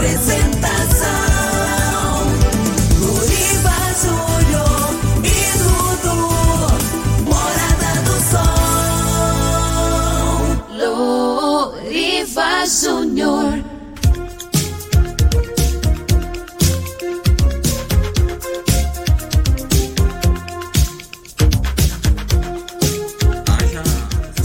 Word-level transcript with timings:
Apresentação: 0.00 0.69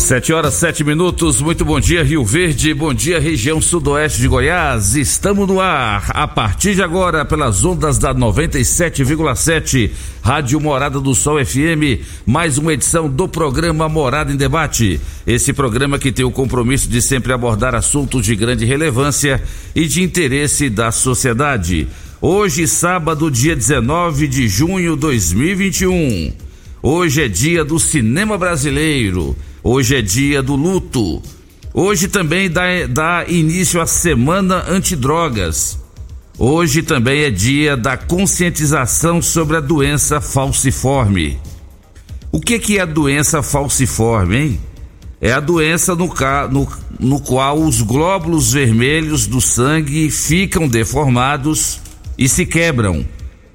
Sete 0.05 0.31
horas, 0.31 0.53
sete 0.53 0.83
minutos. 0.83 1.41
Muito 1.41 1.65
bom 1.65 1.79
dia, 1.79 2.03
Rio 2.03 2.23
Verde. 2.23 2.75
Bom 2.75 2.93
dia, 2.93 3.19
região 3.19 3.59
sudoeste 3.59 4.21
de 4.21 4.27
Goiás. 4.27 4.95
Estamos 4.95 5.47
no 5.47 5.59
ar. 5.59 6.11
A 6.13 6.27
partir 6.27 6.75
de 6.75 6.83
agora, 6.83 7.25
pelas 7.25 7.65
ondas 7.65 7.97
da 7.97 8.13
97,7, 8.13 9.89
Rádio 10.21 10.61
Morada 10.61 10.99
do 10.99 11.15
Sol 11.15 11.43
FM, 11.43 12.05
mais 12.23 12.59
uma 12.59 12.73
edição 12.73 13.09
do 13.09 13.27
programa 13.27 13.89
Morada 13.89 14.31
em 14.31 14.35
Debate. 14.35 15.01
Esse 15.25 15.51
programa 15.51 15.97
que 15.97 16.11
tem 16.11 16.23
o 16.23 16.29
compromisso 16.29 16.87
de 16.87 17.01
sempre 17.01 17.33
abordar 17.33 17.73
assuntos 17.73 18.23
de 18.23 18.35
grande 18.35 18.63
relevância 18.63 19.41
e 19.73 19.87
de 19.87 20.03
interesse 20.03 20.69
da 20.69 20.91
sociedade. 20.91 21.87
Hoje, 22.21 22.67
sábado, 22.67 23.31
dia 23.31 23.55
19 23.55 24.27
de 24.27 24.47
junho 24.47 24.93
de 24.93 25.01
2021. 25.01 26.31
Hoje 26.83 27.23
é 27.23 27.27
dia 27.27 27.65
do 27.65 27.79
cinema 27.79 28.37
brasileiro. 28.37 29.35
Hoje 29.67 29.95
é 29.95 30.01
dia 30.03 30.43
do 30.43 30.55
luto. 30.55 31.23
Hoje 31.73 32.07
também 32.07 32.47
dá, 32.47 32.65
dá 32.87 33.25
início 33.27 33.81
à 33.81 33.87
Semana 33.87 34.63
Antidrogas. 34.69 35.79
Hoje 36.37 36.83
também 36.83 37.23
é 37.23 37.31
dia 37.31 37.75
da 37.75 37.97
conscientização 37.97 39.23
sobre 39.23 39.57
a 39.57 39.59
doença 39.59 40.21
falciforme. 40.21 41.39
O 42.31 42.39
que, 42.39 42.59
que 42.59 42.77
é 42.77 42.81
a 42.81 42.85
doença 42.85 43.41
falciforme, 43.41 44.37
hein? 44.37 44.59
É 45.19 45.31
a 45.31 45.39
doença 45.39 45.95
no, 45.95 46.13
no, 46.51 46.67
no 46.99 47.19
qual 47.19 47.59
os 47.59 47.81
glóbulos 47.81 48.53
vermelhos 48.53 49.25
do 49.25 49.41
sangue 49.41 50.11
ficam 50.11 50.67
deformados 50.67 51.81
e 52.15 52.29
se 52.29 52.45
quebram, 52.45 53.03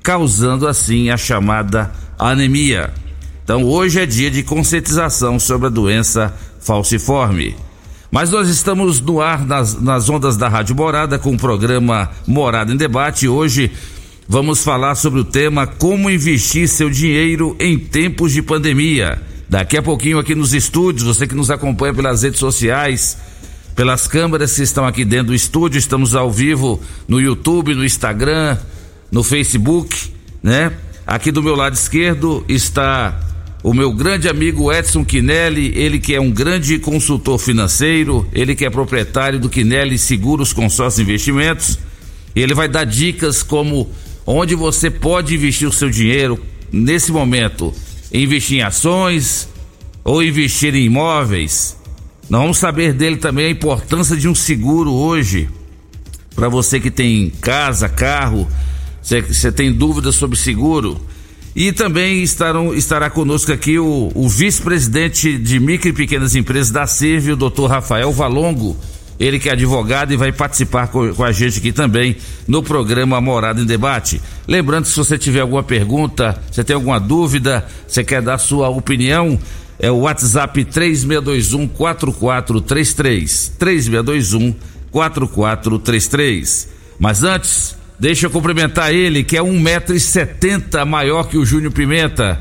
causando 0.03 0.67
assim 0.67 1.09
a 1.09 1.17
chamada 1.17 1.93
anemia. 2.19 2.93
Então 3.51 3.65
hoje 3.65 3.99
é 3.99 4.07
dia 4.07 4.31
de 4.31 4.45
conscientização 4.45 5.37
sobre 5.41 5.67
a 5.67 5.71
doença 5.71 6.33
falciforme. 6.61 7.57
Mas 8.09 8.31
nós 8.31 8.49
estamos 8.49 9.01
no 9.01 9.21
ar 9.21 9.45
nas, 9.45 9.75
nas 9.75 10.09
ondas 10.09 10.37
da 10.37 10.49
Rádio 10.49 10.77
Morada 10.77 11.19
com 11.19 11.35
o 11.35 11.37
programa 11.37 12.09
Morada 12.29 12.73
em 12.73 12.77
Debate. 12.77 13.27
Hoje 13.27 13.73
vamos 14.29 14.63
falar 14.63 14.95
sobre 14.95 15.19
o 15.19 15.25
tema 15.25 15.67
como 15.67 16.09
investir 16.09 16.69
seu 16.69 16.89
dinheiro 16.89 17.57
em 17.59 17.77
tempos 17.77 18.31
de 18.31 18.41
pandemia. 18.41 19.21
Daqui 19.49 19.77
a 19.77 19.83
pouquinho 19.83 20.21
aqui 20.21 20.37
nos 20.37 20.55
estúdios, 20.55 21.03
você 21.03 21.27
que 21.27 21.35
nos 21.35 21.51
acompanha 21.51 21.93
pelas 21.93 22.23
redes 22.23 22.39
sociais, 22.39 23.19
pelas 23.75 24.07
câmeras 24.07 24.55
que 24.55 24.63
estão 24.63 24.87
aqui 24.87 25.05
dentro 25.05 25.27
do 25.27 25.35
estúdio, 25.35 25.77
estamos 25.77 26.15
ao 26.15 26.31
vivo 26.31 26.81
no 27.09 27.21
YouTube, 27.21 27.75
no 27.75 27.85
Instagram, 27.85 28.57
no 29.11 29.25
Facebook, 29.25 30.15
né? 30.41 30.73
Aqui 31.05 31.33
do 31.33 31.43
meu 31.43 31.57
lado 31.57 31.75
esquerdo 31.75 32.45
está 32.49 33.27
o 33.63 33.75
meu 33.75 33.93
grande 33.93 34.27
amigo 34.27 34.73
Edson 34.73 35.05
Quinelli, 35.05 35.77
ele 35.77 35.99
que 35.99 36.15
é 36.15 36.21
um 36.21 36.31
grande 36.31 36.79
consultor 36.79 37.39
financeiro, 37.39 38.27
ele 38.33 38.55
que 38.55 38.65
é 38.65 38.71
proprietário 38.71 39.39
do 39.39 39.51
Quinelli 39.51 39.99
Seguros 39.99 40.53
Consórcio 40.53 41.03
Investimentos. 41.03 41.79
Ele 42.35 42.55
vai 42.55 42.69
dar 42.69 42.85
dicas 42.85 43.43
como 43.43 43.91
onde 44.27 44.55
você 44.55 44.91
pode 44.91 45.35
investir 45.35 45.69
o 45.69 45.73
seu 45.73 45.91
dinheiro 45.91 46.43
nesse 46.73 47.13
momento, 47.13 47.75
investir 48.13 48.59
em 48.59 48.63
ações 48.63 49.47
ou 50.03 50.23
investir 50.23 50.75
em 50.75 50.85
imóveis. 50.85 51.77
Nós 52.31 52.41
vamos 52.41 52.59
saber 52.59 52.95
dele 52.95 53.17
também 53.19 53.47
a 53.47 53.51
importância 53.51 54.17
de 54.17 54.27
um 54.27 54.35
seguro 54.35 54.93
hoje. 54.93 55.51
Para 56.35 56.49
você 56.49 56.81
que 56.81 56.91
tem 56.91 57.29
casa, 57.29 57.91
carro, 57.91 58.49
você 59.03 59.53
tem 59.53 59.71
dúvidas 59.71 60.15
sobre 60.15 60.39
seguro, 60.39 60.99
e 61.55 61.73
também 61.73 62.23
estarão, 62.23 62.73
estará 62.75 63.11
conosco 63.11 63.53
aqui 63.53 63.79
o, 63.79 64.11
o 64.15 64.29
vice-presidente 64.29 65.37
de 65.37 65.59
micro 65.59 65.89
e 65.89 65.93
pequenas 65.93 66.37
empresas 66.37 66.71
da 66.71 66.87
CIRV, 66.87 67.33
o 67.33 67.37
doutor 67.37 67.67
Rafael 67.67 68.13
Valongo. 68.13 68.77
Ele 69.19 69.39
que 69.39 69.51
é 69.51 69.53
advogado 69.53 70.15
e 70.15 70.17
vai 70.17 70.33
participar 70.33 70.89
com, 70.89 71.13
com, 71.15 71.23
a 71.23 71.31
gente 71.31 71.59
aqui 71.59 71.73
também 71.73 72.17
no 72.49 72.63
programa 72.63 73.21
Morada 73.21 73.61
em 73.61 73.67
Debate. 73.67 74.21
Lembrando, 74.49 74.87
se 74.87 74.97
você 74.97 75.19
tiver 75.19 75.41
alguma 75.41 75.63
pergunta, 75.63 76.43
você 76.51 76.65
tem 76.65 76.75
alguma 76.75 76.99
dúvida, 76.99 77.67
você 77.87 78.03
quer 78.03 78.23
dar 78.23 78.39
sua 78.39 78.71
opinião, 78.71 79.39
é 79.79 79.91
o 79.91 79.99
WhatsApp 79.99 80.65
3621 80.65 81.69
4433. 81.69 83.53
3621 83.59 84.55
4433. 84.91 86.69
Mas 86.99 87.23
antes, 87.23 87.77
Deixa 88.01 88.25
eu 88.25 88.31
cumprimentar 88.31 88.95
ele, 88.95 89.23
que 89.23 89.37
é 89.37 89.43
um 89.43 89.61
metro 89.61 89.95
e 89.95 90.01
setenta 90.01 90.87
maior 90.87 91.25
que 91.25 91.37
o 91.37 91.45
Júnior 91.45 91.71
Pimenta. 91.71 92.41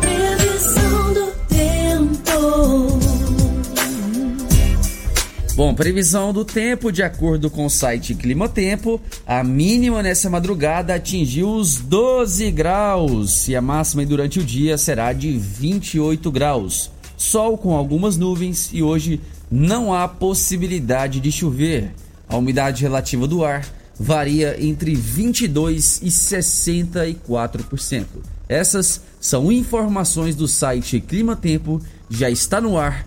Previsão 0.00 1.12
do 1.12 1.26
tempo. 1.48 2.91
Bom, 5.54 5.74
previsão 5.74 6.32
do 6.32 6.46
tempo, 6.46 6.90
de 6.90 7.02
acordo 7.02 7.50
com 7.50 7.66
o 7.66 7.70
site 7.70 8.14
Clima 8.14 8.48
Tempo, 8.48 8.98
a 9.26 9.44
mínima 9.44 10.02
nessa 10.02 10.30
madrugada 10.30 10.94
atingiu 10.94 11.50
os 11.50 11.76
12 11.76 12.50
graus 12.50 13.48
e 13.48 13.54
a 13.54 13.60
máxima 13.60 14.06
durante 14.06 14.38
o 14.40 14.44
dia 14.44 14.78
será 14.78 15.12
de 15.12 15.36
28 15.36 16.30
graus. 16.30 16.90
Sol 17.18 17.58
com 17.58 17.76
algumas 17.76 18.16
nuvens 18.16 18.70
e 18.72 18.82
hoje 18.82 19.20
não 19.50 19.92
há 19.92 20.08
possibilidade 20.08 21.20
de 21.20 21.30
chover. 21.30 21.92
A 22.26 22.38
umidade 22.38 22.80
relativa 22.80 23.28
do 23.28 23.44
ar 23.44 23.62
varia 24.00 24.56
entre 24.58 24.94
22 24.94 26.00
e 26.02 26.08
64%. 26.08 28.06
Essas 28.48 29.02
são 29.20 29.52
informações 29.52 30.34
do 30.34 30.48
site 30.48 30.98
Clima 30.98 31.36
Tempo, 31.36 31.78
já 32.08 32.30
está 32.30 32.58
no 32.58 32.78
ar 32.78 33.06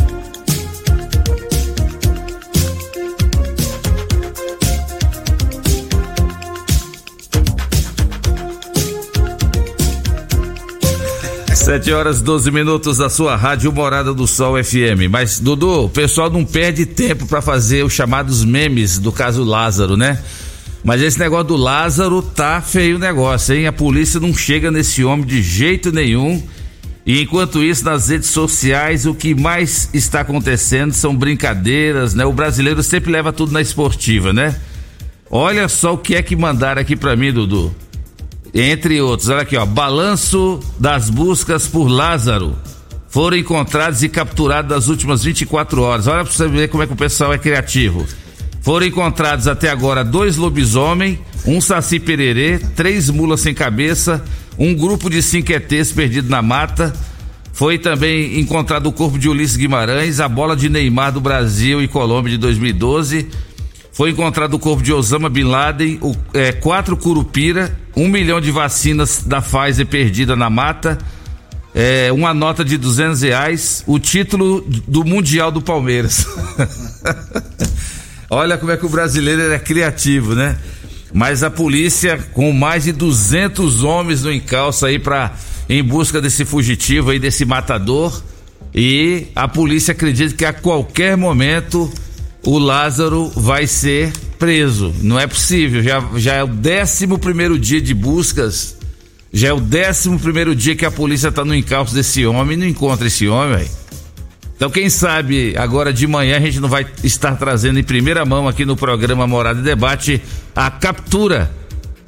Sete 11.71 11.93
horas 11.93 12.19
12 12.19 12.51
minutos 12.51 12.97
da 12.97 13.09
sua 13.09 13.37
rádio 13.37 13.71
Morada 13.71 14.13
do 14.13 14.27
Sol 14.27 14.61
FM. 14.61 15.07
Mas, 15.09 15.39
Dudu, 15.39 15.85
o 15.85 15.89
pessoal 15.89 16.29
não 16.29 16.43
perde 16.43 16.85
tempo 16.85 17.25
para 17.25 17.41
fazer 17.41 17.85
os 17.85 17.93
chamados 17.93 18.43
memes 18.43 18.99
do 18.99 19.09
caso 19.09 19.41
Lázaro, 19.41 19.95
né? 19.95 20.21
Mas 20.83 21.01
esse 21.01 21.17
negócio 21.17 21.45
do 21.47 21.55
Lázaro 21.55 22.21
tá 22.21 22.59
feio 22.61 22.97
o 22.97 22.99
negócio, 22.99 23.55
hein? 23.55 23.67
A 23.67 23.71
polícia 23.71 24.19
não 24.19 24.33
chega 24.33 24.69
nesse 24.69 25.01
homem 25.05 25.25
de 25.25 25.41
jeito 25.41 25.93
nenhum. 25.93 26.43
E 27.05 27.21
enquanto 27.21 27.63
isso, 27.63 27.85
nas 27.85 28.09
redes 28.09 28.27
sociais, 28.27 29.05
o 29.05 29.15
que 29.15 29.33
mais 29.33 29.89
está 29.93 30.19
acontecendo 30.19 30.91
são 30.91 31.15
brincadeiras, 31.15 32.13
né? 32.13 32.25
O 32.25 32.33
brasileiro 32.33 32.83
sempre 32.83 33.13
leva 33.13 33.31
tudo 33.31 33.53
na 33.53 33.61
esportiva, 33.61 34.33
né? 34.33 34.57
Olha 35.29 35.69
só 35.69 35.93
o 35.93 35.97
que 35.97 36.15
é 36.15 36.21
que 36.21 36.35
mandaram 36.35 36.81
aqui 36.81 36.97
pra 36.97 37.15
mim, 37.15 37.31
Dudu. 37.31 37.73
Entre 38.53 39.01
outros, 39.01 39.29
olha 39.29 39.41
aqui, 39.41 39.55
ó. 39.55 39.65
Balanço 39.65 40.59
das 40.77 41.09
buscas 41.09 41.67
por 41.67 41.87
Lázaro. 41.87 42.55
Foram 43.07 43.37
encontrados 43.37 44.03
e 44.03 44.09
capturados 44.09 44.71
nas 44.71 44.87
últimas 44.87 45.23
24 45.23 45.81
horas. 45.81 46.07
Olha 46.07 46.23
pra 46.23 46.33
você 46.33 46.47
ver 46.47 46.69
como 46.69 46.83
é 46.83 46.87
que 46.87 46.93
o 46.93 46.97
pessoal 46.97 47.33
é 47.33 47.37
criativo. 47.37 48.05
Foram 48.61 48.85
encontrados 48.85 49.47
até 49.47 49.69
agora 49.69 50.03
dois 50.03 50.37
lobisomem, 50.37 51.19
um 51.45 51.59
saci 51.59 51.99
pererê, 51.99 52.59
três 52.75 53.09
mulas 53.09 53.41
sem 53.41 53.53
cabeça, 53.53 54.23
um 54.57 54.75
grupo 54.75 55.09
de 55.09 55.21
cinco 55.21 55.51
perdido 55.95 56.29
na 56.29 56.41
mata. 56.41 56.93
Foi 57.53 57.77
também 57.77 58.39
encontrado 58.39 58.87
o 58.87 58.91
corpo 58.91 59.17
de 59.17 59.27
Ulisses 59.27 59.57
Guimarães, 59.57 60.19
a 60.19 60.29
bola 60.29 60.55
de 60.55 60.69
Neymar 60.69 61.11
do 61.11 61.19
Brasil 61.19 61.81
e 61.81 61.87
Colômbia 61.87 62.31
de 62.31 62.37
2012. 62.37 63.27
Foi 63.91 64.11
encontrado 64.11 64.53
o 64.53 64.59
corpo 64.59 64.81
de 64.81 64.93
Osama 64.93 65.29
Bin 65.29 65.43
Laden, 65.43 65.99
o, 66.01 66.15
é, 66.33 66.51
quatro 66.51 66.95
curupira, 66.95 67.77
um 67.95 68.07
milhão 68.07 68.39
de 68.39 68.51
vacinas 68.51 69.23
da 69.25 69.41
Pfizer 69.41 69.85
perdida 69.85 70.35
na 70.35 70.49
mata, 70.49 70.97
é, 71.73 72.11
uma 72.11 72.33
nota 72.33 72.63
de 72.63 72.77
duzentos 72.77 73.21
reais, 73.21 73.83
o 73.87 73.97
título 73.99 74.61
do 74.87 75.03
Mundial 75.03 75.51
do 75.51 75.61
Palmeiras. 75.61 76.25
Olha 78.29 78.57
como 78.57 78.71
é 78.71 78.77
que 78.77 78.85
o 78.85 78.89
brasileiro 78.89 79.41
é 79.51 79.59
criativo, 79.59 80.35
né? 80.35 80.57
Mas 81.13 81.43
a 81.43 81.49
polícia, 81.49 82.17
com 82.31 82.53
mais 82.53 82.85
de 82.85 82.93
200 82.93 83.83
homens 83.83 84.23
no 84.23 84.31
encalço 84.31 84.85
aí 84.85 84.97
para 84.97 85.33
em 85.67 85.83
busca 85.83 86.21
desse 86.21 86.45
fugitivo 86.45 87.11
aí, 87.11 87.19
desse 87.19 87.45
matador, 87.45 88.21
e 88.73 89.27
a 89.35 89.47
polícia 89.47 89.91
acredita 89.91 90.35
que 90.35 90.45
a 90.45 90.53
qualquer 90.53 91.17
momento 91.17 91.91
o 92.45 92.57
Lázaro 92.57 93.31
vai 93.35 93.67
ser 93.67 94.11
preso. 94.39 94.93
Não 95.01 95.19
é 95.19 95.27
possível. 95.27 95.83
Já, 95.83 96.03
já 96.15 96.33
é 96.33 96.43
o 96.43 96.47
décimo 96.47 97.19
primeiro 97.19 97.57
dia 97.59 97.81
de 97.81 97.93
buscas. 97.93 98.77
Já 99.31 99.49
é 99.49 99.53
o 99.53 99.59
décimo 99.59 100.19
primeiro 100.19 100.55
dia 100.55 100.75
que 100.75 100.85
a 100.85 100.91
polícia 100.91 101.29
está 101.29 101.45
no 101.45 101.55
encalço 101.55 101.93
desse 101.93 102.25
homem 102.25 102.57
e 102.57 102.59
não 102.59 102.67
encontra 102.67 103.07
esse 103.07 103.27
homem. 103.27 103.65
Então, 104.55 104.69
quem 104.69 104.89
sabe 104.89 105.55
agora 105.57 105.91
de 105.91 106.05
manhã 106.05 106.37
a 106.37 106.39
gente 106.39 106.59
não 106.59 106.69
vai 106.69 106.85
estar 107.03 107.35
trazendo 107.35 107.79
em 107.79 107.83
primeira 107.83 108.25
mão 108.25 108.47
aqui 108.47 108.65
no 108.65 108.75
programa 108.75 109.25
Morada 109.25 109.59
e 109.59 109.63
Debate 109.63 110.21
a 110.55 110.69
captura 110.69 111.51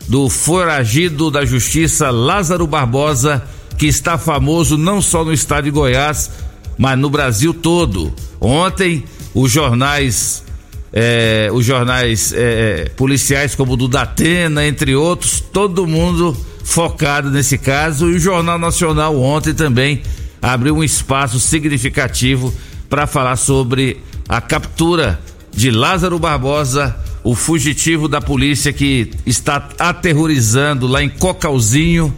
do 0.07 0.29
foragido 0.29 1.31
da 1.31 1.45
justiça 1.45 2.11
Lázaro 2.11 2.67
Barbosa, 2.67 3.43
que 3.77 3.87
está 3.87 4.17
famoso 4.17 4.77
não 4.77 5.01
só 5.01 5.23
no 5.23 5.33
estado 5.33 5.63
de 5.63 5.71
Goiás, 5.71 6.29
mas 6.77 6.99
no 6.99 7.09
Brasil 7.09 7.53
todo. 7.53 8.13
Ontem 8.39 9.03
os 9.33 9.51
jornais, 9.51 10.43
é, 10.91 11.49
os 11.51 11.65
jornais 11.65 12.33
é, 12.35 12.89
policiais 12.95 13.55
como 13.55 13.73
o 13.73 13.77
do 13.77 13.87
Datena, 13.87 14.65
entre 14.65 14.95
outros, 14.95 15.39
todo 15.39 15.87
mundo 15.87 16.37
focado 16.63 17.29
nesse 17.29 17.57
caso. 17.57 18.09
E 18.09 18.15
o 18.15 18.19
Jornal 18.19 18.59
Nacional 18.59 19.19
ontem 19.19 19.53
também 19.53 20.01
abriu 20.41 20.75
um 20.75 20.83
espaço 20.83 21.39
significativo 21.39 22.53
para 22.89 23.07
falar 23.07 23.37
sobre 23.37 24.01
a 24.27 24.39
captura 24.39 25.19
de 25.51 25.71
Lázaro 25.71 26.19
Barbosa, 26.19 26.95
o 27.23 27.35
fugitivo 27.35 28.07
da 28.07 28.19
polícia 28.19 28.73
que 28.73 29.11
está 29.25 29.69
aterrorizando 29.79 30.87
lá 30.87 31.01
em 31.01 31.09
Cocalzinho 31.09 32.13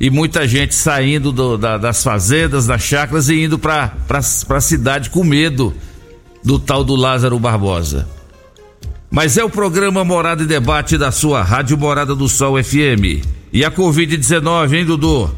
e 0.00 0.10
muita 0.10 0.46
gente 0.46 0.74
saindo 0.74 1.32
do, 1.32 1.56
da, 1.56 1.78
das 1.78 2.02
fazendas, 2.02 2.66
das 2.66 2.82
chácaras 2.82 3.28
e 3.28 3.44
indo 3.44 3.58
para 3.58 3.92
a 4.08 4.60
cidade 4.60 5.10
com 5.10 5.24
medo 5.24 5.74
do 6.46 6.58
tal 6.60 6.84
do 6.84 6.94
Lázaro 6.94 7.40
Barbosa. 7.40 8.06
Mas 9.10 9.36
é 9.36 9.42
o 9.42 9.50
programa 9.50 10.04
Morada 10.04 10.44
e 10.44 10.46
Debate 10.46 10.96
da 10.96 11.10
sua 11.10 11.42
Rádio 11.42 11.76
Morada 11.76 12.14
do 12.14 12.28
Sol 12.28 12.62
FM. 12.62 13.26
E 13.52 13.64
a 13.64 13.70
Covid-19, 13.70 14.72
hein, 14.72 14.84
Dudu? 14.84 15.28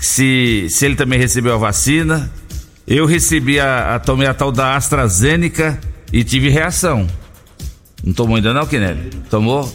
se, 0.00 0.66
se 0.70 0.86
ele 0.86 0.96
também 0.96 1.18
recebeu 1.18 1.54
a 1.54 1.58
vacina. 1.58 2.32
Eu 2.86 3.06
recebi 3.06 3.60
a, 3.60 3.94
a 3.94 3.98
tomei 3.98 4.26
a 4.26 4.34
tal 4.34 4.50
da 4.50 4.74
AstraZeneca 4.74 5.78
e 6.12 6.24
tive 6.24 6.48
reação. 6.48 7.06
Não 8.02 8.12
tomou 8.12 8.36
ainda 8.36 8.54
não, 8.54 8.66
Quinelli? 8.66 9.10
Tomou? 9.30 9.70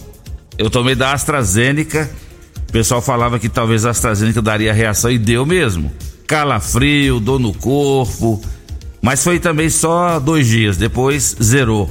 Eu 0.57 0.69
tomei 0.69 0.95
da 0.95 1.13
AstraZeneca 1.13 2.09
o 2.67 2.71
pessoal 2.71 3.01
falava 3.01 3.39
que 3.39 3.47
talvez 3.47 3.85
a 3.85 3.91
AstraZeneca 3.91 4.41
daria 4.41 4.73
reação 4.73 5.09
e 5.09 5.17
deu 5.17 5.45
mesmo. 5.45 5.91
Calafrio, 6.27 7.19
dor 7.19 7.39
no 7.39 7.53
corpo. 7.53 8.41
Mas 9.01 9.23
foi 9.23 9.39
também 9.39 9.69
só 9.69 10.19
dois 10.19 10.47
dias, 10.47 10.75
depois 10.75 11.35
zerou. 11.41 11.89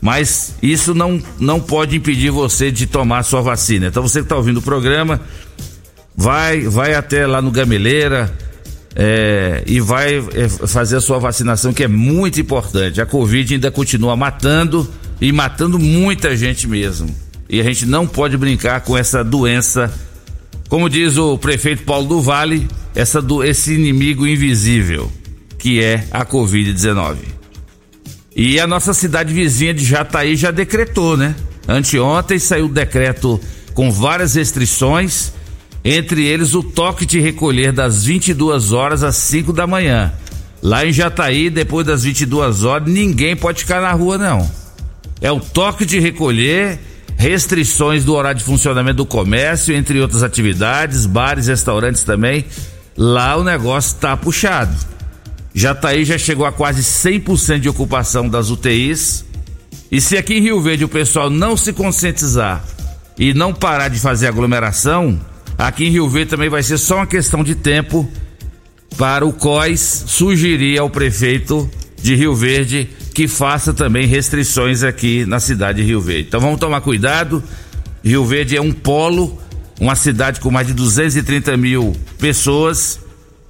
Mas 0.00 0.54
isso 0.62 0.94
não, 0.94 1.22
não 1.38 1.60
pode 1.60 1.96
impedir 1.96 2.30
você 2.30 2.70
de 2.70 2.86
tomar 2.86 3.22
sua 3.22 3.42
vacina. 3.42 3.88
Então 3.88 4.02
você 4.02 4.20
que 4.20 4.24
está 4.24 4.36
ouvindo 4.36 4.58
o 4.58 4.62
programa, 4.62 5.20
vai, 6.16 6.60
vai 6.62 6.94
até 6.94 7.26
lá 7.26 7.42
no 7.42 7.50
Gameleira 7.50 8.32
é, 8.94 9.62
e 9.66 9.78
vai 9.80 10.16
é, 10.16 10.48
fazer 10.48 10.96
a 10.96 11.00
sua 11.00 11.18
vacinação, 11.18 11.72
que 11.72 11.84
é 11.84 11.88
muito 11.88 12.40
importante. 12.40 13.00
A 13.00 13.06
Covid 13.06 13.54
ainda 13.54 13.70
continua 13.70 14.16
matando 14.16 14.88
e 15.20 15.30
matando 15.32 15.78
muita 15.78 16.36
gente 16.36 16.66
mesmo. 16.66 17.14
E 17.48 17.60
a 17.60 17.64
gente 17.64 17.84
não 17.84 18.06
pode 18.06 18.36
brincar 18.36 18.80
com 18.80 18.96
essa 18.96 19.22
doença. 19.22 19.92
Como 20.68 20.88
diz 20.88 21.18
o 21.18 21.36
prefeito 21.36 21.82
Paulo 21.82 22.08
do 22.08 22.20
Vale, 22.20 22.66
essa 22.94 23.20
do, 23.20 23.44
esse 23.44 23.74
inimigo 23.74 24.26
invisível, 24.26 25.10
que 25.58 25.82
é 25.82 26.06
a 26.10 26.24
Covid-19. 26.24 27.39
E 28.34 28.60
a 28.60 28.66
nossa 28.66 28.94
cidade 28.94 29.34
vizinha 29.34 29.74
de 29.74 29.84
Jataí 29.84 30.36
já 30.36 30.50
decretou, 30.50 31.16
né? 31.16 31.34
Anteontem 31.68 32.38
saiu 32.38 32.66
o 32.66 32.68
decreto 32.68 33.40
com 33.74 33.90
várias 33.90 34.34
restrições, 34.34 35.32
entre 35.84 36.26
eles 36.26 36.54
o 36.54 36.62
toque 36.62 37.06
de 37.06 37.20
recolher 37.20 37.72
das 37.72 38.04
22 38.04 38.72
horas 38.72 39.02
às 39.02 39.16
5 39.16 39.52
da 39.52 39.66
manhã. 39.66 40.12
Lá 40.62 40.84
em 40.84 40.92
Jataí, 40.92 41.48
depois 41.48 41.86
das 41.86 42.04
22 42.04 42.64
horas, 42.64 42.88
ninguém 42.88 43.34
pode 43.34 43.60
ficar 43.60 43.80
na 43.80 43.92
rua, 43.92 44.18
não. 44.18 44.50
É 45.20 45.30
o 45.30 45.40
toque 45.40 45.84
de 45.84 45.98
recolher 45.98 46.78
restrições 47.16 48.04
do 48.04 48.14
horário 48.14 48.38
de 48.38 48.44
funcionamento 48.44 48.98
do 48.98 49.06
comércio, 49.06 49.74
entre 49.74 50.00
outras 50.00 50.22
atividades, 50.22 51.04
bares, 51.06 51.46
restaurantes 51.46 52.02
também. 52.02 52.44
Lá 52.96 53.36
o 53.36 53.44
negócio 53.44 53.94
está 53.94 54.16
puxado. 54.16 54.74
Jataí 55.54 56.04
já 56.04 56.16
chegou 56.16 56.46
a 56.46 56.52
quase 56.52 56.82
100% 56.82 57.60
de 57.60 57.68
ocupação 57.68 58.28
das 58.28 58.50
UTIs. 58.50 59.24
E 59.90 60.00
se 60.00 60.16
aqui 60.16 60.34
em 60.34 60.40
Rio 60.40 60.60
Verde 60.60 60.84
o 60.84 60.88
pessoal 60.88 61.28
não 61.28 61.56
se 61.56 61.72
conscientizar 61.72 62.64
e 63.18 63.34
não 63.34 63.52
parar 63.52 63.88
de 63.88 63.98
fazer 63.98 64.28
aglomeração, 64.28 65.20
aqui 65.58 65.86
em 65.86 65.90
Rio 65.90 66.08
Verde 66.08 66.30
também 66.30 66.48
vai 66.48 66.62
ser 66.62 66.78
só 66.78 66.96
uma 66.96 67.06
questão 67.06 67.42
de 67.42 67.54
tempo 67.54 68.08
para 68.96 69.26
o 69.26 69.32
COIS 69.32 70.04
sugerir 70.06 70.78
ao 70.78 70.88
prefeito 70.88 71.68
de 72.00 72.14
Rio 72.14 72.34
Verde 72.34 72.88
que 73.12 73.26
faça 73.26 73.74
também 73.74 74.06
restrições 74.06 74.82
aqui 74.82 75.26
na 75.26 75.40
cidade 75.40 75.80
de 75.82 75.86
Rio 75.86 76.00
Verde. 76.00 76.28
Então 76.28 76.40
vamos 76.40 76.60
tomar 76.60 76.80
cuidado. 76.80 77.42
Rio 78.02 78.24
Verde 78.24 78.56
é 78.56 78.60
um 78.60 78.72
polo, 78.72 79.38
uma 79.80 79.96
cidade 79.96 80.40
com 80.40 80.50
mais 80.50 80.66
de 80.66 80.72
230 80.72 81.56
mil 81.56 81.96
pessoas 82.18 83.00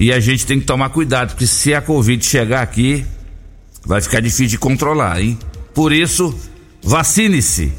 e 0.00 0.10
a 0.10 0.18
gente 0.18 0.46
tem 0.46 0.58
que 0.58 0.64
tomar 0.64 0.88
cuidado, 0.88 1.28
porque 1.28 1.46
se 1.46 1.74
a 1.74 1.82
Covid 1.82 2.24
chegar 2.24 2.62
aqui, 2.62 3.04
vai 3.84 4.00
ficar 4.00 4.20
difícil 4.20 4.46
de 4.46 4.56
controlar, 4.56 5.20
hein? 5.20 5.38
Por 5.74 5.92
isso, 5.92 6.34
vacine-se, 6.82 7.70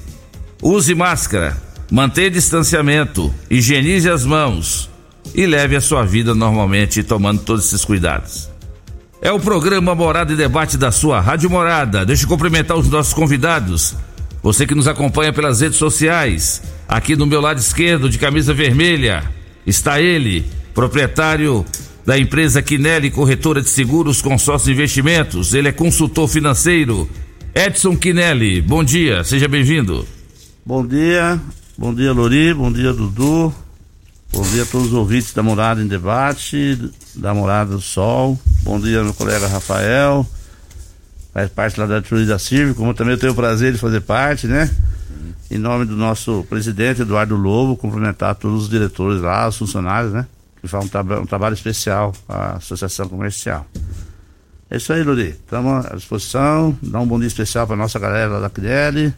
use 0.62 0.94
máscara, 0.94 1.60
mantenha 1.92 2.30
distanciamento, 2.30 3.34
higienize 3.50 4.08
as 4.08 4.24
mãos 4.24 4.88
e 5.34 5.48
leve 5.48 5.76
a 5.76 5.82
sua 5.82 6.06
vida 6.06 6.36
normalmente 6.36 7.02
tomando 7.02 7.42
todos 7.42 7.66
esses 7.66 7.84
cuidados. 7.84 8.48
É 9.20 9.32
o 9.32 9.40
programa 9.40 9.96
Morada 9.96 10.32
e 10.32 10.36
Debate 10.36 10.78
da 10.78 10.92
sua 10.92 11.20
Rádio 11.20 11.50
Morada. 11.50 12.06
Deixa 12.06 12.26
eu 12.26 12.30
cumprimentar 12.30 12.78
os 12.78 12.88
nossos 12.88 13.14
convidados. 13.14 13.96
Você 14.44 14.68
que 14.68 14.76
nos 14.76 14.88
acompanha 14.88 15.34
pelas 15.34 15.62
redes 15.62 15.78
sociais. 15.78 16.62
Aqui 16.88 17.16
no 17.16 17.26
meu 17.26 17.42
lado 17.42 17.58
esquerdo, 17.58 18.10
de 18.10 18.20
camisa 18.20 18.54
vermelha, 18.54 19.24
está 19.66 20.00
ele, 20.00 20.46
proprietário 20.74 21.66
da 22.06 22.18
empresa 22.18 22.62
Quinelli 22.62 23.12
Corretora 23.12 23.62
de 23.62 23.70
Seguros 23.70 24.22
Consórcio 24.22 24.72
Investimentos. 24.72 25.54
Ele 25.54 25.68
é 25.70 25.72
consultor 25.72 26.28
financeiro. 26.28 27.10
Edson 27.54 27.96
Quinelli, 27.96 28.62
bom 28.62 28.84
dia, 28.84 29.24
seja 29.24 29.48
bem-vindo. 29.48 30.08
Bom 30.66 30.86
dia, 30.86 31.40
bom 31.78 31.94
dia 31.94 32.14
Lori, 32.14 32.54
bom 32.54 32.72
dia 32.72 32.94
Dudu, 32.94 33.54
bom 34.32 34.42
dia 34.44 34.64
a 34.64 34.66
todos 34.66 34.88
os 34.88 34.94
ouvintes 34.94 35.34
da 35.34 35.44
Morada 35.44 35.82
em 35.82 35.88
Debate, 35.88 36.80
da 37.16 37.34
Morada 37.34 37.72
do 37.72 37.82
Sol. 37.82 38.40
Bom 38.64 38.80
dia, 38.80 39.04
meu 39.04 39.14
colega 39.14 39.48
Rafael. 39.48 40.26
Faz 41.34 41.50
parte 41.50 41.80
lá 41.80 41.86
da 41.86 41.96
diretoria 41.96 42.26
da 42.26 42.40
CIV, 42.40 42.74
como 42.74 42.94
também 42.94 43.14
eu 43.14 43.20
tenho 43.20 43.34
o 43.34 43.36
prazer 43.36 43.74
de 43.74 43.78
fazer 43.78 44.02
parte, 44.02 44.48
né? 44.48 44.70
Em 45.50 45.58
nome 45.58 45.86
do 45.86 45.96
nosso 45.96 46.46
presidente 46.50 47.02
Eduardo 47.02 47.36
Lobo, 47.36 47.76
cumprimentar 47.76 48.36
todos 48.36 48.64
os 48.64 48.70
diretores 48.70 49.22
lá, 49.22 49.48
os 49.48 49.58
funcionários, 49.58 50.14
né? 50.14 50.26
Que 50.62 50.68
fazem 50.68 50.88
um, 50.88 50.90
tra 50.90 51.02
um 51.20 51.26
trabalho 51.26 51.54
especial 51.54 52.14
à 52.30 52.58
Associação 52.58 53.10
Comercial. 53.10 53.66
É 54.70 54.78
isso 54.78 54.94
aí, 54.94 55.04
Luri. 55.04 55.30
Estamos 55.30 55.86
à 55.86 55.96
disposição. 55.96 56.78
Dá 56.82 57.00
um 57.00 57.08
bom 57.08 57.20
dia 57.20 57.28
especial 57.28 57.68
para 57.68 57.76
nossa 57.76 58.00
galera 58.00 58.40
da 58.40 58.50
CDL 58.50 59.14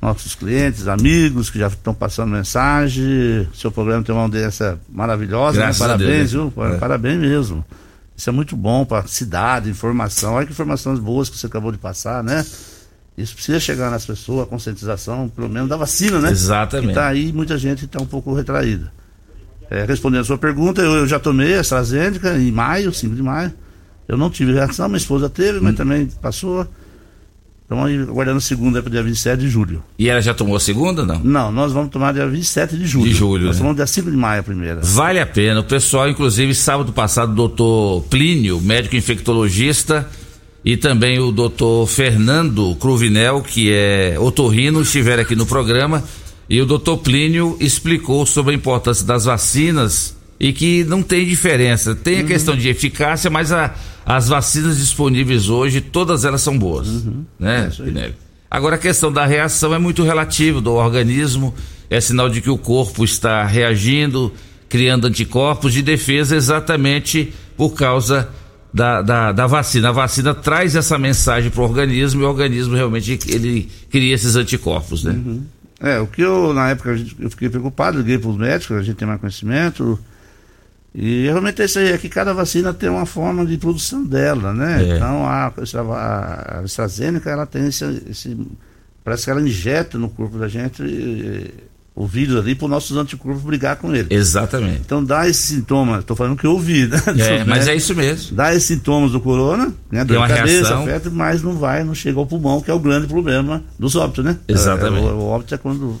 nossos 0.00 0.34
clientes, 0.34 0.88
amigos 0.88 1.50
que 1.50 1.58
já 1.58 1.66
estão 1.66 1.92
passando 1.92 2.30
mensagem. 2.30 3.46
Seu 3.54 3.70
programa 3.70 4.02
tem 4.02 4.14
uma 4.14 4.22
audiência 4.22 4.78
maravilhosa, 4.88 5.66
né? 5.66 5.72
parabéns, 5.78 6.32
Deus, 6.32 6.52
viu? 6.54 6.64
É. 6.64 6.78
Parabéns 6.78 7.18
mesmo. 7.18 7.64
Isso 8.16 8.28
é 8.28 8.32
muito 8.32 8.56
bom 8.56 8.84
para 8.84 9.04
a 9.04 9.06
cidade, 9.06 9.68
informação. 9.68 10.34
Olha 10.34 10.46
que 10.46 10.52
informações 10.52 10.98
boas 10.98 11.28
que 11.28 11.38
você 11.38 11.46
acabou 11.46 11.70
de 11.70 11.78
passar, 11.78 12.22
né? 12.22 12.44
Isso 13.16 13.34
precisa 13.34 13.60
chegar 13.60 13.90
nas 13.90 14.06
pessoas, 14.06 14.44
a 14.44 14.46
conscientização, 14.46 15.28
pelo 15.28 15.48
menos 15.48 15.68
da 15.68 15.76
vacina, 15.76 16.18
né? 16.18 16.30
Exatamente. 16.30 16.90
Está 16.90 17.08
aí, 17.08 17.32
muita 17.32 17.58
gente 17.58 17.84
está 17.84 18.00
um 18.00 18.06
pouco 18.06 18.32
retraída. 18.34 18.90
É, 19.70 19.84
respondendo 19.84 20.22
a 20.22 20.24
sua 20.24 20.36
pergunta, 20.36 20.82
eu, 20.82 20.92
eu, 20.96 21.06
já 21.06 21.20
tomei 21.20 21.54
a 21.56 21.60
AstraZeneca 21.60 22.36
em 22.36 22.50
maio, 22.50 22.92
5 22.92 23.14
de 23.14 23.22
maio. 23.22 23.52
Eu 24.08 24.18
não 24.18 24.28
tive 24.28 24.52
reação, 24.52 24.88
minha 24.88 24.98
esposa 24.98 25.30
teve, 25.30 25.60
mas 25.60 25.74
hum. 25.74 25.76
também 25.76 26.08
passou. 26.20 26.66
Estamos 27.62 28.08
aguardando 28.08 28.38
a 28.38 28.40
segunda 28.40 28.82
para 28.82 28.90
dia 28.90 29.00
27 29.00 29.38
de 29.38 29.48
julho. 29.48 29.80
E 29.96 30.08
ela 30.08 30.20
já 30.20 30.34
tomou 30.34 30.56
a 30.56 30.60
segunda, 30.60 31.06
não? 31.06 31.20
Não, 31.20 31.52
nós 31.52 31.72
vamos 31.72 31.90
tomar 31.90 32.12
dia 32.12 32.26
27 32.26 32.76
de 32.76 32.84
julho. 32.84 33.04
De 33.04 33.14
julho. 33.14 33.46
Nós 33.46 33.54
né? 33.54 33.58
tomamos 33.60 33.76
dia 33.76 33.86
5 33.86 34.10
de 34.10 34.16
maio 34.16 34.40
a 34.40 34.42
primeira. 34.42 34.80
Vale 34.82 35.20
a 35.20 35.26
pena. 35.26 35.60
O 35.60 35.64
pessoal, 35.64 36.08
inclusive, 36.08 36.52
sábado 36.52 36.92
passado, 36.92 37.30
o 37.30 37.34
doutor 37.36 38.02
Plínio, 38.10 38.60
médico 38.60 38.96
infectologista, 38.96 40.08
e 40.64 40.76
também 40.76 41.20
o 41.20 41.30
doutor 41.30 41.86
Fernando 41.86 42.74
Cruvinel, 42.74 43.40
que 43.40 43.70
é 43.72 44.16
otorrino, 44.18 44.82
estiveram 44.82 45.22
aqui 45.22 45.36
no 45.36 45.46
programa. 45.46 46.02
E 46.50 46.60
o 46.60 46.66
doutor 46.66 46.98
Plínio 46.98 47.56
explicou 47.60 48.26
sobre 48.26 48.52
a 48.52 48.56
importância 48.56 49.06
das 49.06 49.24
vacinas 49.24 50.16
e 50.38 50.52
que 50.52 50.84
não 50.84 51.02
tem 51.02 51.24
diferença. 51.24 51.94
Tem 51.94 52.18
a 52.18 52.20
uhum. 52.22 52.26
questão 52.26 52.56
de 52.56 52.68
eficácia, 52.68 53.30
mas 53.30 53.52
a 53.52 53.74
as 54.04 54.28
vacinas 54.28 54.78
disponíveis 54.78 55.48
hoje, 55.48 55.80
todas 55.80 56.24
elas 56.24 56.40
são 56.40 56.58
boas. 56.58 56.88
Uhum. 56.88 57.24
Né, 57.38 57.70
é 57.96 58.12
Agora 58.50 58.74
a 58.74 58.78
questão 58.78 59.12
da 59.12 59.24
reação 59.24 59.72
é 59.72 59.78
muito 59.78 60.02
relativa 60.02 60.60
do 60.60 60.72
organismo, 60.72 61.54
é 61.88 62.00
sinal 62.00 62.28
de 62.28 62.40
que 62.40 62.50
o 62.50 62.58
corpo 62.58 63.04
está 63.04 63.44
reagindo, 63.44 64.32
criando 64.68 65.06
anticorpos 65.06 65.72
de 65.72 65.82
defesa 65.82 66.34
exatamente 66.34 67.32
por 67.56 67.74
causa 67.74 68.28
da, 68.74 69.00
da, 69.00 69.30
da 69.30 69.46
vacina. 69.46 69.90
A 69.90 69.92
vacina 69.92 70.34
traz 70.34 70.74
essa 70.74 70.98
mensagem 70.98 71.48
para 71.48 71.60
o 71.60 71.64
organismo 71.64 72.22
e 72.22 72.24
o 72.24 72.28
organismo 72.28 72.74
realmente 72.74 73.16
ele 73.28 73.68
cria 73.90 74.12
esses 74.12 74.34
anticorpos, 74.34 75.04
né? 75.04 75.12
Uhum. 75.12 75.44
É, 75.80 75.98
o 75.98 76.06
que 76.06 76.20
eu, 76.20 76.52
na 76.52 76.70
época, 76.70 76.90
eu 77.18 77.30
fiquei 77.30 77.48
preocupado, 77.48 77.98
liguei 77.98 78.18
para 78.18 78.28
os 78.28 78.36
médicos, 78.36 78.76
a 78.76 78.82
gente 78.82 78.96
tem 78.96 79.08
mais 79.08 79.18
conhecimento, 79.18 79.98
e 80.94 81.24
realmente 81.24 81.62
é 81.62 81.64
isso 81.64 81.78
aí, 81.78 81.92
é 81.92 81.98
que 81.98 82.08
cada 82.08 82.34
vacina 82.34 82.74
tem 82.74 82.90
uma 82.90 83.06
forma 83.06 83.46
de 83.46 83.56
produção 83.56 84.04
dela, 84.04 84.52
né? 84.52 84.82
É. 84.82 84.96
Então 84.96 85.24
a, 85.24 85.46
a, 85.46 86.58
a 86.58 86.60
AstraZeneca, 86.60 87.30
ela 87.30 87.46
tem 87.46 87.68
esse, 87.68 87.84
esse, 88.10 88.36
Parece 89.02 89.24
que 89.24 89.30
ela 89.30 89.40
injeta 89.40 89.98
no 89.98 90.10
corpo 90.10 90.38
da 90.38 90.48
gente 90.48 90.82
o 92.00 92.06
vírus 92.06 92.36
ali 92.36 92.54
para 92.54 92.64
os 92.64 92.70
nossos 92.70 92.96
anticorpos 92.96 93.42
brigar 93.42 93.76
com 93.76 93.94
ele. 93.94 94.06
Exatamente. 94.08 94.80
Então 94.80 95.04
dá 95.04 95.28
esses 95.28 95.44
sintomas, 95.44 96.00
estou 96.00 96.16
falando 96.16 96.34
que 96.34 96.46
eu 96.46 96.52
ouvi, 96.52 96.86
né? 96.86 96.98
É, 97.18 97.44
mas 97.44 97.68
é 97.68 97.76
isso 97.76 97.94
mesmo. 97.94 98.34
Dá 98.34 98.54
esses 98.54 98.68
sintomas 98.68 99.12
do 99.12 99.20
corona, 99.20 99.70
né? 99.90 100.02
Dor 100.02 100.26
de 100.26 100.34
cabeça, 100.34 100.60
reação. 100.60 100.82
afeta, 100.82 101.10
mas 101.10 101.42
não 101.42 101.58
vai, 101.58 101.84
não 101.84 101.94
chega 101.94 102.18
ao 102.18 102.24
pulmão, 102.24 102.62
que 102.62 102.70
é 102.70 102.74
o 102.74 102.78
grande 102.78 103.06
problema 103.06 103.62
dos 103.78 103.96
óbitos, 103.96 104.24
né? 104.24 104.38
Exatamente. 104.48 105.06
É, 105.06 105.10
o, 105.10 105.16
o 105.16 105.26
óbito 105.26 105.54
é 105.54 105.58
quando 105.58 106.00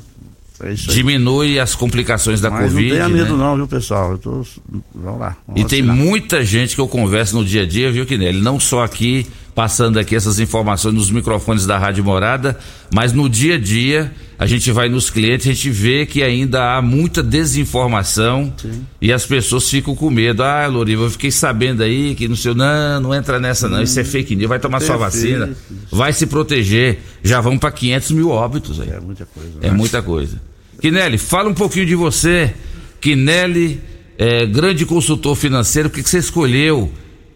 É 0.62 0.72
diminui 0.72 1.60
as 1.60 1.74
complicações 1.74 2.40
da 2.40 2.48
Mas 2.48 2.70
Covid. 2.72 2.88
não 2.88 2.96
tenha 2.96 3.08
medo 3.10 3.36
né? 3.36 3.44
não, 3.44 3.56
viu, 3.56 3.68
pessoal? 3.68 4.12
Eu 4.12 4.18
tô... 4.18 4.46
Vamos 4.94 5.20
lá. 5.20 5.36
vamos 5.46 5.60
E 5.60 5.64
tem 5.66 5.82
muita 5.82 6.42
gente 6.42 6.74
que 6.74 6.80
eu 6.80 6.88
converso 6.88 7.36
no 7.36 7.44
dia 7.44 7.64
a 7.64 7.66
dia, 7.66 7.92
viu, 7.92 8.06
Kinelli? 8.06 8.40
Não 8.40 8.58
só 8.58 8.82
aqui, 8.84 9.26
passando 9.54 9.98
aqui 9.98 10.14
essas 10.14 10.38
informações 10.38 10.94
nos 10.94 11.10
microfones 11.10 11.66
da 11.66 11.78
Rádio 11.78 12.04
Morada, 12.04 12.58
mas 12.92 13.12
no 13.12 13.28
dia 13.28 13.56
a 13.56 13.58
dia, 13.58 14.12
a 14.38 14.46
gente 14.46 14.72
vai 14.72 14.88
nos 14.88 15.10
clientes, 15.10 15.46
a 15.46 15.52
gente 15.52 15.70
vê 15.70 16.06
que 16.06 16.22
ainda 16.22 16.76
há 16.76 16.82
muita 16.82 17.22
desinformação 17.22 18.52
e 19.00 19.12
as 19.12 19.26
pessoas 19.26 19.68
ficam 19.68 19.94
com 19.94 20.08
medo. 20.08 20.42
Ah, 20.42 20.66
Loriva, 20.66 21.04
eu 21.04 21.10
fiquei 21.10 21.30
sabendo 21.30 21.82
aí 21.82 22.14
que 22.14 22.26
não 22.26 22.36
sei, 22.36 22.54
não, 22.54 23.00
não 23.00 23.14
entra 23.14 23.38
nessa 23.38 23.68
não, 23.68 23.82
isso 23.82 24.00
é 24.00 24.04
fake 24.04 24.34
news, 24.34 24.48
vai 24.48 24.58
tomar 24.58 24.80
sua 24.80 24.96
Perfeito. 24.96 25.40
vacina, 25.40 25.56
vai 25.90 26.12
se 26.12 26.26
proteger. 26.26 27.00
Já 27.22 27.40
vamos 27.40 27.60
para 27.60 27.70
500 27.70 28.10
mil 28.12 28.30
óbitos 28.30 28.80
aí. 28.80 28.88
É 28.88 29.00
muita 29.00 29.26
coisa. 29.26 29.52
É 29.60 29.70
né? 29.70 29.76
muita 29.76 30.00
coisa. 30.00 30.40
Kinelli, 30.80 31.18
fala 31.18 31.50
um 31.50 31.54
pouquinho 31.54 31.84
de 31.84 31.94
você. 31.94 32.54
Kinelli, 32.98 33.80
é, 34.16 34.46
grande 34.46 34.86
consultor 34.86 35.36
financeiro, 35.36 35.90
por 35.90 35.96
que, 35.96 36.02
que 36.02 36.08
você 36.08 36.18
escolheu 36.18 36.90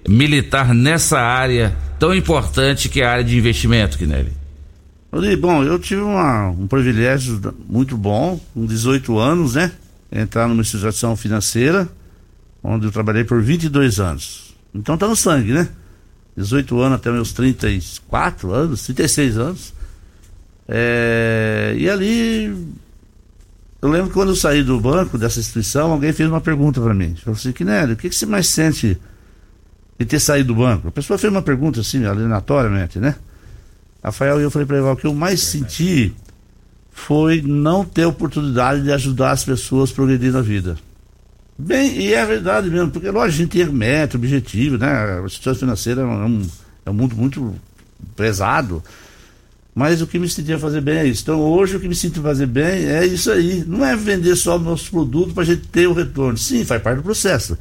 militar 0.09 0.75
nessa 0.75 1.19
área 1.19 1.77
tão 1.99 2.15
importante 2.15 2.89
que 2.89 3.01
é 3.01 3.07
a 3.07 3.13
área 3.13 3.25
de 3.25 3.37
investimento, 3.37 3.97
Kinelli? 3.99 4.33
Bom, 5.41 5.63
eu 5.63 5.79
tive 5.79 6.01
uma- 6.03 6.49
um 6.51 6.67
privilégio 6.67 7.41
muito 7.69 7.97
bom, 7.97 8.41
com 8.53 8.67
18 8.67 9.17
anos, 9.19 9.55
né? 9.55 9.71
Entrar 10.11 10.49
numa 10.49 10.61
instituição 10.61 11.17
financeira, 11.17 11.89
onde 12.63 12.87
eu 12.87 12.91
trabalhei 12.91 13.23
por 13.23 13.41
22 13.41 14.01
anos. 14.01 14.55
Então 14.75 14.99
tá 14.99 15.07
no 15.07 15.15
sangue, 15.15 15.53
né? 15.53 15.69
18 16.37 16.81
anos 16.81 16.97
até 16.97 17.13
meus 17.13 17.33
34 17.33 18.51
anos, 18.53 18.83
36 18.83 19.39
anos. 19.39 19.73
É, 20.69 21.75
e 21.79 21.89
ali, 21.89 22.47
eu 23.81 23.89
lembro 23.89 24.09
que 24.09 24.15
quando 24.15 24.31
eu 24.31 24.37
saí 24.37 24.65
do 24.65 24.81
banco, 24.81 25.17
dessa 25.17 25.39
instituição, 25.39 25.93
alguém 25.93 26.13
fez 26.13 26.29
uma 26.29 26.41
pergunta 26.41 26.81
para 26.81 26.93
mim. 26.95 27.15
Falou 27.23 27.37
assim, 27.39 27.53
Kinelli, 27.53 27.93
o 27.93 27.97
que, 27.97 28.09
que 28.09 28.15
você 28.17 28.27
mais 28.27 28.49
sente 28.49 28.99
de 29.99 30.05
ter 30.07 30.21
saído 30.21 30.55
do 30.55 30.61
banco? 30.61 30.89
A 30.89 30.93
pessoa 30.93 31.19
fez 31.19 31.33
uma 31.33 31.43
pergunta 31.43 31.81
assim, 31.81 32.05
aleatoriamente, 32.05 32.99
né? 32.99 33.17
Rafael, 34.03 34.41
e 34.41 34.45
eu 34.45 34.51
falei 34.51 34.67
para 34.67 34.77
ele, 34.77 34.87
o 34.87 34.97
que 34.97 35.07
eu 35.07 35.15
mais 35.15 35.41
senti 35.41 36.15
foi 36.91 37.43
não 37.43 37.85
ter 37.85 38.05
oportunidade 38.05 38.83
de 38.83 38.93
ajudar 38.93 39.33
as 39.33 39.45
pessoas 39.45 39.91
a 39.91 39.95
progredir 39.95 40.33
na 40.33 40.41
vida. 40.41 40.77
Bem, 41.57 41.97
e 41.97 42.13
é 42.13 42.27
verdade 42.27 42.69
mesmo, 42.69 42.91
porque 42.91 43.11
lógico, 43.11 43.43
a 43.43 43.45
gente 43.45 43.51
tem 43.51 43.67
meta, 43.67 44.17
objetivo, 44.17 44.77
né? 44.77 45.21
A 45.25 45.29
situação 45.29 45.61
financeira 45.61 46.03
é 46.03 46.05
um, 46.05 46.43
é 46.85 46.91
um 46.91 46.95
mundo 46.95 47.17
muito 47.17 47.55
pesado. 48.17 48.83
Mas 49.75 50.01
o 50.01 50.07
que 50.07 50.19
me 50.19 50.29
sentia 50.29 50.59
fazer 50.59 50.81
bem 50.81 50.99
é 50.99 51.07
isso. 51.07 51.23
Então 51.23 51.41
hoje 51.41 51.77
o 51.77 51.81
que 51.81 51.89
me 51.89 51.95
sinto 51.95 52.23
fazer 52.23 52.47
bem 52.47 52.87
é 52.87 53.05
isso 53.05 53.31
aí. 53.31 53.65
Não 53.67 53.85
é 53.85 53.97
vender 53.97 54.37
só 54.37 54.57
nossos 54.59 54.89
produtos 54.89 55.33
para 55.33 55.43
a 55.43 55.47
gente 55.47 55.67
ter 55.69 55.89
o 55.89 55.93
retorno. 55.93 56.39
Sim, 56.39 56.65
faz 56.65 56.81
parte 56.81 56.99
do 56.99 57.03
processo. 57.03 57.59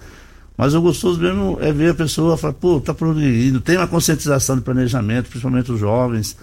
Mas 0.57 0.75
o 0.75 0.81
gostoso 0.81 1.19
mesmo 1.19 1.57
é 1.61 1.71
ver 1.71 1.91
a 1.91 1.93
pessoa 1.93 2.37
falar, 2.37 2.53
pô, 2.53 2.79
tá 2.79 2.93
progredindo, 2.93 3.59
tem 3.59 3.77
uma 3.77 3.87
conscientização 3.87 4.55
de 4.55 4.61
planejamento, 4.61 5.29
principalmente 5.29 5.71
os 5.71 5.79
jovens. 5.79 6.37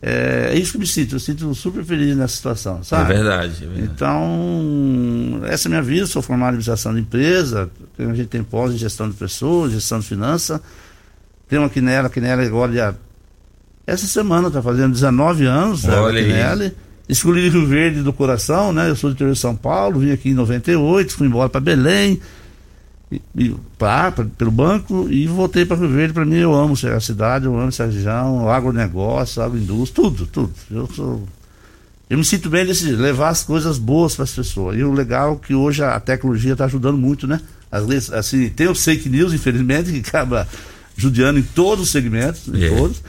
É, 0.00 0.50
é 0.52 0.58
isso 0.58 0.72
que 0.72 0.78
eu 0.78 0.80
me 0.80 0.86
sinto, 0.86 1.14
eu 1.14 1.20
sinto 1.20 1.54
super 1.54 1.84
feliz 1.84 2.16
nessa 2.16 2.34
situação, 2.34 2.82
sabe? 2.82 3.12
É 3.12 3.14
verdade, 3.14 3.62
é 3.62 3.66
verdade. 3.66 3.90
Então, 3.94 5.40
essa 5.44 5.66
é 5.66 5.68
a 5.68 5.70
minha 5.70 5.82
vida, 5.82 6.06
sou 6.06 6.20
formado 6.20 6.46
em 6.46 6.48
administração 6.56 6.92
de 6.92 7.00
empresa, 7.00 7.70
a 7.96 8.02
gente 8.14 8.26
tem 8.26 8.42
pós 8.42 8.74
em 8.74 8.76
gestão 8.76 9.08
de 9.08 9.14
pessoas, 9.14 9.72
gestão 9.72 10.00
de 10.00 10.06
finanças. 10.06 10.60
Tem 11.48 11.56
uma 11.56 11.68
Quinela, 11.68 12.10
Quinela 12.10 12.42
agora 12.42 12.72
já, 12.72 12.94
essa 13.86 14.06
semana 14.06 14.48
está 14.48 14.60
fazendo 14.60 14.92
19 14.92 15.44
anos, 15.44 15.84
né, 15.84 15.94
Olha 15.96 16.18
aí. 16.18 16.26
Quinela. 16.26 16.72
Escolhi 17.08 17.48
Rio 17.48 17.66
Verde 17.66 18.00
do 18.00 18.12
coração, 18.12 18.72
né? 18.72 18.88
Eu 18.88 18.96
sou 18.96 19.10
do 19.10 19.14
interior 19.14 19.34
de 19.34 19.38
São 19.38 19.54
Paulo, 19.54 20.00
vim 20.00 20.12
aqui 20.12 20.30
em 20.30 20.34
98, 20.34 21.14
fui 21.14 21.26
embora 21.26 21.48
para 21.48 21.60
Belém, 21.60 22.20
pra- 23.78 24.12
pelo 24.38 24.50
banco, 24.50 25.08
e 25.10 25.26
voltei 25.26 25.64
para 25.64 25.76
Rio 25.76 25.88
Verde. 25.88 26.12
Para 26.14 26.24
mim, 26.24 26.36
eu 26.36 26.54
amo 26.54 26.74
a 26.74 27.00
cidade, 27.00 27.46
eu 27.46 27.56
amo 27.58 27.68
essa 27.68 27.86
região, 27.86 28.44
o 28.44 28.48
agronegócio, 28.50 29.42
agroindústria, 29.42 30.04
tudo, 30.10 30.26
tudo. 30.26 30.52
Eu 30.70 30.88
sou 30.94 31.26
eu 32.10 32.18
me 32.18 32.24
sinto 32.26 32.50
bem 32.50 32.66
desse 32.66 32.90
levar 32.92 33.30
as 33.30 33.42
coisas 33.42 33.78
boas 33.78 34.14
para 34.14 34.24
as 34.24 34.32
pessoas. 34.32 34.78
E 34.78 34.84
o 34.84 34.92
legal 34.92 35.40
é 35.42 35.46
que 35.46 35.54
hoje 35.54 35.82
a 35.82 35.98
tecnologia 35.98 36.52
está 36.52 36.66
ajudando 36.66 36.98
muito, 36.98 37.26
né? 37.26 37.40
Às 37.70 37.86
vezes, 37.86 38.12
assim, 38.12 38.50
tem 38.50 38.68
os 38.68 38.84
fake 38.84 39.08
news, 39.08 39.32
infelizmente, 39.32 39.90
que 39.90 40.06
acaba 40.10 40.46
judiando 40.94 41.38
em 41.38 41.42
todos 41.42 41.84
os 41.86 41.90
segmentos, 41.90 42.48
em 42.48 42.64
É. 42.64 42.68
todos. 42.76 43.02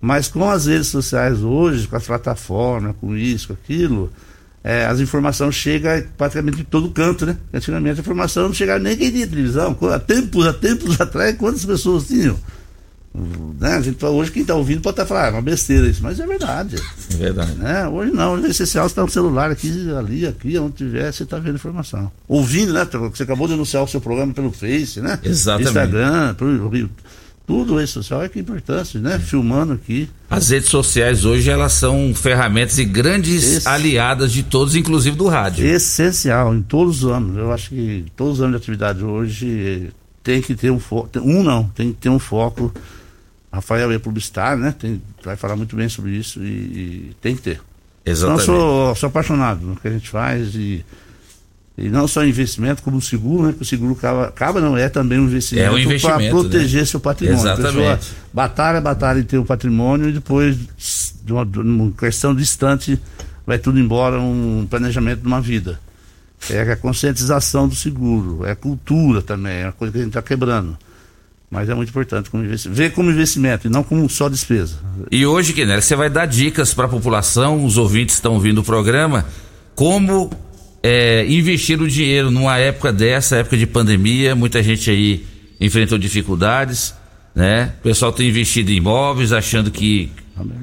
Mas 0.00 0.28
com 0.28 0.48
as 0.48 0.66
redes 0.66 0.86
sociais 0.86 1.42
hoje, 1.42 1.88
com 1.88 1.96
as 1.96 2.06
plataformas, 2.06 2.94
com 3.00 3.16
isso, 3.16 3.48
com 3.48 3.54
aquilo, 3.54 4.12
é, 4.66 4.84
as 4.84 4.98
informações 4.98 5.54
chegam 5.54 6.02
praticamente 6.18 6.56
de 6.56 6.64
todo 6.64 6.90
canto, 6.90 7.24
né? 7.24 7.36
Antigamente 7.54 8.00
a 8.00 8.02
informação 8.02 8.48
não 8.48 8.52
chegava 8.52 8.80
nem 8.80 8.96
quem 8.96 9.12
tinha 9.12 9.24
televisão. 9.24 9.78
Há 9.94 9.98
tempos, 10.00 10.44
há 10.44 10.52
tempos 10.52 10.98
atrás, 11.00 11.36
quantas 11.36 11.64
pessoas 11.64 12.08
tinham? 12.08 12.36
Né? 13.60 13.74
A 13.74 13.80
gente, 13.80 14.04
hoje 14.04 14.32
quem 14.32 14.42
está 14.42 14.56
ouvindo 14.56 14.80
pode 14.80 14.94
estar 14.94 15.06
falando, 15.06 15.22
ah, 15.22 15.28
é 15.28 15.30
uma 15.30 15.42
besteira 15.42 15.86
isso, 15.86 16.02
mas 16.02 16.18
é 16.18 16.26
verdade. 16.26 16.74
É 17.14 17.16
verdade. 17.16 17.52
Né? 17.52 17.86
Hoje 17.86 18.10
não, 18.10 18.32
hoje 18.32 18.46
é 18.46 18.50
essencial 18.50 18.88
você 18.88 18.92
estar 18.92 19.02
no 19.02 19.10
celular 19.10 19.52
aqui, 19.52 19.70
ali, 19.96 20.26
aqui, 20.26 20.58
onde 20.58 20.74
tiver, 20.74 21.12
você 21.12 21.22
está 21.22 21.38
vendo 21.38 21.54
informação. 21.54 22.10
Ouvindo, 22.26 22.72
né? 22.72 22.84
Você 23.14 23.22
acabou 23.22 23.46
de 23.46 23.54
anunciar 23.54 23.84
o 23.84 23.86
seu 23.86 24.00
programa 24.00 24.34
pelo 24.34 24.50
Face, 24.50 25.00
né? 25.00 25.16
Exatamente. 25.22 25.68
Instagram, 25.68 26.34
pelo, 26.34 26.90
tudo 27.46 27.76
rede 27.76 27.90
social 27.90 28.22
é 28.22 28.28
que 28.28 28.38
é 28.38 28.42
importante, 28.42 28.98
né? 28.98 29.18
Filmando 29.18 29.74
aqui. 29.74 30.08
As 30.28 30.48
redes 30.50 30.68
sociais 30.68 31.24
hoje 31.24 31.48
elas 31.48 31.72
são 31.72 32.12
ferramentas 32.14 32.78
e 32.78 32.84
grandes 32.84 33.44
Esse- 33.58 33.68
aliadas 33.68 34.32
de 34.32 34.42
todos, 34.42 34.74
inclusive 34.74 35.16
do 35.16 35.28
rádio. 35.28 35.64
Essencial 35.66 36.54
em 36.54 36.62
todos 36.62 37.04
os 37.04 37.10
anos. 37.10 37.36
Eu 37.36 37.52
acho 37.52 37.68
que 37.70 38.04
todos 38.16 38.34
os 38.34 38.40
anos 38.40 38.52
de 38.52 38.56
atividade 38.62 39.04
hoje 39.04 39.90
tem 40.24 40.42
que 40.42 40.54
ter 40.56 40.70
um 40.72 40.80
foco. 40.80 41.08
Um 41.20 41.42
não, 41.44 41.64
tem 41.68 41.92
que 41.92 41.98
ter 42.00 42.08
um 42.08 42.18
foco. 42.18 42.72
Rafael 43.52 43.90
é 43.92 43.98
publicitário, 43.98 44.60
né? 44.60 44.74
Tem, 44.76 45.00
vai 45.24 45.36
falar 45.36 45.54
muito 45.56 45.76
bem 45.76 45.88
sobre 45.88 46.10
isso 46.10 46.40
e, 46.42 46.46
e 46.48 47.16
tem 47.22 47.36
que 47.36 47.42
ter. 47.42 47.60
Então, 48.02 48.12
Exatamente. 48.12 48.40
eu 48.48 48.54
sou, 48.54 48.94
sou 48.96 49.06
apaixonado 49.08 49.64
no 49.64 49.76
que 49.76 49.86
a 49.88 49.90
gente 49.92 50.08
faz 50.10 50.54
e, 50.54 50.84
e 51.78 51.90
não 51.90 52.08
só 52.08 52.24
investimento, 52.24 52.82
como 52.82 52.96
o 52.96 53.02
seguro, 53.02 53.48
né? 53.48 53.52
Que 53.52 53.60
o 53.60 53.64
seguro 53.64 53.92
acaba, 53.92 54.28
acaba 54.28 54.60
não 54.60 54.78
é 54.78 54.88
também 54.88 55.18
um 55.18 55.24
investimento, 55.24 55.66
É 55.66 55.70
um 55.70 55.78
investimento, 55.78 56.18
para 56.18 56.30
proteger 56.30 56.80
né? 56.80 56.86
seu 56.86 56.98
patrimônio. 56.98 57.40
Exatamente. 57.40 58.12
batalha, 58.32 58.80
batalha 58.80 59.20
em 59.20 59.24
ter 59.24 59.36
o 59.36 59.44
patrimônio 59.44 60.08
e 60.08 60.12
depois, 60.12 60.56
de 61.22 61.32
uma, 61.32 61.44
de 61.44 61.58
uma 61.58 61.92
questão 61.92 62.34
distante, 62.34 62.98
vai 63.46 63.58
tudo 63.58 63.78
embora, 63.78 64.18
um 64.18 64.66
planejamento 64.68 65.20
de 65.20 65.26
uma 65.26 65.40
vida. 65.40 65.78
É 66.48 66.62
a 66.62 66.76
conscientização 66.76 67.68
do 67.68 67.74
seguro, 67.74 68.46
é 68.46 68.52
a 68.52 68.56
cultura 68.56 69.20
também, 69.20 69.58
é 69.58 69.66
uma 69.66 69.72
coisa 69.72 69.92
que 69.92 69.98
a 69.98 70.02
gente 70.02 70.10
está 70.10 70.22
quebrando. 70.22 70.78
Mas 71.50 71.68
é 71.68 71.74
muito 71.74 71.90
importante 71.90 72.30
como 72.30 72.42
investimento. 72.42 72.76
Ver 72.76 72.92
como 72.92 73.10
investimento 73.10 73.66
e 73.66 73.70
não 73.70 73.82
como 73.82 74.08
só 74.08 74.28
despesa. 74.28 74.76
E 75.10 75.24
hoje, 75.24 75.52
Kenel, 75.52 75.80
você 75.80 75.94
vai 75.94 76.10
dar 76.10 76.26
dicas 76.26 76.74
para 76.74 76.86
a 76.86 76.88
população, 76.88 77.64
os 77.64 77.76
ouvintes 77.76 78.16
estão 78.16 78.34
ouvindo 78.34 78.62
o 78.62 78.64
programa, 78.64 79.26
como 79.74 80.30
é, 80.86 81.26
investir 81.28 81.80
o 81.82 81.88
dinheiro 81.88 82.30
numa 82.30 82.56
época 82.58 82.92
dessa, 82.92 83.36
época 83.36 83.56
de 83.56 83.66
pandemia, 83.66 84.34
muita 84.36 84.62
gente 84.62 84.88
aí 84.90 85.24
enfrentou 85.60 85.98
dificuldades, 85.98 86.94
né? 87.34 87.72
O 87.80 87.82
pessoal 87.82 88.12
tem 88.12 88.28
investido 88.28 88.70
em 88.70 88.76
imóveis, 88.76 89.32
achando 89.32 89.70
que, 89.70 90.10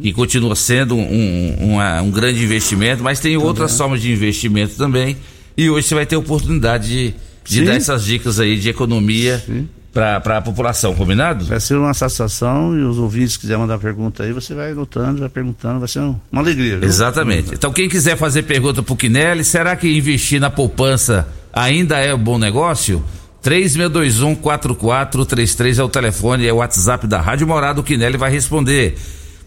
que 0.01 0.13
continua 0.13 0.55
sendo 0.55 0.95
um, 0.95 1.55
uma- 1.59 2.01
um 2.01 2.09
grande 2.11 2.43
investimento, 2.43 3.03
mas 3.03 3.19
tem 3.19 3.35
outras 3.35 3.77
formas 3.77 4.01
de 4.01 4.11
investimento 4.11 4.75
também. 4.75 5.17
E 5.57 5.69
hoje 5.69 5.87
você 5.87 5.95
vai 5.95 6.05
ter 6.05 6.15
oportunidade 6.15 6.87
de, 6.87 7.13
de 7.45 7.65
dar 7.65 7.75
essas 7.75 8.05
dicas 8.05 8.39
aí 8.39 8.57
de 8.57 8.69
economia 8.69 9.43
Sim. 9.45 9.67
Para 9.93 10.37
a 10.37 10.41
população, 10.41 10.95
combinado? 10.95 11.45
Vai 11.45 11.59
ser 11.59 11.75
uma 11.75 11.93
satisfação 11.93 12.75
e 12.75 12.81
os 12.81 12.97
ouvintes 12.97 13.37
quiserem 13.37 13.61
mandar 13.61 13.77
pergunta 13.77 14.23
aí, 14.23 14.33
você 14.33 14.55
vai 14.55 14.71
anotando, 14.71 15.19
vai 15.19 15.29
perguntando, 15.29 15.77
vai 15.79 15.87
ser 15.87 15.99
um- 15.99 16.15
uma 16.31 16.41
alegria. 16.41 16.79
viu? 16.79 16.89
Exatamente. 16.89 17.53
Então, 17.53 17.71
quem 17.71 17.87
quiser 17.87 18.17
fazer 18.17 18.41
pergunta 18.43 18.81
pro 18.81 18.95
Quinelli, 18.95 19.43
será 19.43 19.75
que 19.75 19.87
investir 19.95 20.39
na 20.41 20.49
poupança 20.49 21.27
ainda 21.53 21.99
é 21.99 22.11
um 22.13 22.17
bom 22.17 22.39
negócio? 22.39 23.03
3621-4433 23.43 25.79
é 25.79 25.83
o 25.83 25.89
telefone, 25.89 26.47
é 26.47 26.53
o 26.53 26.57
WhatsApp 26.57 27.07
da 27.07 27.21
Rádio 27.21 27.47
Morada. 27.47 27.79
O 27.79 27.83
Quinelli 27.83 28.17
vai 28.17 28.31
responder 28.31 28.95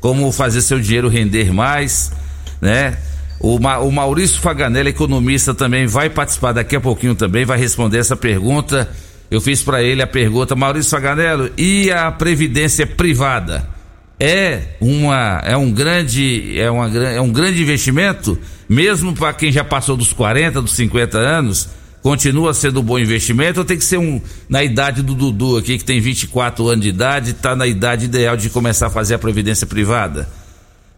como 0.00 0.30
fazer 0.32 0.60
seu 0.62 0.78
dinheiro 0.78 1.08
render 1.08 1.52
mais, 1.52 2.12
né? 2.60 2.96
O, 3.40 3.58
Ma- 3.58 3.78
o 3.78 3.90
Maurício 3.92 4.40
Faganelli, 4.40 4.90
economista, 4.90 5.54
também 5.54 5.86
vai 5.86 6.08
participar 6.08 6.52
daqui 6.52 6.76
a 6.76 6.80
pouquinho 6.80 7.14
também, 7.14 7.44
vai 7.44 7.58
responder 7.58 7.98
essa 7.98 8.16
pergunta. 8.16 8.88
Eu 9.30 9.40
fiz 9.40 9.62
para 9.62 9.82
ele 9.82 10.02
a 10.02 10.06
pergunta, 10.06 10.54
Maurício 10.54 10.90
Faganello, 10.90 11.50
e 11.56 11.90
a 11.90 12.10
previdência 12.12 12.86
privada? 12.86 13.76
é 14.18 14.76
uma 14.80 15.42
é 15.44 15.56
um 15.56 15.70
grande 15.70 16.58
é, 16.58 16.70
uma, 16.70 16.88
é 16.96 17.20
um 17.20 17.30
grande 17.30 17.62
investimento 17.62 18.38
mesmo 18.68 19.14
para 19.14 19.32
quem 19.34 19.52
já 19.52 19.62
passou 19.62 19.96
dos 19.96 20.12
40 20.12 20.62
dos 20.62 20.72
50 20.72 21.18
anos 21.18 21.68
continua 22.02 22.54
sendo 22.54 22.80
um 22.80 22.82
bom 22.82 22.98
investimento 22.98 23.60
ou 23.60 23.64
tem 23.64 23.76
que 23.76 23.84
ser 23.84 23.98
um 23.98 24.20
na 24.48 24.64
idade 24.64 25.02
do 25.02 25.14
Dudu 25.14 25.58
aqui 25.58 25.76
que 25.76 25.84
tem 25.84 26.00
24 26.00 26.66
anos 26.66 26.82
de 26.82 26.88
idade 26.88 27.32
está 27.32 27.54
na 27.54 27.66
idade 27.66 28.06
ideal 28.06 28.36
de 28.38 28.48
começar 28.48 28.86
a 28.86 28.90
fazer 28.90 29.14
a 29.14 29.18
previdência 29.18 29.66
privada 29.66 30.26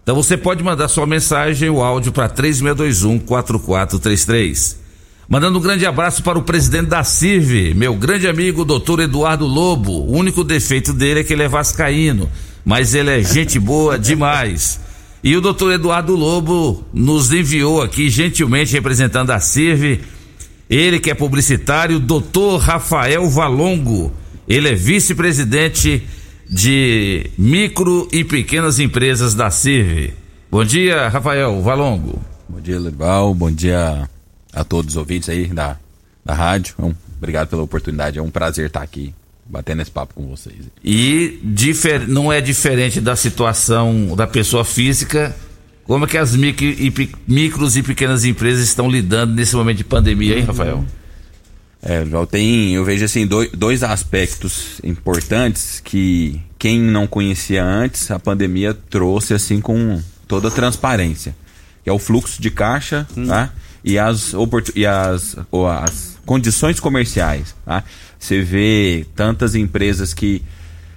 Então 0.04 0.14
você 0.14 0.36
pode 0.36 0.62
mandar 0.62 0.86
sua 0.86 1.06
mensagem, 1.06 1.68
o 1.68 1.82
áudio 1.82 2.12
para 2.12 2.28
3621 2.28 3.18
4433. 3.18 4.87
Mandando 5.28 5.58
um 5.58 5.62
grande 5.62 5.84
abraço 5.84 6.22
para 6.22 6.38
o 6.38 6.42
presidente 6.42 6.86
da 6.86 7.04
CIRV, 7.04 7.74
meu 7.74 7.94
grande 7.94 8.26
amigo, 8.26 8.64
doutor 8.64 9.00
Eduardo 9.00 9.44
Lobo. 9.44 9.92
O 9.92 10.16
único 10.16 10.42
defeito 10.42 10.90
dele 10.94 11.20
é 11.20 11.24
que 11.24 11.34
ele 11.34 11.42
é 11.42 11.48
vascaíno, 11.48 12.30
mas 12.64 12.94
ele 12.94 13.10
é 13.10 13.22
gente 13.22 13.58
boa 13.58 13.98
demais. 13.98 14.80
E 15.22 15.36
o 15.36 15.42
doutor 15.42 15.74
Eduardo 15.74 16.16
Lobo 16.16 16.82
nos 16.94 17.30
enviou 17.30 17.82
aqui, 17.82 18.08
gentilmente 18.08 18.72
representando 18.72 19.30
a 19.30 19.38
CIRV, 19.38 20.00
ele 20.70 20.98
que 20.98 21.10
é 21.10 21.14
publicitário, 21.14 22.00
doutor 22.00 22.56
Rafael 22.56 23.28
Valongo. 23.28 24.10
Ele 24.48 24.70
é 24.70 24.74
vice-presidente 24.74 26.06
de 26.48 27.30
micro 27.36 28.08
e 28.10 28.24
pequenas 28.24 28.78
empresas 28.78 29.34
da 29.34 29.50
CIRV. 29.50 30.14
Bom 30.50 30.64
dia, 30.64 31.06
Rafael 31.08 31.60
Valongo. 31.60 32.18
Bom 32.48 32.60
dia, 32.62 32.78
Legal. 32.78 33.34
Bom 33.34 33.50
dia 33.50 34.08
a 34.52 34.64
todos 34.64 34.94
os 34.94 34.96
ouvintes 34.96 35.28
aí 35.28 35.46
da, 35.46 35.76
da 36.24 36.34
rádio. 36.34 36.74
Um, 36.78 36.94
obrigado 37.16 37.48
pela 37.48 37.62
oportunidade. 37.62 38.18
É 38.18 38.22
um 38.22 38.30
prazer 38.30 38.66
estar 38.66 38.82
aqui 38.82 39.14
batendo 39.48 39.82
esse 39.82 39.90
papo 39.90 40.14
com 40.14 40.26
vocês. 40.26 40.56
E 40.84 41.40
difer, 41.42 42.06
não 42.06 42.32
é 42.32 42.40
diferente 42.40 43.00
da 43.00 43.16
situação 43.16 44.14
da 44.14 44.26
pessoa 44.26 44.64
física. 44.64 45.34
Como 45.84 46.04
é 46.04 46.08
que 46.08 46.18
as 46.18 46.36
micro 46.36 46.66
e, 46.66 46.92
micros 47.26 47.76
e 47.76 47.82
pequenas 47.82 48.24
empresas 48.24 48.62
estão 48.68 48.90
lidando 48.90 49.34
nesse 49.34 49.56
momento 49.56 49.78
de 49.78 49.84
pandemia, 49.84 50.38
hein, 50.38 50.44
Rafael? 50.44 50.84
É, 51.82 52.04
eu, 52.10 52.26
tenho, 52.26 52.74
eu 52.74 52.84
vejo 52.84 53.04
assim 53.04 53.26
dois, 53.26 53.50
dois 53.52 53.82
aspectos 53.82 54.80
importantes 54.82 55.80
que 55.82 56.40
quem 56.58 56.80
não 56.80 57.06
conhecia 57.06 57.64
antes, 57.64 58.10
a 58.10 58.18
pandemia 58.18 58.74
trouxe 58.74 59.32
assim 59.32 59.60
com 59.60 60.02
toda 60.26 60.48
a 60.48 60.50
transparência. 60.50 61.34
Que 61.84 61.88
é 61.88 61.92
o 61.92 61.98
fluxo 61.98 62.42
de 62.42 62.50
caixa, 62.50 63.06
hum. 63.16 63.26
tá? 63.26 63.52
E 63.84 63.98
as, 63.98 64.32
e 64.74 64.86
as, 64.86 65.36
as 65.82 66.18
condições 66.26 66.80
comerciais. 66.80 67.54
Tá? 67.64 67.84
Você 68.18 68.42
vê 68.42 69.06
tantas 69.14 69.54
empresas 69.54 70.12
que 70.12 70.42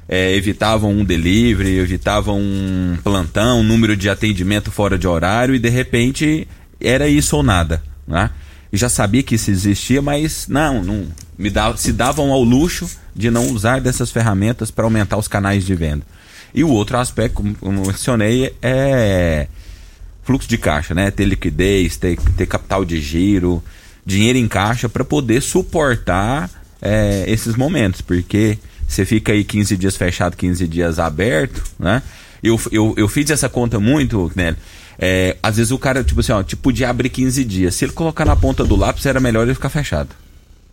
é, 0.08 0.36
evitavam 0.36 0.92
um 0.92 1.06
delivery, 1.06 1.78
evitavam 1.78 2.40
um 2.40 2.98
plantão, 3.04 3.60
um 3.60 3.64
número 3.64 3.96
de 3.96 4.10
atendimento 4.10 4.72
fora 4.72 4.98
de 4.98 5.08
horário 5.08 5.56
e 5.56 5.60
de 5.60 5.70
repente 5.70 6.48
era 6.80 7.08
isso 7.08 7.38
ou 7.38 7.44
nada. 7.44 7.82
Né? 8.08 8.30
E 8.74 8.78
já 8.78 8.90
sabia 8.90 9.24
que 9.24 9.36
isso 9.36 9.52
existia, 9.52 10.02
mas 10.02 10.48
não, 10.48 10.84
não 10.84 11.08
me 11.38 11.50
dava, 11.50 11.78
se 11.78 11.94
davam 11.94 12.32
ao 12.32 12.44
luxo 12.44 12.90
de 13.16 13.30
não 13.30 13.50
usar 13.50 13.80
dessas 13.80 14.12
ferramentas 14.12 14.72
para 14.72 14.86
aumentar 14.86 15.18
os 15.18 15.28
canais 15.28 15.66
de 15.66 15.76
venda. 15.76 16.06
E 16.54 16.64
o 16.64 16.70
outro 16.70 16.98
aspecto, 16.98 17.44
como 17.60 17.86
mencionei, 17.86 18.54
é 18.62 19.48
fluxo 20.24 20.48
de 20.48 20.58
caixa, 20.58 20.94
né? 20.94 21.12
Ter 21.12 21.26
liquidez, 21.26 21.98
ter, 21.98 22.18
ter 22.38 22.46
capital 22.46 22.86
de 22.86 23.00
giro, 23.00 23.64
dinheiro 24.06 24.38
em 24.38 24.48
caixa 24.48 24.88
para 24.88 25.04
poder 25.04 25.42
suportar 25.42 26.50
é, 26.82 27.26
esses 27.28 27.56
momentos, 27.56 28.02
porque 28.02 28.58
você 28.88 29.06
fica 29.06 29.32
aí 29.32 29.44
15 29.44 29.78
dias 29.78 29.96
fechado, 29.96 30.36
15 30.36 30.68
dias 30.68 31.00
aberto, 31.00 31.64
né? 31.80 32.02
Eu, 32.44 32.60
eu, 32.72 32.94
eu 32.98 33.08
fiz 33.08 33.30
essa 33.30 33.48
conta 33.48 33.80
muito, 33.80 34.32
né? 34.36 34.56
É, 34.98 35.38
às 35.42 35.58
vezes 35.58 35.72
o 35.72 35.78
cara, 35.78 36.04
tipo 36.04 36.20
assim, 36.20 36.32
ó, 36.32 36.44
tipo, 36.44 36.62
podia 36.62 36.90
abrir 36.90 37.10
15 37.10 37.44
dias. 37.44 37.76
Se 37.76 37.86
ele 37.86 37.92
colocar 37.92 38.26
na 38.26 38.36
ponta 38.36 38.64
do 38.64 38.76
lápis, 38.76 39.06
era 39.06 39.20
melhor 39.20 39.44
ele 39.44 39.54
ficar 39.54 39.70
fechado 39.70 40.10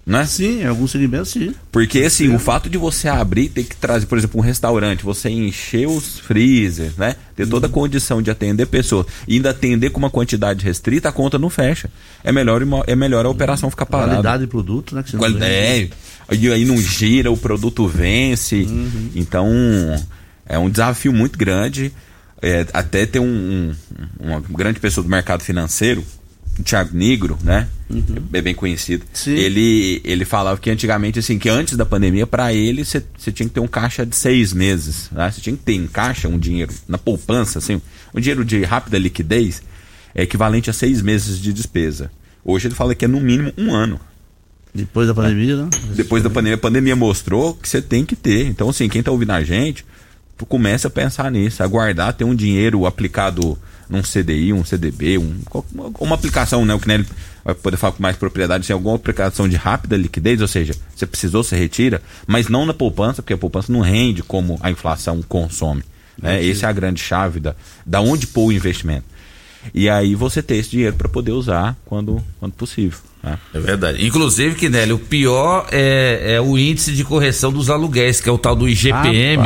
né? 0.09 0.25
Sim, 0.25 0.63
em 0.63 0.67
alguns 0.67 0.91
segmentos 0.91 1.31
sim. 1.31 1.55
Porque 1.71 2.01
assim, 2.01 2.35
o 2.35 2.39
fato 2.39 2.71
de 2.71 2.79
você 2.79 3.09
abrir, 3.09 3.51
ter 3.51 3.65
que 3.65 3.77
trazer, 3.77 4.07
por 4.07 4.17
exemplo, 4.17 4.41
um 4.41 4.43
restaurante, 4.43 5.05
você 5.05 5.29
encher 5.29 5.87
os 5.87 6.19
freezers, 6.19 6.97
né? 6.97 7.15
Ter 7.37 7.47
toda 7.47 7.67
a 7.67 7.71
condição 7.71 8.23
de 8.23 8.31
atender 8.31 8.67
pessoas 8.67 9.07
e 9.29 9.35
ainda 9.35 9.51
atender 9.51 9.91
com 9.91 9.99
uma 9.99 10.09
quantidade 10.09 10.65
restrita, 10.65 11.11
a 11.11 11.13
conta 11.13 11.39
não 11.39 11.51
fecha. 11.51 11.91
É 12.25 12.33
melhor, 12.33 12.63
é 12.87 12.97
melhor 12.97 13.27
a 13.27 13.29
operação 13.29 13.71
ficar 13.71 13.85
parada. 13.85 14.13
Qualidade 14.13 14.45
de 14.45 14.49
produto, 14.49 14.95
né? 14.95 15.03
Que 15.03 15.11
você 15.11 15.29
não 15.29 15.47
é, 15.47 15.89
e 16.33 16.53
aí 16.53 16.65
não 16.65 16.79
gira, 16.79 17.31
o 17.31 17.37
produto 17.37 17.87
vence. 17.87 18.63
Uhum. 18.63 19.11
Então, 19.15 19.53
é 20.47 20.59
um 20.59 20.71
desafio 20.71 21.13
muito 21.13 21.39
grande. 21.39 21.93
É, 22.41 22.65
até 22.73 23.05
ter 23.05 23.19
um, 23.19 23.25
um, 23.27 23.75
uma 24.21 24.41
grande 24.41 24.79
pessoa 24.79 25.03
do 25.03 25.11
mercado 25.11 25.43
financeiro 25.43 26.05
o 26.59 26.63
Thiago 26.63 26.97
Negro, 26.97 27.39
né? 27.43 27.69
Uhum. 27.89 28.29
É 28.33 28.41
bem 28.41 28.55
conhecido. 28.55 29.05
Sim. 29.13 29.33
Ele, 29.33 30.01
ele 30.05 30.25
falava 30.25 30.59
que 30.61 30.71
antigamente, 30.71 31.19
assim, 31.19 31.39
que 31.39 31.49
antes 31.49 31.77
da 31.77 31.87
pandemia, 31.87 32.27
para 32.27 32.53
ele, 32.53 32.85
você 32.85 33.03
tinha 33.33 33.49
que 33.49 33.55
ter 33.55 33.61
um 33.61 33.69
caixa 33.69 34.05
de 34.05 34.15
seis 34.15 34.53
meses. 34.53 35.09
Né? 35.11 35.31
Você 35.31 35.41
tinha 35.41 35.57
que 35.57 35.63
ter 35.63 35.75
em 35.75 35.87
caixa 35.87 36.29
um 36.29 36.39
dinheiro 36.39 36.73
na 36.87 36.99
poupança, 36.99 37.59
assim, 37.59 37.81
um 38.15 38.21
dinheiro 38.21 38.45
de 38.45 38.63
rápida 38.65 38.99
liquidez 38.99 39.63
é 40.15 40.23
equivalente 40.23 40.69
a 40.69 40.73
seis 40.73 41.01
meses 41.01 41.39
de 41.39 41.53
despesa. 41.53 42.11
Hoje 42.45 42.67
ele 42.67 42.75
fala 42.75 42.95
que 42.95 43.05
é 43.05 43.09
no 43.09 43.21
mínimo 43.21 43.53
um 43.57 43.73
ano. 43.73 44.01
Depois 44.75 45.09
da 45.09 45.15
pandemia, 45.15 45.57
né? 45.57 45.71
Depois 45.95 46.23
da 46.23 46.31
pandemia, 46.31 46.55
a 46.55 46.59
pandemia 46.59 46.97
mostrou 46.97 47.55
que 47.55 47.69
você 47.69 47.81
tem 47.81 48.05
que 48.05 48.17
ter. 48.17 48.47
Então, 48.47 48.69
assim, 48.69 48.89
quem 48.89 49.01
está 49.01 49.11
ouvindo 49.11 49.31
a 49.31 49.43
gente, 49.43 49.85
comece 50.49 50.87
a 50.87 50.91
pensar 50.91 51.31
nisso, 51.31 51.63
aguardar 51.63 52.13
ter 52.13 52.25
um 52.25 52.35
dinheiro 52.35 52.87
aplicado 52.87 53.59
num 53.89 54.03
CDI, 54.03 54.53
um 54.53 54.65
CDB, 54.65 55.19
um, 55.19 55.41
uma 55.99 56.15
aplicação, 56.15 56.65
né? 56.65 56.75
O 56.75 56.81
que 56.81 56.91
ele 56.91 57.07
vai 57.45 57.55
poder 57.55 57.77
falar 57.77 57.93
com 57.93 58.03
mais 58.03 58.17
propriedade, 58.17 58.67
se 58.67 58.73
alguma 58.73 58.97
aplicação 58.97 59.49
de 59.49 59.57
rápida 59.57 59.97
liquidez, 59.97 60.41
ou 60.41 60.49
seja, 60.49 60.75
você 60.95 61.07
precisou, 61.07 61.43
você 61.43 61.57
retira, 61.57 62.03
mas 62.27 62.49
não 62.49 62.67
na 62.67 62.75
poupança, 62.75 63.23
porque 63.23 63.33
a 63.33 63.39
poupança 63.39 63.73
não 63.73 63.81
rende 63.81 64.23
como 64.23 64.59
a 64.63 64.71
inflação 64.71 65.23
consome. 65.23 65.83
Né? 66.21 66.47
Essa 66.47 66.67
é 66.67 66.69
a 66.69 66.73
grande 66.73 67.01
chave 67.01 67.41
da, 67.41 67.55
da 67.87 68.01
onde 68.01 68.27
pôr 68.27 68.47
o 68.47 68.53
investimento. 68.53 69.05
E 69.73 69.89
aí 69.89 70.15
você 70.15 70.43
ter 70.43 70.57
esse 70.57 70.71
dinheiro 70.71 70.97
para 70.97 71.09
poder 71.09 71.33
usar 71.33 71.77
quando, 71.85 72.23
quando 72.39 72.53
possível. 72.53 72.99
Né? 73.23 73.39
É 73.53 73.59
verdade. 73.59 74.07
Inclusive, 74.07 74.55
Kinelli, 74.55 74.93
o 74.93 74.99
pior 74.99 75.67
é, 75.71 76.35
é, 76.35 76.41
o 76.41 76.57
índice 76.57 76.93
de 76.93 77.05
correção 77.05 77.53
dos 77.53 77.69
aluguéis, 77.71 78.21
que 78.21 78.29
é 78.29 78.33
o 78.33 78.39
tal 78.39 78.55
do 78.55 78.69
IGPM, 78.69 79.43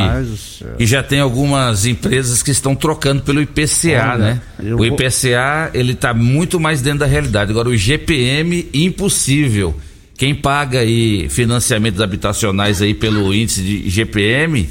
que 0.77 0.87
já 0.87 1.03
tem 1.03 1.21
algumas 1.21 1.87
empresas 1.87 2.43
que 2.43 2.51
estão 2.51 2.75
trocando 2.75 3.23
pelo 3.23 3.41
IPCA, 3.41 4.13
Olha, 4.13 4.19
né? 4.19 4.41
O 4.75 4.85
IPCA, 4.85 5.71
ele 5.75 5.93
está 5.93 6.13
muito 6.13 6.61
mais 6.61 6.81
dentro 6.83 7.01
da 7.01 7.07
realidade. 7.07 7.51
Agora, 7.51 7.69
o 7.69 7.75
IGPM, 7.75 8.69
impossível. 8.73 9.75
Quem 10.17 10.35
paga 10.35 10.81
aí 10.81 11.29
financiamentos 11.29 12.01
habitacionais 12.01 12.81
aí 12.81 12.95
pelo 12.95 13.35
índice 13.35 13.63
de 13.63 13.89
IGPM 13.89 14.69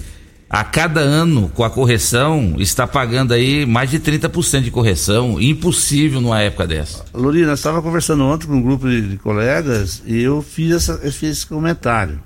a 0.51 0.65
cada 0.65 0.99
ano 0.99 1.47
com 1.47 1.63
a 1.63 1.69
correção 1.69 2.55
está 2.57 2.85
pagando 2.85 3.33
aí 3.33 3.65
mais 3.65 3.89
de 3.89 3.97
30% 4.01 4.63
de 4.63 4.69
correção, 4.69 5.39
impossível 5.39 6.19
numa 6.19 6.41
época 6.41 6.67
dessa. 6.67 7.05
Lorina, 7.13 7.53
estava 7.53 7.81
conversando 7.81 8.25
ontem 8.25 8.47
com 8.47 8.55
um 8.55 8.61
grupo 8.61 8.85
de, 8.89 9.01
de 9.01 9.17
colegas 9.17 10.03
e 10.05 10.21
eu 10.21 10.41
fiz, 10.41 10.75
essa, 10.75 10.99
eu 11.03 11.11
fiz 11.13 11.37
esse 11.37 11.47
comentário, 11.47 12.21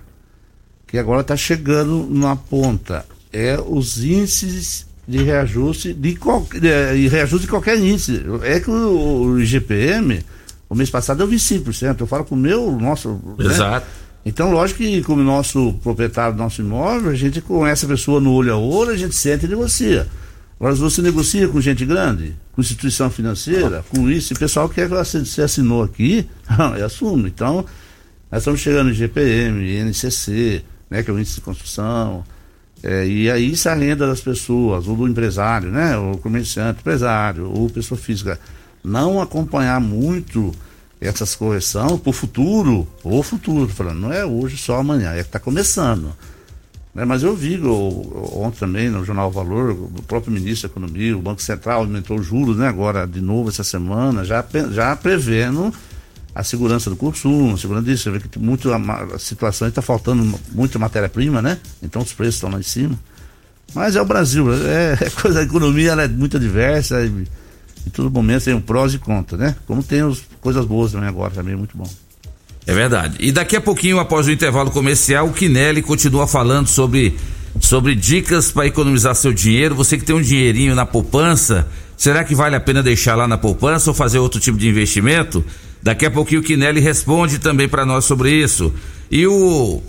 que 0.88 0.97
agora 0.97 1.21
está 1.21 1.38
chegando 1.38 2.07
na 2.09 2.35
ponta, 2.35 3.05
é 3.31 3.59
os 3.63 4.03
índices 4.03 4.88
de 5.07 5.21
reajuste 5.21 5.93
de, 5.93 6.15
qual, 6.15 6.47
de, 6.51 7.07
reajuste 7.07 7.45
de 7.45 7.51
qualquer 7.51 7.77
índice. 7.77 8.25
É 8.41 8.59
que 8.59 8.71
o, 8.71 9.33
o 9.33 9.39
IGPM, 9.39 10.25
o 10.67 10.73
mês 10.73 10.89
passado 10.89 11.21
eu 11.21 11.27
vi 11.27 11.35
5%, 11.35 12.01
eu 12.01 12.07
falo 12.07 12.25
com 12.25 12.33
o 12.33 12.39
meu, 12.39 12.71
nosso... 12.71 13.21
Né? 13.38 13.45
Exato. 13.45 13.85
Né? 13.85 14.04
Então, 14.25 14.51
lógico 14.51 14.79
que, 14.79 15.03
como 15.03 15.21
nosso 15.21 15.73
proprietário 15.83 16.35
do 16.35 16.41
nosso 16.41 16.59
imóvel, 16.59 17.11
a 17.11 17.15
gente 17.15 17.39
com 17.41 17.65
essa 17.65 17.85
pessoa 17.85 18.19
no 18.19 18.31
olho 18.33 18.53
a 18.53 18.57
olho, 18.57 18.89
a 18.89 18.97
gente 18.97 19.13
sente 19.13 19.45
e 19.45 19.47
negocia. 19.47 20.07
Agora, 20.59 20.75
se 20.75 20.81
você 20.81 21.01
negocia 21.01 21.47
com 21.47 21.61
gente 21.61 21.85
grande, 21.85 22.35
com 22.51 22.61
instituição 22.61 23.11
financeira, 23.11 23.85
com 23.89 24.09
isso, 24.09 24.33
e 24.33 24.35
o 24.35 24.39
pessoal 24.39 24.67
quer 24.67 24.89
que 24.89 24.95
você 24.95 25.41
assinou 25.43 25.83
aqui, 25.83 26.27
é 26.75 26.81
assume. 26.81 27.29
Então, 27.29 27.65
nós 28.31 28.41
estamos 28.41 28.61
chegando 28.61 28.89
em 28.89 28.93
GPM, 28.93 29.83
NCC, 29.83 30.63
né, 30.89 31.03
que 31.03 31.11
é 31.11 31.13
o 31.13 31.19
índice 31.19 31.35
de 31.35 31.41
construção, 31.41 32.23
é, 32.81 33.05
e 33.05 33.29
aí 33.29 33.53
é 33.53 33.69
a 33.69 33.73
renda 33.75 34.07
das 34.07 34.21
pessoas, 34.21 34.88
ou 34.88 34.95
do 34.95 35.07
empresário, 35.07 35.69
né, 35.69 35.97
o 35.97 36.17
comerciante, 36.17 36.79
empresário, 36.79 37.51
ou 37.51 37.69
pessoa 37.69 37.99
física. 37.99 38.39
Não 38.83 39.21
acompanhar 39.21 39.79
muito 39.79 40.51
essas 40.99 41.36
correções 41.36 41.99
para 41.99 42.10
o 42.10 42.13
futuro, 42.13 42.88
ou 43.03 43.21
futuro, 43.21 43.67
falando, 43.69 43.99
não 43.99 44.13
é 44.13 44.25
hoje 44.25 44.58
só 44.58 44.79
amanhã, 44.79 45.12
é 45.12 45.21
que 45.21 45.27
está 45.27 45.39
começando. 45.39 46.13
Né? 46.93 47.03
Mas 47.03 47.23
eu 47.23 47.36
vi 47.36 47.62
ontem 48.34 48.60
também 48.60 48.89
no 48.89 49.03
Jornal 49.03 49.29
Valor, 49.29 49.71
o 49.71 50.03
próprio 50.03 50.31
ministro 50.31 50.69
da 50.69 50.71
Economia, 50.71 51.17
o 51.17 51.21
Banco 51.21 51.41
Central 51.41 51.81
aumentou 51.81 52.17
os 52.17 52.25
juros 52.25 52.58
né, 52.58 52.67
agora 52.67 53.05
de 53.05 53.19
novo 53.19 53.49
essa 53.49 53.63
semana, 53.63 54.23
já, 54.23 54.43
já 54.71 54.95
prevendo 54.95 55.73
a 56.34 56.43
segurança 56.43 56.89
do 56.89 56.95
consumo, 56.95 57.53
a 57.53 57.58
segurança 57.58 57.86
disso. 57.86 58.03
Você 58.03 58.12
vê 58.12 58.19
que 58.19 58.39
muito, 58.39 58.71
a, 58.71 58.77
a 59.13 59.19
situação 59.19 59.67
está 59.67 59.81
faltando 59.81 60.38
muita 60.51 60.79
matéria-prima, 60.79 61.41
né? 61.41 61.60
Então 61.81 62.01
os 62.01 62.12
preços 62.12 62.36
estão 62.36 62.49
lá 62.49 62.60
em 62.60 62.63
cima. 62.63 62.97
Mas 63.73 63.95
é 63.95 64.01
o 64.01 64.05
Brasil, 64.05 64.53
é, 64.53 64.97
é 65.01 65.10
coisa, 65.21 65.39
a 65.39 65.43
economia 65.43 65.93
é 65.93 66.08
muito 66.08 66.38
diversa. 66.39 67.05
E, 67.05 67.25
em 67.86 67.89
todo 67.89 68.10
momento 68.10 68.45
tem 68.45 68.54
um 68.54 68.62
prós 68.62 68.93
e 68.93 68.98
contra, 68.98 69.38
né? 69.38 69.56
Como 69.67 69.84
tem 69.84 70.02
as 70.02 70.21
coisas 70.41 70.65
boas 70.65 70.91
também 70.91 71.10
agora, 71.10 71.32
também 71.32 71.54
é 71.54 71.58
muito 71.58 71.78
bom. 71.78 71.89
É 72.67 72.74
verdade. 72.74 73.17
E 73.19 73.32
daqui 73.32 73.56
a 73.56 73.62
pouquinho, 73.62 74.00
após 74.00 74.28
o 74.28 74.32
intervalo 74.32 74.71
comercial, 74.71 75.28
o 75.28 75.34
Kinelli 75.34 75.82
continua 75.82 76.26
falando 76.26 76.67
sobre 76.67 77.15
sobre 77.60 77.95
dicas 77.95 78.52
para 78.52 78.67
economizar 78.67 79.15
seu 79.15 79.32
dinheiro. 79.32 79.76
Você 79.76 79.98
que 79.98 80.04
tem 80.04 80.15
um 80.15 80.21
dinheirinho 80.21 80.76
na 80.76 80.86
poupança, 80.86 81.67
será 81.95 82.24
que 82.24 82.36
vale 82.36 82.56
a 82.56 82.60
pena 82.60 82.84
deixar 82.84 83.15
lá 83.15 83.28
na 83.28 83.38
poupança 83.38 83.89
ou 83.89 83.93
fazer 83.93 84.19
outro 84.19 84.39
tipo 84.39 84.58
de 84.58 84.67
investimento? 84.67 85.45
Daqui 85.82 86.06
a 86.06 86.12
pouquinho 86.12 86.41
o 86.41 86.43
Kinelli 86.43 86.82
responde 86.82 87.39
também 87.39 87.69
para 87.69 87.86
nós 87.86 88.06
sobre 88.06 88.32
isso. 88.32 88.74
E 89.10 89.28
o, 89.28 89.82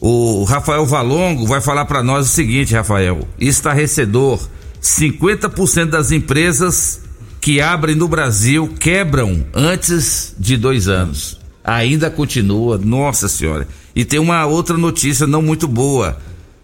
o 0.00 0.44
Rafael 0.44 0.86
Valongo 0.86 1.46
vai 1.46 1.60
falar 1.60 1.84
para 1.84 2.02
nós 2.02 2.26
o 2.26 2.32
seguinte, 2.32 2.74
Rafael: 2.74 3.28
estarrecedor. 3.38 4.40
50% 4.82 5.90
das 5.90 6.10
empresas 6.10 7.02
que 7.42 7.60
abrem 7.60 7.96
no 7.96 8.06
Brasil 8.06 8.72
quebram 8.78 9.44
antes 9.52 10.32
de 10.38 10.56
dois 10.56 10.86
anos. 10.86 11.40
Ainda 11.64 12.08
continua, 12.08 12.78
nossa 12.78 13.26
senhora. 13.28 13.66
E 13.96 14.04
tem 14.04 14.20
uma 14.20 14.46
outra 14.46 14.78
notícia 14.78 15.26
não 15.26 15.42
muito 15.42 15.66
boa. 15.66 16.16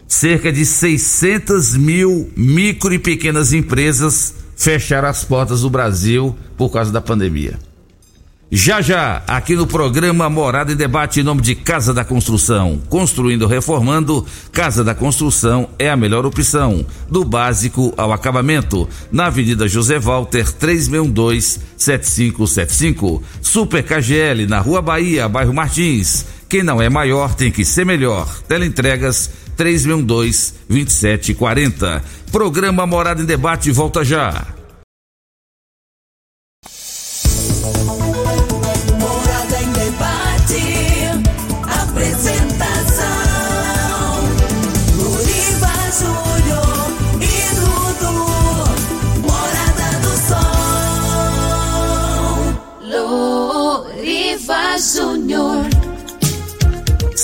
Cerca 0.07 0.53
de 0.53 0.65
600 0.65 1.77
mil 1.77 2.31
micro 2.37 2.95
e 2.95 2.99
pequenas 2.99 3.53
empresas 3.53 4.37
fecharam 4.57 5.09
as 5.09 5.25
portas 5.25 5.63
do 5.63 5.69
Brasil 5.69 6.37
por 6.57 6.71
causa 6.71 6.93
da 6.93 7.01
pandemia. 7.01 7.59
Já 8.51 8.81
já, 8.81 9.23
aqui 9.27 9.55
no 9.55 9.67
programa 9.67 10.31
Morada 10.31 10.73
em 10.73 10.77
Debate 10.77 11.21
em 11.21 11.23
nome 11.23 11.43
de 11.43 11.55
Casa 11.55 11.93
da 11.93 12.03
Construção. 12.03 12.81
Construindo 12.89 13.47
reformando, 13.47 14.25
Casa 14.51 14.83
da 14.83 14.95
Construção 14.95 15.69
é 15.79 15.91
a 15.91 15.97
melhor 15.97 16.25
opção. 16.25 16.87
Do 17.11 17.27
básico 17.27 17.93
ao 17.95 18.11
acabamento. 18.11 18.89
Na 19.13 19.27
Avenida 19.27 19.69
José 19.69 19.99
Walter, 19.99 20.47
3612-7575. 20.47 23.21
Super 23.43 23.83
KGL, 23.83 24.47
na 24.47 24.61
Rua 24.61 24.81
Bahia, 24.81 25.29
bairro 25.29 25.53
Martins. 25.53 26.25
Quem 26.49 26.63
não 26.63 26.81
é 26.81 26.89
maior 26.89 27.35
tem 27.35 27.53
que 27.53 27.67
ser 27.67 27.85
melhor. 27.85 28.27
Teleentregas 28.49 29.31
3612-2740. 29.59 32.01
Programa 32.33 32.87
Morada 32.87 33.21
em 33.21 33.27
Debate 33.27 33.71
volta 33.71 34.03
já. 34.03 34.58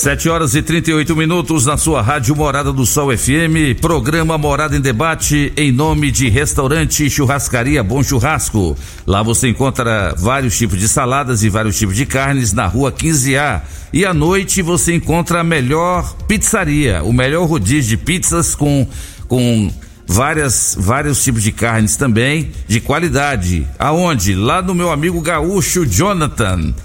7 0.05 0.29
horas 0.29 0.53
e 0.53 0.61
38 0.61 1.15
minutos 1.15 1.65
na 1.65 1.77
sua 1.77 1.99
Rádio 1.99 2.35
Morada 2.35 2.71
do 2.71 2.85
Sol 2.85 3.09
FM, 3.17 3.81
programa 3.81 4.37
Morada 4.37 4.77
em 4.77 4.79
Debate 4.79 5.51
em 5.57 5.71
nome 5.71 6.11
de 6.11 6.29
Restaurante 6.29 7.09
Churrascaria 7.09 7.83
Bom 7.83 8.03
Churrasco. 8.03 8.77
Lá 9.07 9.23
você 9.23 9.49
encontra 9.49 10.13
vários 10.15 10.55
tipos 10.55 10.77
de 10.77 10.87
saladas 10.87 11.43
e 11.43 11.49
vários 11.49 11.75
tipos 11.79 11.95
de 11.95 12.05
carnes 12.05 12.53
na 12.53 12.67
rua 12.67 12.91
15A. 12.91 13.63
E 13.91 14.05
à 14.05 14.13
noite 14.13 14.61
você 14.61 14.93
encontra 14.93 15.39
a 15.39 15.43
melhor 15.43 16.15
pizzaria, 16.27 17.01
o 17.03 17.11
melhor 17.11 17.47
rodízio 17.47 17.97
de 17.97 18.03
pizzas 18.03 18.53
com 18.53 18.87
com 19.27 19.71
várias 20.05 20.77
vários 20.79 21.23
tipos 21.23 21.41
de 21.41 21.51
carnes 21.51 21.97
também 21.97 22.51
de 22.67 22.79
qualidade. 22.79 23.67
Aonde? 23.79 24.35
Lá 24.35 24.61
no 24.61 24.75
meu 24.75 24.91
amigo 24.91 25.19
gaúcho 25.19 25.83
Jonathan. 25.83 26.75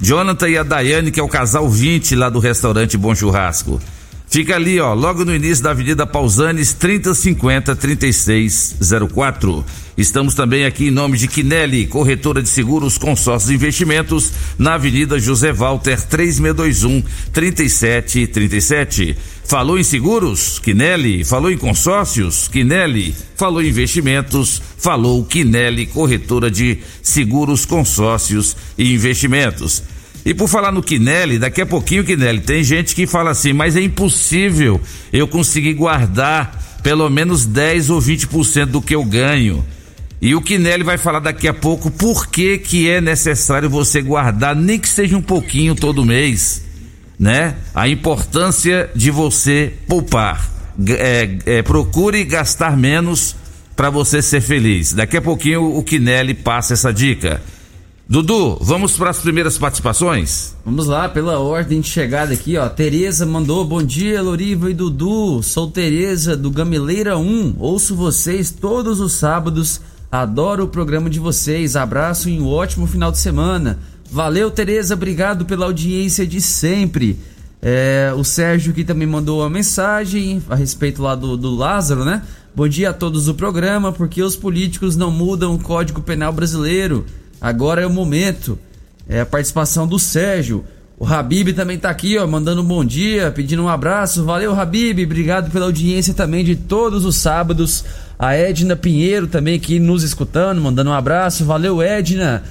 Jonathan 0.00 0.48
e 0.48 0.56
a 0.56 0.62
Daiane, 0.62 1.10
que 1.10 1.20
é 1.20 1.22
o 1.22 1.28
casal 1.28 1.68
20 1.68 2.16
lá 2.16 2.30
do 2.30 2.38
restaurante 2.38 2.96
Bom 2.96 3.14
Churrasco. 3.14 3.80
Fica 4.30 4.54
ali, 4.54 4.78
ó, 4.78 4.94
logo 4.94 5.24
no 5.24 5.34
início 5.34 5.64
da 5.64 5.72
Avenida 5.72 6.06
Pausanes, 6.06 6.72
3050 6.72 7.74
3604. 7.74 9.66
Estamos 9.98 10.36
também 10.36 10.64
aqui 10.64 10.86
em 10.86 10.90
nome 10.92 11.18
de 11.18 11.26
Quinelli, 11.26 11.88
corretora 11.88 12.40
de 12.40 12.48
seguros, 12.48 12.96
consórcios 12.96 13.50
e 13.50 13.54
investimentos, 13.54 14.32
na 14.56 14.74
Avenida 14.74 15.18
José 15.18 15.52
Walter, 15.52 16.00
3621 16.00 17.02
3737. 17.32 19.16
Falou 19.46 19.76
em 19.76 19.82
seguros? 19.82 20.60
Quinelli. 20.60 21.24
Falou 21.24 21.50
em 21.50 21.58
consórcios? 21.58 22.46
Quinelli. 22.46 23.12
Falou 23.34 23.60
em 23.60 23.66
investimentos? 23.66 24.62
Falou 24.78 25.24
Quinelli, 25.24 25.86
corretora 25.86 26.48
de 26.48 26.78
seguros, 27.02 27.66
consórcios 27.66 28.56
e 28.78 28.94
investimentos. 28.94 29.82
E 30.24 30.34
por 30.34 30.48
falar 30.48 30.70
no 30.70 30.82
Quinelli, 30.82 31.38
daqui 31.38 31.60
a 31.62 31.66
pouquinho, 31.66 32.04
Quinelli, 32.04 32.40
tem 32.40 32.62
gente 32.62 32.94
que 32.94 33.06
fala 33.06 33.30
assim, 33.30 33.52
mas 33.52 33.76
é 33.76 33.80
impossível 33.80 34.80
eu 35.12 35.26
conseguir 35.26 35.74
guardar 35.74 36.80
pelo 36.82 37.08
menos 37.08 37.46
10 37.46 37.90
ou 37.90 38.00
20% 38.00 38.66
do 38.66 38.82
que 38.82 38.94
eu 38.94 39.04
ganho. 39.04 39.64
E 40.20 40.34
o 40.34 40.42
Quinelli 40.42 40.82
vai 40.82 40.98
falar 40.98 41.20
daqui 41.20 41.48
a 41.48 41.54
pouco 41.54 41.90
por 41.90 42.26
que 42.26 42.58
que 42.58 42.88
é 42.88 43.00
necessário 43.00 43.70
você 43.70 44.02
guardar, 44.02 44.54
nem 44.54 44.78
que 44.78 44.88
seja 44.88 45.16
um 45.16 45.22
pouquinho 45.22 45.74
todo 45.74 46.04
mês, 46.04 46.62
né? 47.18 47.56
A 47.74 47.88
importância 47.88 48.90
de 48.94 49.10
você 49.10 49.72
poupar. 49.88 50.50
É, 50.88 51.38
é, 51.46 51.62
procure 51.62 52.24
gastar 52.24 52.76
menos 52.76 53.34
para 53.74 53.88
você 53.88 54.20
ser 54.20 54.42
feliz. 54.42 54.92
Daqui 54.92 55.16
a 55.16 55.22
pouquinho 55.22 55.76
o 55.76 55.82
Quinelli 55.82 56.34
passa 56.34 56.74
essa 56.74 56.92
dica. 56.92 57.40
Dudu, 58.10 58.58
vamos 58.60 58.96
para 58.96 59.10
as 59.10 59.20
primeiras 59.20 59.56
participações? 59.56 60.56
Vamos 60.64 60.88
lá, 60.88 61.08
pela 61.08 61.38
ordem 61.38 61.80
de 61.80 61.86
chegada 61.86 62.34
aqui, 62.34 62.56
ó. 62.56 62.68
Tereza 62.68 63.24
mandou 63.24 63.64
bom 63.64 63.80
dia, 63.80 64.20
Loriva 64.20 64.68
e 64.68 64.74
Dudu. 64.74 65.40
Sou 65.44 65.70
Tereza 65.70 66.36
do 66.36 66.50
Gamileira 66.50 67.16
1. 67.16 67.54
Ouço 67.56 67.94
vocês 67.94 68.50
todos 68.50 68.98
os 68.98 69.12
sábados. 69.12 69.80
Adoro 70.10 70.64
o 70.64 70.68
programa 70.68 71.08
de 71.08 71.20
vocês. 71.20 71.76
Abraço 71.76 72.28
e 72.28 72.40
um 72.40 72.48
ótimo 72.48 72.84
final 72.84 73.12
de 73.12 73.18
semana. 73.18 73.78
Valeu, 74.10 74.50
Tereza. 74.50 74.94
Obrigado 74.94 75.44
pela 75.44 75.66
audiência 75.66 76.26
de 76.26 76.40
sempre. 76.40 77.16
É, 77.62 78.12
o 78.16 78.24
Sérgio 78.24 78.72
aqui 78.72 78.82
também 78.82 79.06
mandou 79.06 79.38
uma 79.38 79.50
mensagem 79.50 80.42
a 80.50 80.56
respeito 80.56 81.00
lá 81.00 81.14
do, 81.14 81.36
do 81.36 81.54
Lázaro, 81.54 82.04
né? 82.04 82.24
Bom 82.52 82.66
dia 82.66 82.90
a 82.90 82.92
todos 82.92 83.26
do 83.26 83.34
programa, 83.36 83.92
porque 83.92 84.20
os 84.20 84.34
políticos 84.34 84.96
não 84.96 85.12
mudam 85.12 85.54
o 85.54 85.60
Código 85.60 86.02
Penal 86.02 86.32
brasileiro. 86.32 87.06
Agora 87.40 87.82
é 87.82 87.86
o 87.86 87.90
momento. 87.90 88.58
É 89.08 89.20
a 89.20 89.26
participação 89.26 89.86
do 89.86 89.98
Sérgio. 89.98 90.64
O 90.98 91.06
Habib 91.06 91.54
também 91.54 91.78
tá 91.78 91.88
aqui, 91.88 92.18
ó, 92.18 92.26
mandando 92.26 92.60
um 92.60 92.64
bom 92.64 92.84
dia, 92.84 93.30
pedindo 93.30 93.62
um 93.62 93.68
abraço. 93.68 94.24
Valeu, 94.24 94.54
Habib. 94.58 95.02
Obrigado 95.02 95.50
pela 95.50 95.64
audiência 95.64 96.12
também 96.12 96.44
de 96.44 96.54
todos 96.54 97.04
os 97.04 97.16
sábados. 97.16 97.84
A 98.18 98.34
Edna 98.34 98.76
Pinheiro 98.76 99.26
também 99.26 99.56
aqui 99.56 99.78
nos 99.78 100.02
escutando, 100.02 100.60
mandando 100.60 100.90
um 100.90 100.94
abraço. 100.94 101.44
Valeu, 101.44 101.80
Edna. 101.80 102.42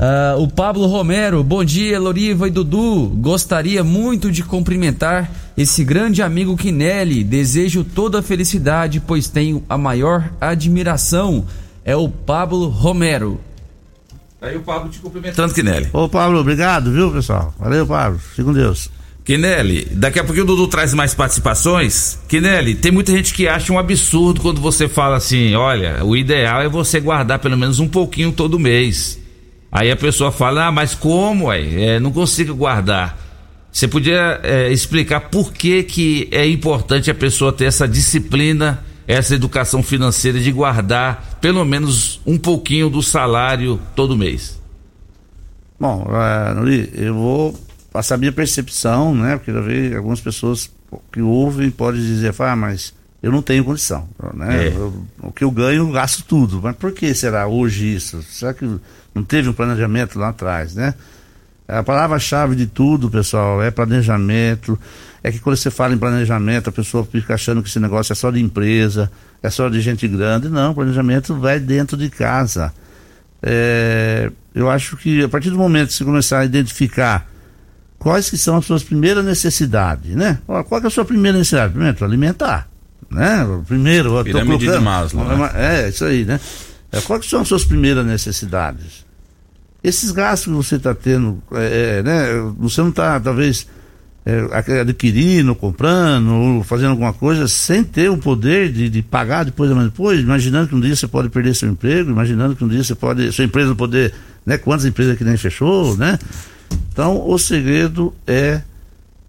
Ah, 0.00 0.36
o 0.38 0.46
Pablo 0.46 0.86
Romero, 0.86 1.42
bom 1.42 1.64
dia, 1.64 1.98
Loriva 1.98 2.46
e 2.46 2.52
Dudu. 2.52 3.08
Gostaria 3.16 3.82
muito 3.82 4.30
de 4.30 4.44
cumprimentar 4.44 5.28
esse 5.56 5.82
grande 5.82 6.22
amigo 6.22 6.56
Quinelli. 6.56 7.24
Desejo 7.24 7.82
toda 7.82 8.20
a 8.20 8.22
felicidade, 8.22 9.00
pois 9.00 9.28
tenho 9.28 9.62
a 9.68 9.76
maior 9.76 10.30
admiração. 10.40 11.44
É 11.84 11.96
o 11.96 12.08
Pablo 12.08 12.68
Romero. 12.68 13.40
Aí 14.40 14.56
o 14.56 14.60
Pablo 14.60 14.88
te 14.88 14.98
cumprimentando, 15.00 15.52
Quinelli. 15.52 15.88
Ô, 15.92 16.08
Pablo, 16.08 16.38
obrigado, 16.38 16.92
viu, 16.92 17.10
pessoal? 17.10 17.52
Valeu, 17.58 17.86
Pablo. 17.86 18.18
Fique 18.18 18.44
com 18.44 18.52
Deus. 18.52 18.90
Quinelli, 19.24 19.84
daqui 19.90 20.18
a 20.18 20.24
pouquinho 20.24 20.44
o 20.44 20.46
Dudu 20.46 20.68
traz 20.68 20.94
mais 20.94 21.12
participações. 21.12 22.18
Quinelli, 22.28 22.74
tem 22.74 22.90
muita 22.90 23.12
gente 23.12 23.34
que 23.34 23.46
acha 23.46 23.70
um 23.72 23.78
absurdo 23.78 24.40
quando 24.40 24.58
você 24.58 24.88
fala 24.88 25.16
assim: 25.16 25.54
olha, 25.54 26.02
o 26.02 26.16
ideal 26.16 26.62
é 26.62 26.68
você 26.68 26.98
guardar 26.98 27.38
pelo 27.38 27.58
menos 27.58 27.78
um 27.78 27.86
pouquinho 27.86 28.32
todo 28.32 28.58
mês. 28.58 29.18
Aí 29.70 29.90
a 29.90 29.96
pessoa 29.96 30.32
fala: 30.32 30.68
ah, 30.68 30.72
mas 30.72 30.94
como, 30.94 31.48
ué? 31.48 31.96
É, 31.96 32.00
não 32.00 32.10
consigo 32.10 32.54
guardar. 32.54 33.18
Você 33.70 33.86
podia 33.86 34.40
é, 34.42 34.72
explicar 34.72 35.20
por 35.28 35.52
que, 35.52 35.82
que 35.82 36.26
é 36.30 36.48
importante 36.48 37.10
a 37.10 37.14
pessoa 37.14 37.52
ter 37.52 37.66
essa 37.66 37.86
disciplina, 37.86 38.82
essa 39.08 39.34
educação 39.34 39.82
financeira 39.82 40.38
de 40.38 40.52
guardar 40.52 41.38
pelo 41.40 41.64
menos 41.64 42.20
um 42.26 42.36
pouquinho 42.38 42.90
do 42.90 43.02
salário 43.02 43.80
todo 43.96 44.14
mês? 44.16 44.60
Bom, 45.80 46.06
uh, 46.06 46.54
Nuri, 46.54 46.90
eu 46.94 47.14
vou 47.14 47.58
passar 47.90 48.16
a 48.16 48.18
minha 48.18 48.32
percepção, 48.32 49.14
né? 49.14 49.36
Porque 49.38 49.50
já 49.52 49.60
vi 49.62 49.94
algumas 49.96 50.20
pessoas 50.20 50.70
que 51.10 51.22
ouvem 51.22 51.70
podem 51.70 52.00
dizer, 52.02 52.34
ah, 52.38 52.54
mas 52.54 52.92
eu 53.22 53.32
não 53.32 53.40
tenho 53.40 53.64
condição, 53.64 54.06
né? 54.34 54.66
É. 54.66 54.68
Eu- 54.68 55.02
o 55.22 55.32
que 55.32 55.42
eu 55.42 55.50
ganho, 55.50 55.88
eu 55.88 55.90
gasto 55.90 56.22
tudo. 56.24 56.60
Mas 56.62 56.76
por 56.76 56.92
que 56.92 57.14
será 57.14 57.46
hoje 57.46 57.94
isso? 57.94 58.22
Será 58.22 58.52
que 58.52 58.68
não 59.14 59.24
teve 59.24 59.48
um 59.48 59.52
planejamento 59.54 60.18
lá 60.18 60.28
atrás, 60.28 60.74
né? 60.74 60.94
A 61.66 61.82
palavra-chave 61.82 62.56
de 62.56 62.66
tudo, 62.66 63.10
pessoal, 63.10 63.62
é 63.62 63.70
planejamento. 63.70 64.78
É 65.22 65.32
que 65.32 65.38
quando 65.38 65.56
você 65.56 65.70
fala 65.70 65.94
em 65.94 65.98
planejamento, 65.98 66.68
a 66.68 66.72
pessoa 66.72 67.04
fica 67.04 67.34
achando 67.34 67.62
que 67.62 67.68
esse 67.68 67.80
negócio 67.80 68.12
é 68.12 68.16
só 68.16 68.30
de 68.30 68.40
empresa, 68.40 69.10
é 69.42 69.50
só 69.50 69.68
de 69.68 69.80
gente 69.80 70.06
grande. 70.06 70.48
Não, 70.48 70.74
planejamento 70.74 71.34
vai 71.34 71.58
dentro 71.58 71.96
de 71.96 72.08
casa. 72.08 72.72
É, 73.42 74.30
eu 74.54 74.70
acho 74.70 74.96
que 74.96 75.22
a 75.22 75.28
partir 75.28 75.50
do 75.50 75.58
momento 75.58 75.88
que 75.88 75.94
você 75.94 76.04
começar 76.04 76.40
a 76.40 76.44
identificar 76.44 77.28
quais 77.98 78.30
que 78.30 78.38
são 78.38 78.56
as 78.56 78.64
suas 78.64 78.82
primeiras 78.82 79.24
necessidades, 79.24 80.14
né? 80.14 80.38
Qual 80.46 80.80
é 80.82 80.86
a 80.86 80.90
sua 80.90 81.04
primeira 81.04 81.36
necessidade? 81.36 81.72
Primeiro, 81.72 82.04
alimentar. 82.04 82.68
né? 83.10 83.46
Primeiro, 83.66 84.10
eu 84.10 84.18
tô 84.18 84.24
Pirâmide 84.24 84.70
de 84.70 84.78
Maslow, 84.78 85.24
né? 85.24 85.50
É, 85.54 85.88
isso 85.88 86.04
aí, 86.04 86.24
né? 86.24 86.40
É, 86.92 87.00
quais 87.00 87.26
são 87.28 87.42
as 87.42 87.48
suas 87.48 87.64
primeiras 87.64 88.06
necessidades? 88.06 89.06
Esses 89.82 90.10
gastos 90.10 90.48
que 90.52 90.56
você 90.56 90.76
está 90.76 90.94
tendo, 90.94 91.42
é, 91.52 91.98
é, 91.98 92.02
né? 92.02 92.52
Você 92.58 92.80
não 92.80 92.88
está, 92.88 93.20
talvez, 93.20 93.66
é, 94.28 94.80
adquirindo, 94.80 95.54
comprando, 95.54 96.62
fazendo 96.62 96.90
alguma 96.90 97.14
coisa 97.14 97.48
sem 97.48 97.82
ter 97.82 98.10
o 98.10 98.18
poder 98.18 98.70
de, 98.70 98.90
de 98.90 99.00
pagar 99.00 99.44
depois, 99.44 99.70
mas 99.70 99.86
depois, 99.86 100.20
imaginando 100.20 100.68
que 100.68 100.74
um 100.74 100.80
dia 100.80 100.94
você 100.94 101.08
pode 101.08 101.30
perder 101.30 101.54
seu 101.54 101.70
emprego, 101.70 102.10
imaginando 102.10 102.54
que 102.54 102.62
um 102.62 102.68
dia 102.68 102.84
você 102.84 102.94
pode, 102.94 103.32
sua 103.32 103.46
empresa 103.46 103.70
não 103.70 103.76
poder, 103.76 104.12
né? 104.44 104.58
Quantas 104.58 104.84
empresas 104.84 105.16
que 105.16 105.24
nem 105.24 105.38
fechou, 105.38 105.96
né? 105.96 106.18
Então, 106.92 107.26
o 107.26 107.38
segredo 107.38 108.14
é 108.26 108.60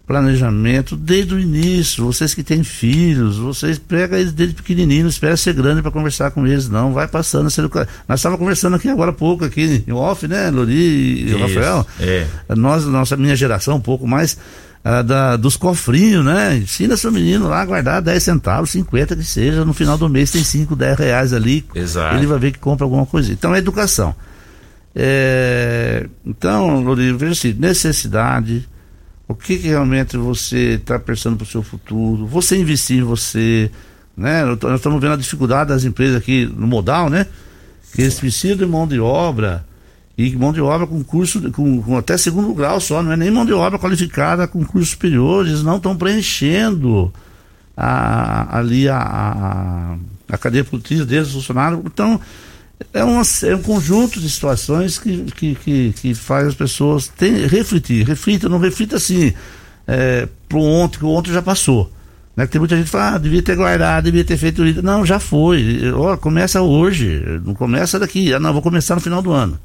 planejamento 0.06 0.96
desde 0.96 1.34
o 1.34 1.38
início. 1.38 2.04
Vocês 2.04 2.34
que 2.34 2.42
têm 2.42 2.62
filhos, 2.62 3.38
vocês 3.38 3.78
pegam 3.78 4.18
eles 4.18 4.32
desde 4.32 4.54
pequenininho, 4.56 5.04
não 5.04 5.08
espera 5.08 5.34
ser 5.36 5.54
grande 5.54 5.80
para 5.80 5.90
conversar 5.90 6.30
com 6.32 6.46
eles, 6.46 6.68
não. 6.68 6.92
Vai 6.92 7.08
passando. 7.08 7.48
Sendo... 7.48 7.70
Nós 8.06 8.18
estávamos 8.18 8.40
conversando 8.40 8.76
aqui 8.76 8.88
agora 8.88 9.12
há 9.12 9.14
pouco, 9.14 9.46
aqui 9.46 9.82
em 9.86 9.92
off, 9.92 10.28
né, 10.28 10.50
Lori 10.50 10.74
e 10.74 11.26
Isso, 11.26 11.38
Rafael? 11.38 11.86
é. 12.00 12.26
Nós, 12.54 12.84
nossa 12.84 13.16
minha 13.16 13.36
geração, 13.36 13.76
um 13.76 13.80
pouco 13.80 14.06
mais 14.06 14.36
ah, 14.82 15.02
da, 15.02 15.36
dos 15.36 15.56
cofrinhos, 15.56 16.24
né? 16.24 16.56
Ensina 16.56 16.96
seu 16.96 17.12
menino 17.12 17.48
lá 17.48 17.60
a 17.60 17.66
guardar 17.66 18.00
10 18.00 18.22
centavos, 18.22 18.70
50 18.70 19.14
que 19.14 19.24
seja, 19.24 19.64
no 19.64 19.74
final 19.74 19.98
do 19.98 20.08
mês 20.08 20.30
tem 20.30 20.42
5, 20.42 20.74
10 20.74 20.98
reais 20.98 21.32
ali. 21.32 21.66
Exato. 21.74 22.16
Ele 22.16 22.26
vai 22.26 22.38
ver 22.38 22.52
que 22.52 22.58
compra 22.58 22.84
alguma 22.84 23.04
coisa. 23.04 23.30
Então 23.32 23.54
é 23.54 23.58
educação. 23.58 24.14
É, 24.94 26.08
então, 26.24 26.82
Lori, 26.82 27.12
veja 27.12 27.32
assim, 27.32 27.52
necessidade, 27.52 28.66
o 29.28 29.34
que, 29.34 29.58
que 29.58 29.68
realmente 29.68 30.16
você 30.16 30.74
está 30.74 30.98
pensando 30.98 31.36
para 31.36 31.44
o 31.44 31.46
seu 31.46 31.62
futuro, 31.62 32.26
você 32.26 32.56
investir 32.56 32.98
em 32.98 33.02
você, 33.02 33.70
né? 34.16 34.44
Nós 34.44 34.76
estamos 34.76 35.00
vendo 35.00 35.12
a 35.12 35.16
dificuldade 35.16 35.68
das 35.68 35.84
empresas 35.84 36.16
aqui 36.16 36.46
no 36.46 36.66
modal, 36.66 37.10
né? 37.10 37.26
Que 37.94 38.02
eles 38.02 38.18
precisam 38.18 38.56
de 38.56 38.66
mão 38.66 38.86
de 38.86 38.98
obra 38.98 39.64
e 40.26 40.36
mão 40.36 40.52
de 40.52 40.60
obra 40.60 40.86
com 40.86 41.02
curso, 41.02 41.50
com, 41.52 41.80
com 41.82 41.96
até 41.96 42.16
segundo 42.18 42.52
grau 42.52 42.80
só, 42.80 43.02
não 43.02 43.12
é 43.12 43.16
nem 43.16 43.30
mão 43.30 43.46
de 43.46 43.52
obra 43.52 43.78
qualificada 43.78 44.46
com 44.46 44.64
cursos 44.64 44.90
superiores, 44.90 45.62
não 45.62 45.76
estão 45.76 45.96
preenchendo 45.96 47.12
a, 47.76 48.58
ali 48.58 48.88
a, 48.88 48.98
a, 48.98 49.96
a 50.28 50.38
cadeia 50.38 50.64
produtiva 50.64 51.04
deles, 51.06 51.32
funcionários. 51.32 51.80
Então, 51.86 52.20
é, 52.92 53.02
uma, 53.02 53.22
é 53.44 53.54
um 53.54 53.62
conjunto 53.62 54.20
de 54.20 54.28
situações 54.28 54.98
que, 54.98 55.24
que, 55.32 55.54
que, 55.54 55.94
que 55.94 56.14
faz 56.14 56.48
as 56.48 56.54
pessoas 56.54 57.08
ter, 57.08 57.48
refletir. 57.48 58.06
Reflita, 58.06 58.48
não 58.48 58.58
reflita 58.58 58.96
assim, 58.96 59.32
é, 59.86 60.28
pro 60.48 60.60
ontem, 60.60 60.98
que 60.98 61.04
o 61.04 61.08
ontem 61.08 61.32
já 61.32 61.40
passou. 61.42 61.90
Né? 62.36 62.46
Tem 62.46 62.58
muita 62.58 62.76
gente 62.76 62.86
que 62.86 62.90
fala, 62.90 63.16
ah, 63.16 63.18
devia 63.18 63.42
ter 63.42 63.56
guardado, 63.56 64.04
devia 64.04 64.24
ter 64.24 64.36
feito 64.36 64.64
isso. 64.64 64.82
Não, 64.82 65.04
já 65.04 65.18
foi. 65.18 65.82
Começa 66.20 66.60
hoje, 66.62 67.22
não 67.44 67.54
começa 67.54 67.98
daqui. 67.98 68.32
Ah, 68.32 68.40
não, 68.40 68.52
vou 68.52 68.62
começar 68.62 68.94
no 68.94 69.00
final 69.00 69.22
do 69.22 69.32
ano. 69.32 69.58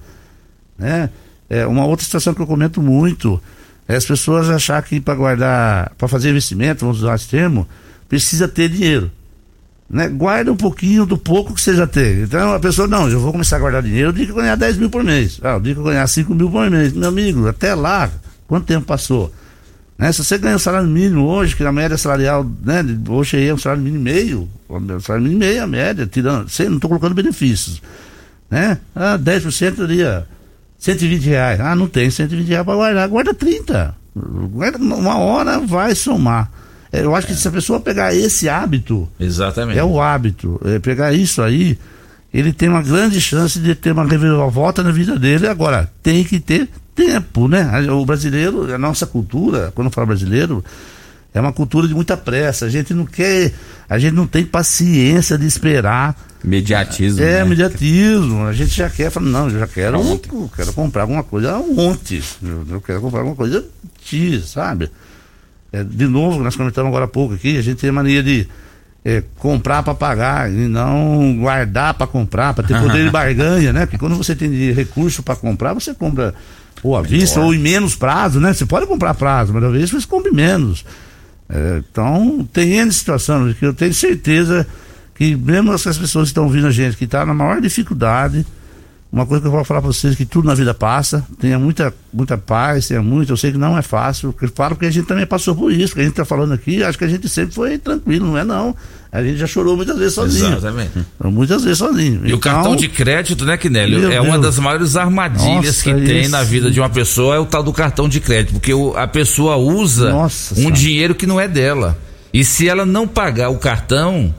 Né? 0.78 1.10
É, 1.50 1.66
uma 1.66 1.86
outra 1.86 2.04
situação 2.04 2.34
que 2.34 2.42
eu 2.42 2.48
comento 2.48 2.82
muito 2.82 3.42
é 3.88 3.96
as 3.96 4.06
pessoas 4.06 4.50
achar 4.50 4.82
que 4.82 5.00
para 5.00 5.16
guardar, 5.16 5.94
para 5.98 6.08
fazer 6.08 6.30
investimento, 6.30 6.86
vamos 6.86 7.02
usar 7.02 7.16
esse 7.16 7.28
termo, 7.28 7.68
precisa 8.10 8.48
ter 8.48 8.70
dinheiro. 8.70 9.12
Né? 9.90 10.08
Guarda 10.10 10.52
um 10.52 10.58
pouquinho 10.58 11.06
do 11.06 11.18
pouco 11.18 11.54
que 11.54 11.62
você 11.62 11.76
já 11.76 11.86
tem. 11.86 12.22
Então 12.22 12.54
a 12.54 12.60
pessoa, 12.60 12.88
não, 12.88 13.08
eu 13.10 13.20
vou 13.20 13.32
começar 13.32 13.58
a 13.58 13.60
guardar 13.60 13.84
dinheiro, 13.84 14.10
eu 14.10 14.14
digo 14.14 14.34
que 14.34 14.40
ganhar 14.40 14.56
10 14.56 14.78
mil 14.78 14.90
por 14.90 15.04
mês. 15.04 15.40
Ah, 15.44 15.54
eu 15.54 15.60
digo 15.60 15.84
que 15.84 15.90
ganhar 15.90 16.08
5 16.08 16.34
mil 16.34 16.50
por 16.50 16.70
mês. 16.70 16.94
Meu 16.94 17.10
amigo, 17.10 17.48
até 17.48 17.76
lá, 17.76 18.10
quanto 18.48 18.66
tempo 18.66 18.86
passou? 18.86 19.32
Né? 19.98 20.12
Se 20.12 20.24
você 20.24 20.38
ganha 20.38 20.56
um 20.56 20.60
salário 20.60 20.88
mínimo 20.88 21.26
hoje, 21.28 21.56
que 21.56 21.64
a 21.64 21.72
média 21.72 21.98
salarial, 21.98 22.44
né, 22.64 22.84
hoje 23.08 23.38
aí 23.38 23.48
é 23.48 23.54
um 23.54 23.58
salário 23.58 23.84
mínimo 23.84 24.02
e 24.02 24.14
meio, 24.14 24.50
um 24.70 25.00
salário 25.00 25.24
mínimo 25.24 25.44
e 25.44 25.48
meio 25.48 25.64
a 25.64 25.68
média, 25.68 26.08
tirando, 26.08 26.50
sem, 26.50 26.68
não 26.68 26.76
estou 26.76 26.90
colocando 26.90 27.14
benefícios. 27.14 27.82
Né? 28.50 28.80
Ah, 28.96 29.18
10% 29.18 29.76
seria 29.76 30.28
120 30.78 31.24
reais. 31.26 31.60
Ah, 31.60 31.76
não 31.76 31.88
tem 31.88 32.10
120 32.10 32.48
reais 32.48 32.66
para 32.66 32.76
guardar, 32.76 33.08
guarda 33.10 33.34
30. 33.34 33.96
Guarda, 34.52 34.78
uma 34.78 35.18
hora 35.18 35.60
vai 35.60 35.94
somar. 35.96 36.50
É, 36.92 37.04
Eu 37.04 37.16
acho 37.16 37.28
que 37.28 37.34
se 37.36 37.48
a 37.48 37.52
pessoa 37.52 37.80
pegar 37.80 38.14
esse 38.16 38.48
hábito, 38.48 39.10
Exatamente. 39.20 39.78
é 39.80 39.84
o 39.84 40.00
hábito, 40.02 40.60
é 40.66 40.80
pegar 40.80 41.12
isso 41.14 41.42
aí, 41.42 41.78
ele 42.34 42.54
tem 42.54 42.70
uma 42.70 42.82
grande 42.82 43.20
chance 43.20 43.60
de 43.60 43.74
ter 43.76 43.92
uma 43.92 44.06
reviravolta 44.06 44.84
na 44.84 44.92
vida 44.92 45.18
dele. 45.18 45.48
Agora, 45.48 45.90
tem 46.04 46.24
que 46.24 46.40
ter 46.40 46.70
tempo, 46.94 47.48
né? 47.48 47.70
O 47.92 48.06
brasileiro, 48.06 48.74
a 48.74 48.78
nossa 48.78 49.06
cultura, 49.06 49.72
quando 49.76 49.88
eu 49.88 49.92
falo 49.92 50.08
brasileiro, 50.08 50.64
é 51.36 51.42
uma 51.42 51.52
cultura 51.52 51.86
de 51.86 51.94
muita 51.94 52.16
pressa. 52.16 52.66
A 52.66 52.70
gente 52.70 52.94
não 52.94 53.06
quer, 53.06 53.52
a 53.90 54.00
gente 54.00 54.14
não 54.14 54.26
tem 54.26 54.46
paciência 54.46 55.38
de 55.38 55.46
esperar. 55.46 56.16
Mediatismo. 56.42 57.22
É, 57.22 57.40
né? 57.40 57.46
imediatismo. 57.46 58.46
A 58.46 58.54
gente 58.54 58.74
já 58.74 58.90
quer, 58.90 59.12
fala, 59.12 59.28
não, 59.28 59.50
eu 59.50 59.60
já 59.60 59.68
quero, 59.68 60.00
eu 60.00 60.50
quero 60.56 60.72
comprar 60.72 61.02
alguma 61.02 61.24
coisa 61.24 61.58
ontem. 61.58 62.22
Eu, 62.70 62.80
quero 62.80 63.02
comprar 63.02 63.20
alguma 63.20 63.36
coisa 63.36 63.66
X, 64.02 64.46
sabe? 64.46 64.90
É, 65.74 65.84
de 65.84 66.08
novo, 66.08 66.42
nós 66.42 66.56
comentamos 66.56 66.88
agora 66.88 67.04
há 67.04 67.08
pouco 67.08 67.34
aqui, 67.34 67.58
a 67.58 67.62
gente 67.62 67.82
tem 67.82 67.92
mania 67.92 68.24
de 68.24 68.48
é, 69.04 69.22
comprar 69.38 69.84
para 69.84 69.94
pagar 69.94 70.50
e 70.50 70.70
não 70.70 71.36
guardar 71.38 71.96
para 71.96 72.08
comprar, 72.08 72.54
para 72.54 72.66
ter 72.66 72.80
poder 72.80 73.04
de 73.04 73.10
barganha, 73.12 73.74
né? 73.74 73.86
Porque 73.86 73.98
quando 73.98 74.16
você 74.16 74.34
tem 74.34 74.72
recurso 74.72 75.22
para 75.22 75.36
comprar, 75.36 75.74
você 75.74 75.94
compra 75.94 76.34
ou 76.82 76.96
à 76.96 77.02
vista 77.02 77.42
ou 77.42 77.54
em 77.54 77.60
menos 77.60 77.94
prazo, 77.94 78.40
né? 78.40 78.54
Você 78.54 78.66
pode 78.66 78.88
comprar 78.88 79.14
prazo, 79.16 79.52
mas 79.52 79.62
talvez 79.62 79.92
você 79.92 80.08
compre 80.08 80.32
menos. 80.32 80.86
É, 81.50 81.84
então, 81.90 82.48
tem 82.52 82.74
N 82.74 82.92
situação 82.92 83.54
que 83.54 83.66
eu 83.66 83.74
tenho 83.74 83.94
certeza 83.94 84.68
que 85.14 85.36
mesmo 85.36 85.74
essas 85.74 85.98
pessoas 85.98 86.26
que 86.26 86.32
estão 86.32 86.44
ouvindo 86.44 86.68
a 86.68 86.72
gente, 86.72 86.98
que 86.98 87.06
está 87.06 87.26
na 87.26 87.34
maior 87.34 87.62
dificuldade, 87.62 88.46
uma 89.12 89.26
coisa 89.26 89.42
que 89.42 89.48
eu 89.48 89.52
vou 89.52 89.64
falar 89.64 89.82
para 89.82 89.92
vocês 89.94 90.14
é 90.14 90.18
que 90.18 90.26
tudo 90.26 90.46
na 90.46 90.54
vida 90.54 90.74
passa, 90.74 91.26
tenha 91.40 91.58
muita, 91.58 91.94
muita 92.12 92.38
paz, 92.38 92.90
tenha 92.90 93.02
muito, 93.02 93.32
eu 93.32 93.38
sei 93.38 93.52
que 93.52 93.58
não 93.58 93.78
é 93.78 93.82
fácil, 93.82 94.36
eu 94.42 94.50
falo 94.50 94.76
porque 94.76 94.88
a 94.88 94.92
gente 94.92 95.08
também 95.08 95.26
passou 95.26 95.56
por 95.56 95.72
isso, 95.72 95.98
a 95.98 96.02
gente 96.02 96.12
está 96.12 96.26
falando 96.26 96.54
aqui, 96.54 96.84
acho 96.84 96.98
que 96.98 97.06
a 97.06 97.08
gente 97.08 97.30
sempre 97.30 97.56
foi 97.56 97.78
tranquilo, 97.78 98.28
não 98.28 98.38
é 98.38 98.44
não. 98.44 98.76
A 99.16 99.24
gente 99.24 99.38
já 99.38 99.48
chorou 99.48 99.78
muitas 99.78 99.98
vezes 99.98 100.14
sozinho. 100.14 100.48
Exatamente. 100.58 100.92
Muitas 101.24 101.64
vezes 101.64 101.78
sozinho. 101.78 102.22
E 102.24 102.34
o 102.34 102.36
Então, 102.36 102.40
cartão 102.40 102.76
de 102.76 102.88
crédito, 102.90 103.46
né, 103.46 103.56
Quinélio? 103.56 104.12
É 104.12 104.20
uma 104.20 104.38
das 104.38 104.60
maiores 104.60 104.96
armadilhas 104.98 105.66
Nossa, 105.66 105.84
que 105.84 105.94
tem 106.06 106.20
esse- 106.22 106.30
na 106.30 106.44
vida 106.44 106.70
de 106.70 106.80
uma 106.80 106.90
pessoa, 106.90 107.36
é 107.36 107.40
o 107.40 107.46
tal 107.46 107.64
do 107.64 107.72
cartão 107.72 108.10
de 108.10 108.20
crédito. 108.20 108.54
Porque 108.54 108.74
o- 108.74 108.94
a 108.98 109.08
pessoa 109.08 109.56
usa 109.56 110.10
Nossa 110.12 110.54
um 110.54 110.58
Senhora. 110.58 110.76
dinheiro 110.76 111.16
que 111.16 111.26
não 111.26 111.40
é 111.40 111.48
dela. 111.48 111.98
E 112.34 112.44
se 112.44 112.68
ela 112.68 112.86
não 112.86 113.08
pagar 113.08 113.50
o 113.50 113.58
cartão, 113.58 114.36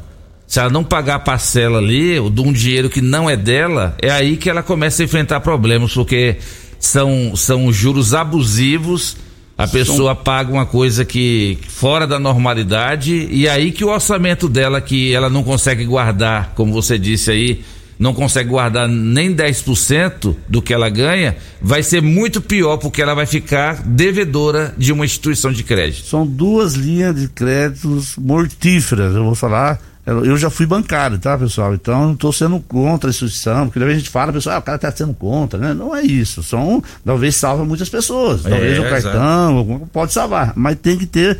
se 0.46 0.60
ela 0.60 0.68
não 0.68 0.84
pagar 0.84 1.14
a 1.14 1.18
parcela 1.20 1.78
ali, 1.78 2.16
de 2.30 2.40
um 2.42 2.52
dinheiro 2.52 2.90
que 2.90 3.00
não 3.00 3.28
é 3.30 3.36
dela, 3.36 3.96
é 4.00 4.10
aí 4.10 4.36
que 4.36 4.50
ela 4.50 4.62
começa 4.62 5.02
a 5.02 5.04
enfrentar 5.04 5.40
problemas, 5.40 5.94
porque 5.94 6.36
são, 6.78 7.34
são 7.34 7.72
juros 7.72 8.12
abusivos. 8.14 9.16
A 9.58 9.66
pessoa 9.66 10.14
paga 10.14 10.52
uma 10.52 10.66
coisa 10.66 11.04
que 11.04 11.58
fora 11.66 12.06
da 12.06 12.18
normalidade 12.18 13.26
e 13.30 13.48
aí 13.48 13.72
que 13.72 13.84
o 13.84 13.88
orçamento 13.88 14.48
dela 14.48 14.80
que 14.82 15.14
ela 15.14 15.30
não 15.30 15.42
consegue 15.42 15.84
guardar, 15.86 16.52
como 16.54 16.72
você 16.72 16.98
disse 16.98 17.30
aí, 17.30 17.64
não 17.98 18.12
consegue 18.12 18.50
guardar 18.50 18.86
nem 18.86 19.34
10% 19.34 20.36
do 20.46 20.60
que 20.60 20.74
ela 20.74 20.90
ganha, 20.90 21.36
vai 21.60 21.82
ser 21.82 22.02
muito 22.02 22.42
pior 22.42 22.76
porque 22.76 23.00
ela 23.00 23.14
vai 23.14 23.24
ficar 23.24 23.82
devedora 23.82 24.74
de 24.76 24.92
uma 24.92 25.06
instituição 25.06 25.50
de 25.50 25.62
crédito. 25.62 26.06
São 26.06 26.26
duas 26.26 26.74
linhas 26.74 27.18
de 27.18 27.28
créditos 27.28 28.14
mortíferas, 28.18 29.14
eu 29.14 29.24
vou 29.24 29.34
falar. 29.34 29.80
Eu 30.06 30.36
já 30.36 30.48
fui 30.48 30.66
bancário, 30.66 31.18
tá, 31.18 31.36
pessoal? 31.36 31.74
Então 31.74 32.00
eu 32.00 32.06
não 32.06 32.12
estou 32.14 32.32
sendo 32.32 32.60
contra 32.60 33.08
a 33.08 33.10
instituição, 33.10 33.66
porque 33.66 33.80
talvez 33.80 33.96
a 33.96 33.98
gente 33.98 34.10
fala, 34.10 34.32
pessoal, 34.32 34.56
ah, 34.56 34.58
o 34.60 34.62
cara 34.62 34.76
está 34.76 34.92
sendo 34.92 35.14
contra, 35.14 35.58
né? 35.58 35.74
Não 35.74 35.94
é 35.94 36.02
isso. 36.02 36.44
São, 36.44 36.82
talvez 37.04 37.34
salva 37.34 37.64
muitas 37.64 37.88
pessoas. 37.88 38.42
Talvez 38.42 38.78
É, 38.78 38.80
o 38.80 38.88
cartão, 38.88 39.88
pode 39.92 40.12
salvar. 40.12 40.52
Mas 40.54 40.78
tem 40.78 40.96
que 40.96 41.06
ter 41.06 41.38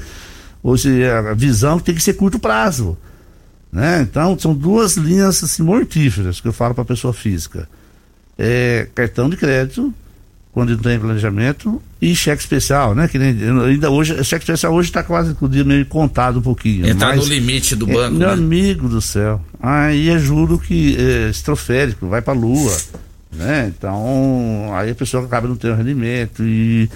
ou 0.67 0.77
seja, 0.77 1.21
a 1.31 1.33
visão 1.33 1.79
que 1.79 1.85
tem 1.85 1.95
que 1.95 2.03
ser 2.03 2.15
curto 2.15 2.41
prazo. 2.41 2.99
Né? 3.71 4.01
Então, 4.03 4.37
são 4.37 4.53
duas 4.53 4.97
linhas 4.97 5.45
assim, 5.45 5.63
mortíferas 5.63 6.41
que 6.41 6.49
eu 6.49 6.53
falo 6.53 6.75
para 6.75 6.83
a 6.83 6.87
pessoa 6.87 7.15
física. 7.15 7.69
É, 8.37 8.89
cartão 8.93 9.31
de 9.31 9.37
crédito, 9.37 9.95
quando 10.57 10.71
não 10.71 10.79
tem 10.79 10.99
planejamento, 10.99 11.83
e 12.01 12.17
cheque 12.17 12.41
especial, 12.41 12.95
né? 12.95 13.07
Que 13.09 13.19
nem, 13.19 13.37
ainda 13.67 13.91
hoje, 13.91 14.15
cheque 14.25 14.43
especial 14.43 14.73
hoje 14.73 14.89
está 14.89 15.03
quase 15.03 15.35
com 15.35 15.45
o 15.45 15.49
dia 15.51 15.63
meio 15.63 15.85
contado 15.85 16.39
um 16.39 16.43
pouquinho. 16.43 16.89
Entrar 16.89 17.09
mas- 17.09 17.19
no 17.19 17.35
limite 17.35 17.77
do 17.77 17.87
é, 17.91 17.93
banco, 17.93 18.15
meu 18.15 18.29
né? 18.29 18.33
amigo 18.33 18.89
do 18.89 19.03
céu. 19.03 19.39
Aí 19.61 20.09
é 20.09 20.19
juro 20.19 20.59
que 20.59 20.97
é 20.99 21.29
estroférico, 21.29 22.09
vai 22.09 22.23
pra 22.23 22.33
lua. 22.33 22.75
Né? 23.31 23.71
Então, 23.77 24.71
aí 24.73 24.93
a 24.93 24.95
pessoa 24.95 25.27
acaba 25.27 25.47
não 25.47 25.57
tendo 25.57 25.75
rendimento 25.75 26.43
e 26.43 26.89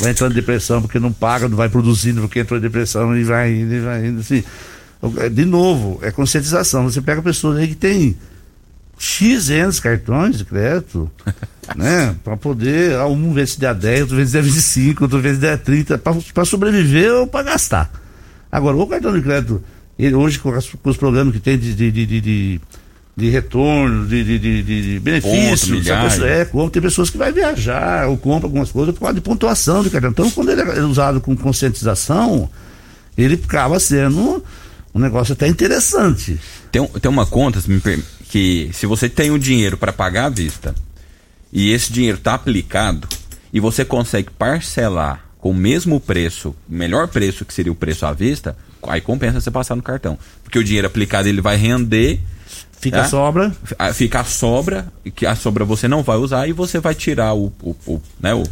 vai 0.00 0.10
entrando 0.10 0.32
em 0.32 0.34
depressão 0.34 0.82
porque 0.82 0.98
não 0.98 1.12
paga, 1.12 1.48
não 1.48 1.56
vai 1.56 1.68
produzindo 1.68 2.22
porque 2.22 2.40
entrou 2.40 2.58
em 2.58 2.62
depressão 2.62 3.16
e 3.16 3.22
vai 3.22 3.54
indo, 3.54 3.72
e 3.72 3.80
vai 3.82 4.04
indo. 4.04 4.18
Assim. 4.18 4.42
De 5.32 5.44
novo, 5.44 6.00
é 6.02 6.10
conscientização. 6.10 6.82
Você 6.82 7.00
pega 7.00 7.22
pessoas 7.22 7.56
aí 7.58 7.68
que 7.68 7.76
tem 7.76 8.16
X 8.98 9.50
anos 9.50 9.78
cartões 9.80 10.38
de 10.38 10.44
crédito, 10.44 11.10
né? 11.76 12.14
Para 12.24 12.36
poder, 12.36 12.96
ah, 12.96 13.06
um 13.06 13.32
vezes 13.32 13.56
der 13.56 13.74
10, 13.74 14.00
outro 14.02 14.16
vezes 14.16 14.32
der 14.32 14.42
25, 14.42 15.04
outro 15.04 15.20
vezes 15.20 15.38
der 15.38 15.58
30, 15.58 15.98
para 15.98 16.44
sobreviver 16.44 17.12
ou 17.12 17.26
para 17.26 17.42
gastar. 17.44 17.90
Agora, 18.50 18.76
o 18.76 18.86
cartão 18.86 19.12
de 19.12 19.20
crédito 19.22 19.62
Ele, 19.98 20.14
hoje, 20.14 20.38
com, 20.38 20.50
as- 20.52 20.68
com 20.68 20.90
os 20.90 20.96
programas 20.96 21.32
que 21.34 21.40
tem 21.40 21.58
de, 21.58 21.74
de, 21.74 21.90
de, 21.90 22.06
de, 22.06 22.60
de- 23.16 23.30
retorno, 23.30 24.06
de, 24.06 24.22
de, 24.24 24.38
de, 24.38 24.62
de- 24.62 25.00
Ponto, 25.22 25.82
sabe? 26.18 26.30
é, 26.30 26.44
compra, 26.44 26.70
tem 26.70 26.82
pessoas 26.82 27.08
que 27.10 27.16
vai 27.18 27.32
viajar 27.32 28.06
ou 28.08 28.16
compra 28.18 28.46
algumas 28.46 28.70
coisas 28.70 28.94
por 28.94 29.00
causa 29.00 29.14
de 29.14 29.20
pontuação 29.22 29.82
de 29.82 29.88
cartão. 29.90 30.10
Então, 30.10 30.30
quando 30.30 30.50
ele 30.50 30.60
é 30.62 30.80
usado 30.82 31.20
com 31.20 31.34
conscientização, 31.36 32.48
ele 33.16 33.40
acaba 33.42 33.80
sendo 33.80 34.42
um 34.94 34.98
negócio 34.98 35.32
até 35.32 35.46
interessante. 35.48 36.38
Tem, 36.70 36.86
tem 36.86 37.10
uma 37.10 37.26
conta 37.26 37.60
se 37.60 37.70
me 37.70 37.80
per- 37.80 38.02
que 38.28 38.70
se 38.72 38.86
você 38.86 39.08
tem 39.08 39.30
o 39.30 39.38
dinheiro 39.38 39.76
para 39.76 39.92
pagar 39.92 40.26
à 40.26 40.28
vista 40.28 40.74
e 41.52 41.70
esse 41.70 41.92
dinheiro 41.92 42.18
está 42.18 42.34
aplicado 42.34 43.08
e 43.52 43.60
você 43.60 43.84
consegue 43.84 44.30
parcelar 44.30 45.24
com 45.38 45.50
o 45.50 45.54
mesmo 45.54 46.00
preço, 46.00 46.54
melhor 46.68 47.08
preço 47.08 47.44
que 47.44 47.54
seria 47.54 47.70
o 47.72 47.76
preço 47.76 48.04
à 48.04 48.12
vista, 48.12 48.56
aí 48.88 49.00
compensa 49.00 49.40
você 49.40 49.50
passar 49.50 49.76
no 49.76 49.82
cartão. 49.82 50.18
Porque 50.42 50.58
o 50.58 50.64
dinheiro 50.64 50.86
aplicado 50.86 51.28
ele 51.28 51.40
vai 51.40 51.56
render, 51.56 52.20
Fica 52.78 52.98
É? 52.98 53.04
sobra. 53.04 53.54
ah, 53.78 53.92
fica 53.92 54.20
a 54.20 54.24
sobra, 54.24 54.86
que 55.14 55.24
a 55.24 55.34
sobra 55.34 55.64
você 55.64 55.88
não 55.88 56.02
vai 56.02 56.16
usar 56.16 56.46
e 56.46 56.52
você 56.52 56.78
vai 56.78 56.94
tirar 56.94 57.34
o, 57.34 57.52
o, 57.62 57.74
o, 57.86 58.02
né, 58.20 58.34
o, 58.34 58.44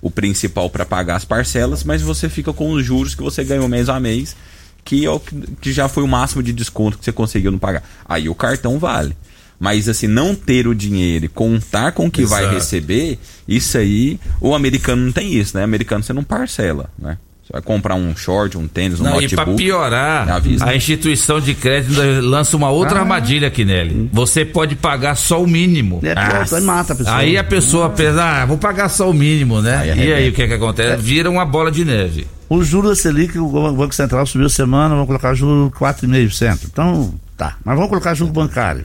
o 0.00 0.10
principal 0.10 0.68
para 0.68 0.84
pagar 0.84 1.16
as 1.16 1.24
parcelas, 1.24 1.82
mas 1.82 2.02
você 2.02 2.28
fica 2.28 2.52
com 2.52 2.70
os 2.72 2.84
juros 2.84 3.14
que 3.14 3.22
você 3.22 3.42
ganhou 3.42 3.66
mês 3.68 3.88
a 3.88 3.98
mês, 3.98 4.36
que, 4.84 5.04
é 5.04 5.10
o 5.10 5.20
que, 5.20 5.72
já 5.72 5.88
foi 5.88 6.02
o 6.02 6.08
máximo 6.08 6.42
de 6.42 6.52
desconto 6.52 6.98
que 6.98 7.04
você 7.04 7.12
conseguiu 7.12 7.50
não 7.50 7.58
pagar. 7.58 7.82
Aí 8.04 8.28
o 8.28 8.34
cartão 8.34 8.78
vale. 8.78 9.16
Mas 9.58 9.88
assim, 9.88 10.08
não 10.08 10.34
ter 10.34 10.66
o 10.66 10.74
dinheiro 10.74 11.26
e 11.26 11.28
contar 11.28 11.92
com 11.92 12.06
o 12.06 12.10
que 12.10 12.24
vai 12.24 12.42
Exato. 12.42 12.56
receber, 12.56 13.18
isso 13.46 13.78
aí, 13.78 14.18
o 14.40 14.54
americano 14.54 15.04
não 15.04 15.12
tem 15.12 15.32
isso, 15.34 15.56
né? 15.56 15.62
americano 15.62 16.02
você 16.02 16.12
não 16.12 16.24
parcela, 16.24 16.90
né? 16.98 17.16
Você 17.44 17.52
vai 17.52 17.60
comprar 17.60 17.96
um 17.96 18.14
short, 18.16 18.56
um 18.56 18.68
tênis, 18.68 19.00
um 19.00 19.02
Não, 19.04 19.10
e 19.18 19.22
notebook. 19.22 19.34
para 19.34 19.54
piorar, 19.56 20.28
a 20.60 20.76
instituição 20.76 21.40
de 21.40 21.54
crédito 21.54 21.92
lança 22.22 22.56
uma 22.56 22.70
outra 22.70 22.98
Ah. 22.98 23.02
armadilha 23.02 23.48
aqui 23.48 23.64
nele. 23.64 24.08
Você 24.12 24.44
pode 24.44 24.76
pagar 24.76 25.16
só 25.16 25.42
o 25.42 25.46
mínimo. 25.46 25.98
É, 26.04 26.14
pronto, 26.14 26.54
aí 26.54 26.62
mata 26.62 26.92
a 26.92 26.96
pessoa. 26.96 27.16
Aí 27.16 27.36
a 27.36 27.42
pessoa 27.42 27.90
pensa, 27.90 28.22
ah, 28.22 28.46
vou 28.46 28.58
pagar 28.58 28.88
só 28.88 29.10
o 29.10 29.12
mínimo, 29.12 29.60
né? 29.60 29.76
Aí 29.78 29.88
e 29.88 29.90
arrebenta. 29.90 30.16
aí 30.18 30.28
o 30.28 30.32
que 30.32 30.46
que 30.46 30.54
acontece? 30.54 31.02
Vira 31.02 31.28
uma 31.28 31.44
bola 31.44 31.72
de 31.72 31.84
neve. 31.84 32.28
O 32.48 32.62
juro 32.62 32.88
da 32.90 32.94
Selic, 32.94 33.36
o 33.36 33.72
Banco 33.72 33.94
Central 33.94 34.24
subiu 34.24 34.48
semana, 34.48 34.90
vamos 34.90 35.06
colocar 35.08 35.34
juro 35.34 35.68
4,5%. 35.76 36.66
Então, 36.70 37.12
tá. 37.36 37.56
Mas 37.64 37.74
vamos 37.74 37.88
colocar 37.90 38.14
juro 38.14 38.30
bancário. 38.30 38.84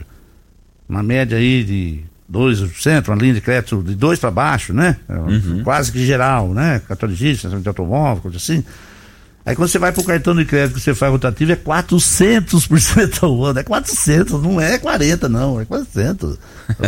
Uma 0.88 1.02
média 1.02 1.38
aí 1.38 1.62
de 1.62 2.00
2%, 2.30 3.08
uma 3.08 3.16
linha 3.16 3.34
de 3.34 3.40
crédito 3.40 3.82
de 3.82 3.94
2 3.94 4.18
para 4.18 4.30
baixo, 4.30 4.72
né? 4.72 4.96
Quase 5.64 5.90
que 5.90 6.04
geral, 6.04 6.52
né? 6.52 6.80
Cartão 6.86 7.08
de 7.08 7.68
automóvel, 7.68 8.22
coisa 8.22 8.36
assim. 8.36 8.62
Aí 9.48 9.56
quando 9.56 9.70
você 9.70 9.78
vai 9.78 9.90
pro 9.90 10.04
cartão 10.04 10.36
de 10.36 10.44
crédito 10.44 10.74
que 10.74 10.80
você 10.82 10.94
faz 10.94 11.10
rotativo 11.10 11.52
é 11.52 11.56
400% 11.56 13.22
ao 13.22 13.44
ano. 13.46 13.58
É 13.58 13.62
400, 13.62 14.42
não 14.42 14.60
é 14.60 14.76
40 14.76 15.26
não, 15.26 15.58
é 15.58 15.64
400. 15.64 16.38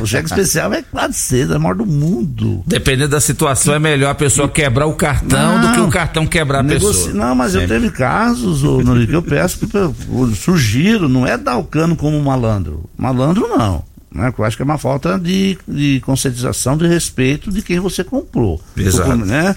O 0.02 0.06
cheque 0.06 0.26
especial 0.28 0.70
é 0.74 0.82
400, 0.82 1.54
é 1.54 1.56
o 1.56 1.60
maior 1.60 1.74
do 1.74 1.86
mundo. 1.86 2.62
Dependendo 2.66 3.08
da 3.08 3.20
situação, 3.20 3.72
é 3.72 3.78
melhor 3.78 4.10
a 4.10 4.14
pessoa 4.14 4.46
quebrar 4.46 4.84
o 4.84 4.92
cartão 4.92 5.58
do 5.58 5.68
Não. 5.68 5.74
que 5.74 5.80
o 5.80 5.88
cartão 5.88 6.26
quebrar 6.26 6.60
a 6.60 6.64
pessoa. 6.64 7.14
Não, 7.14 7.34
mas 7.34 7.54
eu 7.54 7.62
Sempre. 7.62 7.76
teve 7.76 7.90
casos, 7.92 8.62
ô, 8.62 8.82
Norico, 8.82 9.08
que 9.08 9.16
eu 9.16 9.22
peço 9.22 9.58
que 9.58 9.66
pô, 9.66 10.26
surgiram, 10.36 11.08
não 11.08 11.26
é 11.26 11.38
dar 11.38 11.56
o 11.56 11.64
cano 11.64 11.96
como 11.96 12.20
malandro. 12.22 12.84
Malandro 12.94 13.48
não. 13.48 13.82
Né? 14.12 14.32
Eu 14.36 14.44
acho 14.44 14.56
que 14.56 14.62
é 14.62 14.64
uma 14.64 14.78
falta 14.78 15.18
de, 15.18 15.56
de 15.66 16.00
conscientização, 16.04 16.76
de 16.76 16.86
respeito 16.86 17.50
de 17.50 17.62
quem 17.62 17.78
você 17.78 18.02
comprou. 18.02 18.60
Exato. 18.76 19.16
Né? 19.16 19.54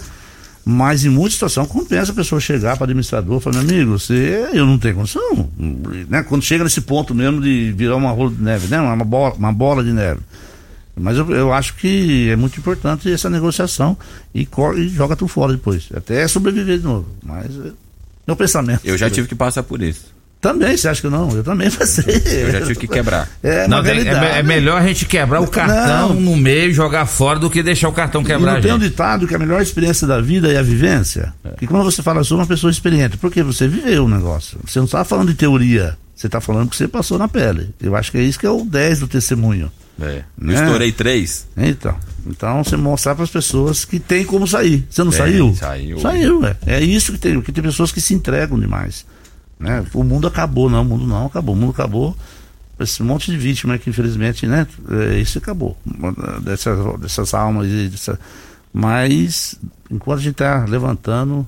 Mas 0.66 1.04
em 1.04 1.10
muita 1.10 1.32
situação 1.32 1.66
compensa 1.66 2.12
a 2.12 2.16
pessoa 2.16 2.40
chegar 2.40 2.76
para 2.76 2.84
o 2.84 2.86
administrador 2.86 3.40
e 3.40 3.42
falar, 3.42 3.64
meu 3.64 3.76
amigo, 3.76 3.98
você, 3.98 4.50
eu 4.54 4.66
não 4.66 4.78
tenho 4.78 4.96
condição. 4.96 5.50
Né? 5.58 6.24
Quando 6.24 6.44
chega 6.44 6.64
nesse 6.64 6.82
ponto 6.82 7.14
mesmo 7.14 7.42
de 7.42 7.74
virar 7.76 7.96
uma 7.96 8.12
rola 8.12 8.32
de 8.32 8.42
neve, 8.42 8.68
né? 8.68 8.80
uma, 8.80 9.04
bola, 9.04 9.34
uma 9.34 9.52
bola 9.52 9.84
de 9.84 9.92
neve. 9.92 10.22
Mas 10.96 11.18
eu, 11.18 11.30
eu 11.32 11.52
acho 11.52 11.76
que 11.76 12.30
é 12.30 12.36
muito 12.36 12.60
importante 12.60 13.12
essa 13.12 13.30
negociação 13.30 13.98
e, 14.34 14.48
e 14.78 14.88
joga 14.90 15.16
tudo 15.16 15.28
fora 15.28 15.52
depois. 15.52 15.90
Até 15.94 16.28
sobreviver 16.28 16.78
de 16.78 16.84
novo. 16.84 17.08
Mas 17.24 17.48
é 17.48 17.72
meu 18.26 18.36
pensamento. 18.36 18.82
Eu 18.86 18.98
já 18.98 19.10
tive 19.10 19.28
que 19.28 19.36
passar 19.36 19.64
por 19.64 19.82
isso. 19.82 20.14
Também, 20.44 20.76
você 20.76 20.90
acha 20.90 21.02
que 21.02 21.08
não? 21.08 21.32
Eu 21.32 21.42
também 21.42 21.72
passei. 21.72 22.04
Eu 22.26 22.52
já 22.52 22.60
tive 22.62 22.76
que 22.76 22.88
quebrar. 22.88 23.30
É, 23.42 23.66
Não, 23.66 23.78
uma 23.78 23.84
tem- 23.86 24.06
é, 24.08 24.40
é 24.40 24.44
melhor 24.44 24.82
a 24.82 24.86
gente 24.86 25.06
quebrar 25.06 25.40
o 25.40 25.48
cartão 25.48 26.10
Não. 26.10 26.20
no 26.20 26.36
meio 26.36 26.70
e 26.70 26.74
jogar 26.74 27.06
fora 27.06 27.40
do 27.40 27.50
que 27.50 27.64
deixar 27.64 27.88
o 27.88 27.94
cartão 27.94 28.22
E 28.22 28.26
quebrar, 28.26 28.56
não 28.56 28.62
tem 28.62 28.74
um 28.74 28.78
ditado 28.78 29.26
que 29.26 29.34
a 29.34 29.40
melhor 29.40 29.62
experiência 29.62 30.06
da 30.06 30.20
vida 30.20 30.52
é 30.52 30.58
a 30.58 30.62
vivência? 30.62 31.34
Que 31.58 31.66
quando 31.66 31.86
você 31.86 32.04
fala, 32.04 32.20
eu 32.20 32.26
sou 32.26 32.38
uma 32.38 32.46
pessoa 32.46 32.70
experiente, 32.70 33.16
porque 33.16 33.42
você 33.42 33.70
viveu 33.70 34.04
o 34.04 34.10
negócio. 34.10 34.60
Você 34.68 34.80
não 34.80 34.86
está 34.86 35.06
falando 35.06 35.30
de 35.30 35.36
teoria, 35.36 35.98
você 36.14 36.28
está 36.28 36.42
falando 36.42 36.70
que 36.70 36.76
você 36.76 36.90
passou 36.90 37.18
na 37.18 37.30
pele. 37.30 37.70
Eu 37.82 37.96
acho 37.96 38.12
que 38.12 38.18
é 38.18 38.22
isso 38.22 38.38
que 38.38 38.46
é 38.46 38.50
o 38.52 38.66
10 38.66 39.00
do 39.00 39.08
testemunho. 39.08 39.72
É. 40.02 40.24
Eu 40.42 40.48
Né? 40.48 40.56
estourei 40.56 40.92
três. 40.92 41.48
Então, 41.56 41.96
então 42.28 42.64
você 42.64 42.76
mostrar 42.76 43.16
para 43.16 43.24
as 43.24 43.30
pessoas 43.30 43.86
que 43.86 43.98
tem 43.98 44.26
como 44.26 44.46
sair. 44.46 44.86
Você 44.90 45.04
não 45.06 45.12
Tem, 45.12 45.20
saiu? 45.20 45.56
saiu. 45.58 46.00
Saiu, 46.00 46.46
é. 46.46 46.56
É 46.66 46.82
isso 46.82 47.14
que 47.14 47.18
tem, 47.18 47.36
porque 47.36 47.52
tem 47.52 47.64
pessoas 47.64 47.92
que 47.94 48.02
se 48.02 48.14
entregam 48.14 48.60
demais. 48.60 49.06
Né? 49.64 49.86
O 49.94 50.04
mundo 50.04 50.28
acabou, 50.28 50.70
não, 50.70 50.82
o 50.82 50.86
mundo 50.86 51.08
não 51.08 51.26
acabou. 51.26 51.56
O 51.56 51.58
mundo 51.58 51.72
acabou. 51.72 52.16
Esse 52.78 53.02
monte 53.02 53.32
de 53.32 53.38
vítima 53.38 53.78
que 53.78 53.90
infelizmente, 53.90 54.46
né? 54.46 54.68
É, 54.92 55.18
isso 55.18 55.38
acabou. 55.38 55.78
Dessas, 56.42 57.00
dessas 57.00 57.34
almas 57.34 57.68
dessa... 57.90 58.20
Mas 58.74 59.56
enquanto 59.90 60.20
a 60.20 60.22
gente 60.22 60.34
está 60.34 60.66
levantando, 60.66 61.48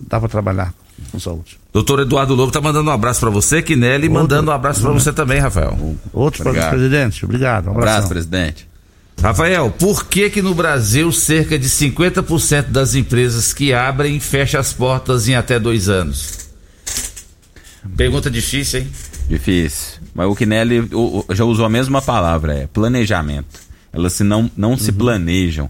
dá 0.00 0.18
para 0.18 0.28
trabalhar 0.28 0.74
com 1.12 1.20
saúde. 1.20 1.60
Doutor 1.72 2.00
Eduardo 2.00 2.34
Lobo 2.34 2.50
tá 2.50 2.60
mandando 2.60 2.90
um 2.90 2.92
abraço 2.92 3.20
pra 3.20 3.30
você, 3.30 3.62
Kinelli, 3.62 4.06
e 4.06 4.10
mandando 4.10 4.50
um 4.50 4.54
abraço 4.54 4.80
pra 4.80 4.90
você 4.90 5.12
também, 5.12 5.38
Rafael. 5.38 5.96
Outro 6.12 6.42
para 6.42 6.70
presidente, 6.70 7.24
obrigado. 7.24 7.68
Um 7.68 7.72
abraço, 7.72 8.08
presidente. 8.08 8.68
Rafael, 9.20 9.70
por 9.70 10.06
que 10.06 10.30
que 10.30 10.42
no 10.42 10.54
Brasil 10.54 11.12
cerca 11.12 11.58
de 11.58 11.68
50% 11.68 12.70
das 12.70 12.94
empresas 12.94 13.52
que 13.52 13.72
abrem 13.72 14.18
fecham 14.18 14.60
as 14.60 14.72
portas 14.72 15.28
em 15.28 15.34
até 15.36 15.60
dois 15.60 15.88
anos? 15.88 16.41
Pergunta 17.96 18.30
difícil, 18.30 18.80
hein? 18.80 18.88
Difícil. 19.28 20.00
Mas 20.14 20.26
o 20.28 20.34
Kinelli 20.36 20.80
o- 20.92 21.24
o- 21.28 21.34
já 21.34 21.44
usou 21.44 21.64
a 21.64 21.68
mesma 21.70 22.00
palavra, 22.00 22.54
é 22.54 22.66
planejamento. 22.66 23.60
Elas 23.92 24.12
se 24.14 24.24
não, 24.24 24.50
não 24.56 24.76
se 24.76 24.92
planejam. 24.92 25.68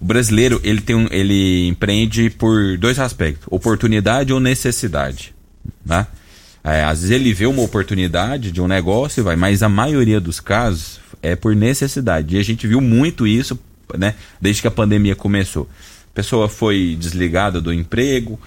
O 0.00 0.04
brasileiro, 0.04 0.60
ele 0.64 0.80
tem 0.80 0.96
um, 0.96 1.06
ele 1.10 1.68
empreende 1.68 2.30
por 2.30 2.78
dois 2.78 2.98
aspectos, 2.98 3.46
oportunidade 3.50 4.32
ou 4.32 4.40
necessidade, 4.40 5.34
né? 5.84 6.06
É, 6.64 6.84
às 6.84 7.00
vezes 7.00 7.10
ele 7.14 7.32
vê 7.32 7.46
uma 7.46 7.62
oportunidade 7.62 8.50
de 8.52 8.60
um 8.60 8.66
negócio 8.68 9.20
e 9.20 9.22
vai, 9.24 9.36
mas 9.36 9.62
a 9.62 9.68
maioria 9.68 10.20
dos 10.20 10.40
casos 10.40 11.00
é 11.22 11.34
por 11.36 11.54
necessidade. 11.56 12.36
E 12.36 12.38
a 12.38 12.42
gente 12.42 12.66
viu 12.66 12.80
muito 12.80 13.26
isso, 13.26 13.58
né, 13.96 14.14
desde 14.40 14.62
que 14.62 14.68
a 14.68 14.70
pandemia 14.70 15.14
começou. 15.16 15.68
A 16.12 16.14
pessoa 16.14 16.48
foi 16.48 16.96
desligada 16.98 17.60
do 17.60 17.72
emprego, 17.72 18.38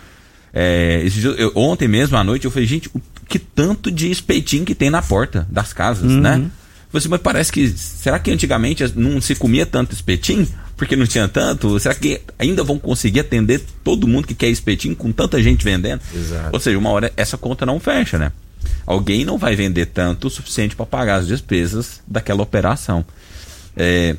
é, 0.53 1.03
eu- 1.37 1.51
ontem 1.55 1.87
mesmo 1.87 2.15
à 2.17 2.23
noite 2.23 2.45
eu 2.45 2.51
falei, 2.51 2.67
gente, 2.67 2.89
o 2.93 3.01
que 3.27 3.39
tanto 3.39 3.89
de 3.91 4.11
espetinho 4.11 4.63
que 4.65 4.75
tem 4.75 4.89
na 4.89 5.01
porta 5.01 5.47
das 5.49 5.73
casas, 5.73 6.11
né? 6.11 6.35
Eu 6.35 6.41
falei 6.41 6.99
assim, 6.99 7.09
mas 7.09 7.21
parece 7.21 7.51
que. 7.51 7.67
Será 7.69 8.19
que 8.19 8.29
antigamente 8.29 8.83
não 8.95 9.19
se 9.19 9.33
comia 9.33 9.65
tanto 9.65 9.93
espetinho? 9.93 10.47
Porque 10.77 10.95
não 10.95 11.07
tinha 11.07 11.27
tanto? 11.27 11.79
Será 11.79 11.95
que 11.95 12.21
ainda 12.37 12.63
vão 12.63 12.77
conseguir 12.77 13.21
atender 13.21 13.63
todo 13.83 14.07
mundo 14.07 14.27
que 14.27 14.35
quer 14.35 14.49
espetinho 14.49 14.95
com 14.95 15.11
tanta 15.11 15.41
gente 15.41 15.63
vendendo? 15.63 16.01
Exato. 16.13 16.49
Ou 16.53 16.59
seja, 16.59 16.77
uma 16.77 16.89
hora 16.91 17.11
essa 17.17 17.35
conta 17.37 17.65
não 17.65 17.79
fecha, 17.79 18.19
né? 18.19 18.31
Alguém 18.85 19.25
não 19.25 19.37
vai 19.37 19.55
vender 19.55 19.87
tanto 19.87 20.27
o 20.27 20.29
suficiente 20.29 20.75
para 20.75 20.85
pagar 20.85 21.15
as 21.15 21.27
despesas 21.27 22.01
daquela 22.07 22.43
operação. 22.43 23.03
É, 23.75 24.15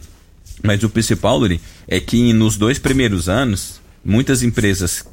mas 0.62 0.82
o 0.82 0.88
principal, 0.88 1.38
Luri, 1.38 1.60
é 1.86 2.00
que 2.00 2.32
nos 2.32 2.56
dois 2.56 2.78
primeiros 2.78 3.28
anos, 3.28 3.80
muitas 4.04 4.42
empresas 4.42 5.04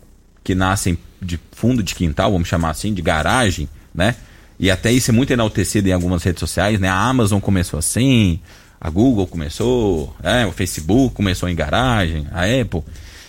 que 0.43 0.55
nascem 0.55 0.97
de 1.21 1.39
fundo 1.51 1.83
de 1.83 1.93
quintal, 1.95 2.31
vamos 2.31 2.47
chamar 2.47 2.71
assim, 2.71 2.93
de 2.93 3.01
garagem, 3.01 3.69
né? 3.93 4.15
E 4.59 4.69
até 4.69 4.91
isso 4.91 5.11
é 5.11 5.13
muito 5.13 5.31
enaltecido 5.31 5.89
em 5.89 5.91
algumas 5.91 6.23
redes 6.23 6.39
sociais, 6.39 6.79
né? 6.79 6.87
A 6.87 6.95
Amazon 6.95 7.39
começou 7.39 7.77
assim, 7.79 8.39
a 8.79 8.89
Google 8.89 9.25
começou, 9.27 10.15
é, 10.23 10.45
o 10.45 10.51
Facebook 10.51 11.15
começou 11.15 11.49
em 11.49 11.55
garagem, 11.55 12.27
a 12.31 12.41
Apple. 12.43 12.83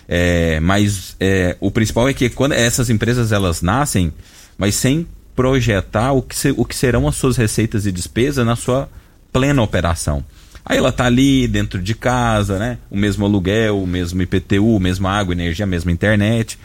É, 0.08 0.60
mas 0.60 1.16
é, 1.20 1.56
o 1.60 1.70
principal 1.70 2.08
é 2.08 2.12
que 2.12 2.28
quando 2.28 2.52
essas 2.52 2.90
empresas 2.90 3.32
elas 3.32 3.62
nascem, 3.62 4.12
mas 4.58 4.74
sem 4.74 5.06
projetar 5.34 6.12
o 6.12 6.20
que, 6.22 6.36
se- 6.36 6.54
o 6.56 6.64
que 6.64 6.76
serão 6.76 7.08
as 7.08 7.16
suas 7.16 7.36
receitas 7.36 7.86
e 7.86 7.92
despesas 7.92 8.44
na 8.44 8.54
sua 8.56 8.88
plena 9.32 9.62
operação. 9.62 10.22
Aí 10.64 10.76
ela 10.78 10.92
tá 10.92 11.06
ali 11.06 11.48
dentro 11.48 11.80
de 11.80 11.94
casa, 11.94 12.58
né? 12.58 12.78
O 12.90 12.96
mesmo 12.96 13.24
aluguel, 13.24 13.82
o 13.82 13.86
mesmo 13.86 14.20
IPTU, 14.22 14.78
mesma 14.78 15.10
água, 15.10 15.32
energia, 15.34 15.66
mesma 15.66 15.90
internet. 15.90 16.58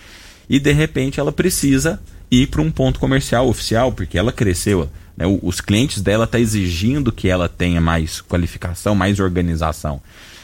E 0.49 0.59
de 0.59 0.71
repente 0.71 1.19
ela 1.19 1.31
precisa 1.31 1.99
ir 2.29 2.47
para 2.47 2.61
um 2.61 2.71
ponto 2.71 2.99
comercial 2.99 3.47
oficial, 3.47 3.91
porque 3.91 4.17
ela 4.17 4.31
cresceu. 4.31 4.89
Né? 5.15 5.25
Os 5.41 5.61
clientes 5.61 6.01
dela 6.01 6.25
estão 6.25 6.39
exigindo 6.39 7.11
que 7.11 7.27
ela 7.27 7.49
tenha 7.49 7.81
mais 7.81 8.21
qualificação, 8.21 8.95
mais 8.95 9.19
organização. 9.19 10.01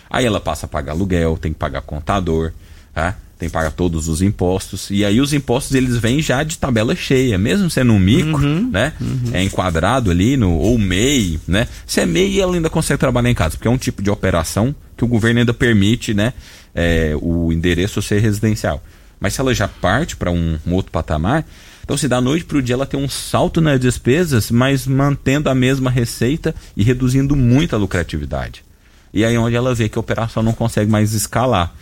Aí 0.10 0.26
ela 0.26 0.40
passa 0.40 0.66
a 0.66 0.70
pagar 0.70 0.94
aluguel, 0.94 1.38
tem 1.38 1.52
que 1.52 1.60
pagar 1.60 1.82
contador, 1.82 2.52
tá? 2.94 3.18
tem 3.40 3.50
que 3.50 3.54
pagar 3.54 3.72
todos 3.72 4.08
os 4.08 4.22
impostos. 4.22 4.90
E 4.90 5.04
aí 5.04 5.20
os 5.20 5.34
impostos 5.34 5.76
eles 5.76 5.98
vêm 5.98 6.22
já 6.22 6.44
de 6.44 6.58
tabela 6.58 6.96
cheia, 6.96 7.38
mesmo 7.38 7.70
sendo 7.70 7.92
um 7.92 8.00
micro, 8.00 8.38
né? 8.72 8.94
É 9.34 9.44
enquadrado 9.44 10.12
ali 10.12 10.38
no 10.38 10.54
ou 10.54 10.78
MEI, 10.78 11.40
né? 11.48 11.68
Se 11.86 12.00
é 12.00 12.06
MEI, 12.06 12.40
ela 12.40 12.56
ainda 12.56 12.70
consegue 12.70 13.00
trabalhar 13.00 13.30
em 13.30 13.34
casa, 13.34 13.58
porque 13.58 13.68
é 13.68 13.72
um 13.72 13.78
tipo 13.78 14.02
de 14.02 14.10
operação 14.10 14.74
que 14.96 15.04
o 15.04 15.08
governo 15.08 15.40
ainda 15.40 15.54
permite, 15.54 16.14
né? 16.14 16.34
é, 16.74 17.14
o 17.22 17.52
endereço 17.52 18.02
ser 18.02 18.20
residencial. 18.20 18.84
Mas 19.24 19.36
se 19.36 19.40
ela 19.40 19.56
já 19.56 19.70
parte 19.70 20.18
para 20.18 20.30
um, 20.30 20.60
um 20.68 20.74
outro 20.74 20.92
patamar, 20.92 21.46
então 21.82 21.96
se 21.96 22.10
da 22.10 22.20
noite 22.20 22.44
para 22.44 22.58
o 22.58 22.62
dia 22.62 22.76
ela 22.76 22.86
tem 22.86 23.00
um 23.00 23.08
salto 23.08 23.62
nas 23.62 23.80
despesas, 23.80 24.52
mas 24.52 24.86
mantendo 24.86 25.50
a 25.50 25.56
mesma 25.56 25.90
receita 25.90 26.54
e 26.76 26.84
reduzindo 26.84 27.34
muito 27.34 27.74
a 27.74 27.80
lucratividade. 27.80 28.66
E 29.14 29.24
aí 29.24 29.34
é 29.34 29.40
onde 29.40 29.56
ela 29.56 29.74
vê 29.74 29.88
que 29.88 29.98
a 29.98 30.02
operação 30.02 30.44
não 30.44 30.52
consegue 30.52 30.92
mais 30.92 31.14
escalar. 31.14 31.74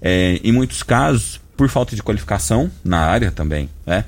É, 0.00 0.38
em 0.44 0.52
muitos 0.52 0.84
casos, 0.84 1.40
por 1.56 1.68
falta 1.68 1.96
de 1.96 2.04
qualificação 2.04 2.70
na 2.84 3.00
área 3.00 3.32
também, 3.32 3.68
né? 3.84 4.04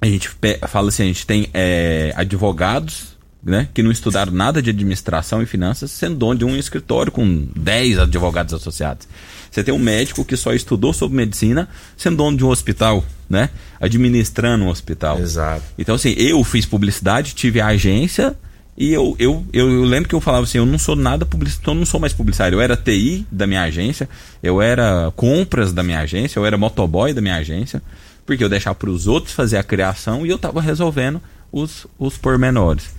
A 0.00 0.06
gente 0.06 0.30
fala 0.68 0.88
assim, 0.88 1.02
a 1.02 1.06
gente 1.06 1.26
tem 1.26 1.50
é, 1.52 2.14
advogados 2.16 3.18
né, 3.42 3.68
que 3.74 3.82
não 3.82 3.92
estudaram 3.92 4.32
nada 4.32 4.62
de 4.62 4.70
administração 4.70 5.42
e 5.42 5.46
finanças, 5.46 5.90
sendo 5.90 6.16
dono 6.16 6.38
de 6.38 6.44
um 6.46 6.56
escritório 6.56 7.12
com 7.12 7.48
10 7.54 7.98
advogados 7.98 8.54
associados. 8.54 9.06
Você 9.52 9.62
tem 9.62 9.72
um 9.72 9.78
médico 9.78 10.24
que 10.24 10.34
só 10.34 10.54
estudou 10.54 10.94
sobre 10.94 11.14
medicina, 11.14 11.68
sendo 11.94 12.16
dono 12.16 12.38
de 12.38 12.44
um 12.44 12.48
hospital, 12.48 13.04
né? 13.28 13.50
Administrando 13.78 14.64
um 14.64 14.68
hospital. 14.68 15.18
Exato. 15.20 15.62
Então, 15.78 15.94
assim, 15.94 16.14
eu 16.16 16.42
fiz 16.42 16.64
publicidade, 16.64 17.34
tive 17.34 17.60
a 17.60 17.66
agência 17.66 18.34
e 18.78 18.90
eu, 18.94 19.14
eu, 19.18 19.44
eu, 19.52 19.84
lembro 19.84 20.08
que 20.08 20.14
eu 20.14 20.20
falava 20.22 20.44
assim, 20.44 20.56
eu 20.56 20.64
não 20.64 20.78
sou 20.78 20.96
nada 20.96 21.26
publicitário, 21.26 21.72
eu 21.72 21.78
não 21.78 21.84
sou 21.84 22.00
mais 22.00 22.14
publicitário. 22.14 22.56
Eu 22.56 22.62
era 22.62 22.74
TI 22.74 23.26
da 23.30 23.46
minha 23.46 23.62
agência, 23.62 24.08
eu 24.42 24.62
era 24.62 25.12
compras 25.14 25.70
da 25.70 25.82
minha 25.82 26.00
agência, 26.00 26.38
eu 26.38 26.46
era 26.46 26.56
motoboy 26.56 27.12
da 27.12 27.20
minha 27.20 27.36
agência, 27.36 27.82
porque 28.24 28.42
eu 28.42 28.48
deixava 28.48 28.74
para 28.74 28.88
os 28.88 29.06
outros 29.06 29.34
fazer 29.34 29.58
a 29.58 29.62
criação 29.62 30.24
e 30.24 30.30
eu 30.30 30.36
estava 30.36 30.62
resolvendo 30.62 31.20
os, 31.52 31.86
os 31.98 32.16
pormenores. 32.16 32.94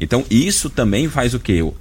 Então, 0.00 0.24
isso 0.28 0.68
também 0.68 1.08
faz 1.08 1.32
o 1.32 1.38
quê? 1.38 1.62
O, 1.62 1.72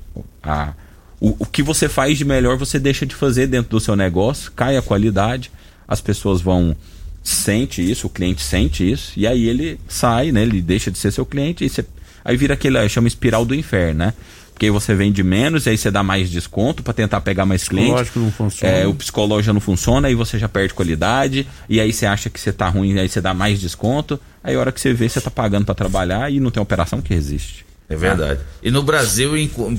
a, 0.43 0.73
o, 1.21 1.35
o 1.37 1.45
que 1.45 1.61
você 1.61 1.87
faz 1.87 2.17
de 2.17 2.25
melhor 2.25 2.57
você 2.57 2.79
deixa 2.79 3.05
de 3.05 3.13
fazer 3.13 3.45
dentro 3.45 3.69
do 3.69 3.79
seu 3.79 3.95
negócio, 3.95 4.51
cai 4.53 4.75
a 4.75 4.81
qualidade, 4.81 5.51
as 5.87 6.01
pessoas 6.01 6.41
vão 6.41 6.75
sente 7.23 7.79
isso, 7.79 8.07
o 8.07 8.09
cliente 8.09 8.41
sente 8.41 8.91
isso, 8.91 9.13
e 9.15 9.27
aí 9.27 9.47
ele 9.47 9.79
sai, 9.87 10.31
né? 10.31 10.41
Ele 10.41 10.59
deixa 10.59 10.89
de 10.89 10.97
ser 10.97 11.11
seu 11.11 11.23
cliente 11.23 11.63
e 11.63 11.69
você, 11.69 11.85
aí 12.25 12.35
vira 12.35 12.55
aquele, 12.55 12.89
chama 12.89 13.07
espiral 13.07 13.45
do 13.45 13.53
inferno, 13.53 13.99
né? 13.99 14.13
Porque 14.51 14.65
aí 14.65 14.71
você 14.71 14.95
vende 14.95 15.23
menos, 15.23 15.67
aí 15.67 15.77
você 15.77 15.91
dá 15.91 16.01
mais 16.01 16.29
desconto 16.29 16.81
para 16.81 16.93
tentar 16.93 17.21
pegar 17.21 17.45
mais 17.45 17.67
cliente. 17.67 17.89
Psicológico 17.89 18.19
não 18.19 18.31
funciona. 18.31 18.73
É, 18.73 18.87
o 18.87 18.93
psicológico 18.95 19.45
já 19.45 19.53
não 19.53 19.61
funciona, 19.61 20.07
aí 20.07 20.15
você 20.15 20.39
já 20.39 20.49
perde 20.49 20.73
qualidade, 20.73 21.47
e 21.69 21.79
aí 21.79 21.93
você 21.93 22.07
acha 22.07 22.31
que 22.31 22.39
você 22.39 22.51
tá 22.51 22.67
ruim, 22.67 22.97
aí 22.97 23.07
você 23.07 23.21
dá 23.21 23.33
mais 23.33 23.59
desconto, 23.59 24.19
aí 24.43 24.55
a 24.55 24.59
hora 24.59 24.71
que 24.71 24.81
você 24.81 24.91
vê, 24.91 25.07
você 25.07 25.21
tá 25.21 25.29
pagando 25.29 25.65
para 25.65 25.75
trabalhar 25.75 26.31
e 26.31 26.39
não 26.39 26.49
tem 26.49 26.61
operação 26.61 26.99
que 26.99 27.13
resiste. 27.13 27.63
É 27.87 27.95
verdade. 27.95 28.39
E 28.63 28.71
no 28.71 28.81
Brasil, 28.81 29.31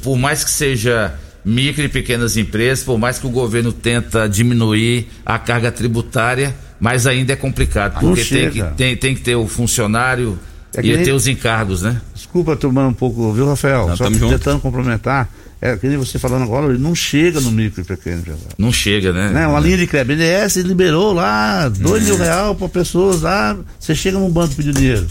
por 0.02 0.16
mais 0.16 0.44
que 0.44 0.50
seja 0.50 1.18
micro 1.44 1.82
e 1.84 1.88
pequenas 1.88 2.36
empresas, 2.36 2.84
por 2.84 2.98
mais 2.98 3.18
que 3.18 3.26
o 3.26 3.30
governo 3.30 3.72
tenta 3.72 4.28
diminuir 4.28 5.08
a 5.26 5.38
carga 5.38 5.72
tributária, 5.72 6.54
mas 6.78 7.06
ainda 7.06 7.32
é 7.32 7.36
complicado, 7.36 7.98
porque 8.00 8.24
tem 8.24 8.50
que, 8.50 8.62
tem, 8.76 8.96
tem 8.96 9.14
que 9.14 9.20
ter 9.22 9.36
o 9.36 9.46
funcionário 9.48 10.38
É 10.74 10.80
e 10.84 10.94
nem- 10.96 11.04
ter 11.04 11.12
os 11.12 11.26
encargos, 11.26 11.82
né? 11.82 12.00
Desculpa 12.14 12.56
tomando 12.56 12.88
um 12.90 12.94
pouco, 12.94 13.32
viu, 13.32 13.46
Rafael? 13.46 13.88
Não, 13.88 13.96
Só 13.96 14.08
que 14.08 14.14
junto. 14.18 14.38
tentando 14.38 14.60
complementar. 14.60 15.28
É, 15.64 15.76
que 15.76 15.86
nem 15.86 15.96
você 15.96 16.18
falando 16.18 16.42
agora, 16.42 16.66
ele 16.72 16.82
não 16.82 16.92
chega 16.92 17.40
no 17.40 17.52
micro 17.52 17.82
e 17.82 17.84
pequeno 17.84 18.18
empresário. 18.18 18.48
Não 18.58 18.72
chega, 18.72 19.12
né? 19.12 19.28
Né? 19.30 19.46
Uma 19.46 19.60
linha 19.60 19.76
de 19.78 19.86
crédito. 19.86 20.08
BNDES 20.16 20.56
liberou 20.56 21.12
lá 21.12 21.68
2 21.68 22.02
mil 22.04 22.16
reais 22.16 22.56
para 22.56 22.68
pessoas 22.68 23.22
lá. 23.22 23.56
Você 23.78 23.94
chega 23.94 24.18
num 24.18 24.28
banco 24.28 24.56
pedir 24.56 24.72
dinheiro. 24.72 25.06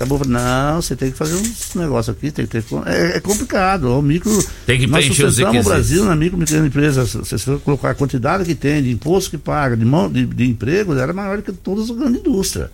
Acabou, 0.00 0.22
não, 0.26 0.80
você 0.80 0.96
tem 0.96 1.10
que 1.10 1.18
fazer 1.18 1.34
uns 1.34 1.74
negócios 1.74 2.16
aqui, 2.16 2.30
tem 2.30 2.46
que 2.46 2.58
ter. 2.62 2.64
É, 2.86 3.18
é 3.18 3.20
complicado. 3.20 3.84
O 3.98 4.00
micro. 4.00 4.32
Tem 4.64 4.80
que 4.80 4.86
nós 4.86 5.04
preencher 5.04 5.26
os 5.26 5.34
sustentamos 5.34 5.66
o 5.66 5.68
requisitos. 5.68 5.96
Brasil 5.98 6.04
na 6.06 6.16
micro 6.16 6.38
e 6.40 6.44
pequena 6.46 6.66
empresa. 6.66 7.04
Se 7.06 7.18
você 7.38 7.56
colocar 7.58 7.90
a 7.90 7.94
quantidade 7.94 8.46
que 8.46 8.54
tem 8.54 8.82
de 8.82 8.90
imposto 8.90 9.30
que 9.30 9.36
paga, 9.36 9.76
de, 9.76 9.84
mão, 9.84 10.10
de, 10.10 10.24
de 10.24 10.46
empregos, 10.48 10.96
era 10.96 11.12
maior 11.12 11.42
que 11.42 11.52
todas 11.52 11.90
as 11.90 11.96
grandes 11.96 12.20
indústrias. 12.20 12.70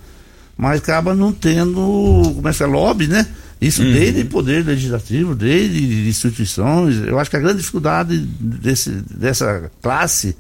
Mas 0.57 0.79
acaba 0.79 1.17
não 1.17 1.33
tendo, 1.33 1.81
como 2.37 2.49
é 2.49 2.53
que 2.53 2.63
é, 2.63 2.67
lobby, 2.67 3.09
né? 3.09 3.27
Isso 3.61 3.83
desde 3.83 4.25
poder 4.25 4.65
legislativo, 4.65 5.35
desde 5.35 6.09
instituições. 6.09 6.97
Eu 7.05 7.19
acho 7.19 7.29
que 7.29 7.37
a 7.37 7.41
grande 7.41 7.59
dificuldade 7.59 8.17
desse, 8.19 8.91
dessa 8.91 9.69
classe, 9.83 10.37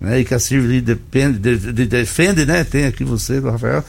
né, 0.00 0.18
e 0.20 0.24
que 0.24 0.34
a 0.34 0.38
Civil 0.40 0.82
depende, 0.82 1.38
de- 1.38 1.72
de- 1.72 1.86
defende, 1.86 2.44
né? 2.44 2.64
Tem 2.64 2.84
aqui 2.86 3.04
você, 3.04 3.38
Rafael. 3.38 3.84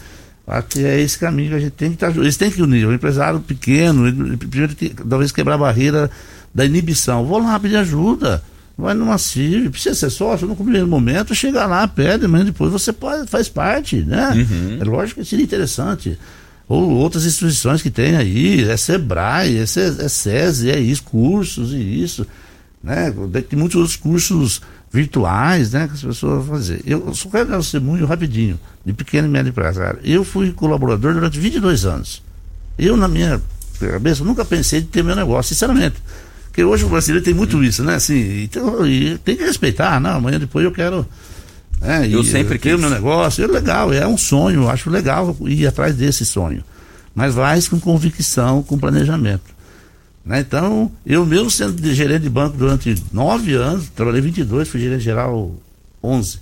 Que 0.70 0.86
é 0.86 1.02
esse 1.02 1.20
caminho 1.20 1.50
que 1.50 1.56
a 1.56 1.60
gente 1.60 1.72
tem 1.72 1.90
que 1.90 1.96
estar. 1.96 2.16
Eles 2.16 2.38
têm 2.38 2.50
que 2.50 2.62
unir. 2.62 2.88
O 2.88 2.94
empresário 2.94 3.40
pequeno, 3.40 4.08
ele, 4.08 4.38
primeiro 4.38 4.74
tem 4.74 4.90
que 4.90 5.04
talvez 5.04 5.32
quebrar 5.32 5.56
a 5.56 5.58
barreira 5.58 6.10
da 6.54 6.66
inibição. 6.66 7.26
Vou 7.26 7.40
lá 7.40 7.60
pedir 7.60 7.76
ajuda. 7.76 8.42
Vai 8.78 8.94
numa 8.94 9.18
CIV, 9.18 9.72
precisa 9.72 9.96
ser 9.96 10.10
sócio 10.12 10.48
no 10.48 10.56
primeiro 10.56 10.88
momento, 10.88 11.34
chega 11.34 11.66
lá, 11.66 11.88
pede, 11.88 12.28
mas 12.28 12.46
depois 12.46 12.72
você 12.72 12.94
pode, 12.94 13.28
faz 13.28 13.50
parte, 13.50 13.96
né? 14.04 14.34
É 14.80 14.84
lógico 14.84 15.20
que 15.20 15.28
seria 15.28 15.44
interessante. 15.44 16.18
Ou 16.70 16.92
outras 16.92 17.26
instituições 17.26 17.82
que 17.82 17.90
tem 17.90 18.16
aí, 18.16 18.70
é 18.70 18.78
Sebrae, 18.78 19.58
é, 19.58 19.62
é 19.62 19.66
SESI, 19.66 20.70
é 20.70 20.80
isso, 20.80 21.02
cursos 21.04 21.74
e 21.74 22.04
isso. 22.04 22.28
Né? 22.84 23.12
Tem 23.50 23.58
muitos 23.58 23.76
outros 23.78 23.96
cursos 23.96 24.62
virtuais, 24.98 25.72
né? 25.72 25.88
Que 25.88 25.94
as 25.94 26.02
pessoas 26.02 26.46
vão 26.46 26.58
fazer. 26.58 26.82
Eu 26.86 27.14
só 27.14 27.30
quero 27.30 27.50
dar 27.50 27.58
um 27.58 27.62
testemunho 27.62 28.06
rapidinho, 28.06 28.60
de 28.84 28.94
pequeno 28.94 29.28
e 29.28 29.32
médio 29.32 29.50
empresário. 29.50 30.00
Eu 30.04 30.24
fui 30.24 30.52
colaborador 30.52 31.14
durante 31.14 31.40
22 31.40 31.86
anos. 31.86 32.24
Eu, 32.80 32.98
na 32.98 33.08
minha 33.08 33.40
cabeça, 33.80 34.24
nunca 34.24 34.44
pensei 34.44 34.82
de 34.82 34.88
ter 34.88 35.04
meu 35.04 35.16
negócio, 35.16 35.54
sinceramente. 35.54 35.96
Porque 36.48 36.64
hoje 36.64 36.84
o 36.84 36.90
brasileiro 36.90 37.24
tem 37.24 37.34
muito 37.34 37.64
isso, 37.64 37.84
né? 37.84 37.96
Assim, 37.96 38.44
então, 38.44 38.88
e 38.88 39.18
tem 39.20 39.38
que 39.38 39.44
respeitar, 39.44 40.00
não, 40.00 40.18
amanhã 40.18 40.40
depois 40.40 40.66
eu 40.66 40.72
quero. 40.72 41.06
né, 41.80 42.08
Eu 42.12 42.24
sempre 42.24 42.58
ter 42.58 42.76
o 42.76 42.80
meu 42.80 42.90
negócio, 42.90 43.44
é 43.44 43.48
legal, 43.48 43.94
é 43.94 44.08
um 44.08 44.18
sonho, 44.18 44.64
eu 44.64 44.70
acho 44.70 44.90
legal 44.90 45.38
ir 45.42 45.68
atrás 45.68 45.96
desse 45.96 46.26
sonho. 46.26 46.64
Mas 47.14 47.36
vai 47.36 47.62
com 47.64 47.80
convicção, 47.80 48.64
com 48.64 48.78
planejamento. 48.80 49.57
Né? 50.28 50.42
Então, 50.42 50.92
eu 51.06 51.26
mesmo 51.26 51.50
sendo 51.50 51.82
de 51.82 51.96
gerente 51.96 52.24
de 52.24 52.30
banco 52.30 52.58
durante 52.58 52.94
nove 53.14 53.54
anos, 53.54 53.88
trabalhei 53.96 54.20
22, 54.20 54.68
fui 54.68 54.82
gerente 54.82 55.04
geral 55.04 55.56
11. 56.04 56.40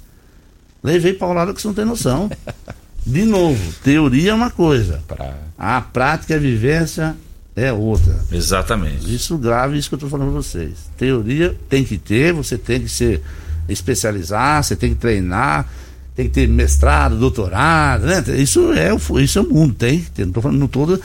Levei 0.83 1.13
paulada 1.13 1.53
que 1.53 1.61
você 1.61 1.67
não 1.67 1.75
tem 1.75 1.86
noção. 1.86 2.29
De 3.05 3.23
novo, 3.23 3.61
teoria 3.83 4.31
é 4.31 4.33
uma 4.33 4.49
coisa, 4.49 4.99
Pra... 5.07 5.38
a 5.59 5.79
prática 5.79 6.33
e 6.33 6.36
a 6.36 6.39
vivência 6.39 7.15
é 7.55 7.71
outra. 7.71 8.19
Exatamente. 8.31 9.13
Isso 9.13 9.38
grave, 9.38 9.77
isso 9.77 9.89
que 9.89 9.93
eu 9.93 9.97
estou 9.97 10.09
falando 10.09 10.31
para 10.31 10.41
vocês. 10.41 10.89
Teoria 10.97 11.55
tem 11.69 11.83
que 11.83 11.99
ter, 11.99 12.33
você 12.33 12.57
tem 12.57 12.81
que 12.81 12.89
se 12.89 13.21
especializar, 13.69 14.63
você 14.63 14.75
tem 14.75 14.89
que 14.89 14.95
treinar, 14.95 15.69
tem 16.15 16.25
que 16.25 16.33
ter 16.33 16.47
mestrado, 16.47 17.15
doutorado, 17.15 18.07
né? 18.07 18.23
Isso 18.38 18.73
é 18.73 18.89
isso 19.21 19.38
é 19.38 19.41
o 19.43 19.49
mundo, 19.49 19.75
tem 19.75 20.01
que 20.01 20.09
ter. 20.09 20.23
Não 20.23 20.29
estou 20.29 20.41
falando 20.41 20.59
no 20.59 20.67
todo, 20.67 20.99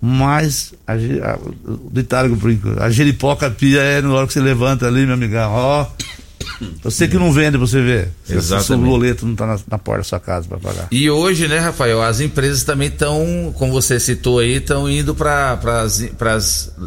mas 0.00 0.72
a, 0.86 0.94
a, 0.94 1.38
o 1.70 1.90
ditado 1.92 2.28
que 2.28 2.34
eu 2.34 2.38
brinco, 2.38 2.82
a 2.82 2.90
jeripoca 2.90 3.50
pia 3.50 3.80
é 3.80 4.00
na 4.00 4.12
hora 4.12 4.26
que 4.26 4.32
você 4.32 4.40
levanta 4.40 4.86
ali, 4.86 5.04
meu 5.04 5.14
amigão, 5.14 5.52
ó. 5.52 5.86
Você 6.82 7.08
que 7.08 7.16
não 7.16 7.32
vende, 7.32 7.56
você 7.56 7.80
vê. 7.80 8.08
O 8.24 8.28
seu 8.28 8.38
Exatamente. 8.38 8.86
boleto 8.86 9.24
não 9.24 9.32
está 9.32 9.46
na, 9.46 9.58
na 9.70 9.78
porta 9.78 10.00
da 10.00 10.04
sua 10.04 10.20
casa 10.20 10.46
para 10.46 10.58
pagar. 10.58 10.88
E 10.90 11.08
hoje, 11.08 11.48
né, 11.48 11.58
Rafael, 11.58 12.02
as 12.02 12.20
empresas 12.20 12.64
também 12.64 12.88
estão, 12.88 13.54
como 13.56 13.72
você 13.72 13.98
citou 13.98 14.38
aí, 14.38 14.56
estão 14.56 14.88
indo 14.88 15.14
para 15.14 15.58
as 15.72 16.00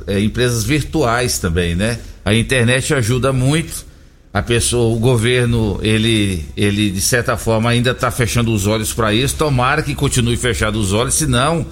empresas 0.07 0.63
virtuais 0.63 1.39
também, 1.39 1.75
né? 1.75 1.99
A 2.23 2.33
internet 2.33 2.93
ajuda 2.93 3.33
muito. 3.33 3.85
A 4.33 4.41
pessoa, 4.41 4.95
o 4.95 4.99
governo, 4.99 5.79
ele, 5.83 6.45
ele 6.57 6.89
de 6.89 7.01
certa 7.01 7.37
forma 7.37 7.69
ainda 7.69 7.91
está 7.91 8.09
fechando 8.09 8.51
os 8.51 8.65
olhos 8.65 8.91
para 8.91 9.13
isso. 9.13 9.35
Tomara 9.35 9.83
que 9.83 9.93
continue 9.93 10.37
fechado 10.37 10.79
os 10.79 10.91
olhos, 10.93 11.13
senão 11.13 11.65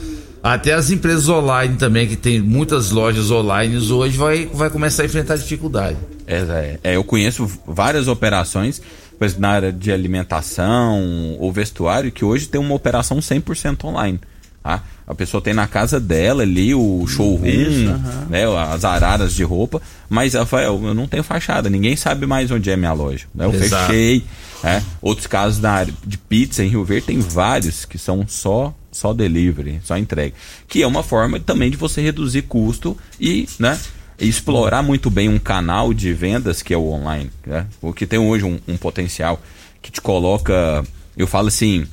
até 0.44 0.74
as 0.74 0.90
empresas 0.90 1.30
online 1.30 1.76
também, 1.76 2.08
que 2.08 2.16
tem 2.16 2.42
muitas 2.42 2.90
lojas 2.92 3.30
online 3.30 3.78
hoje, 3.92 4.18
vai, 4.18 4.46
vai 4.52 4.70
começar 4.70 5.04
a 5.04 5.06
enfrentar 5.06 5.38
dificuldade. 5.38 5.98
É, 6.26 6.38
é, 6.38 6.80
é, 6.84 6.96
eu 6.96 7.04
conheço 7.04 7.50
várias 7.68 8.08
operações 8.08 8.82
por 9.22 9.26
exemplo, 9.26 9.42
na 9.42 9.50
área 9.50 9.72
de 9.72 9.92
alimentação 9.92 11.38
ou 11.38 11.52
vestuário 11.52 12.12
que 12.12 12.26
hoje 12.26 12.48
tem 12.48 12.60
uma 12.60 12.74
operação 12.74 13.20
100% 13.20 13.84
online. 13.84 14.20
Tá? 14.64 14.84
A 15.06 15.14
pessoa 15.14 15.42
tem 15.42 15.54
na 15.54 15.68
casa 15.68 16.00
dela 16.00 16.42
ali 16.42 16.74
o 16.74 17.06
showroom, 17.06 18.00
né, 18.30 18.46
as 18.74 18.84
araras 18.84 19.34
de 19.34 19.44
roupa, 19.44 19.80
mas 20.10 20.34
Rafael, 20.34 20.80
eu 20.84 20.94
não 20.96 21.06
tenho 21.06 21.24
fachada, 21.24 21.70
ninguém 21.70 21.96
sabe 21.96 22.26
mais 22.26 22.50
onde 22.50 22.72
é 22.72 22.76
minha 22.76 22.94
loja. 22.94 23.28
Né? 23.34 23.46
Eu 23.46 23.54
Exato. 23.54 23.88
fechei. 23.88 24.24
né? 24.64 24.84
Outros 25.02 25.28
casos 25.28 25.60
na 25.60 25.72
área 25.72 25.94
de 26.04 26.18
pizza 26.18 26.64
em 26.64 26.70
Rio 26.70 26.84
Verde 26.84 27.08
tem 27.08 27.20
vários 27.20 27.86
que 27.86 28.00
são 28.00 28.26
só 28.28 28.74
só 28.92 29.14
delivery, 29.14 29.80
só 29.84 29.98
entrega, 29.98 30.36
que 30.68 30.84
é 30.84 30.88
uma 30.88 31.04
forma 31.04 31.40
também 31.40 31.70
de 31.70 31.78
você 31.78 32.02
reduzir 32.02 32.44
custo 32.44 32.98
e, 33.20 33.48
né, 33.58 33.80
explorar 34.20 34.84
muito 34.84 35.10
bem 35.10 35.30
um 35.30 35.40
canal 35.40 35.94
de 35.94 36.14
vendas 36.14 36.62
que 36.62 36.74
é 36.74 36.78
o 36.78 36.88
online, 36.88 37.32
né? 37.46 37.66
O 37.82 37.92
que 37.94 38.06
tem 38.06 38.20
hoje 38.20 38.44
um, 38.44 38.60
um 38.68 38.78
potencial 38.78 39.42
que 39.82 39.92
te 39.92 40.00
coloca, 40.00 40.84
eu 41.18 41.26
falo 41.26 41.48
assim, 41.48 41.88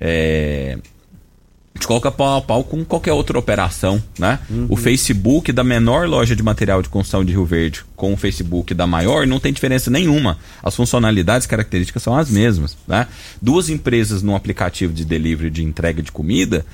é, 0.00 0.78
te 1.78 1.86
coloca 1.88 2.10
pau 2.10 2.36
a 2.38 2.40
pau 2.40 2.62
com 2.62 2.84
qualquer 2.84 3.12
outra 3.12 3.38
operação, 3.38 4.00
né? 4.18 4.38
O 4.68 4.76
Facebook 4.76 5.50
da 5.52 5.64
menor 5.64 6.08
loja 6.08 6.36
de 6.36 6.42
material 6.42 6.80
de 6.80 6.88
construção 6.88 7.24
de 7.24 7.32
Rio 7.32 7.44
Verde 7.44 7.84
com 7.96 8.12
o 8.12 8.16
Facebook 8.16 8.72
da 8.74 8.86
maior 8.86 9.26
não 9.26 9.40
tem 9.40 9.52
diferença 9.52 9.90
nenhuma. 9.90 10.38
As 10.62 10.74
funcionalidades 10.76 11.46
características 11.48 12.02
são 12.02 12.16
as 12.16 12.30
mesmas, 12.30 12.76
né? 12.86 13.08
Duas 13.42 13.68
empresas 13.68 14.22
num 14.22 14.36
aplicativo 14.36 14.92
de 14.92 15.04
delivery 15.04 15.50
de 15.50 15.64
entrega 15.64 16.00
de 16.00 16.12
comida 16.12 16.64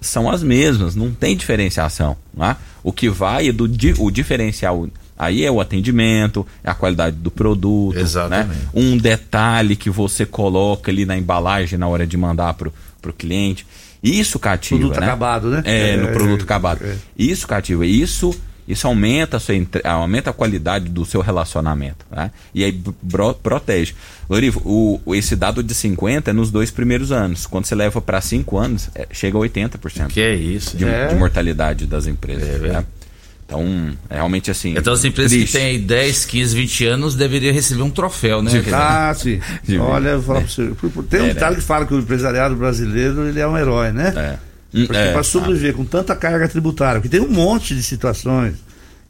são 0.00 0.28
as 0.28 0.42
mesmas, 0.42 0.96
não 0.96 1.12
tem 1.12 1.36
diferenciação, 1.36 2.16
né? 2.34 2.56
O 2.82 2.92
que 2.92 3.08
vai 3.08 3.48
é 3.48 3.52
do 3.52 3.68
di- 3.68 3.94
o 3.96 4.10
diferencial 4.10 4.88
aí 5.16 5.44
é 5.44 5.50
o 5.52 5.60
atendimento, 5.60 6.44
é 6.64 6.70
a 6.70 6.74
qualidade 6.74 7.14
do 7.14 7.30
produto, 7.30 7.96
Exatamente. 7.96 8.58
né? 8.58 8.68
um 8.74 8.96
detalhe 8.96 9.76
que 9.76 9.88
você 9.88 10.26
coloca 10.26 10.90
ali 10.90 11.06
na 11.06 11.16
embalagem 11.16 11.78
na 11.78 11.86
hora 11.86 12.04
de 12.04 12.16
mandar 12.16 12.54
pro, 12.54 12.74
pro 13.00 13.12
cliente. 13.12 13.64
Isso 14.02 14.38
cativa, 14.38 14.80
Produto 14.80 15.00
né? 15.00 15.06
acabado, 15.06 15.48
né? 15.50 15.62
É, 15.64 15.96
no 15.96 16.08
É, 16.08 16.12
produto 16.12 16.40
é, 16.40 16.44
acabado. 16.44 16.84
é. 16.84 16.96
Isso 17.18 17.46
cativa. 17.46 17.86
Isso 17.86 18.34
isso 18.66 18.86
aumenta 18.86 19.38
a 19.38 19.40
sua 19.40 19.54
aumenta 19.84 20.30
a 20.30 20.32
qualidade 20.32 20.88
do 20.88 21.04
seu 21.04 21.20
relacionamento, 21.20 22.06
né? 22.10 22.30
E 22.54 22.62
aí 22.64 22.80
bro- 23.02 23.34
protege. 23.34 23.92
Lorivo, 24.30 24.62
o, 24.64 25.00
o- 25.04 25.14
esse 25.16 25.34
dado 25.34 25.62
de 25.64 25.74
50 25.74 26.30
é 26.30 26.32
nos 26.32 26.50
dois 26.50 26.70
primeiros 26.70 27.10
anos. 27.10 27.44
Quando 27.44 27.64
você 27.66 27.74
leva 27.74 28.00
para 28.00 28.20
5 28.20 28.56
anos, 28.56 28.88
é, 28.94 29.06
chega 29.10 29.36
a 29.36 29.40
80% 29.40 30.08
Que 30.08 30.20
é 30.20 30.34
isso. 30.34 30.76
de, 30.76 30.84
É. 30.84 31.08
de 31.08 31.16
mortalidade 31.16 31.86
das 31.86 32.06
empresas, 32.06 32.48
É, 32.48 32.58
né? 32.72 32.84
Então, 33.60 33.90
é 34.10 34.14
realmente 34.14 34.50
assim. 34.50 34.74
Então 34.76 34.92
as 34.92 35.04
empresas 35.04 35.32
triste. 35.32 35.52
que 35.52 35.58
têm 35.58 35.66
aí 35.66 35.78
10, 35.78 36.24
15, 36.24 36.54
20 36.56 36.86
anos 36.86 37.14
deveriam 37.14 37.52
receber 37.52 37.82
um 37.82 37.90
troféu, 37.90 38.42
né? 38.42 38.50
Ah, 38.72 39.14
sim. 39.16 39.40
De 39.62 39.78
Olha, 39.78 40.10
eu 40.10 40.20
vou 40.20 40.34
falar 40.34 40.40
É. 40.40 40.42
pra 40.42 40.50
você. 40.50 41.02
Tem 41.08 41.20
um 41.22 41.26
É, 41.26 41.28
ditado 41.34 41.50
né? 41.52 41.56
que 41.56 41.62
fala 41.62 41.86
que 41.86 41.94
o 41.94 41.98
empresariado 41.98 42.54
brasileiro 42.56 43.28
ele 43.28 43.40
é 43.40 43.46
um 43.46 43.56
herói, 43.56 43.92
né? 43.92 44.12
É. 44.16 44.52
Porque 44.86 44.96
é, 44.96 45.12
para 45.12 45.22
sobreviver 45.22 45.74
com 45.74 45.84
tanta 45.84 46.16
carga 46.16 46.48
tributária, 46.48 47.00
porque 47.00 47.14
tem 47.14 47.20
um 47.26 47.30
monte 47.30 47.74
de 47.74 47.82
situações. 47.82 48.54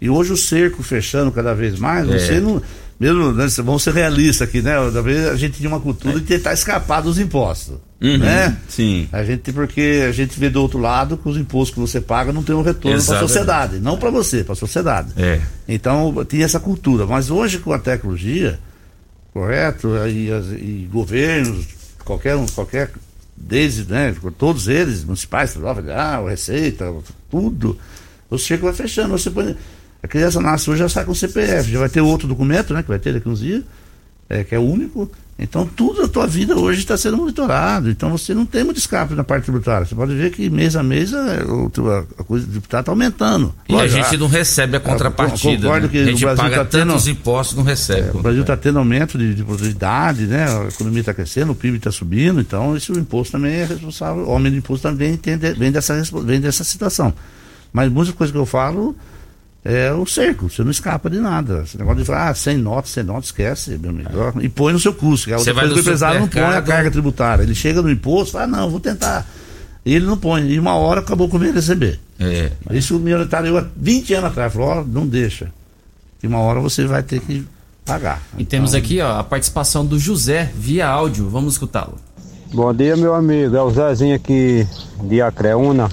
E 0.00 0.10
hoje 0.10 0.32
o 0.32 0.36
cerco 0.36 0.82
fechando 0.82 1.30
cada 1.30 1.54
vez 1.54 1.78
mais, 1.78 2.08
É. 2.10 2.18
você 2.18 2.40
não. 2.40 2.60
Mesmo, 2.98 3.32
né, 3.32 3.46
vamos 3.58 3.82
ser 3.82 3.94
realistas 3.94 4.48
aqui, 4.48 4.60
né? 4.62 4.74
Da 4.92 5.00
vez 5.00 5.28
a 5.28 5.36
gente 5.36 5.56
tinha 5.58 5.68
uma 5.68 5.80
cultura 5.80 6.20
de 6.20 6.26
tentar 6.26 6.52
escapar 6.52 7.00
dos 7.00 7.18
impostos. 7.18 7.76
Uhum, 8.02 8.18
Né? 8.18 8.56
Sim. 8.68 9.08
A 9.12 9.22
gente, 9.22 9.52
porque 9.52 10.04
a 10.08 10.12
gente 10.12 10.38
vê 10.38 10.50
do 10.50 10.60
outro 10.60 10.78
lado 10.78 11.16
que 11.16 11.28
os 11.28 11.36
impostos 11.36 11.74
que 11.74 11.80
você 11.80 12.00
paga 12.00 12.32
não 12.32 12.42
tem 12.42 12.54
um 12.54 12.62
retorno 12.62 13.02
para 13.02 13.16
a 13.16 13.20
sociedade. 13.20 13.78
Não 13.78 13.96
para 13.96 14.10
você, 14.10 14.42
para 14.42 14.54
a 14.54 14.56
sociedade. 14.56 15.12
É. 15.16 15.40
Então 15.68 16.24
tinha 16.28 16.44
essa 16.44 16.58
cultura. 16.58 17.06
Mas 17.06 17.30
hoje 17.30 17.58
com 17.58 17.72
a 17.72 17.78
tecnologia, 17.78 18.58
correto? 19.32 19.88
E, 20.08 20.28
e 20.58 20.88
governos, 20.90 21.66
qualquer 22.04 22.34
um, 22.36 22.46
qualquer 22.46 22.90
desde, 23.36 23.90
né? 23.90 24.14
Todos 24.36 24.68
eles, 24.68 25.04
municipais, 25.04 25.52
federal, 25.52 26.26
Receita, 26.26 26.92
tudo, 27.30 27.78
o 28.28 28.38
cerco 28.38 28.64
vai 28.64 28.74
fechando. 28.74 29.16
Você 29.16 29.30
põe, 29.30 29.56
a 30.02 30.08
criança 30.08 30.40
nasce 30.40 30.70
hoje 30.70 30.80
já 30.80 30.88
sai 30.88 31.04
com 31.04 31.14
CPF, 31.14 31.70
já 31.70 31.78
vai 31.78 31.88
ter 31.88 32.00
outro 32.00 32.26
documento, 32.26 32.74
né? 32.74 32.82
Que 32.82 32.88
vai 32.88 32.98
ter 32.98 33.12
daqui 33.12 33.28
uns 33.28 33.40
dias, 33.40 33.62
é, 34.40 34.44
que 34.44 34.54
é 34.54 34.58
único. 34.58 35.10
Então 35.38 35.66
tudo 35.66 36.02
a 36.04 36.08
tua 36.08 36.26
vida 36.26 36.54
hoje 36.56 36.80
está 36.80 36.96
sendo 36.96 37.16
monitorado. 37.16 37.90
Então 37.90 38.10
você 38.10 38.32
não 38.32 38.46
tem 38.46 38.62
muito 38.62 38.76
escape 38.76 39.14
na 39.14 39.24
parte 39.24 39.44
tributária. 39.44 39.84
Você 39.86 39.94
pode 39.94 40.14
ver 40.14 40.30
que 40.30 40.48
mês 40.48 40.76
a 40.76 40.82
mês 40.84 41.12
a, 41.12 41.42
o 41.52 41.68
teu- 41.70 41.90
a, 41.90 42.22
coisa 42.22 42.46
tributária 42.46 42.82
está 42.82 42.92
aumentando. 42.92 43.52
E 43.68 43.74
a 43.74 43.88
gente 43.88 44.16
não 44.18 44.28
recebe 44.28 44.76
a 44.76 44.80
contrapartida. 44.80 45.62
concordo 45.62 45.86
né? 45.86 45.92
que 45.92 45.98
a 45.98 46.02
o 46.02 46.04
gente 46.04 46.20
Brasil 46.24 46.44
paga 46.44 46.56
tá 46.58 46.64
tendo- 46.66 46.88
tantos 46.90 47.08
impostos 47.08 47.56
não 47.56 47.64
recebe. 47.64 48.16
o 48.16 48.22
Brasil 48.22 48.42
está 48.42 48.56
tendo 48.56 48.78
aumento 48.78 49.18
de, 49.18 49.34
de 49.34 49.42
produtividade, 49.42 50.26
né? 50.26 50.44
A 50.46 50.68
economia 50.68 51.00
está 51.00 51.14
crescendo, 51.14 51.50
o 51.52 51.54
PIB 51.56 51.78
está 51.78 51.90
subindo, 51.90 52.40
então 52.40 52.76
isso 52.76 52.92
o 52.92 52.98
imposto 52.98 53.32
também 53.32 53.52
é 53.54 53.64
responsável, 53.64 54.28
o 54.28 54.30
aumento 54.30 54.52
do 54.52 54.58
imposto 54.58 54.86
também 54.88 55.16
tem 55.16 55.36
de- 55.36 55.54
vem, 55.54 55.72
dessa, 55.72 56.00
vem 56.24 56.40
dessa 56.40 56.62
situação. 56.62 57.12
Mas 57.72 57.90
muita 57.90 58.12
coisa 58.12 58.32
que 58.32 58.38
eu 58.38 58.46
falo 58.46 58.94
é 59.64 59.92
o 59.92 60.04
cerco, 60.04 60.50
você 60.50 60.64
não 60.64 60.70
escapa 60.72 61.08
de 61.08 61.18
nada. 61.18 61.62
Esse 61.64 61.78
negócio 61.78 62.00
de 62.00 62.04
falar, 62.04 62.30
ah, 62.30 62.34
sem 62.34 62.56
nota, 62.56 62.88
sem 62.88 63.04
nota, 63.04 63.26
esquece, 63.26 63.78
meu 63.78 63.90
amigo. 63.90 64.10
E 64.40 64.48
põe 64.48 64.72
no 64.72 64.78
seu 64.80 64.92
custo, 64.92 65.28
que 65.28 65.32
é 65.32 65.38
Você 65.38 65.50
outra 65.50 65.54
coisa 65.54 65.74
que 65.74 65.80
o 65.80 65.82
empresário 65.82 66.20
não 66.20 66.28
põe 66.28 66.42
a 66.42 66.62
carga 66.62 66.90
tributária. 66.90 67.42
Ele 67.44 67.54
chega 67.54 67.80
no 67.80 67.90
imposto, 67.90 68.32
fala, 68.32 68.44
ah, 68.44 68.46
não, 68.48 68.70
vou 68.70 68.80
tentar. 68.80 69.26
E 69.84 69.94
ele 69.94 70.04
não 70.04 70.16
põe. 70.16 70.48
E 70.48 70.58
uma 70.58 70.74
hora 70.74 71.00
acabou 71.00 71.28
com 71.28 71.36
ele 71.42 71.52
receber. 71.52 72.00
É. 72.18 72.50
Isso 72.72 72.96
o 72.96 73.00
minoritário 73.00 73.56
há 73.56 73.64
20 73.76 74.14
anos 74.14 74.30
atrás 74.30 74.52
falou, 74.52 74.68
ó, 74.68 74.84
não 74.84 75.06
deixa. 75.06 75.52
E 76.22 76.26
uma 76.26 76.38
hora 76.38 76.60
você 76.60 76.84
vai 76.84 77.02
ter 77.02 77.20
que 77.20 77.46
pagar. 77.84 78.22
E 78.38 78.44
temos 78.44 78.74
Então, 78.74 78.84
aqui 78.84 79.00
ó, 79.00 79.18
a 79.18 79.24
participação 79.24 79.84
do 79.84 79.98
José 79.98 80.50
via 80.56 80.88
áudio. 80.88 81.28
Vamos 81.28 81.54
escutá-lo. 81.54 81.98
Bom 82.52 82.72
dia, 82.74 82.96
meu 82.96 83.14
amigo. 83.14 83.56
É 83.56 83.62
o 83.62 83.70
Zezinho 83.70 84.14
aqui 84.14 84.66
de 85.04 85.20
Acreúna. 85.20 85.88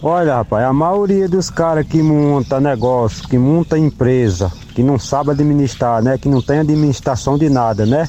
Olha, 0.00 0.36
rapaz, 0.36 0.64
a 0.64 0.72
maioria 0.72 1.28
dos 1.28 1.50
caras 1.50 1.84
que 1.84 2.00
monta 2.00 2.60
negócio, 2.60 3.26
que 3.28 3.36
monta 3.36 3.76
empresa, 3.76 4.52
que 4.72 4.80
não 4.80 4.96
sabe 4.96 5.32
administrar, 5.32 6.00
né? 6.00 6.16
Que 6.16 6.28
não 6.28 6.40
tem 6.40 6.60
administração 6.60 7.36
de 7.36 7.50
nada, 7.50 7.84
né? 7.84 8.08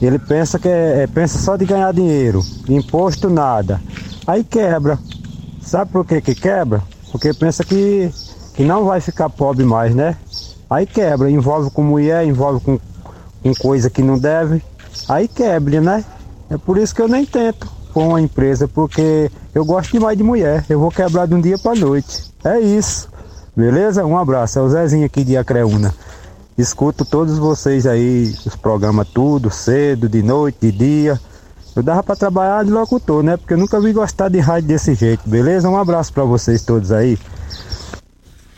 Ele 0.00 0.18
pensa 0.18 0.58
que 0.58 0.66
é, 0.68 1.02
é- 1.02 1.06
pensa 1.06 1.38
só 1.38 1.56
de 1.56 1.64
ganhar 1.64 1.92
dinheiro, 1.92 2.44
imposto 2.68 3.30
nada. 3.30 3.80
Aí 4.26 4.42
quebra. 4.42 4.98
Sabe 5.60 5.92
por 5.92 6.04
que 6.04 6.20
que 6.20 6.34
quebra? 6.34 6.82
Porque 7.12 7.32
pensa 7.32 7.62
que, 7.62 8.12
que 8.52 8.64
não 8.64 8.84
vai 8.84 9.00
ficar 9.00 9.30
pobre 9.30 9.64
mais, 9.64 9.94
né? 9.94 10.16
Aí 10.68 10.86
quebra, 10.86 11.30
envolve 11.30 11.70
com 11.70 11.84
mulher, 11.84 12.26
envolve 12.26 12.60
com, 12.64 12.80
com 13.40 13.54
coisa 13.54 13.88
que 13.88 14.02
não 14.02 14.18
deve. 14.18 14.60
Aí 15.08 15.28
quebra, 15.28 15.80
né? 15.80 16.04
É 16.50 16.58
por 16.58 16.76
isso 16.78 16.92
que 16.92 17.00
eu 17.00 17.06
nem 17.06 17.24
tento 17.24 17.68
com 17.92 18.08
uma 18.08 18.20
empresa, 18.20 18.66
porque 18.66 19.30
eu 19.54 19.64
gosto 19.64 19.92
demais 19.92 20.16
de 20.16 20.24
mulher. 20.24 20.64
Eu 20.68 20.80
vou 20.80 20.90
quebrar 20.90 21.26
de 21.26 21.34
um 21.34 21.40
dia 21.40 21.58
para 21.58 21.78
noite. 21.78 22.32
É 22.44 22.58
isso. 22.58 23.08
Beleza? 23.54 24.04
Um 24.04 24.18
abraço. 24.18 24.58
É 24.58 24.62
o 24.62 24.68
Zezinho 24.68 25.06
aqui 25.06 25.22
de 25.22 25.36
Acreúna. 25.36 25.94
Escuto 26.56 27.04
todos 27.04 27.38
vocês 27.38 27.86
aí, 27.86 28.34
os 28.44 28.54
programas 28.56 29.08
tudo, 29.08 29.50
cedo, 29.50 30.08
de 30.08 30.22
noite, 30.22 30.58
de 30.60 30.72
dia. 30.72 31.20
Eu 31.74 31.82
dava 31.82 32.02
para 32.02 32.16
trabalhar 32.16 32.64
de 32.64 32.70
locutor, 32.70 33.22
né? 33.22 33.36
Porque 33.36 33.54
eu 33.54 33.58
nunca 33.58 33.80
vi 33.80 33.92
gostar 33.92 34.28
de 34.28 34.38
rádio 34.38 34.68
desse 34.68 34.94
jeito, 34.94 35.26
beleza? 35.26 35.68
Um 35.68 35.76
abraço 35.76 36.12
para 36.12 36.24
vocês 36.24 36.62
todos 36.62 36.92
aí. 36.92 37.18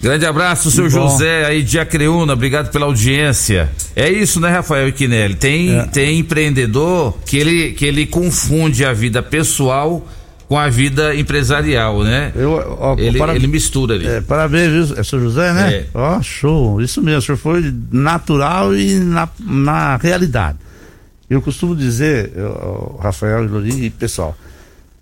Grande 0.04 0.26
abraço, 0.26 0.70
seu 0.70 0.84
Bom. 0.84 0.90
José 0.90 1.46
aí 1.46 1.62
de 1.62 1.78
Acreúna, 1.78 2.34
obrigado 2.34 2.70
pela 2.70 2.84
audiência. 2.84 3.70
É 3.96 4.10
isso, 4.10 4.38
né, 4.38 4.50
Rafael 4.50 4.86
Iquinelli? 4.88 5.34
Tem, 5.34 5.78
É. 5.78 5.84
tem 5.86 6.18
empreendedor 6.18 7.16
que 7.24 7.38
ele, 7.38 7.72
que 7.72 7.86
ele 7.86 8.04
confunde 8.04 8.84
a 8.84 8.92
vida 8.92 9.22
pessoal 9.22 10.06
com 10.46 10.58
a 10.58 10.68
vida 10.68 11.14
empresarial, 11.16 12.02
né? 12.04 12.32
Eu, 12.36 12.76
ó, 12.78 12.94
ele, 12.98 13.16
para- 13.18 13.34
ele 13.34 13.46
mistura 13.46 13.94
ali. 13.94 14.06
É, 14.06 14.20
parabéns, 14.20 14.88
viu? 14.90 14.98
É 14.98 15.02
seu 15.02 15.18
José, 15.18 15.50
né? 15.54 15.72
É. 15.74 15.86
Ó, 15.94 16.20
show. 16.20 16.82
Isso 16.82 17.00
mesmo, 17.00 17.20
o 17.20 17.22
senhor 17.22 17.38
foi 17.38 17.74
natural 17.90 18.76
e 18.76 18.96
na, 18.96 19.26
na 19.40 19.96
realidade. 19.96 20.58
Eu 21.30 21.40
costumo 21.40 21.74
dizer, 21.74 22.30
eu, 22.36 23.00
Rafael 23.02 23.42
e 23.42 23.48
Lorim 23.48 23.84
e 23.84 23.88
pessoal, 23.88 24.36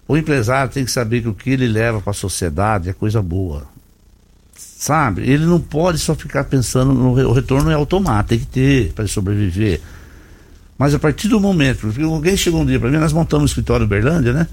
o 0.06 0.16
empresário 0.16 0.70
tem 0.72 0.84
que 0.84 0.92
saber 0.92 1.22
que 1.22 1.28
o 1.28 1.34
que 1.34 1.50
ele 1.50 1.66
leva 1.66 2.00
para 2.00 2.12
a 2.12 2.14
sociedade 2.14 2.88
é 2.88 2.92
coisa 2.92 3.20
boa. 3.20 3.64
Sabe? 4.78 5.22
Ele 5.22 5.46
não 5.46 5.60
pode 5.60 5.98
só 5.98 6.14
ficar 6.14 6.44
pensando 6.44 6.92
no 6.92 7.10
o 7.12 7.32
retorno 7.32 7.70
é 7.70 7.74
automático, 7.74 8.30
tem 8.30 8.38
que 8.40 8.46
ter 8.46 8.92
para 8.92 9.06
sobreviver. 9.06 9.80
Mas 10.76 10.94
a 10.94 10.98
partir 10.98 11.28
do 11.28 11.38
momento, 11.38 11.80
porque 11.82 12.02
alguém 12.02 12.36
chegou 12.36 12.62
um 12.62 12.66
dia 12.66 12.80
para 12.80 12.90
mim, 12.90 12.96
nós 12.96 13.12
montamos 13.12 13.42
um 13.42 13.46
escritório 13.46 13.84
em 13.84 13.88
Berlândia, 13.88 14.32
né? 14.32 14.48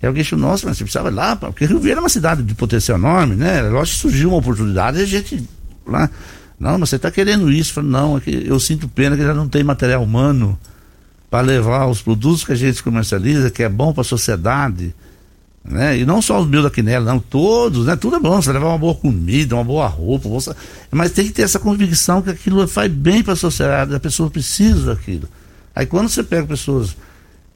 E 0.00 0.06
alguém 0.06 0.22
falou, 0.22 0.48
nossa, 0.48 0.66
mas 0.66 0.76
você 0.76 0.84
precisava 0.84 1.08
ir 1.08 1.14
lá, 1.14 1.34
porque 1.34 1.66
Rio 1.66 1.80
Verde 1.80 1.98
é 1.98 2.00
uma 2.00 2.08
cidade 2.08 2.42
de 2.42 2.54
potencial 2.54 2.96
enorme, 2.98 3.34
né? 3.34 3.62
Lógico 3.62 3.96
que 3.96 4.02
surgiu 4.02 4.28
uma 4.28 4.38
oportunidade 4.38 4.98
e 4.98 5.02
a 5.02 5.06
gente 5.06 5.42
lá, 5.86 6.08
não, 6.58 6.78
mas 6.78 6.90
você 6.90 6.96
está 6.96 7.10
querendo 7.10 7.50
isso? 7.50 7.70
Eu 7.70 7.74
falei, 7.74 7.90
não, 7.90 8.16
é 8.18 8.22
eu 8.26 8.60
sinto 8.60 8.86
pena 8.88 9.16
que 9.16 9.22
já 9.22 9.34
não 9.34 9.48
tem 9.48 9.64
material 9.64 10.02
humano 10.02 10.58
para 11.28 11.40
levar 11.40 11.86
os 11.86 12.00
produtos 12.00 12.44
que 12.44 12.52
a 12.52 12.54
gente 12.54 12.82
comercializa, 12.82 13.50
que 13.50 13.62
é 13.62 13.68
bom 13.68 13.92
para 13.92 14.02
a 14.02 14.04
sociedade, 14.04 14.94
né? 15.64 15.98
E 15.98 16.04
não 16.04 16.20
só 16.20 16.40
os 16.40 16.46
meus 16.46 16.62
da 16.64 16.70
Quinela, 16.70 17.04
não, 17.12 17.18
todos, 17.18 17.86
né? 17.86 17.96
Tudo 17.96 18.16
é 18.16 18.20
bom, 18.20 18.40
você 18.40 18.52
levar 18.52 18.68
uma 18.68 18.78
boa 18.78 18.94
comida, 18.94 19.54
uma 19.54 19.64
boa 19.64 19.86
roupa, 19.86 20.28
você- 20.28 20.54
mas 20.90 21.10
tem 21.12 21.26
que 21.26 21.32
ter 21.32 21.42
essa 21.42 21.58
convicção 21.58 22.20
que 22.20 22.30
aquilo 22.30 22.66
faz 22.68 22.90
bem 22.92 23.22
para 23.22 23.32
a 23.32 23.36
sociedade, 23.36 23.94
a 23.94 24.00
pessoa 24.00 24.30
precisa 24.30 24.94
daquilo. 24.94 25.28
Aí 25.74 25.86
quando 25.86 26.08
você 26.08 26.22
pega 26.22 26.46
pessoas 26.46 26.94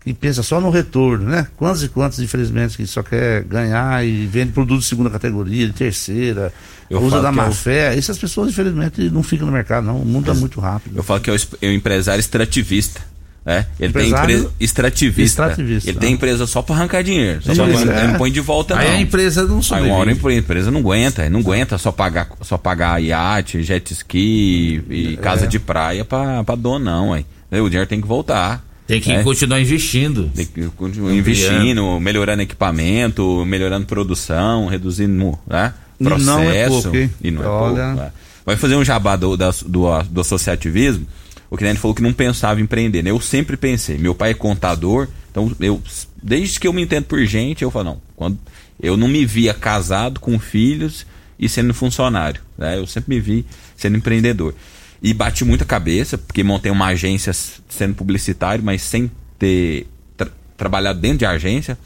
que 0.02 0.14
pensam 0.14 0.42
só 0.42 0.60
no 0.60 0.70
retorno, 0.70 1.28
né? 1.28 1.46
Quantos 1.56 1.82
e 1.82 1.88
quantos, 1.88 2.18
infelizmente, 2.20 2.76
que 2.78 2.86
só 2.86 3.02
quer 3.02 3.42
ganhar 3.44 4.04
e 4.06 4.26
vende 4.26 4.52
produto 4.52 4.80
de 4.80 4.86
segunda 4.86 5.10
categoria, 5.10 5.66
de 5.66 5.72
terceira, 5.74 6.52
Eu 6.88 7.02
usa 7.02 7.20
da 7.20 7.28
que 7.28 7.36
má 7.36 7.44
é 7.44 7.48
o- 7.48 7.52
fé, 7.52 7.94
essas 7.98 8.16
pessoas, 8.16 8.48
infelizmente, 8.48 9.02
não 9.10 9.22
ficam 9.22 9.46
no 9.46 9.52
mercado, 9.52 9.84
não. 9.84 10.00
O 10.00 10.06
mundo 10.06 10.30
é 10.30 10.34
muito 10.34 10.60
rápido. 10.60 10.96
Eu 10.96 11.02
falo 11.02 11.20
que 11.20 11.28
é 11.28 11.34
o, 11.34 11.36
é 11.60 11.66
o 11.68 11.72
empresário 11.72 12.20
extrativista. 12.20 13.02
É, 13.50 13.60
ele 13.60 13.64
tem 13.78 13.88
Empresário 13.88 14.34
empresa 14.36 14.54
extrativista. 14.60 15.22
extrativista, 15.22 15.88
Ele 15.90 15.98
tem 15.98 16.10
ah. 16.10 16.12
empresa 16.12 16.46
só 16.46 16.60
para 16.60 16.74
arrancar 16.74 17.02
dinheiro. 17.02 17.40
Só 17.42 17.52
Isso, 17.52 17.62
pra, 17.86 17.94
é. 17.94 17.98
Ele 18.02 18.12
não 18.12 18.18
põe 18.18 18.30
de 18.30 18.40
volta, 18.40 18.78
Aí 18.78 18.88
não. 18.88 18.94
a 18.96 19.00
empresa 19.00 19.42
não 19.46 19.60
Aí 19.70 19.82
uma 19.86 19.94
hora 19.94 20.10
a 20.10 20.14
sobrevive. 20.14 20.38
empresa 20.44 20.70
não 20.70 20.80
aguenta, 20.80 21.30
não 21.30 21.40
aguenta 21.40 21.78
só 21.78 21.90
pagar, 21.90 22.28
só 22.42 22.58
pagar 22.58 23.02
iate, 23.02 23.62
jet 23.62 23.90
ski 23.94 24.82
e 24.90 25.16
casa 25.16 25.46
de 25.46 25.58
praia 25.58 26.04
pra, 26.04 26.44
pra 26.44 26.54
dono, 26.56 26.84
não, 26.84 27.14
aí. 27.14 27.24
O 27.50 27.68
dinheiro 27.70 27.86
tem 27.88 28.00
que 28.02 28.06
voltar. 28.06 28.62
Tem 28.86 29.00
que 29.00 29.10
É. 29.12 29.22
continuar 29.22 29.58
investindo. 29.60 30.30
Tem 30.34 30.44
que 30.44 30.64
continuar 30.76 31.12
investindo, 31.14 31.98
melhorando 32.00 32.42
equipamento, 32.42 33.44
melhorando 33.46 33.86
produção, 33.86 34.66
reduzindo 34.66 35.38
né, 35.46 35.72
E 35.98 36.04
processo. 36.04 36.26
não 36.26 36.42
é 36.42 36.66
pouco, 36.68 36.94
hein? 36.96 37.10
E 37.22 37.30
não 37.30 37.42
é 37.42 37.46
Olha. 37.46 37.84
pouco. 37.86 38.00
é. 38.02 38.10
Vai 38.44 38.56
fazer 38.56 38.76
um 38.76 38.84
jabá 38.84 39.16
do, 39.16 39.36
do, 39.36 40.02
do 40.10 40.20
associativismo. 40.20 41.06
O 41.50 41.56
que 41.56 41.64
ele 41.64 41.78
falou 41.78 41.94
que 41.94 42.02
não 42.02 42.12
pensava 42.12 42.60
em 42.60 42.64
empreender. 42.64 43.02
né? 43.02 43.10
Eu 43.10 43.20
sempre 43.20 43.56
pensei. 43.56 43.96
Meu 43.98 44.14
pai 44.14 44.30
é 44.30 44.34
contador, 44.34 45.08
então 45.30 45.50
eu 45.60 45.82
desde 46.22 46.58
que 46.58 46.66
eu 46.66 46.72
me 46.72 46.82
entendo 46.82 47.04
por 47.04 47.24
gente, 47.24 47.62
eu 47.62 47.70
falo, 47.70 47.84
não, 47.84 48.02
quando 48.16 48.38
eu 48.80 48.96
não 48.96 49.08
me 49.08 49.24
via 49.24 49.54
casado 49.54 50.20
com 50.20 50.38
filhos 50.38 51.06
e 51.38 51.48
sendo 51.48 51.72
funcionário. 51.72 52.40
Né? 52.56 52.78
Eu 52.78 52.86
sempre 52.86 53.14
me 53.14 53.20
vi 53.20 53.46
sendo 53.76 53.96
empreendedor. 53.96 54.54
E 55.02 55.14
bati 55.14 55.44
muita 55.44 55.64
cabeça, 55.64 56.18
porque 56.18 56.42
montei 56.42 56.70
uma 56.72 56.86
agência 56.86 57.32
sendo 57.32 57.94
publicitário, 57.94 58.64
mas 58.64 58.82
sem 58.82 59.10
ter 59.38 59.86
tra- 60.16 60.30
trabalhado 60.56 60.98
dentro 61.00 61.18
de 61.18 61.26
agência. 61.26 61.78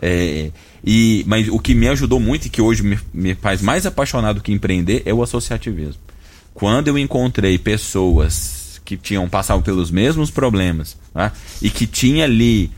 É, 0.00 0.50
e, 0.84 1.24
mas 1.26 1.48
o 1.48 1.58
que 1.58 1.74
me 1.74 1.88
ajudou 1.88 2.20
muito 2.20 2.46
e 2.46 2.50
que 2.50 2.60
hoje 2.62 2.82
me, 2.82 2.98
me 3.12 3.34
faz 3.34 3.62
mais 3.62 3.84
apaixonado 3.86 4.42
que 4.42 4.52
empreender 4.52 5.02
é 5.06 5.12
o 5.12 5.22
associativismo. 5.22 6.00
Quando 6.54 6.88
eu 6.88 6.98
encontrei 6.98 7.58
pessoas 7.58 8.67
que 8.88 8.96
tinham 8.96 9.28
passado 9.28 9.60
pelos 9.62 9.90
mesmos 9.90 10.30
problemas 10.30 10.96
né, 11.14 11.30
e 11.60 11.68
que 11.68 11.86
tinha 11.86 12.24
ali 12.24 12.70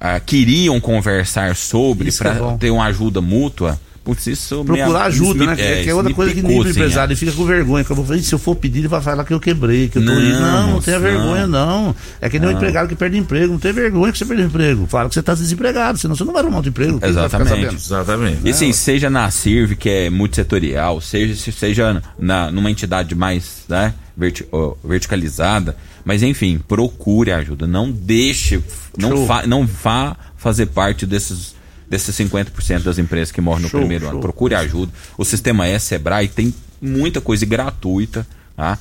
ah, 0.00 0.18
queriam 0.18 0.80
conversar 0.80 1.54
sobre 1.54 2.08
é 2.08 2.12
para 2.12 2.34
bom. 2.34 2.58
ter 2.58 2.72
uma 2.72 2.86
ajuda 2.86 3.20
mútua, 3.20 3.78
putz, 4.04 4.26
isso 4.26 4.58
me- 4.58 4.64
Procurar 4.76 5.04
ajuda, 5.06 5.40
me- 5.40 5.46
né? 5.46 5.56
Que 5.56 5.62
é, 5.62 5.74
que 5.76 5.80
isso 5.80 5.90
é 5.90 5.94
outra 5.94 6.12
coisa 6.14 6.30
que 6.32 6.36
picou, 6.36 6.50
nem 6.50 6.58
o 6.58 6.62
assim, 6.62 6.70
empresário 6.72 7.10
é. 7.10 7.12
ele 7.14 7.18
fica 7.18 7.32
com 7.32 7.44
vergonha. 7.44 7.84
Falando, 7.84 8.20
se 8.22 8.32
eu 8.34 8.38
for 8.38 8.54
pedir, 8.54 8.80
ele 8.80 8.88
vai 8.88 9.00
falar 9.00 9.24
que 9.24 9.32
eu 9.32 9.40
quebrei, 9.40 9.88
que 9.88 9.98
eu 9.98 10.04
tô 10.04 10.12
Não, 10.12 10.20
indo. 10.22 10.38
Não, 10.40 10.70
não 10.72 10.80
tenha 10.82 10.98
não. 10.98 11.02
vergonha, 11.04 11.46
não. 11.46 11.96
É 12.20 12.28
que 12.28 12.38
nem 12.38 12.50
um 12.50 12.52
empregado 12.52 12.88
que 12.88 12.94
perde 12.94 13.16
emprego. 13.16 13.52
Não 13.52 13.58
tem 13.58 13.72
vergonha 13.72 14.12
que 14.12 14.18
você 14.18 14.24
perdeu 14.26 14.46
emprego. 14.46 14.86
Fala 14.86 15.08
que 15.08 15.14
você 15.14 15.22
tá 15.22 15.34
desempregado, 15.34 15.98
senão 15.98 16.14
você 16.14 16.22
não 16.24 16.32
vai 16.32 16.42
arrumar 16.42 16.56
outro 16.58 16.68
emprego. 16.70 17.00
Exatamente. 17.02 17.74
Exatamente. 17.74 18.38
E 18.44 18.50
assim, 18.50 18.72
seja 18.72 19.08
na 19.08 19.30
CIRV, 19.30 19.74
que 19.76 19.88
é 19.88 20.10
multissetorial, 20.10 21.00
seja, 21.00 21.34
se- 21.34 21.52
seja 21.52 22.02
na, 22.18 22.50
numa 22.50 22.70
entidade 22.70 23.14
mais 23.14 23.64
né, 23.68 23.94
verti- 24.16 24.46
ó, 24.52 24.74
verticalizada, 24.84 25.76
mas 26.04 26.22
enfim, 26.22 26.60
procure 26.68 27.32
ajuda. 27.32 27.66
Não 27.66 27.90
deixe, 27.90 28.62
não, 28.98 29.26
fa, 29.26 29.46
não 29.46 29.66
vá 29.66 30.16
fazer 30.36 30.66
parte 30.66 31.06
desses, 31.06 31.54
desses 31.88 32.14
50% 32.16 32.82
das 32.82 32.98
empresas 32.98 33.30
que 33.32 33.40
morrem 33.40 33.62
no 33.62 33.68
Show, 33.68 33.80
primeiro 33.80 34.04
show. 34.04 34.12
ano. 34.12 34.20
Procure 34.20 34.54
ajuda. 34.54 34.92
O 35.18 35.24
sistema 35.24 35.66
é 35.66 35.78
Sebrae, 35.78 36.28
tem 36.28 36.52
muita 36.80 37.20
coisa 37.20 37.44
gratuita, 37.46 38.26
tá? 38.56 38.78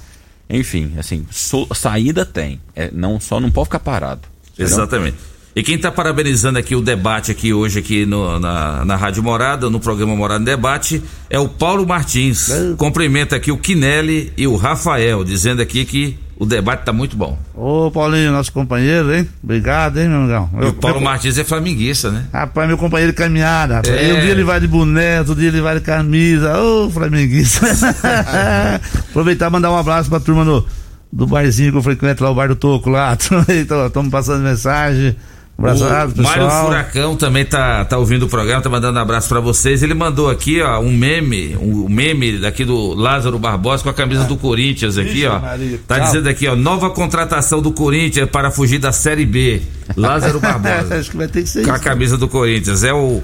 Enfim, 0.50 0.94
assim, 0.98 1.26
so- 1.32 1.68
saída 1.74 2.26
tem. 2.26 2.60
É, 2.76 2.90
não, 2.94 3.20
só 3.20 3.40
não 3.40 3.50
pode 3.50 3.66
ficar 3.68 3.80
parado. 3.80 4.22
entendeu? 4.54 4.74
Exatamente. 4.74 5.18
E 5.56 5.62
quem 5.62 5.76
está 5.76 5.92
parabenizando 5.92 6.58
aqui 6.58 6.76
o 6.76 6.82
debate 6.82 7.32
aqui 7.32 7.54
hoje 7.54 7.78
aqui 7.80 8.06
no- 8.08 8.40
na, 8.40 8.84
na 8.86 8.96
Rádio 8.96 9.22
Morada, 9.22 9.70
no 9.70 9.80
programa 9.80 10.16
Morada 10.16 10.42
em 10.42 10.46
Debate, 10.46 11.02
é 11.30 11.40
o 11.40 11.48
Paulo 11.48 11.86
Martins. 11.88 12.50
Cumprimenta 12.78 13.36
aqui 13.36 13.52
o 13.52 13.58
Quinelli 13.58 14.34
e 14.36 14.48
o 14.48 14.56
Rafael, 14.56 15.24
dizendo 15.24 15.62
aqui 15.62 15.86
que 15.86 16.18
o 16.38 16.46
debate 16.46 16.82
está 16.82 16.92
muito 16.94 17.16
bom. 17.16 17.38
Ô, 17.56 17.90
Paulinho, 17.92 18.32
nosso 18.32 18.52
companheiro, 18.52 19.14
hein? 19.14 19.28
Obrigado, 19.44 20.00
hein, 20.00 20.08
meu 20.10 20.20
amigão? 20.20 20.50
E 20.62 20.66
o 20.66 20.74
Paulo 20.74 20.98
meu- 21.00 21.06
Martins 21.06 21.38
é 21.38 21.44
flamenguista, 21.44 22.10
né? 22.12 22.26
Rapaz, 22.34 22.68
meu 22.68 22.78
companheiro 22.78 23.12
de 23.14 23.18
caminhada. 23.18 23.76
rapaz. 23.76 23.94
É. 23.96 24.14
Um 24.14 24.22
dia 24.22 24.32
ele 24.32 24.44
vai 24.44 24.60
de 24.60 24.68
boné, 24.68 25.20
outro 25.20 25.36
dia 25.36 25.48
ele 25.50 25.62
vai 25.62 25.76
de 25.76 25.82
camisa. 25.82 26.58
Ô, 26.60 26.90
flamenguista. 26.90 27.66
Aproveitar 29.10 29.48
e 29.48 29.52
mandar 29.52 29.72
um 29.72 29.78
abraço 29.78 30.10
pra 30.10 30.20
turma 30.20 30.44
do, 30.44 30.66
do 31.12 31.28
barzinho 31.28 31.72
que 31.72 31.78
eu 31.78 31.84
frequento 31.84 32.24
lá, 32.24 32.30
o 32.32 32.36
Bar 32.36 32.48
do 32.48 32.56
Toco 32.56 32.90
lá. 32.90 33.16
Estamos 33.88 34.12
passando 34.12 34.44
mensagem. 34.44 35.16
Abraçado, 35.58 36.20
o 36.20 36.24
Mário 36.24 36.44
pessoal. 36.44 36.66
Furacão 36.66 37.16
também 37.16 37.46
tá, 37.46 37.86
tá 37.86 37.98
ouvindo 37.98 38.24
o 38.24 38.30
programa, 38.30 38.62
tá 38.62 38.70
mandando 38.70 38.98
um 38.98 39.02
abraço 39.02 39.30
pra 39.30 39.40
vocês. 39.40 39.84
Ele 39.84 39.94
mandou 39.94 40.30
aqui, 40.30 40.62
ó, 40.62 40.80
um 40.80 40.92
meme, 40.92 41.56
um 41.58 41.88
meme 41.88 42.40
daqui 42.40 42.66
do 42.66 42.94
Lázaro 42.94 43.38
Barbosa 43.40 43.84
com 43.84 43.90
a 43.90 43.94
camisa 43.94 44.24
do 44.26 44.36
Corinthians 44.36 44.98
aqui, 44.98 45.26
ó. 45.26 45.40
Maria. 45.40 45.80
Tá 45.88 46.00
dizendo 46.00 46.28
aqui, 46.28 46.48
ó, 46.48 46.56
nova 46.56 46.90
contratação 46.90 47.62
do 47.62 47.72
Corinthians 47.72 48.30
para 48.30 48.52
fugir 48.52 48.80
da 48.80 48.92
Série 48.92 49.26
B. 49.26 49.62
Lázaro 49.96 50.40
Barbosa. 50.42 50.96
Acho 50.98 51.12
que 51.12 51.18
vai 51.18 51.28
ter 51.28 51.44
que 51.44 51.50
ser 51.50 51.64
com 51.64 51.72
a 51.72 51.76
isso. 51.76 51.84
camisa 51.84 52.18
do 52.18 52.28
Corinthians. 52.28 52.84
É 52.84 52.94
o 52.94 53.22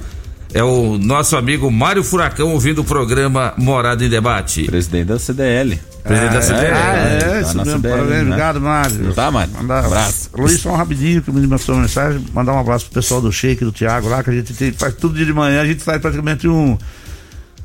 é 0.54 0.64
o 0.64 0.98
nosso 0.98 1.36
amigo 1.38 1.70
Mário 1.72 2.04
Furacão 2.04 2.52
ouvindo 2.54 2.82
o 2.82 2.84
programa 2.84 3.54
Morada 3.58 4.04
em 4.04 4.10
Debate. 4.10 4.64
Presidente 4.64 5.06
da 5.06 5.20
CDL. 5.20 5.80
Presidente 6.04 6.34
da 6.34 6.42
CDL. 6.42 6.74
Ah, 6.74 6.96
é, 6.98 7.20
Tá 7.20 7.42
isso 7.42 7.58
mesmo. 7.58 7.72
CDL, 7.74 7.82
Parabéns, 7.94 8.10
né? 8.16 8.22
obrigado, 8.28 8.62
Mário. 8.62 9.14
Tá, 9.14 9.30
Mário? 9.32 9.54
Mandar 9.54 9.86
Abraço. 9.86 10.30
Luiz, 10.36 10.60
só 10.60 10.72
um 10.72 10.76
rapidinho 10.76 11.22
que 11.22 11.32
me 11.32 11.42
mandou 11.46 11.76
uma 11.76 11.82
mensagem. 11.82 12.26
Mandar 12.34 12.54
um 12.54 12.60
abraço 12.60 12.86
pro 12.86 12.96
pessoal 12.96 13.22
do 13.22 13.32
Shake, 13.32 13.64
do 13.64 13.72
Thiago 13.72 14.08
lá, 14.10 14.24
que 14.24 14.30
a 14.30 14.34
gente 14.34 14.54
tem- 14.54 14.72
faz 14.72 14.96
tudo 14.96 15.16
dia 15.16 15.26
de 15.26 15.34
manhã. 15.34 15.62
A 15.62 15.66
gente 15.68 15.84
faz 15.84 16.02
praticamente 16.02 16.48
um. 16.48 16.78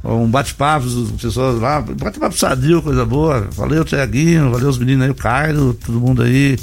Um 0.06 0.26
bate-papo, 0.28 0.84
as 0.86 1.18
pessoas 1.22 1.58
lá, 1.58 1.80
bate-papo 1.80 2.36
sadio, 2.36 2.82
coisa 2.82 3.06
boa. 3.06 3.48
Valeu, 3.52 3.82
Tiaguinho, 3.86 4.50
valeu 4.50 4.68
os 4.68 4.76
meninos 4.76 5.02
aí, 5.06 5.10
o 5.10 5.14
Cairo, 5.14 5.72
todo 5.82 5.98
mundo 5.98 6.22
aí. 6.22 6.58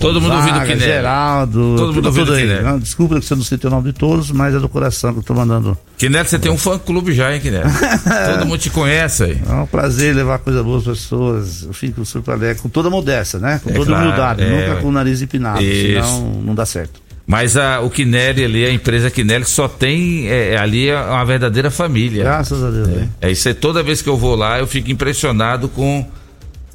Todo 0.00 0.20
mundo 0.20 0.34
ouvindo 0.34 0.60
Quinelli. 0.60 0.80
Geraldo, 0.80 1.74
Todo 1.76 1.92
mundo 1.94 2.06
ouvindo. 2.06 2.34
Quinelli. 2.34 2.62
Não, 2.64 2.78
Desculpa 2.78 3.20
que 3.20 3.26
você 3.26 3.34
não 3.34 3.44
citei 3.44 3.68
o 3.68 3.70
nome 3.70 3.92
de 3.92 3.98
todos, 3.98 4.30
mas 4.32 4.54
é 4.54 4.58
do 4.58 4.68
coração 4.68 5.12
que 5.12 5.18
eu 5.18 5.22
tô 5.22 5.34
mandando. 5.34 5.76
Quinelli, 5.98 6.28
você 6.28 6.38
tem 6.38 6.50
um 6.50 6.56
fã 6.58 6.78
clube 6.78 7.12
já, 7.12 7.32
hein, 7.34 7.40
Quinelli? 7.40 7.68
Todo 8.34 8.46
mundo 8.46 8.58
te 8.58 8.70
conhece 8.70 9.24
aí. 9.24 9.40
É 9.48 9.52
um 9.52 9.66
prazer 9.66 10.14
levar 10.16 10.38
coisa 10.38 10.62
boa 10.62 10.78
às 10.78 10.84
pessoas. 10.84 11.62
Eu 11.64 11.72
fico 11.72 12.04
super 12.04 12.32
alegre, 12.32 12.62
com 12.62 12.68
toda 12.68 12.88
modéstia, 12.90 13.38
né? 13.38 13.60
Com 13.62 13.70
É 13.70 13.74
toda 13.74 13.86
claro, 13.86 14.04
humildade, 14.06 14.42
é, 14.42 14.48
nunca 14.68 14.80
com 14.80 14.88
o 14.88 14.92
nariz 14.92 15.20
empinado, 15.22 15.62
Isso. 15.62 16.08
senão 16.08 16.32
não 16.44 16.54
dá 16.54 16.64
certo. 16.64 17.00
Mas 17.26 17.56
a, 17.56 17.80
o 17.80 17.88
Quinelli 17.88 18.44
ali, 18.44 18.64
a 18.64 18.72
empresa 18.72 19.08
Quinelli, 19.08 19.44
só 19.44 19.68
tem 19.68 20.26
é, 20.28 20.56
ali 20.56 20.88
é 20.88 20.98
uma 20.98 21.24
verdadeira 21.24 21.70
família. 21.70 22.24
Graças 22.24 22.64
a 22.64 22.70
Deus. 22.70 22.88
né? 22.88 23.08
É 23.20 23.30
isso 23.30 23.46
aí, 23.46 23.54
toda 23.54 23.82
vez 23.84 24.02
que 24.02 24.08
eu 24.08 24.16
vou 24.16 24.34
lá, 24.34 24.58
eu 24.58 24.66
fico 24.66 24.90
impressionado 24.90 25.68
com 25.68 26.04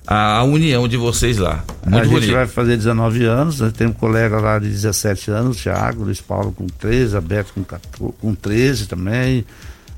a, 0.08 0.38
a 0.38 0.44
união 0.44 0.88
de 0.88 0.98
vocês 0.98 1.38
lá. 1.38 1.64
Muito 1.86 1.96
a 1.96 2.04
gente 2.04 2.14
bonito. 2.14 2.34
vai 2.34 2.48
fazer 2.48 2.78
19 2.78 3.26
anos, 3.26 3.60
né? 3.60 3.72
tem 3.76 3.88
um 3.88 3.94
colega 3.94 4.40
lá 4.40 4.60
de 4.60 4.68
17 4.68 5.32
anos, 5.32 5.58
Thiago, 5.58 6.04
Luiz 6.04 6.22
Paulo 6.22 6.52
com 6.52 6.68
13, 6.68 7.18
a 7.18 7.22
Beto 7.22 7.54
com, 7.54 7.64
14, 7.64 8.14
com 8.20 8.36
13 8.36 8.88
também, 8.88 9.46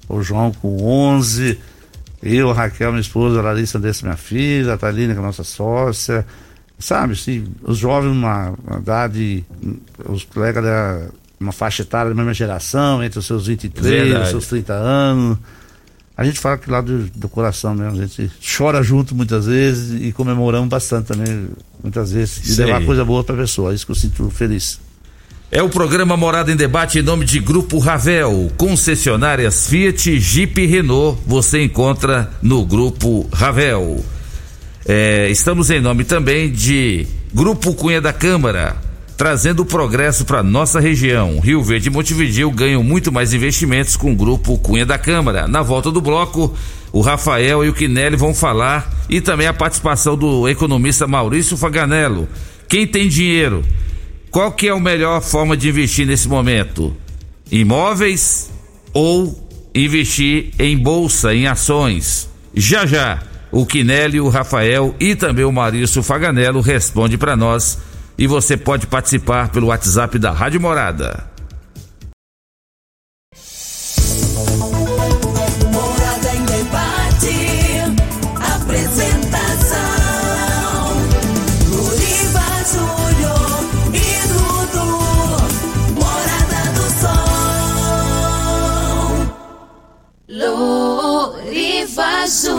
o 0.07 0.21
João 0.21 0.51
com 0.51 0.83
11, 0.83 1.59
eu, 2.21 2.51
Raquel, 2.51 2.91
minha 2.91 3.01
esposa, 3.01 3.39
a 3.39 3.43
Larissa 3.43 3.77
Andressa, 3.77 4.05
minha 4.05 4.17
filha, 4.17 4.73
a 4.73 4.77
Thalina, 4.77 5.13
que 5.13 5.19
é 5.19 5.23
a 5.23 5.25
nossa 5.25 5.43
sócia. 5.43 6.25
Sabe, 6.79 7.13
assim, 7.13 7.47
os 7.63 7.77
jovens, 7.77 8.11
uma, 8.11 8.53
uma 8.65 8.79
idade, 8.79 9.43
os 10.05 10.23
colegas 10.23 10.63
da 10.63 11.07
uma 11.39 11.51
faixa 11.51 11.83
etária 11.83 12.09
da 12.09 12.15
mesma 12.15 12.33
geração, 12.33 13.03
entre 13.03 13.19
os 13.19 13.25
seus 13.25 13.47
23 13.47 14.11
e 14.11 14.15
os 14.15 14.29
seus 14.29 14.47
30 14.47 14.73
anos. 14.73 15.37
A 16.17 16.25
gente 16.25 16.39
fala 16.39 16.57
que 16.57 16.69
lá 16.69 16.81
do, 16.81 17.03
do 17.13 17.29
coração 17.29 17.75
mesmo, 17.75 18.01
a 18.01 18.05
gente 18.07 18.31
chora 18.57 18.81
junto 18.81 19.13
muitas 19.13 19.45
vezes 19.45 20.01
e 20.01 20.11
comemoramos 20.11 20.67
bastante 20.67 21.05
também, 21.05 21.47
muitas 21.83 22.11
vezes, 22.11 22.43
e 22.43 22.55
Sei. 22.55 22.65
levar 22.65 22.83
coisa 22.83 23.05
boa 23.05 23.23
pra 23.23 23.35
pessoa. 23.35 23.71
É 23.71 23.75
isso 23.75 23.85
que 23.85 23.91
eu 23.91 23.95
sinto 23.95 24.27
feliz. 24.31 24.79
É 25.51 25.61
o 25.61 25.69
programa 25.69 26.17
Morada 26.17 26.51
em 26.51 26.55
Debate 26.55 26.99
em 26.99 27.03
nome 27.03 27.23
de 27.23 27.39
Grupo 27.39 27.77
Ravel, 27.77 28.51
concessionárias 28.57 29.67
Fiat, 29.69 30.19
Jeep 30.19 30.59
e 30.59 30.65
Renault. 30.65 31.21
Você 31.25 31.63
encontra 31.63 32.31
no 32.41 32.65
Grupo 32.65 33.29
Ravel. 33.31 34.03
É, 34.85 35.29
estamos 35.29 35.69
em 35.69 35.79
nome 35.79 36.03
também 36.03 36.51
de 36.51 37.05
Grupo 37.33 37.73
Cunha 37.75 38.01
da 38.01 38.11
Câmara, 38.11 38.75
trazendo 39.17 39.65
progresso 39.65 40.23
para 40.23 40.43
nossa 40.43 40.79
região. 40.79 41.39
Rio 41.39 41.63
Verde 41.63 41.89
e 41.89 41.91
Montevideo 41.91 42.51
ganham 42.51 42.83
muito 42.83 43.11
mais 43.11 43.33
investimentos 43.33 43.97
com 43.97 44.11
o 44.11 44.15
Grupo 44.15 44.59
Cunha 44.59 44.85
da 44.85 44.99
Câmara. 44.99 45.47
Na 45.47 45.63
volta 45.63 45.91
do 45.91 45.99
bloco, 45.99 46.55
o 46.93 47.01
Rafael 47.01 47.65
e 47.65 47.69
o 47.69 47.73
Quinelli 47.73 48.15
vão 48.15 48.31
falar 48.31 48.93
e 49.09 49.19
também 49.19 49.47
a 49.47 49.53
participação 49.53 50.15
do 50.15 50.47
economista 50.47 51.07
Maurício 51.07 51.57
Faganello. 51.57 52.29
Quem 52.69 52.85
tem 52.85 53.09
dinheiro? 53.09 53.63
Qual 54.29 54.51
que 54.51 54.67
é 54.67 54.71
a 54.71 54.79
melhor 54.79 55.19
forma 55.21 55.57
de 55.57 55.67
investir 55.67 56.05
nesse 56.05 56.27
momento? 56.27 56.95
Imóveis 57.51 58.51
ou 58.93 59.49
investir 59.73 60.51
em 60.59 60.77
bolsa, 60.77 61.33
em 61.33 61.47
ações? 61.47 62.29
Já 62.53 62.85
já, 62.85 63.23
o 63.51 63.65
Quinelli, 63.65 64.21
o 64.21 64.29
Rafael 64.29 64.93
e 64.99 65.15
também 65.15 65.43
o 65.43 65.51
Maurício 65.51 66.03
Faganello 66.03 66.61
responde 66.61 67.17
para 67.17 67.35
nós 67.35 67.79
e 68.17 68.25
você 68.25 68.57
pode 68.57 68.87
participar 68.87 69.49
pelo 69.49 69.67
WhatsApp 69.67 70.17
da 70.17 70.31
Rádio 70.31 70.59
Morada. 70.59 71.23
Morada 75.71 76.35
em 76.35 76.43
debate, 76.45 77.35
apresentação 78.55 79.77
Luriva 81.69 82.41
Júnior 82.73 83.63
e 83.93 84.27
Dudu, 84.27 84.89
Morada 85.93 86.61
do 86.73 86.87
Sol. 86.99 87.37
Luriva 91.37 92.27
Júnior 92.27 92.56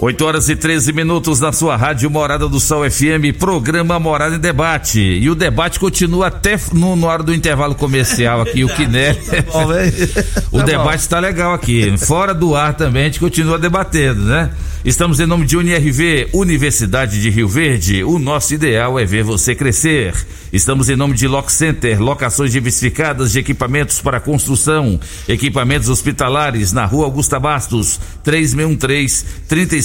8 0.00 0.24
horas 0.24 0.48
e 0.48 0.54
13 0.54 0.92
minutos 0.92 1.40
na 1.40 1.50
sua 1.52 1.76
rádio 1.76 2.08
Morada 2.08 2.48
do 2.48 2.60
Sol 2.60 2.88
FM, 2.88 3.36
programa 3.36 3.98
Morada 3.98 4.36
em 4.36 4.38
Debate. 4.38 5.00
E 5.00 5.28
o 5.28 5.34
debate 5.34 5.80
continua 5.80 6.28
até 6.28 6.56
no, 6.72 6.94
no 6.94 7.08
hora 7.08 7.24
do 7.24 7.34
intervalo 7.34 7.74
comercial 7.74 8.42
aqui, 8.42 8.62
o 8.62 8.68
Quiné. 8.68 9.16
o 10.52 10.58
Tá 10.58 10.64
debate 10.64 11.00
está 11.00 11.18
legal 11.18 11.52
aqui. 11.52 11.98
Fora 11.98 12.32
do 12.32 12.54
ar 12.54 12.74
também, 12.74 13.02
a 13.02 13.06
gente 13.06 13.18
continua 13.18 13.58
debatendo, 13.58 14.20
né? 14.22 14.50
Estamos 14.84 15.18
em 15.18 15.26
nome 15.26 15.44
de 15.44 15.56
UniRV, 15.56 16.28
Universidade 16.32 17.20
de 17.20 17.28
Rio 17.28 17.48
Verde. 17.48 18.04
O 18.04 18.16
nosso 18.18 18.54
ideal 18.54 18.96
é 18.98 19.04
ver 19.04 19.24
você 19.24 19.52
crescer. 19.52 20.14
Estamos 20.52 20.88
em 20.88 20.96
nome 20.96 21.14
de 21.14 21.26
Lock 21.26 21.52
Center, 21.52 22.00
locações 22.00 22.52
diversificadas 22.52 23.32
de 23.32 23.40
equipamentos 23.40 24.00
para 24.00 24.20
construção, 24.20 24.98
equipamentos 25.28 25.88
hospitalares 25.88 26.72
na 26.72 26.86
rua 26.86 27.04
Augusta 27.04 27.38
Bastos, 27.38 28.00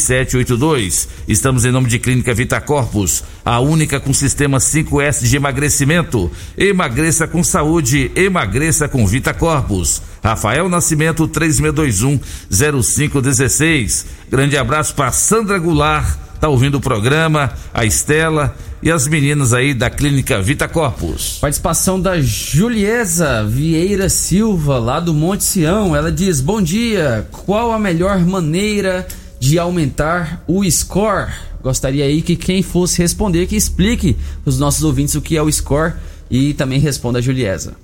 3613-3782. 0.04 1.08
Estamos 1.28 1.66
em 1.66 1.72
nome 1.72 1.89
de 1.89 1.97
Clínica 1.99 2.34
Vita 2.34 2.60
Corpus, 2.60 3.24
a 3.43 3.60
única 3.60 3.99
com 3.99 4.12
sistema 4.14 4.58
5S 4.58 5.28
de 5.28 5.36
emagrecimento. 5.36 6.32
Emagreça 6.58 7.28
com 7.28 7.43
saúde, 7.43 8.12
emagreça 8.16 8.88
com 8.88 9.06
Vita 9.08 9.34
Corpus. 9.34 10.01
Rafael 10.24 10.70
Nascimento 10.70 11.28
3621-0516. 11.28 14.06
Grande 14.30 14.58
abraço 14.58 14.95
para 14.95 15.12
Sandra 15.12 15.60
Goulart, 15.60 16.18
tá 16.39 16.47
ouvindo 16.47 16.76
o 16.76 16.82
programa, 16.82 17.51
a 17.74 17.84
Estela 17.86 18.56
e 18.84 18.91
as 18.91 19.08
meninas 19.08 19.54
aí 19.54 19.74
da 19.74 19.89
Clínica 19.89 20.41
Vita 20.41 20.68
Corpus. 20.68 21.38
Participação 21.39 21.99
da 21.99 22.20
Juliesa 22.20 23.43
Vieira 23.45 24.10
Silva, 24.10 24.78
lá 24.78 24.99
do 24.99 25.14
Monte 25.14 25.45
Sião. 25.45 25.95
Ela 25.95 26.12
diz: 26.12 26.41
Bom 26.41 26.62
dia, 26.62 27.26
qual 27.32 27.72
a 27.72 27.80
melhor 27.80 28.20
maneira 28.20 29.08
de 29.44 29.60
aumentar 29.60 30.41
o 30.48 30.64
score? 30.72 31.30
Gostaria 31.62 32.06
aí 32.06 32.22
que 32.22 32.36
quem 32.38 32.64
fosse 32.64 33.02
responder, 33.02 33.46
que 33.46 33.58
explique 33.58 34.16
os 34.46 34.58
nossos 34.58 34.84
ouvintes 34.84 35.16
o 35.16 35.22
que 35.22 35.36
é 35.36 35.41
o 35.41 35.52
score 35.52 35.96
e 36.32 36.54
também 36.54 36.80
responda 36.80 37.20
a 37.20 37.22
Juliesa. 37.22 37.76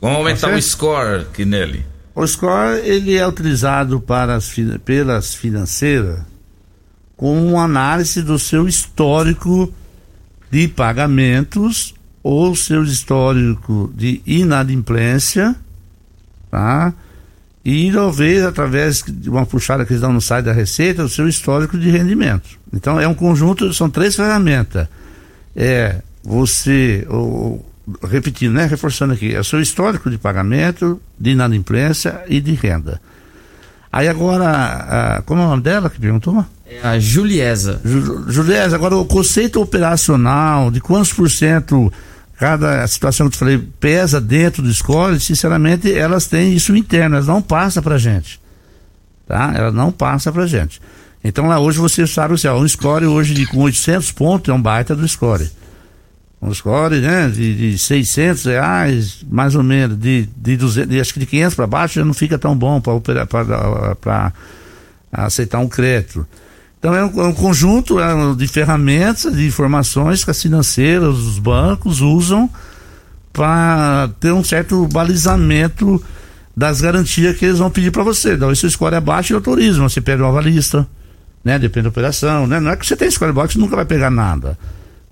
Vamos 0.00 0.18
aumentar 0.18 0.40
Tá 0.42 0.46
o 0.48 0.50
certo? 0.50 0.64
score, 0.64 1.24
Kinelli. 1.34 1.84
O 2.14 2.24
score 2.26 2.78
ele 2.84 3.16
é 3.16 3.26
utilizado 3.26 4.00
para 4.00 4.36
as, 4.36 4.54
pelas 4.84 5.34
financeiras 5.34 6.20
como 7.16 7.44
uma 7.48 7.64
análise 7.64 8.22
do 8.22 8.38
seu 8.38 8.68
histórico 8.68 9.72
de 10.50 10.68
pagamentos 10.68 11.92
ou 12.22 12.54
seu 12.54 12.82
histórico 12.84 13.92
de 13.96 14.22
inadimplência, 14.24 15.54
tá? 16.50 16.94
E 17.64 17.92
talvez 17.92 18.42
através 18.42 19.02
de 19.06 19.28
uma 19.28 19.44
puxada 19.44 19.84
que 19.84 19.92
eles 19.92 20.00
dão 20.00 20.12
no 20.12 20.20
site 20.20 20.46
da 20.46 20.52
Receita, 20.52 21.04
o 21.04 21.08
seu 21.08 21.28
histórico 21.28 21.76
de 21.78 21.90
rendimento. 21.90 22.48
Então 22.72 22.98
é 22.98 23.06
um 23.06 23.14
conjunto, 23.14 23.72
são 23.74 23.90
três 23.90 24.16
ferramentas. 24.16 24.88
É 25.54 25.96
você, 26.24 27.06
o- 27.10 27.60
repetindo, 28.08 28.52
né? 28.54 28.64
Reforçando 28.66 29.12
aqui, 29.12 29.34
é 29.34 29.40
o 29.40 29.44
seu 29.44 29.60
histórico 29.60 30.08
de 30.10 30.16
pagamento, 30.16 31.00
de 31.18 31.30
inadimplência 31.30 32.22
e 32.28 32.40
de 32.40 32.52
renda. 32.54 33.00
Aí 33.92 34.08
agora, 34.08 34.46
a- 34.48 35.22
como 35.26 35.42
é 35.42 35.44
o 35.44 35.48
nome 35.48 35.62
dela 35.62 35.90
que 35.90 36.00
perguntou? 36.00 36.44
É 36.66 36.80
a 36.86 36.98
Juliesa. 36.98 37.80
Ju- 37.84 38.24
Juliés, 38.30 38.72
agora 38.72 38.96
o 38.96 39.04
conceito 39.04 39.60
operacional, 39.60 40.70
de 40.70 40.80
quantos 40.80 41.12
por 41.12 41.28
cento 41.28 41.92
cada 42.40 42.86
situação 42.86 43.28
que 43.28 43.34
eu 43.34 43.38
falei 43.38 43.58
pesa 43.78 44.18
dentro 44.18 44.62
do 44.62 44.72
score, 44.72 45.20
sinceramente, 45.20 45.92
elas 45.92 46.26
têm 46.26 46.54
isso 46.54 46.74
interno, 46.74 47.16
elas 47.16 47.26
não 47.26 47.42
passam 47.42 47.82
pra 47.82 47.98
gente. 47.98 48.40
Tá? 49.28 49.52
Ela 49.54 49.70
não 49.70 49.92
passa 49.92 50.32
pra 50.32 50.46
gente. 50.46 50.80
Então 51.22 51.46
lá 51.46 51.60
hoje 51.60 51.78
você 51.78 52.06
sabe, 52.06 52.32
assim, 52.32 52.48
ó, 52.48 52.58
um 52.58 52.66
score 52.66 53.04
hoje 53.04 53.34
de, 53.34 53.44
com 53.44 53.58
800 53.58 54.10
pontos 54.12 54.48
é 54.48 54.54
um 54.54 54.62
baita 54.62 54.96
do 54.96 55.06
score. 55.06 55.50
Um 56.40 56.54
score, 56.54 56.98
né, 56.98 57.28
de, 57.28 57.72
de 57.72 57.78
600 57.78 58.44
reais, 58.46 59.26
mais 59.30 59.54
ou 59.54 59.62
menos, 59.62 59.98
de, 59.98 60.26
de 60.34 60.56
200, 60.56 60.88
de, 60.88 60.98
acho 60.98 61.12
que 61.12 61.20
de 61.20 61.26
500 61.26 61.54
para 61.54 61.66
baixo 61.66 61.96
já 61.96 62.06
não 62.06 62.14
fica 62.14 62.38
tão 62.38 62.56
bom 62.56 62.80
para 62.80 64.32
aceitar 65.12 65.58
um 65.58 65.68
crédito. 65.68 66.26
Então 66.80 66.94
é 66.94 67.04
um, 67.04 67.20
é 67.20 67.26
um 67.26 67.34
conjunto 67.34 68.00
é, 68.00 68.34
de 68.34 68.48
ferramentas, 68.48 69.36
de 69.36 69.46
informações 69.46 70.24
que 70.24 70.30
as 70.30 70.40
financeiras, 70.40 71.14
os 71.14 71.38
bancos 71.38 72.00
usam 72.00 72.48
para 73.32 74.08
ter 74.18 74.32
um 74.32 74.42
certo 74.42 74.88
balizamento 74.88 76.02
das 76.56 76.80
garantias 76.80 77.36
que 77.36 77.44
eles 77.44 77.58
vão 77.58 77.70
pedir 77.70 77.90
para 77.90 78.02
você. 78.02 78.32
Então, 78.34 78.52
se 78.54 78.66
o 78.66 78.70
score 78.70 78.94
é 78.94 79.00
baixo, 79.00 79.32
ele 79.32 79.36
autoriza, 79.36 79.80
você 79.82 80.00
pega 80.00 80.22
uma 80.22 80.30
avalista, 80.30 80.88
né? 81.44 81.58
Depende 81.58 81.84
da 81.84 81.90
operação, 81.90 82.46
né? 82.46 82.58
Não 82.58 82.70
é 82.70 82.76
que 82.76 82.86
você 82.86 82.96
tem 82.96 83.10
score 83.10 83.32
baixo, 83.32 83.52
você 83.52 83.58
nunca 83.58 83.76
vai 83.76 83.84
pegar 83.84 84.10
nada. 84.10 84.58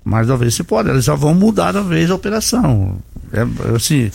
Mas 0.02 0.26
talvez 0.26 0.54
você 0.54 0.64
pode, 0.64 0.88
eles 0.88 1.04
já 1.04 1.14
vão 1.14 1.34
mudar 1.34 1.74
talvez 1.74 2.10
a 2.10 2.14
operação. 2.14 2.98
É, 3.30 3.74
assim, 3.76 4.10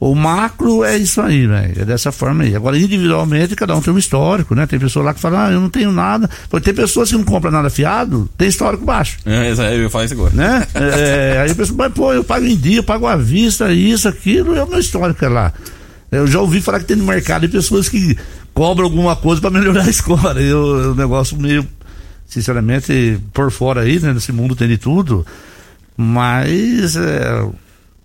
o 0.00 0.14
macro 0.14 0.84
é 0.84 0.96
isso 0.96 1.20
aí, 1.20 1.46
velho. 1.46 1.82
É 1.82 1.84
dessa 1.84 2.12
forma 2.12 2.44
aí. 2.44 2.54
Agora, 2.54 2.78
individualmente, 2.78 3.56
cada 3.56 3.74
um 3.74 3.80
tem 3.80 3.92
um 3.92 3.98
histórico, 3.98 4.54
né? 4.54 4.64
Tem 4.64 4.78
pessoa 4.78 5.04
lá 5.04 5.12
que 5.12 5.18
fala, 5.18 5.46
ah, 5.46 5.50
eu 5.50 5.60
não 5.60 5.68
tenho 5.68 5.90
nada. 5.90 6.30
Porque 6.48 6.66
tem 6.66 6.74
pessoas 6.74 7.10
que 7.10 7.16
não 7.16 7.24
compram 7.24 7.50
nada 7.50 7.68
fiado, 7.68 8.30
tem 8.38 8.46
histórico 8.46 8.84
baixo. 8.84 9.18
É, 9.26 9.50
eu 9.50 9.90
falar 9.90 10.04
isso 10.04 10.14
agora. 10.14 10.32
Né? 10.34 10.66
É, 10.98 11.40
aí 11.42 11.50
a 11.50 11.54
pessoa, 11.54 11.76
mas 11.76 11.92
pô, 11.92 12.12
eu 12.12 12.24
pago 12.24 12.44
em 12.46 12.56
dia, 12.56 12.78
eu 12.78 12.84
pago 12.84 13.06
à 13.06 13.16
vista, 13.16 13.72
isso, 13.72 14.08
aquilo, 14.08 14.54
é 14.54 14.62
o 14.62 14.68
meu 14.68 14.78
histórico 14.78 15.24
é 15.24 15.28
lá. 15.28 15.52
Eu 16.10 16.26
já 16.26 16.40
ouvi 16.40 16.60
falar 16.60 16.80
que 16.80 16.86
tem 16.86 16.96
no 16.96 17.04
mercado 17.04 17.42
de 17.42 17.48
pessoas 17.48 17.88
que 17.88 18.16
cobram 18.54 18.86
alguma 18.86 19.14
coisa 19.16 19.40
para 19.40 19.50
melhorar 19.50 19.84
a 19.84 19.90
escola. 19.90 20.40
Eu, 20.40 20.84
é 20.84 20.88
um 20.88 20.94
negócio 20.94 21.36
meio, 21.36 21.66
sinceramente, 22.26 23.20
por 23.32 23.50
fora 23.50 23.82
aí, 23.82 23.98
né? 24.00 24.12
Nesse 24.12 24.32
mundo 24.32 24.56
tem 24.56 24.68
de 24.68 24.78
tudo. 24.78 25.26
Mas, 25.96 26.96
é, 26.96 27.46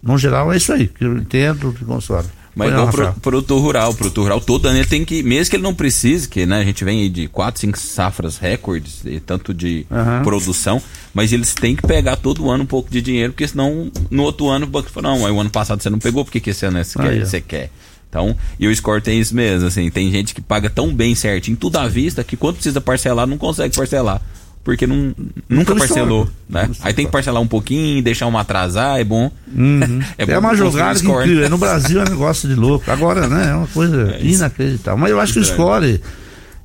no 0.04 0.18
geral, 0.18 0.51
é 0.51 0.58
isso 0.58 0.74
aí, 0.74 0.88
que 0.88 1.06
eu 1.06 1.18
entendo 1.18 1.72
de 1.72 1.86
console. 1.86 2.28
Mas 2.56 2.70
igual 2.70 2.88
pro, 2.89 3.14
produtor 3.14 3.62
rural, 3.62 3.93
produtor 3.95 4.24
rural 4.26 4.41
todo 4.41 4.68
ano 4.68 4.78
ele 4.78 4.86
tem 4.86 5.04
que, 5.04 5.24
mesmo 5.24 5.49
que 5.49 5.56
ele 5.56 5.64
não 5.64 5.74
precise, 5.74 6.28
que 6.28 6.45
né, 6.45 6.60
a 6.60 6.64
gente 6.64 6.84
vem 6.84 7.01
aí 7.01 7.10
de 7.10 7.28
4, 7.28 7.62
5 7.62 7.80
safras 7.80 8.38
recordes, 8.38 9.01
e 9.06 9.20
tanto 9.20 9.54
de 9.54 9.88
Aham. 9.89 10.22
produção, 10.24 10.82
mas 11.14 11.34
eles 11.34 11.56
têm 11.56 11.76
que 11.76 11.82
pegar 11.82 12.16
todo 12.16 12.51
ano 12.51 12.64
um 12.64 12.68
pouco 12.68 12.91
de 12.91 13.01
dinheiro, 13.01 13.34
porque 13.34 13.47
senão 13.47 13.91
no 14.12 14.24
outro 14.24 14.49
ano 14.49 14.66
o 14.66 14.70
banco 14.70 14.89
fala, 14.89 15.16
não, 15.16 15.26
aí 15.26 15.32
o 15.32 15.39
ano 15.39 15.49
passado 15.49 15.82
você 15.82 15.89
não 15.89 15.99
pegou, 15.99 16.24
por 16.24 16.32
que, 16.32 16.39
que 16.39 16.51
esse 16.51 16.66
ano 16.66 16.84
você, 16.84 17.01
Aí, 17.01 17.20
quer, 17.20 17.26
você 17.26 17.41
quer? 17.41 17.72
Então, 18.08 18.36
e 18.60 18.68
o 18.68 18.76
score 18.76 19.01
tem 19.01 19.20
isso 19.20 19.34
mesmo, 19.34 19.68
assim, 19.68 19.89
tem 19.89 20.12
gente 20.12 20.36
que 20.36 20.41
paga 20.41 20.70
tão 20.70 20.93
bem 20.93 21.16
certinho, 21.16 21.58
tudo 21.58 21.78
à 21.78 21.88
vista, 21.88 22.24
que 22.24 22.38
quando 22.38 22.56
precisa 22.56 22.80
parcelar, 22.80 23.26
não 23.26 23.39
consegue 23.39 23.76
parcelar. 23.76 24.22
Porque 24.64 24.88
não, 24.88 25.14
nunca 25.49 25.76
parcelou, 25.76 26.30
né? 26.49 26.70
Aí 26.82 26.93
tem 26.93 27.05
que 27.05 27.11
parcelar 27.11 27.41
um 27.41 27.47
pouquinho, 27.47 28.01
deixar 28.01 28.28
uma 28.28 28.39
atrasar, 28.41 28.97
é 28.99 29.03
bom. 29.03 29.30
É, 30.18 30.26
bom 30.26 30.39
uma 30.39 30.55
jogada 30.55 30.97
que 30.99 31.05
incrível. 31.05 31.49
No 31.49 31.57
Brasil 31.57 31.99
é 31.99 32.03
um 32.03 32.09
negócio 32.09 32.47
de 32.47 32.55
louco. 32.55 32.89
Agora, 32.89 33.28
né? 33.28 33.49
É 33.51 33.55
uma 33.55 33.68
coisa 33.68 34.16
isso. 34.22 34.38
inacreditável. 34.38 34.97
Mas 34.97 35.11
eu 35.11 35.20
acho 35.20 35.34
que 35.34 35.39
o 35.39 35.43
score, 35.45 35.99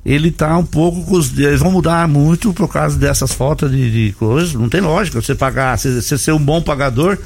ele 0.05 0.31
tá 0.31 0.57
um 0.57 0.65
pouco. 0.65 1.03
com 1.03 1.15
os- 1.15 1.37
Eles 1.37 1.59
vão 1.59 1.71
mudar 1.73 2.07
muito 2.07 2.53
por 2.53 2.69
causa 2.71 2.97
dessas 2.97 3.33
faltas 3.33 3.69
de, 3.69 3.91
de 4.07 4.13
coisas. 4.13 4.53
Não 4.53 4.69
tem 4.69 4.79
lógica 4.79 5.21
você 5.21 5.35
pagar, 5.35 5.77
você 5.77 6.17
ser 6.17 6.31
um 6.31 6.39
bom 6.39 6.61
pagador 6.61 7.17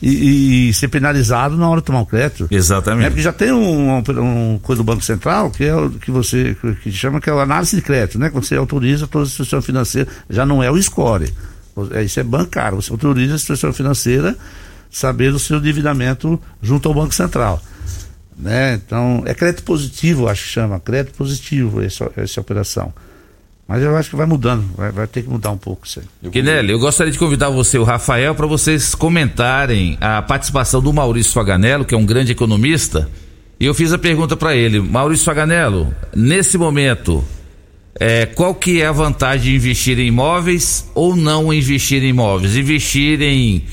e, 0.00 0.68
e 0.68 0.74
ser 0.74 0.88
penalizado 0.88 1.56
na 1.56 1.68
hora 1.68 1.80
de 1.80 1.86
tomar 1.86 2.00
o 2.00 2.06
crédito. 2.06 2.48
É 2.50 2.54
Exatamente. 2.54 3.08
porque 3.08 3.22
já 3.22 3.32
tem 3.32 3.52
um, 3.52 3.98
um, 3.98 4.02
um 4.20 4.58
coisa 4.62 4.82
do 4.82 4.84
Banco 4.84 5.02
Central 5.02 5.50
que 5.50 5.64
é 5.64 5.74
o 5.74 5.90
que 5.90 6.10
você 6.10 6.56
que 6.82 6.92
chama 6.92 7.20
que 7.20 7.30
é 7.30 7.32
o 7.32 7.40
análise 7.40 7.76
de 7.76 7.82
crédito, 7.82 8.18
né? 8.18 8.30
Quando 8.30 8.44
você 8.44 8.56
autoriza 8.56 9.06
toda 9.06 9.24
a 9.24 9.26
instituição 9.26 9.62
financeira, 9.62 10.08
já 10.28 10.44
não 10.44 10.62
é 10.62 10.70
o 10.70 10.82
score. 10.82 11.32
É, 11.92 12.02
Isso 12.02 12.20
é 12.20 12.22
bancário. 12.22 12.80
Você 12.80 12.92
autoriza 12.92 13.32
a 13.32 13.36
instituição 13.36 13.72
financeira 13.72 14.36
saber 14.90 15.32
do 15.32 15.38
seu 15.38 15.58
endividamento 15.58 16.40
junto 16.62 16.88
ao 16.88 16.94
Banco 16.94 17.14
Central. 17.14 17.62
Né? 18.38 18.74
Então, 18.74 19.22
é 19.26 19.34
crédito 19.34 19.62
positivo, 19.62 20.28
acho 20.28 20.44
que 20.44 20.50
chama, 20.50 20.78
crédito 20.78 21.16
positivo 21.16 21.82
essa, 21.82 22.10
essa 22.16 22.40
operação. 22.40 22.92
Mas 23.68 23.82
eu 23.82 23.96
acho 23.96 24.10
que 24.10 24.16
vai 24.16 24.26
mudando, 24.26 24.64
vai, 24.76 24.92
vai 24.92 25.06
ter 25.08 25.22
que 25.22 25.28
mudar 25.28 25.50
um 25.50 25.58
pouco 25.58 25.86
isso 25.86 26.00
aí. 26.00 26.30
Quinelli, 26.30 26.70
eu 26.70 26.78
gostaria 26.78 27.12
de 27.12 27.18
convidar 27.18 27.48
você 27.50 27.76
o 27.78 27.82
Rafael 27.82 28.32
para 28.34 28.46
vocês 28.46 28.94
comentarem 28.94 29.98
a 30.00 30.22
participação 30.22 30.80
do 30.80 30.92
Maurício 30.92 31.32
Faganello, 31.32 31.84
que 31.84 31.94
é 31.94 31.98
um 31.98 32.06
grande 32.06 32.30
economista. 32.30 33.08
E 33.58 33.66
eu 33.66 33.74
fiz 33.74 33.92
a 33.92 33.98
pergunta 33.98 34.36
para 34.36 34.54
ele, 34.54 34.78
Maurício 34.80 35.24
Faganello, 35.24 35.92
nesse 36.14 36.56
momento, 36.56 37.24
é, 37.98 38.26
qual 38.26 38.54
que 38.54 38.82
é 38.82 38.86
a 38.86 38.92
vantagem 38.92 39.52
de 39.52 39.56
investir 39.56 39.98
em 39.98 40.08
imóveis 40.08 40.88
ou 40.94 41.16
não 41.16 41.52
investir 41.52 42.04
em 42.04 42.08
imóveis? 42.08 42.54
Investir 42.54 43.20
em, 43.22 43.64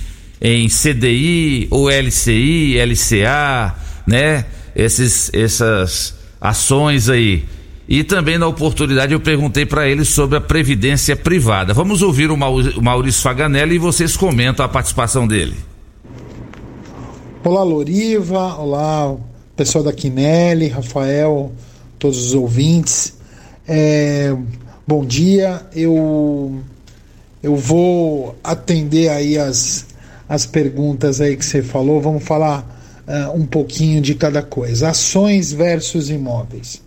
em 0.41 0.67
CDI 0.69 1.67
ou 1.69 1.89
LCI, 1.89 2.77
LCA, 2.79 3.75
né? 4.07 4.45
Esses, 4.75 5.29
essas 5.33 6.15
ações 6.41 7.09
aí. 7.09 7.43
E 7.88 8.03
também 8.03 8.38
na 8.38 8.47
oportunidade 8.47 9.13
eu 9.13 9.19
perguntei 9.19 9.65
para 9.65 9.88
ele 9.88 10.05
sobre 10.05 10.38
a 10.38 10.41
previdência 10.41 11.15
privada. 11.15 11.73
Vamos 11.73 12.01
ouvir 12.01 12.31
o 12.31 12.38
Mau- 12.38 12.55
o 12.55 12.81
Maurício 12.81 13.21
Faganelli 13.21 13.75
e 13.75 13.79
vocês 13.79 14.15
comentam 14.15 14.65
a 14.65 14.69
participação 14.69 15.27
dele. 15.27 15.55
Olá, 17.43 17.61
Loriva. 17.61 18.55
Olá, 18.55 19.15
pessoal 19.55 19.84
da 19.84 19.91
Quinelli, 19.91 20.69
Rafael, 20.69 21.51
todos 21.99 22.27
os 22.27 22.34
ouvintes. 22.34 23.17
É, 23.67 24.34
bom 24.88 25.05
dia, 25.05 25.61
eu, 25.75 26.57
eu 27.41 27.55
vou 27.57 28.36
atender 28.41 29.09
aí 29.09 29.38
as, 29.38 29.88
as 30.27 30.45
perguntas 30.45 31.19
aí 31.19 31.36
que 31.36 31.45
você 31.45 31.61
falou, 31.61 32.01
vamos 32.01 32.23
falar 32.23 33.03
uh, 33.05 33.38
um 33.38 33.45
pouquinho 33.45 34.01
de 34.01 34.15
cada 34.15 34.41
coisa. 34.41 34.89
Ações 34.89 35.51
versus 35.51 36.09
imóveis. 36.09 36.81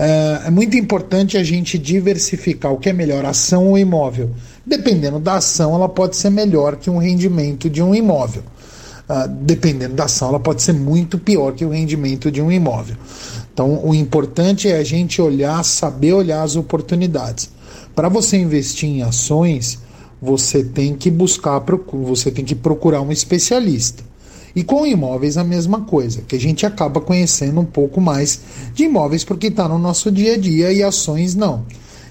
Uh, 0.00 0.46
é 0.46 0.50
muito 0.50 0.78
importante 0.78 1.36
a 1.36 1.44
gente 1.44 1.76
diversificar 1.76 2.72
o 2.72 2.78
que 2.78 2.88
é 2.88 2.92
melhor, 2.92 3.22
ação 3.26 3.66
ou 3.66 3.76
imóvel. 3.76 4.30
Dependendo 4.64 5.18
da 5.20 5.34
ação, 5.34 5.74
ela 5.74 5.90
pode 5.90 6.16
ser 6.16 6.30
melhor 6.30 6.76
que 6.76 6.88
um 6.88 6.96
rendimento 6.96 7.68
de 7.68 7.82
um 7.82 7.94
imóvel. 7.94 8.42
Uh, 9.06 9.28
dependendo 9.28 9.94
da 9.94 10.04
ação, 10.04 10.30
ela 10.30 10.40
pode 10.40 10.62
ser 10.62 10.72
muito 10.72 11.18
pior 11.18 11.52
que 11.52 11.66
o 11.66 11.68
rendimento 11.68 12.30
de 12.30 12.40
um 12.40 12.50
imóvel. 12.50 12.96
Então, 13.52 13.84
o 13.84 13.94
importante 13.94 14.68
é 14.68 14.78
a 14.78 14.82
gente 14.82 15.20
olhar, 15.20 15.62
saber 15.62 16.14
olhar 16.14 16.44
as 16.44 16.56
oportunidades. 16.56 17.50
Para 17.94 18.08
você 18.08 18.38
investir 18.38 18.88
em 18.88 19.02
ações, 19.02 19.80
você 20.22 20.64
tem 20.64 20.94
que 20.94 21.10
buscar, 21.10 21.62
você 21.92 22.30
tem 22.30 22.42
que 22.42 22.54
procurar 22.54 23.02
um 23.02 23.12
especialista. 23.12 24.02
E 24.54 24.64
com 24.64 24.86
imóveis 24.86 25.36
a 25.36 25.44
mesma 25.44 25.82
coisa, 25.82 26.22
que 26.26 26.36
a 26.36 26.40
gente 26.40 26.66
acaba 26.66 27.00
conhecendo 27.00 27.60
um 27.60 27.64
pouco 27.64 28.00
mais 28.00 28.40
de 28.74 28.84
imóveis 28.84 29.24
porque 29.24 29.48
está 29.48 29.68
no 29.68 29.78
nosso 29.78 30.10
dia 30.10 30.34
a 30.34 30.38
dia 30.38 30.72
e 30.72 30.82
ações 30.82 31.34
não. 31.34 31.64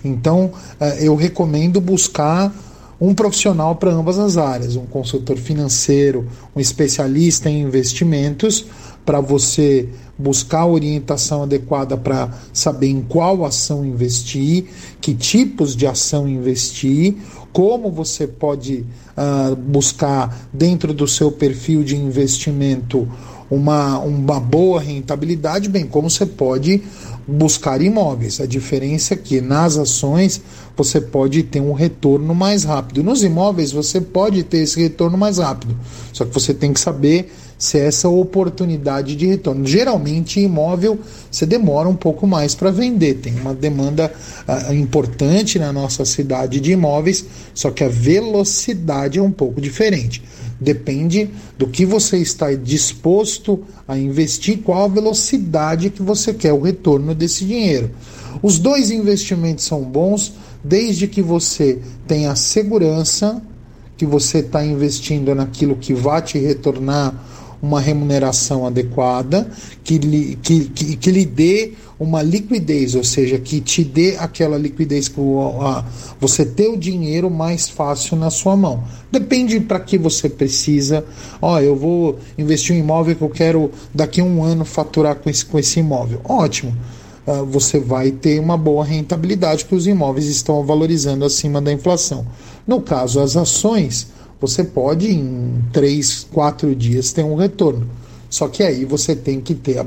Então 0.04 0.52
eh, 0.80 1.00
eu 1.02 1.16
recomendo 1.16 1.82
buscar 1.82 2.54
um 3.00 3.14
profissional 3.14 3.76
para 3.76 3.92
ambas 3.92 4.20
as 4.20 4.38
áreas, 4.38 4.76
um 4.76 4.86
consultor 4.86 5.38
financeiro, 5.38 6.28
um 6.56 6.60
especialista 6.60 7.50
em 7.50 7.62
investimentos, 7.62 8.66
para 9.06 9.20
você 9.20 9.90
buscar 10.18 10.60
a 10.60 10.68
orientação 10.68 11.44
adequada 11.44 11.96
para 11.96 12.30
saber 12.52 12.88
em 12.88 13.02
qual 13.02 13.46
ação 13.46 13.86
investir, 13.86 14.66
que 15.00 15.14
tipos 15.14 15.76
de 15.76 15.88
ação 15.88 16.28
investir, 16.28 17.16
como 17.54 17.90
você 17.90 18.28
pode 18.28 18.86
uh, 19.18 19.56
buscar 19.56 20.48
dentro 20.54 20.94
do 20.94 21.08
seu 21.08 21.32
perfil 21.32 21.84
de 21.84 21.96
investimento 21.96 23.08
uma, 23.50 23.98
uma 24.00 24.40
boa 24.40 24.80
rentabilidade, 24.80 25.70
bem 25.70 25.86
como 25.86 26.10
você 26.10 26.26
pode 26.26 26.84
buscar 27.28 27.82
imóveis. 27.82 28.40
A 28.40 28.46
diferença 28.46 29.14
é 29.14 29.18
que 29.18 29.42
nas 29.42 29.78
ações 29.78 30.42
você 30.76 31.02
pode 31.02 31.44
ter 31.44 31.62
um 31.62 31.74
retorno 31.74 32.34
mais 32.36 32.64
rápido. 32.64 33.04
Nos 33.04 33.24
imóveis 33.24 33.72
você 33.72 34.00
pode 34.00 34.44
ter 34.44 34.60
esse 34.60 34.80
retorno 34.80 35.18
mais 35.18 35.38
rápido. 35.38 35.76
Só 36.14 36.26
que 36.26 36.34
você 36.34 36.54
tem 36.54 36.74
que 36.74 36.80
saber 36.80 37.32
se 37.60 37.78
é 37.78 37.88
essa 37.88 38.08
oportunidade 38.08 39.18
de 39.18 39.28
retorno. 39.28 39.68
Geralmente, 39.68 40.40
imóvel 40.40 40.98
você 41.30 41.46
demora 41.46 41.90
um 41.90 41.96
pouco 41.96 42.26
mais 42.26 42.56
para 42.56 42.72
vender, 42.72 43.16
tem 43.16 43.36
uma 43.36 43.54
demanda 43.54 44.12
uh, 44.48 44.74
importante 44.74 45.60
na 45.60 45.74
nossa 45.74 46.06
cidade 46.06 46.62
de 46.62 46.72
imóveis, 46.72 47.26
só 47.54 47.70
que 47.70 47.84
a 47.84 47.90
velocidade 47.90 49.20
é 49.20 49.22
um 49.22 49.32
pouco 49.32 49.60
diferente. 49.60 50.24
Depende 50.60 51.30
do 51.58 51.68
que 51.68 51.86
você 51.86 52.18
está 52.18 52.54
disposto 52.54 53.62
a 53.86 53.98
investir, 53.98 54.60
qual 54.60 54.86
a 54.86 54.88
velocidade 54.88 55.90
que 55.90 56.02
você 56.02 56.34
quer 56.34 56.54
o 56.54 56.62
retorno 56.62 57.14
desse 57.14 57.46
dinheiro. 57.46 57.92
Os 58.42 58.58
dois 58.58 58.90
investimentos 58.90 59.66
são 59.66 59.82
bons 59.82 60.34
desde 60.64 61.08
que 61.08 61.22
você 61.22 61.80
tenha 62.08 62.36
segurança 62.36 63.42
que 63.98 64.06
você 64.06 64.40
está 64.40 64.66
investindo 64.66 65.36
naquilo 65.36 65.76
que 65.76 65.94
vai 65.94 66.22
te 66.22 66.38
retornar 66.40 67.14
uma 67.62 67.80
remuneração 67.80 68.66
adequada, 68.66 69.50
que 69.84 69.98
lhe, 69.98 70.38
que, 70.42 70.66
que, 70.66 70.96
que 70.96 71.12
lhe 71.12 71.26
dê 71.26 71.74
uma 72.00 72.22
liquidez, 72.22 72.96
ou 72.96 73.04
seja, 73.04 73.38
que 73.38 73.60
te 73.60 73.84
dê 73.84 74.16
aquela 74.18 74.58
liquidez 74.58 75.10
que 75.10 75.20
você 76.20 76.46
ter 76.46 76.70
o 76.70 76.78
dinheiro 76.78 77.30
mais 77.30 77.68
fácil 77.68 78.16
na 78.16 78.30
sua 78.30 78.56
mão. 78.56 78.84
Depende 79.12 79.60
para 79.60 79.80
que 79.80 79.98
você 79.98 80.30
precisa. 80.30 81.04
Ó, 81.42 81.60
eu 81.60 81.76
vou 81.76 82.18
investir 82.38 82.76
em 82.76 82.80
um 82.80 82.84
imóvel 82.84 83.16
que 83.16 83.22
eu 83.22 83.30
quero 83.30 83.72
daqui 83.94 84.22
a 84.22 84.24
um 84.24 84.42
ano 84.42 84.64
faturar 84.64 85.16
com 85.16 85.30
esse, 85.30 85.46
com 85.46 85.60
esse 85.60 85.82
imóvel. 85.82 86.22
Ótimo. 86.24 86.74
Uh, 87.28 87.46
você 87.46 87.80
vai 87.80 88.12
ter 88.12 88.40
uma 88.40 88.58
boa 88.58 88.84
rentabilidade, 88.84 89.64
porque 89.64 89.76
os 89.76 89.86
imóveis 89.86 90.26
estão 90.26 90.66
valorizando 90.66 91.26
acima 91.26 91.62
da 91.62 91.72
inflação. 91.72 92.26
No 92.66 92.82
caso, 92.82 93.20
as 93.20 93.36
ações, 93.36 94.08
você 94.40 94.64
pode 94.64 95.12
em 95.12 95.64
três, 95.72 96.28
quatro 96.32 96.76
dias 96.76 97.12
ter 97.12 97.24
um 97.24 97.36
retorno. 97.36 97.88
Só 98.30 98.48
que 98.48 98.62
aí 98.62 98.86
você 98.86 99.16
tem 99.16 99.42
que 99.42 99.56
ter 99.56 99.80
a, 99.80 99.86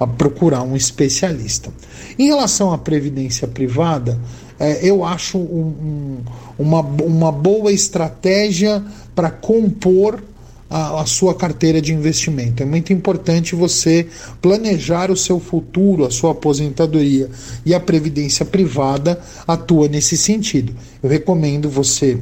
a 0.00 0.06
procurar 0.06 0.62
um 0.62 0.74
especialista. 0.74 1.70
Em 2.18 2.26
relação 2.26 2.72
à 2.72 2.78
previdência 2.78 3.46
privada, 3.46 4.18
é, 4.58 4.80
eu 4.82 5.04
acho 5.04 5.38
um, 5.38 6.22
um, 6.58 6.64
uma, 6.64 6.80
uma 6.80 7.30
boa 7.30 7.70
estratégia 7.70 8.82
para 9.14 9.30
compor 9.30 10.22
a, 10.70 11.02
a, 11.02 11.06
sua 11.06 11.34
carteira 11.34 11.82
de 11.82 11.92
investimento. 11.92 12.62
É 12.62 12.66
muito 12.66 12.94
importante 12.94 13.54
você 13.54 14.06
planejar 14.40 15.10
o 15.10 15.16
seu 15.16 15.38
futuro, 15.38 16.06
a 16.06 16.10
sua 16.10 16.30
aposentadoria. 16.30 17.28
E 17.66 17.74
a 17.74 17.80
previdência 17.80 18.46
privada 18.46 19.20
atua 19.46 19.86
nesse 19.86 20.16
sentido. 20.16 20.74
Eu 21.02 21.10
recomendo 21.10 21.68
você 21.68 22.18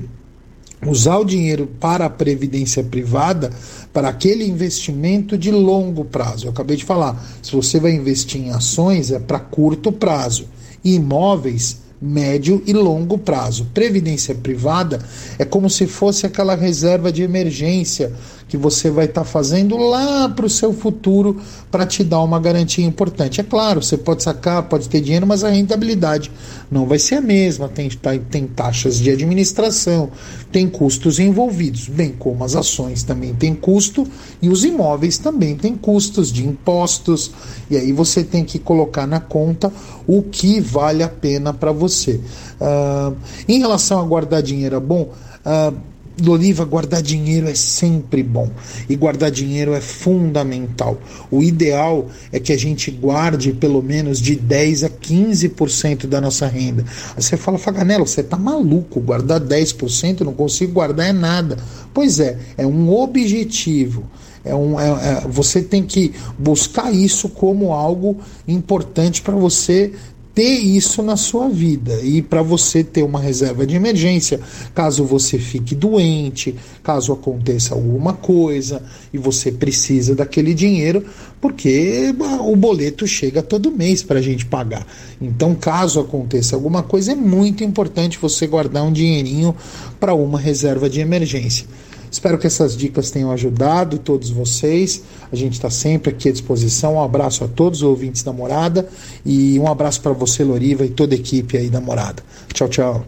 usar 0.86 1.18
o 1.18 1.24
dinheiro 1.24 1.68
para 1.78 2.06
a 2.06 2.10
previdência 2.10 2.82
privada 2.82 3.50
para 3.92 4.08
aquele 4.08 4.44
investimento 4.44 5.36
de 5.36 5.50
longo 5.50 6.04
prazo. 6.04 6.46
Eu 6.46 6.50
acabei 6.50 6.76
de 6.76 6.84
falar, 6.84 7.22
se 7.42 7.52
você 7.52 7.78
vai 7.78 7.92
investir 7.92 8.40
em 8.40 8.50
ações 8.50 9.10
é 9.10 9.18
para 9.18 9.38
curto 9.38 9.92
prazo, 9.92 10.46
e 10.82 10.94
imóveis 10.94 11.78
médio 12.00 12.62
e 12.66 12.72
longo 12.72 13.18
prazo. 13.18 13.66
Previdência 13.74 14.34
privada 14.34 15.04
é 15.38 15.44
como 15.44 15.68
se 15.68 15.86
fosse 15.86 16.24
aquela 16.24 16.54
reserva 16.54 17.12
de 17.12 17.22
emergência 17.22 18.12
que 18.51 18.57
você 18.57 18.90
vai 18.90 19.05
estar 19.05 19.20
tá 19.20 19.24
fazendo 19.24 19.76
lá 19.76 20.28
para 20.28 20.44
o 20.44 20.51
seu 20.51 20.72
futuro 20.74 21.40
para 21.70 21.86
te 21.86 22.03
dar 22.03 22.20
uma 22.20 22.40
garantia 22.40 22.84
importante. 22.84 23.40
É 23.40 23.44
claro, 23.44 23.80
você 23.80 23.96
pode 23.96 24.24
sacar, 24.24 24.64
pode 24.64 24.88
ter 24.88 25.01
dinheiro, 25.01 25.24
mas 25.24 25.44
a 25.44 25.51
rentabilidade 25.51 26.32
não 26.68 26.84
vai 26.84 26.98
ser 26.98 27.14
a 27.14 27.20
mesma. 27.20 27.68
Tem, 27.68 27.88
tá, 27.88 28.11
tem 28.28 28.48
taxas 28.48 28.98
de 28.98 29.09
administração, 29.09 30.11
tem 30.51 30.68
custos 30.68 31.20
envolvidos, 31.20 31.86
bem 31.86 32.11
como 32.11 32.42
as 32.42 32.57
ações 32.57 33.05
também 33.05 33.32
têm 33.34 33.55
custo 33.55 34.05
e 34.42 34.48
os 34.48 34.64
imóveis 34.64 35.16
também 35.16 35.55
têm 35.55 35.76
custos 35.76 36.32
de 36.32 36.44
impostos. 36.44 37.30
E 37.70 37.76
aí 37.76 37.92
você 37.92 38.24
tem 38.24 38.44
que 38.44 38.59
colocar 38.59 39.07
na 39.07 39.20
conta 39.20 39.72
o 40.09 40.24
que 40.24 40.61
vale 40.61 41.05
a 41.05 41.09
pena 41.09 41.55
para 41.55 41.70
você. 41.70 42.20
Uh, 42.61 43.16
em 43.48 43.61
relação 43.61 44.01
a 44.01 44.03
guardar 44.03 44.42
dinheiro, 44.42 44.74
é 44.74 44.80
bom. 44.80 45.12
Uh, 45.46 45.89
Loliva, 46.22 46.64
guardar 46.64 47.02
dinheiro 47.02 47.48
é 47.48 47.54
sempre 47.54 48.22
bom 48.22 48.50
e 48.88 48.96
guardar 48.96 49.30
dinheiro 49.30 49.74
é 49.74 49.80
fundamental. 49.80 50.98
O 51.30 51.42
ideal 51.42 52.08
é 52.32 52.38
que 52.38 52.52
a 52.52 52.58
gente 52.58 52.90
guarde 52.90 53.52
pelo 53.52 53.82
menos 53.82 54.20
de 54.20 54.36
10 54.36 54.84
a 54.84 54.90
15% 54.90 56.06
da 56.06 56.20
nossa 56.20 56.46
renda. 56.46 56.84
Aí 57.16 57.22
você 57.22 57.36
fala, 57.36 57.58
Faganello, 57.58 58.06
você 58.06 58.22
tá 58.22 58.36
maluco, 58.36 59.00
guardar 59.00 59.40
10%, 59.40 60.20
não 60.20 60.32
consigo 60.32 60.72
guardar 60.72 61.08
é 61.08 61.12
nada. 61.12 61.56
Pois 61.92 62.20
é, 62.20 62.38
é 62.56 62.66
um 62.66 62.92
objetivo. 62.92 64.04
É 64.42 64.54
um, 64.54 64.80
é, 64.80 64.88
é, 64.88 65.28
você 65.28 65.60
tem 65.60 65.82
que 65.82 66.14
buscar 66.38 66.90
isso 66.92 67.28
como 67.28 67.72
algo 67.72 68.18
importante 68.48 69.20
para 69.20 69.34
você 69.34 69.92
ter 70.41 70.59
isso 70.59 71.03
na 71.03 71.18
sua 71.18 71.51
vida 71.51 72.01
e 72.03 72.22
para 72.22 72.41
você 72.41 72.82
ter 72.82 73.03
uma 73.03 73.20
reserva 73.20 73.66
de 73.66 73.76
emergência, 73.76 74.41
caso 74.74 75.05
você 75.05 75.38
fique 75.38 75.74
doente, 75.74 76.55
caso 76.82 77.12
aconteça 77.12 77.74
alguma 77.74 78.14
coisa 78.14 78.82
e 79.12 79.18
você 79.18 79.53
precisa 79.53 80.14
daquele 80.14 80.55
dinheiro, 80.55 81.05
porque 81.43 82.14
o 82.41 82.57
boleto 82.57 83.07
chega 83.07 83.43
todo 83.43 83.70
mês 83.70 84.03
para 84.03 84.18
a 84.18 84.22
gente 84.22 84.47
pagar. 84.47 84.86
Então, 85.20 85.55
caso 85.55 86.01
aconteça 86.01 86.57
alguma 86.57 86.82
coisa, 86.82 87.12
é 87.12 87.14
muito 87.14 87.62
importante 87.62 88.18
você 88.18 88.47
guardar 88.47 88.82
um 88.82 88.93
dinheirinho 88.93 89.55
para 90.01 90.14
uma 90.14 90.41
reserva 90.41 90.88
de 90.88 91.01
emergência. 91.01 91.66
Espero 92.11 92.38
que 92.38 92.46
essas 92.46 92.76
dicas 92.76 93.11
tenham 93.11 93.30
ajudado 93.30 93.98
todos 93.98 94.30
vocês. 94.30 95.04
A 95.30 95.36
gente 95.36 95.52
está 95.52 95.70
sempre 95.70 96.11
aqui 96.11 96.28
à 96.28 96.32
disposição. 96.32 96.94
Um 96.94 97.02
abraço 97.02 97.44
a 97.44 97.48
todos 97.48 97.80
os 97.80 97.84
ouvintes 97.84 98.22
da 98.22 98.32
Morada 98.32 98.88
e 99.24 99.58
um 99.58 99.68
abraço 99.68 100.00
para 100.00 100.12
você, 100.12 100.42
Loriva, 100.42 100.84
e 100.84 100.88
toda 100.88 101.14
a 101.14 101.18
equipe 101.18 101.56
aí 101.56 101.68
da 101.70 101.80
Morada. 101.80 102.22
Tchau, 102.52 102.68
tchau. 102.68 103.06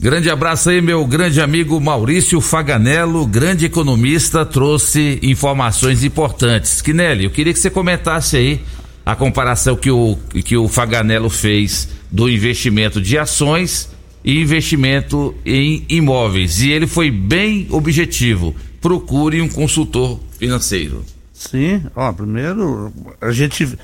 Grande 0.00 0.28
abraço 0.28 0.70
aí, 0.70 0.82
meu 0.82 1.06
grande 1.06 1.40
amigo 1.40 1.80
Maurício 1.80 2.40
Faganello, 2.40 3.24
grande 3.26 3.64
economista, 3.64 4.44
trouxe 4.44 5.20
informações 5.22 6.02
importantes. 6.02 6.82
Quinelli, 6.82 7.24
eu 7.24 7.30
queria 7.30 7.52
que 7.52 7.58
você 7.58 7.70
comentasse 7.70 8.36
aí 8.36 8.60
a 9.06 9.14
comparação 9.14 9.76
que 9.76 9.90
o, 9.90 10.18
que 10.44 10.56
o 10.56 10.66
Faganello 10.66 11.30
fez 11.30 11.88
do 12.10 12.28
investimento 12.28 13.00
de 13.00 13.16
ações 13.16 13.93
e 14.24 14.40
investimento 14.40 15.34
em 15.44 15.84
imóveis. 15.88 16.60
E 16.62 16.70
ele 16.70 16.86
foi 16.86 17.10
bem 17.10 17.66
objetivo. 17.70 18.54
Procure 18.80 19.40
um 19.42 19.48
consultor 19.48 20.18
financeiro. 20.38 21.04
Sim, 21.32 21.82
ó, 21.94 22.12
primeiro 22.12 22.92
a 23.20 23.30
gente 23.32 23.76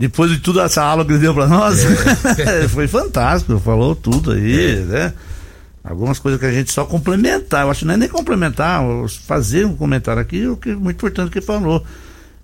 depois 0.00 0.30
de 0.30 0.38
tudo 0.38 0.62
essa 0.62 0.82
aula 0.82 1.04
que 1.04 1.12
ele 1.12 1.18
deu 1.18 1.34
para 1.34 1.46
nós, 1.46 1.84
é. 1.84 2.66
foi 2.72 2.88
fantástico, 2.88 3.58
falou 3.58 3.94
tudo 3.94 4.32
aí, 4.32 4.76
é. 4.76 4.76
né? 4.76 5.12
Algumas 5.84 6.18
coisas 6.18 6.40
que 6.40 6.46
a 6.46 6.52
gente 6.52 6.72
só 6.72 6.86
complementar, 6.86 7.64
eu 7.64 7.70
acho 7.70 7.80
que 7.80 7.84
não 7.84 7.94
é 7.94 7.96
nem 7.98 8.08
complementar, 8.08 8.82
fazer 9.26 9.66
um 9.66 9.76
comentário 9.76 10.22
aqui, 10.22 10.46
o 10.46 10.56
que 10.56 10.70
é 10.70 10.74
muito 10.74 10.96
importante 10.96 11.30
que 11.30 11.38
ele 11.38 11.44
falou. 11.44 11.84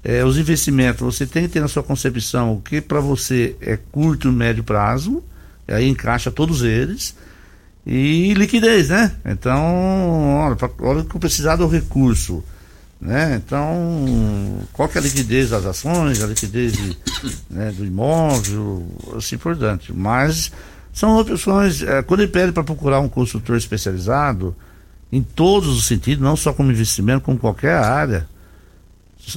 É, 0.04 0.22
os 0.22 0.36
investimentos, 0.36 1.00
você 1.00 1.26
tem 1.26 1.44
que 1.44 1.48
ter 1.48 1.60
na 1.60 1.68
sua 1.68 1.82
concepção 1.82 2.52
o 2.52 2.60
que 2.60 2.80
para 2.80 3.00
você 3.00 3.56
é 3.60 3.78
curto 3.90 4.28
e 4.28 4.32
médio 4.32 4.62
prazo, 4.62 5.22
aí 5.66 5.88
encaixa 5.88 6.30
todos 6.30 6.62
eles, 6.62 7.14
e 7.86 8.34
liquidez, 8.34 8.88
né? 8.88 9.12
Então, 9.24 10.38
olha, 10.38 10.56
pra, 10.56 10.68
olha 10.80 11.04
que 11.04 11.18
precisar 11.20 11.54
do 11.54 11.68
recurso, 11.68 12.42
né? 13.00 13.36
Então, 13.36 14.58
qual 14.72 14.88
que 14.88 14.98
é 14.98 15.00
a 15.00 15.04
liquidez 15.04 15.50
das 15.50 15.64
ações, 15.64 16.20
a 16.20 16.26
liquidez 16.26 16.72
de, 16.72 16.98
né, 17.48 17.70
do 17.70 17.84
imóvel, 17.84 18.84
assim 19.16 19.38
por 19.38 19.54
diante. 19.54 19.92
Mas 19.92 20.50
são 20.92 21.16
opções, 21.16 21.80
é, 21.82 22.02
quando 22.02 22.20
ele 22.20 22.32
pede 22.32 22.50
para 22.50 22.64
procurar 22.64 22.98
um 22.98 23.08
consultor 23.08 23.56
especializado, 23.56 24.56
em 25.12 25.22
todos 25.22 25.68
os 25.68 25.86
sentidos, 25.86 26.24
não 26.24 26.34
só 26.34 26.52
como 26.52 26.72
investimento, 26.72 27.20
como 27.20 27.38
qualquer 27.38 27.76
área, 27.78 28.26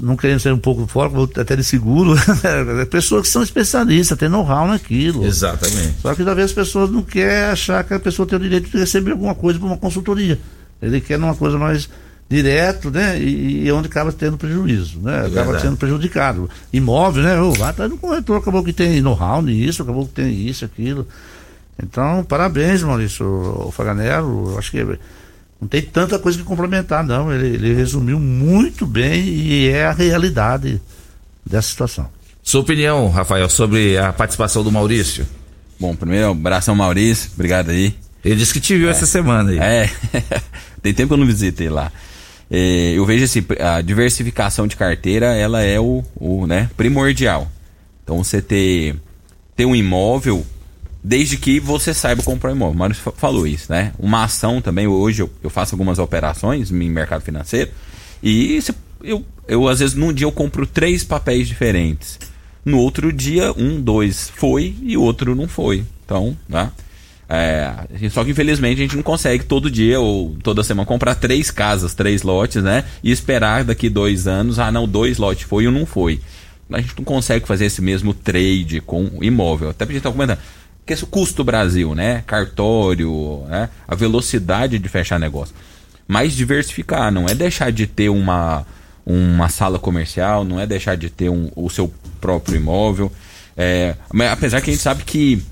não 0.02 0.16
querendo 0.16 0.40
ser 0.40 0.54
um 0.54 0.60
pouco 0.60 0.86
fora, 0.86 1.12
até 1.38 1.56
de 1.56 1.64
seguro, 1.64 2.16
é 2.80 2.86
pessoas 2.86 3.24
que 3.24 3.30
são 3.30 3.42
especialistas, 3.42 4.18
têm 4.18 4.30
know-how 4.30 4.68
naquilo. 4.68 5.26
Exatamente. 5.26 5.96
Só 6.02 6.14
que 6.14 6.24
vezes 6.24 6.52
as 6.52 6.54
pessoas 6.54 6.92
não 6.92 7.02
querem 7.02 7.50
achar 7.52 7.84
que 7.84 7.94
a 7.94 8.00
pessoa 8.00 8.28
tem 8.28 8.38
o 8.38 8.42
direito 8.42 8.70
de 8.70 8.78
receber 8.78 9.12
alguma 9.12 9.34
coisa 9.34 9.58
por 9.58 9.66
uma 9.66 9.78
consultoria. 9.78 10.40
Ele 10.82 11.02
quer 11.02 11.18
uma 11.18 11.36
coisa 11.36 11.58
mais 11.58 11.90
direto, 12.30 12.92
né? 12.92 13.20
E, 13.20 13.66
e 13.66 13.72
onde 13.72 13.88
acaba 13.88 14.12
tendo 14.12 14.38
prejuízo, 14.38 15.00
né? 15.00 15.24
É 15.24 15.28
acaba 15.28 15.60
sendo 15.60 15.76
prejudicado. 15.76 16.50
Imóvel, 16.72 17.24
né? 17.24 17.42
Oh, 17.42 17.52
vai 17.52 17.72
atrás 17.72 17.90
do 17.90 17.98
corretor, 17.98 18.38
acabou 18.38 18.64
que 18.64 18.72
tem 18.72 19.02
know-how 19.02 19.42
nisso, 19.42 19.82
acabou 19.82 20.06
que 20.06 20.14
tem 20.14 20.32
isso, 20.48 20.64
aquilo. 20.64 21.08
Então, 21.82 22.24
parabéns, 22.24 22.84
Maurício, 22.84 23.72
Faganello. 23.74 24.58
Acho 24.58 24.72
que 24.72 24.86
não 25.62 25.68
tem 25.68 25.82
tanta 25.82 26.18
coisa 26.18 26.38
que 26.38 26.44
complementar, 26.44 27.04
não. 27.04 27.32
Ele, 27.34 27.48
ele 27.48 27.74
resumiu 27.74 28.20
muito 28.20 28.86
bem 28.86 29.28
e 29.28 29.68
é 29.68 29.86
a 29.86 29.92
realidade 29.92 30.82
dessa 31.46 31.70
situação. 31.70 32.08
Sua 32.42 32.62
opinião, 32.62 33.10
Rafael, 33.10 33.50
sobre 33.50 33.98
a 33.98 34.14
participação 34.14 34.64
do 34.64 34.72
Maurício? 34.72 35.28
Bom, 35.80 35.96
primeiro, 35.96 36.32
abração 36.32 36.76
Maurício, 36.76 37.32
obrigado 37.34 37.70
aí. 37.70 37.94
Ele 38.24 38.36
disse 38.36 38.54
que 38.54 38.60
te 38.60 38.78
viu 38.78 38.88
é. 38.88 38.92
essa 38.92 39.06
semana 39.06 39.52
aí. 39.52 39.60
É, 39.60 39.90
tem 40.82 40.94
tempo 40.94 41.10
que 41.10 41.14
eu 41.14 41.18
não 41.18 41.26
visitei 41.26 41.70
lá. 41.70 41.92
É, 42.50 42.94
eu 42.96 43.06
vejo 43.06 43.26
assim, 43.26 43.46
a 43.60 43.82
diversificação 43.82 44.66
de 44.66 44.76
carteira, 44.76 45.36
ela 45.36 45.62
é 45.62 45.80
o, 45.80 46.04
o 46.16 46.48
né, 46.48 46.70
primordial. 46.76 47.50
Então 48.04 48.24
você 48.24 48.42
ter, 48.42 48.96
ter 49.56 49.66
um 49.66 49.76
imóvel 49.76 50.46
desde 51.04 51.38
que 51.38 51.60
você 51.60 51.94
saiba 51.94 52.24
comprar 52.24 52.52
imóvel. 52.52 52.90
O 52.90 53.12
falou 53.14 53.48
isso, 53.48 53.72
né? 53.72 53.94
Uma 53.98 54.24
ação 54.24 54.62
também, 54.62 54.88
hoje 54.88 55.22
eu, 55.22 55.30
eu 55.44 55.50
faço 55.50 55.76
algumas 55.76 56.00
operações 56.00 56.72
em 56.72 56.90
mercado 56.90 57.22
financeiro 57.22 57.72
e 58.22 58.60
eu, 59.04 59.26
eu, 59.48 59.68
às 59.68 59.80
vezes, 59.80 59.96
num 59.96 60.14
dia 60.14 60.26
eu 60.26 60.32
compro 60.32 60.66
três 60.66 61.04
papéis 61.04 61.48
diferentes. 61.48 62.20
No 62.66 62.80
outro 62.80 63.12
dia, 63.14 63.54
um, 63.58 63.80
dois 63.80 64.30
foi 64.36 64.76
e 64.82 64.98
outro 64.98 65.34
não 65.34 65.48
foi. 65.48 65.84
Então, 66.06 66.38
né? 66.48 66.72
É, 67.32 67.72
só 68.10 68.24
que 68.24 68.32
infelizmente 68.32 68.80
a 68.80 68.82
gente 68.82 68.96
não 68.96 69.04
consegue 69.04 69.46
todo 69.46 69.70
dia 69.70 70.00
ou 70.00 70.36
toda 70.42 70.64
semana 70.64 70.88
comprar 70.88 71.14
três 71.14 71.52
casas, 71.52 71.94
três 71.94 72.24
lotes, 72.24 72.64
né? 72.64 72.84
E 73.04 73.12
esperar 73.12 73.64
daqui 73.64 73.88
dois 73.88 74.28
anos, 74.28 74.58
ah 74.58 74.72
não, 74.72 74.88
dois 74.88 75.20
lotes 75.20 75.44
foi 75.44 75.64
e 75.64 75.68
um 75.68 75.72
não 75.72 75.86
foi. 75.86 76.20
A 76.72 76.82
gente 76.82 76.96
não 76.98 77.04
consegue 77.04 77.48
fazer 77.48 77.66
esse 77.66 77.82
mesmo 77.82 78.14
trade 78.14 78.82
com 78.82 79.10
imóvel. 79.22 79.70
Até 79.70 79.86
porque 79.86 79.94
a 79.94 80.00
gente 80.00 80.04
tá 80.04 80.12
comentando 80.12 80.40
que 80.90 80.94
é 80.94 80.98
o 81.04 81.08
custo 81.08 81.44
Brasil, 81.44 81.94
né? 81.94 82.24
Cartório, 82.26 83.44
né? 83.48 83.70
a 83.88 83.94
velocidade 83.94 84.80
de 84.80 84.90
fechar 84.90 85.20
negócio. 85.20 85.54
Mas 86.08 86.34
diversificar, 86.34 87.12
não 87.12 87.28
é 87.28 87.36
deixar 87.36 87.72
de 87.72 87.86
ter 87.86 88.10
uma, 88.10 88.66
uma 89.06 89.50
sala 89.50 89.78
comercial, 89.78 90.44
não 90.44 90.60
é 90.60 90.66
deixar 90.66 90.98
de 90.98 91.12
ter 91.12 91.30
um, 91.30 91.52
o 91.56 91.70
seu 91.70 91.94
próprio 92.20 92.56
imóvel. 92.56 93.12
É, 93.56 93.94
apesar 94.32 94.62
que 94.62 94.72
a 94.72 94.74
gente 94.74 94.82
sabe 94.82 95.04
que 95.04 95.44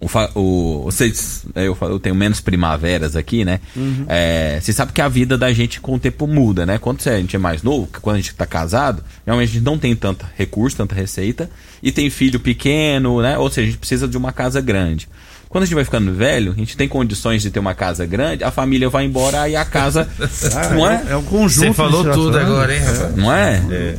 o, 0.00 0.08
o, 0.34 0.82
vocês, 0.84 1.44
é, 1.54 1.68
eu, 1.68 1.76
eu 1.82 2.00
tenho 2.00 2.14
menos 2.14 2.40
primaveras 2.40 3.14
aqui, 3.14 3.44
né? 3.44 3.60
Uhum. 3.76 4.06
É, 4.08 4.58
você 4.60 4.72
sabe 4.72 4.92
que 4.92 5.00
a 5.00 5.08
vida 5.08 5.36
da 5.36 5.52
gente 5.52 5.78
com 5.78 5.94
o 5.94 5.98
tempo 5.98 6.26
muda, 6.26 6.64
né? 6.64 6.78
Quando 6.78 7.06
a 7.06 7.18
gente 7.18 7.36
é 7.36 7.38
mais 7.38 7.62
novo, 7.62 7.86
quando 8.00 8.16
a 8.16 8.18
gente 8.18 8.30
está 8.30 8.46
casado, 8.46 9.04
realmente 9.26 9.50
a 9.50 9.52
gente 9.52 9.64
não 9.64 9.78
tem 9.78 9.94
tanto 9.94 10.24
recurso, 10.36 10.78
tanta 10.78 10.94
receita, 10.94 11.50
e 11.82 11.92
tem 11.92 12.08
filho 12.08 12.40
pequeno, 12.40 13.20
né? 13.20 13.36
Ou 13.36 13.50
seja, 13.50 13.66
a 13.66 13.70
gente 13.70 13.78
precisa 13.78 14.08
de 14.08 14.16
uma 14.16 14.32
casa 14.32 14.58
grande. 14.60 15.06
Quando 15.50 15.64
a 15.64 15.66
gente 15.66 15.74
vai 15.74 15.84
ficando 15.84 16.14
velho, 16.14 16.52
a 16.52 16.54
gente 16.54 16.76
tem 16.76 16.88
condições 16.88 17.42
de 17.42 17.50
ter 17.50 17.58
uma 17.58 17.74
casa 17.74 18.06
grande, 18.06 18.42
a 18.42 18.50
família 18.50 18.88
vai 18.88 19.04
embora 19.04 19.48
e 19.48 19.56
a 19.56 19.64
casa. 19.64 20.08
ah, 20.54 20.68
não 20.72 20.90
é? 20.90 21.04
É 21.10 21.16
um 21.16 21.24
conjunto. 21.24 21.66
Você 21.66 21.74
falou 21.74 22.04
tudo 22.10 22.38
agora, 22.38 22.74
hein, 22.74 22.80
rapaz? 22.80 23.16
Não 23.16 23.32
é? 23.34 23.62
É. 23.70 23.96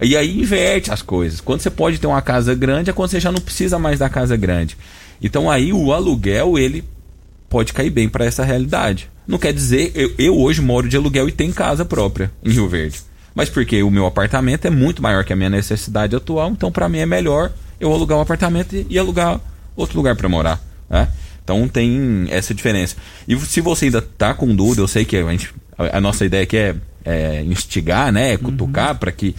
E 0.00 0.16
aí 0.16 0.40
inverte 0.40 0.92
as 0.92 1.02
coisas. 1.02 1.40
Quando 1.40 1.60
você 1.60 1.70
pode 1.70 1.98
ter 1.98 2.06
uma 2.06 2.22
casa 2.22 2.54
grande, 2.54 2.90
é 2.90 2.92
quando 2.92 3.10
você 3.10 3.20
já 3.20 3.32
não 3.32 3.40
precisa 3.40 3.78
mais 3.78 3.98
da 3.98 4.08
casa 4.08 4.36
grande. 4.36 4.76
Então 5.20 5.50
aí 5.50 5.72
o 5.72 5.92
aluguel, 5.92 6.58
ele 6.58 6.84
pode 7.48 7.72
cair 7.72 7.90
bem 7.90 8.08
para 8.08 8.24
essa 8.24 8.44
realidade. 8.44 9.10
Não 9.26 9.38
quer 9.38 9.52
dizer, 9.52 9.92
eu, 9.94 10.12
eu, 10.18 10.38
hoje 10.38 10.60
moro 10.60 10.88
de 10.88 10.96
aluguel 10.96 11.28
e 11.28 11.32
tenho 11.32 11.52
casa 11.52 11.84
própria 11.84 12.30
em 12.44 12.50
Rio 12.50 12.68
Verde. 12.68 13.00
Mas 13.34 13.48
porque 13.48 13.82
o 13.82 13.90
meu 13.90 14.06
apartamento 14.06 14.66
é 14.66 14.70
muito 14.70 15.02
maior 15.02 15.24
que 15.24 15.32
a 15.32 15.36
minha 15.36 15.50
necessidade 15.50 16.14
atual, 16.16 16.50
então 16.50 16.72
para 16.72 16.88
mim 16.88 16.98
é 16.98 17.06
melhor 17.06 17.52
eu 17.78 17.92
alugar 17.92 18.18
um 18.18 18.22
apartamento 18.22 18.74
e, 18.74 18.86
e 18.88 18.98
alugar 18.98 19.40
outro 19.76 19.96
lugar 19.96 20.16
para 20.16 20.28
morar. 20.28 20.60
Né? 20.88 21.08
Então 21.44 21.68
tem 21.68 22.26
essa 22.30 22.54
diferença. 22.54 22.96
E 23.26 23.36
se 23.38 23.60
você 23.60 23.86
ainda 23.86 24.02
tá 24.02 24.34
com 24.34 24.54
dúvida, 24.54 24.82
eu 24.82 24.88
sei 24.88 25.04
que 25.04 25.16
a, 25.16 25.30
gente, 25.30 25.54
a, 25.76 25.98
a 25.98 26.00
nossa 26.00 26.24
ideia 26.24 26.42
aqui 26.42 26.56
é, 26.56 26.74
é 27.04 27.42
instigar, 27.42 28.12
né, 28.12 28.36
cutucar 28.36 28.92
uhum. 28.92 28.96
para 28.96 29.12
que 29.12 29.34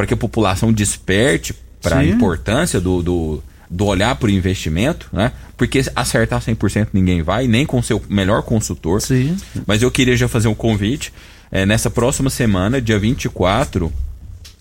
para 0.00 0.06
que 0.06 0.14
a 0.14 0.16
população 0.16 0.72
desperte 0.72 1.54
para 1.82 1.98
a 1.98 2.06
importância 2.06 2.80
do, 2.80 3.02
do, 3.02 3.42
do 3.68 3.84
olhar 3.84 4.16
para 4.16 4.28
o 4.28 4.30
investimento, 4.30 5.06
né? 5.12 5.30
Porque 5.58 5.82
acertar 5.94 6.40
100% 6.40 6.88
ninguém 6.94 7.20
vai, 7.20 7.46
nem 7.46 7.66
com 7.66 7.82
seu 7.82 8.02
melhor 8.08 8.42
consultor. 8.42 9.02
Sim. 9.02 9.36
Mas 9.66 9.82
eu 9.82 9.90
queria 9.90 10.16
já 10.16 10.26
fazer 10.26 10.48
um 10.48 10.54
convite. 10.54 11.12
É, 11.52 11.66
nessa 11.66 11.90
próxima 11.90 12.30
semana, 12.30 12.80
dia 12.80 12.98
24, 12.98 13.92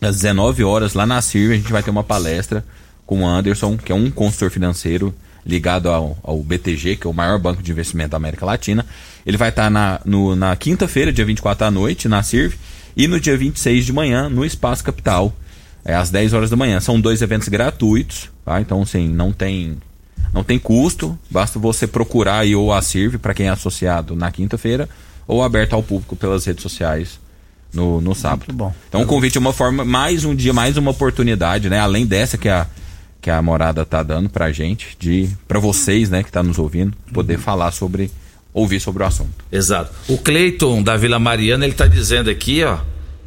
às 0.02 0.18
19 0.18 0.62
horas, 0.66 0.94
lá 0.94 1.06
na 1.06 1.22
CIR, 1.22 1.52
a 1.52 1.56
gente 1.56 1.72
vai 1.72 1.82
ter 1.82 1.90
uma 1.90 2.04
palestra 2.04 2.66
com 3.06 3.22
o 3.22 3.26
Anderson, 3.26 3.78
que 3.78 3.94
é 3.94 3.96
um 3.96 4.12
consultor 4.12 4.52
financeiro 4.52 5.16
ligado 5.46 5.88
ao, 5.88 6.18
ao 6.22 6.44
BTG, 6.44 6.98
que 6.98 7.08
é 7.08 7.10
o 7.10 7.14
maior 7.14 7.40
banco 7.40 7.64
de 7.64 7.72
investimento 7.72 8.10
da 8.10 8.18
América 8.18 8.46
Latina. 8.46 8.86
Ele 9.26 9.38
vai 9.38 9.48
estar 9.48 9.70
na, 9.70 10.02
na 10.36 10.54
quinta-feira, 10.58 11.14
dia 11.14 11.24
24 11.24 11.66
à 11.66 11.72
noite, 11.72 12.10
na 12.10 12.22
CIRV 12.22 12.58
e 12.96 13.08
no 13.08 13.20
dia 13.20 13.38
26 13.38 13.86
de 13.86 13.94
manhã 13.94 14.30
no 14.30 14.46
Espaço 14.46 14.84
Capital, 14.84 15.34
é, 15.84 15.96
às 15.96 16.10
10 16.10 16.34
horas 16.34 16.50
da 16.50 16.56
manhã. 16.56 16.80
São 16.80 17.00
dois 17.00 17.22
eventos 17.22 17.48
gratuitos, 17.48 18.30
tá? 18.46 18.60
Então, 18.62 18.82
assim, 18.82 19.08
não 19.08 19.32
tem 19.32 19.78
não 20.32 20.44
tem 20.44 20.60
custo, 20.60 21.18
basta 21.30 21.58
você 21.58 21.88
procurar 21.88 22.40
aí 22.40 22.56
ou 22.56 22.72
a 22.72 22.82
Sirve 22.82 23.18
para 23.18 23.34
quem 23.34 23.48
é 23.48 23.50
associado 23.50 24.16
na 24.16 24.32
quinta-feira 24.32 24.88
ou 25.28 25.42
aberto 25.44 25.74
ao 25.74 25.82
público 25.82 26.16
pelas 26.16 26.46
redes 26.46 26.62
sociais 26.62 27.20
no, 27.74 28.00
no 28.00 28.14
sábado. 28.14 28.46
Muito 28.48 28.58
bom. 28.58 28.74
Então, 28.88 29.02
o 29.02 29.06
convite 29.06 29.38
é 29.38 29.40
uma 29.40 29.54
forma, 29.54 29.84
mais 29.84 30.26
um 30.26 30.36
dia, 30.36 30.54
mais 30.54 30.78
uma 30.78 30.92
oportunidade, 30.92 31.70
né? 31.70 31.80
Além 31.80 32.06
dessa 32.06 32.38
que 32.38 32.50
a 32.50 32.68
que 33.22 33.30
a 33.30 33.42
morada 33.42 33.86
tá 33.86 34.02
dando 34.02 34.30
pra 34.30 34.52
gente, 34.52 34.96
de 34.98 35.30
para 35.48 35.60
vocês, 35.60 36.10
né, 36.10 36.24
que 36.24 36.32
tá 36.32 36.42
nos 36.42 36.58
ouvindo, 36.58 36.96
poder 37.14 37.36
uhum. 37.36 37.42
falar 37.42 37.72
sobre 37.72 38.10
ouvir 38.60 38.80
sobre 38.80 39.04
o 39.04 39.06
assunto. 39.06 39.32
Exato. 39.52 39.92
O 40.08 40.18
Cleiton 40.18 40.84
da 40.84 40.98
Vila 40.98 41.20
Mariana, 41.20 41.66
ele 41.66 41.74
está 41.74 41.88
dizendo 41.88 42.30
aqui, 42.30 42.64
ó, 42.64 42.78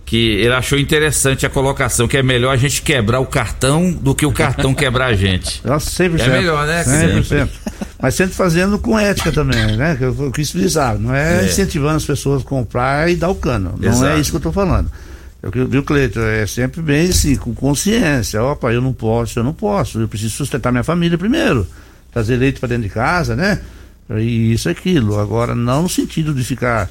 que 0.04 0.32
ele 0.32 0.52
achou 0.52 0.78
interessante 0.78 1.46
a 1.46 1.48
colocação, 1.48 2.06
que 2.06 2.16
é 2.16 2.22
melhor 2.22 2.52
a 2.52 2.56
gente 2.56 2.82
quebrar 2.82 3.20
o 3.20 3.26
cartão 3.26 3.90
do 3.90 4.14
que 4.14 4.26
o 4.26 4.32
cartão 4.32 4.74
quebrar 4.74 5.06
a 5.06 5.14
gente. 5.14 5.62
Nossa, 5.64 5.88
sempre 5.90 6.20
É 6.20 6.28
melhor, 6.28 6.66
né? 6.66 6.84
Sempre, 6.84 7.24
sempre. 7.24 7.54
Mas 7.98 8.14
sempre 8.14 8.34
fazendo 8.34 8.78
com 8.78 8.98
ética 8.98 9.32
também, 9.32 9.76
né? 9.76 9.96
Que 9.96 10.04
eu, 10.04 10.30
quis 10.30 10.50
frisar. 10.50 10.98
Não 10.98 11.14
é, 11.14 11.40
é, 11.40 11.46
incentivando 11.46 11.96
as 11.96 12.04
pessoas 12.04 12.42
a 12.42 12.44
comprar 12.44 13.10
e 13.10 13.16
dar 13.16 13.30
o 13.30 13.34
cano. 13.34 13.74
Não 13.78 13.88
Exato. 13.88 14.06
é 14.06 14.20
isso 14.20 14.30
que 14.30 14.36
eu 14.36 14.38
estou 14.38 14.52
falando. 14.52 14.90
Eu 15.42 15.50
viu, 15.66 15.82
Cleiton? 15.82 16.20
É 16.20 16.46
sempre 16.46 16.82
bem 16.82 17.08
assim, 17.08 17.34
com 17.36 17.54
consciência. 17.54 18.42
Opa, 18.42 18.72
eu 18.72 18.80
não 18.80 18.92
posso, 18.92 19.38
eu 19.38 19.44
não 19.44 19.54
posso. 19.54 19.98
Eu 19.98 20.08
preciso 20.08 20.34
sustentar 20.34 20.70
minha 20.70 20.84
família 20.84 21.16
primeiro. 21.16 21.66
Trazer 22.12 22.36
leite 22.36 22.60
para 22.60 22.68
dentro 22.68 22.84
de 22.84 22.90
casa, 22.90 23.34
né? 23.34 23.60
E 24.10 24.52
isso 24.52 24.68
aquilo. 24.68 25.18
Agora, 25.18 25.54
não 25.54 25.82
no 25.82 25.88
sentido 25.88 26.34
de 26.34 26.44
ficar. 26.44 26.88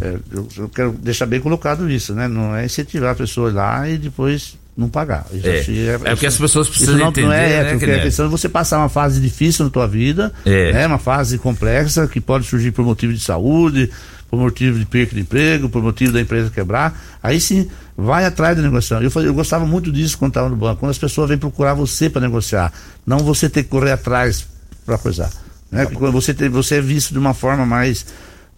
É, 0.00 0.16
eu, 0.32 0.48
eu, 0.56 0.68
quero 0.68 0.92
deixar 0.92 1.26
bem 1.26 1.40
colocado 1.40 1.90
isso, 1.90 2.14
né? 2.14 2.28
Não 2.28 2.54
é 2.54 2.64
incentivar 2.64 3.12
a 3.12 3.14
pessoa 3.14 3.52
lá 3.52 3.88
e 3.88 3.98
depois 3.98 4.56
não 4.76 4.88
pagar. 4.88 5.26
Isso 5.32 5.46
É. 5.46 5.60
assim 5.60 5.78
É 5.86 5.98
porque 5.98 6.26
as 6.26 6.36
pessoas 6.36 6.68
precisam 6.68 6.96
não, 6.96 7.08
entender, 7.08 7.26
não 7.26 7.32
é 7.32 7.48
né, 7.48 7.54
ético, 7.60 7.74
é 7.74 7.78
Guilherme? 7.78 8.02
questão 8.04 8.26
de 8.26 8.30
você 8.30 8.48
passar 8.48 8.78
uma 8.78 8.88
fase 8.88 9.20
difícil 9.20 9.64
na 9.64 9.70
tua 9.70 9.86
vida, 9.86 10.32
É. 10.44 10.72
né, 10.72 10.86
uma 10.86 10.98
fase 10.98 11.36
complexa 11.38 12.06
que 12.06 12.20
pode 12.20 12.46
surgir 12.46 12.70
por 12.70 12.84
motivo 12.84 13.12
de 13.12 13.20
saúde, 13.20 13.90
por 14.30 14.38
motivo 14.38 14.78
de 14.78 14.86
perda 14.86 15.14
de 15.14 15.20
emprego, 15.20 15.68
por 15.68 15.82
motivo 15.82 16.12
da 16.12 16.20
empresa 16.20 16.48
quebrar. 16.48 16.98
Aí 17.22 17.38
sim, 17.40 17.68
vai 17.96 18.24
atrás 18.24 18.56
da 18.56 18.62
negociação. 18.62 19.02
Eu, 19.02 19.10
eu 19.22 19.34
gostava 19.34 19.66
muito 19.66 19.92
disso 19.92 20.16
quando 20.16 20.30
estava 20.30 20.48
no 20.48 20.56
banco, 20.56 20.80
quando 20.80 20.90
as 20.90 20.98
pessoas 20.98 21.28
vêm 21.28 21.36
procurar 21.36 21.74
você 21.74 22.08
para 22.08 22.22
negociar, 22.22 22.72
não 23.06 23.18
você 23.18 23.50
ter 23.50 23.64
que 23.64 23.68
correr 23.68 23.92
atrás 23.92 24.46
para 24.86 24.96
coisar. 24.96 25.30
Né? 25.72 25.84
Porque 25.84 25.96
quando 25.96 26.12
você, 26.12 26.34
tem, 26.34 26.50
você 26.50 26.76
é 26.76 26.80
visto 26.82 27.12
de 27.12 27.18
uma 27.18 27.32
forma 27.32 27.64
mais, 27.64 28.04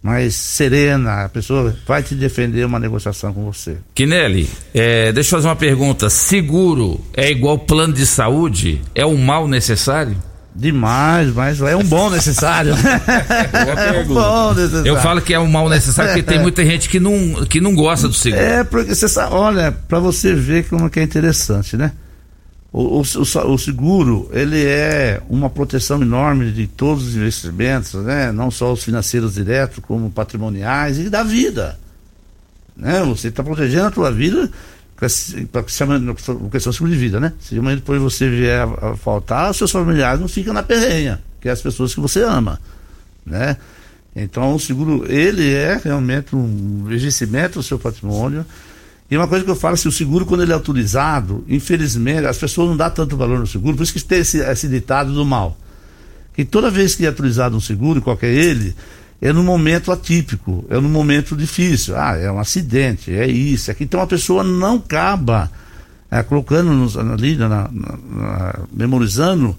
mais 0.03 0.35
serena, 0.35 1.23
a 1.23 1.29
pessoa 1.29 1.73
vai 1.87 2.03
te 2.03 2.13
defender 2.13 2.65
uma 2.65 2.77
negociação 2.77 3.33
com 3.33 3.45
você. 3.45 3.77
Quinelli, 3.95 4.49
é, 4.73 5.13
deixa 5.13 5.29
eu 5.29 5.39
fazer 5.39 5.47
uma 5.47 5.55
pergunta. 5.55 6.09
Seguro 6.09 6.99
é 7.15 7.31
igual 7.31 7.57
plano 7.57 7.93
de 7.93 8.05
saúde? 8.05 8.81
É 8.93 9.05
um 9.05 9.17
mal 9.17 9.47
necessário? 9.47 10.17
Demais, 10.53 11.33
mas 11.33 11.61
é 11.61 11.75
um 11.75 11.83
bom 11.83 12.09
necessário. 12.09 12.73
é 12.77 13.99
um 13.99 14.05
bom 14.05 14.53
necessário. 14.53 14.87
Eu 14.87 14.97
falo 14.97 15.21
que 15.21 15.33
é 15.33 15.39
um 15.39 15.47
mal 15.47 15.69
necessário 15.69 16.13
porque 16.13 16.23
tem 16.23 16.39
muita 16.39 16.65
gente 16.65 16.87
que 16.87 16.99
não, 16.99 17.45
que 17.45 17.59
não 17.59 17.75
gosta 17.75 18.07
do 18.07 18.13
seguro. 18.13 18.41
É, 18.41 18.63
porque 18.63 18.95
você 18.95 19.07
sabe, 19.09 19.33
olha, 19.33 19.73
para 19.87 19.99
você 19.99 20.33
ver 20.33 20.67
como 20.69 20.89
que 20.89 20.99
é 20.99 21.03
interessante, 21.03 21.75
né? 21.75 21.91
O, 22.77 22.99
o, 22.99 23.53
o- 23.53 23.57
seguro, 23.57 24.29
ele 24.33 24.61
é 24.65 25.21
uma 25.29 25.49
proteção 25.49 26.01
enorme 26.01 26.51
de 26.51 26.67
todos 26.67 27.07
os 27.07 27.15
investimentos, 27.15 27.93
né? 28.03 28.33
Não 28.33 28.51
só 28.51 28.73
os 28.73 28.83
financeiros 28.83 29.35
diretos, 29.35 29.79
como 29.85 30.11
patrimoniais 30.11 30.99
e 30.99 31.09
da 31.09 31.23
vida. 31.23 31.79
Né? 32.75 33.01
Você 33.03 33.29
está 33.29 33.41
protegendo 33.41 33.85
a 33.85 33.91
tua 33.91 34.11
vida 34.11 34.51
com 34.97 35.05
esse- 35.05 35.45
com 35.45 35.59
a- 35.59 35.63
chama- 35.67 35.99
seguro 36.73 36.91
de 36.91 36.97
vida, 36.97 37.17
né? 37.17 37.31
Se 37.39 37.57
amanhã 37.57 37.77
depois 37.77 38.01
você 38.01 38.29
vier 38.29 38.59
a, 38.67 38.89
a 38.91 38.97
faltar, 38.97 39.53
seus 39.53 39.71
familiares 39.71 40.19
não 40.19 40.27
ficam 40.27 40.53
na 40.53 40.61
perrenha, 40.61 41.21
que 41.39 41.47
é 41.47 41.53
as 41.53 41.61
pessoas 41.61 41.95
que 41.95 42.01
você 42.01 42.23
ama, 42.23 42.59
né? 43.25 43.55
Então 44.13 44.53
o 44.53 44.59
seguro, 44.59 45.05
ele 45.09 45.53
é 45.53 45.79
realmente 45.81 46.35
um 46.35 46.85
enriquecimento 46.89 47.59
do 47.59 47.63
seu 47.63 47.79
patrimônio. 47.79 48.45
E 49.09 49.15
uma 49.15 49.27
coisa 49.27 49.45
que 49.45 49.51
eu 49.51 49.55
falo, 49.55 49.77
se 49.77 49.87
o 49.87 49.91
seguro, 49.91 50.25
quando 50.25 50.41
ele 50.41 50.51
é 50.51 50.55
autorizado, 50.55 51.43
infelizmente, 51.47 52.25
as 52.25 52.37
pessoas 52.37 52.69
não 52.69 52.77
dão 52.77 52.89
tanto 52.89 53.15
valor 53.15 53.39
no 53.39 53.45
seguro, 53.47 53.77
por 53.77 53.83
isso 53.83 53.93
que 53.93 54.03
tem 54.03 54.19
esse, 54.19 54.39
esse 54.39 54.67
ditado 54.67 55.13
do 55.13 55.23
mal. 55.23 55.55
Que 56.33 56.43
toda 56.43 56.71
vez 56.71 56.95
que 56.95 57.05
é 57.05 57.07
autorizado 57.07 57.55
um 57.55 57.61
seguro, 57.61 58.01
qualquer 58.01 58.33
ele, 58.33 58.75
é 59.21 59.31
num 59.31 59.43
momento 59.43 59.91
atípico, 59.91 60.65
é 60.69 60.79
num 60.79 60.89
momento 60.89 61.35
difícil. 61.35 61.95
Ah, 61.95 62.17
é 62.17 62.31
um 62.31 62.39
acidente, 62.39 63.11
é 63.13 63.27
isso, 63.27 63.69
é 63.69 63.73
que 63.73 63.83
então 63.83 64.01
a 64.01 64.07
pessoa 64.07 64.43
não 64.43 64.77
acaba 64.77 65.51
é, 66.09 66.21
colocando 66.23 66.71
ali, 67.13 67.35
na, 67.35 67.47
na- 67.47 67.69
na- 67.71 68.59
memorizando 68.73 69.55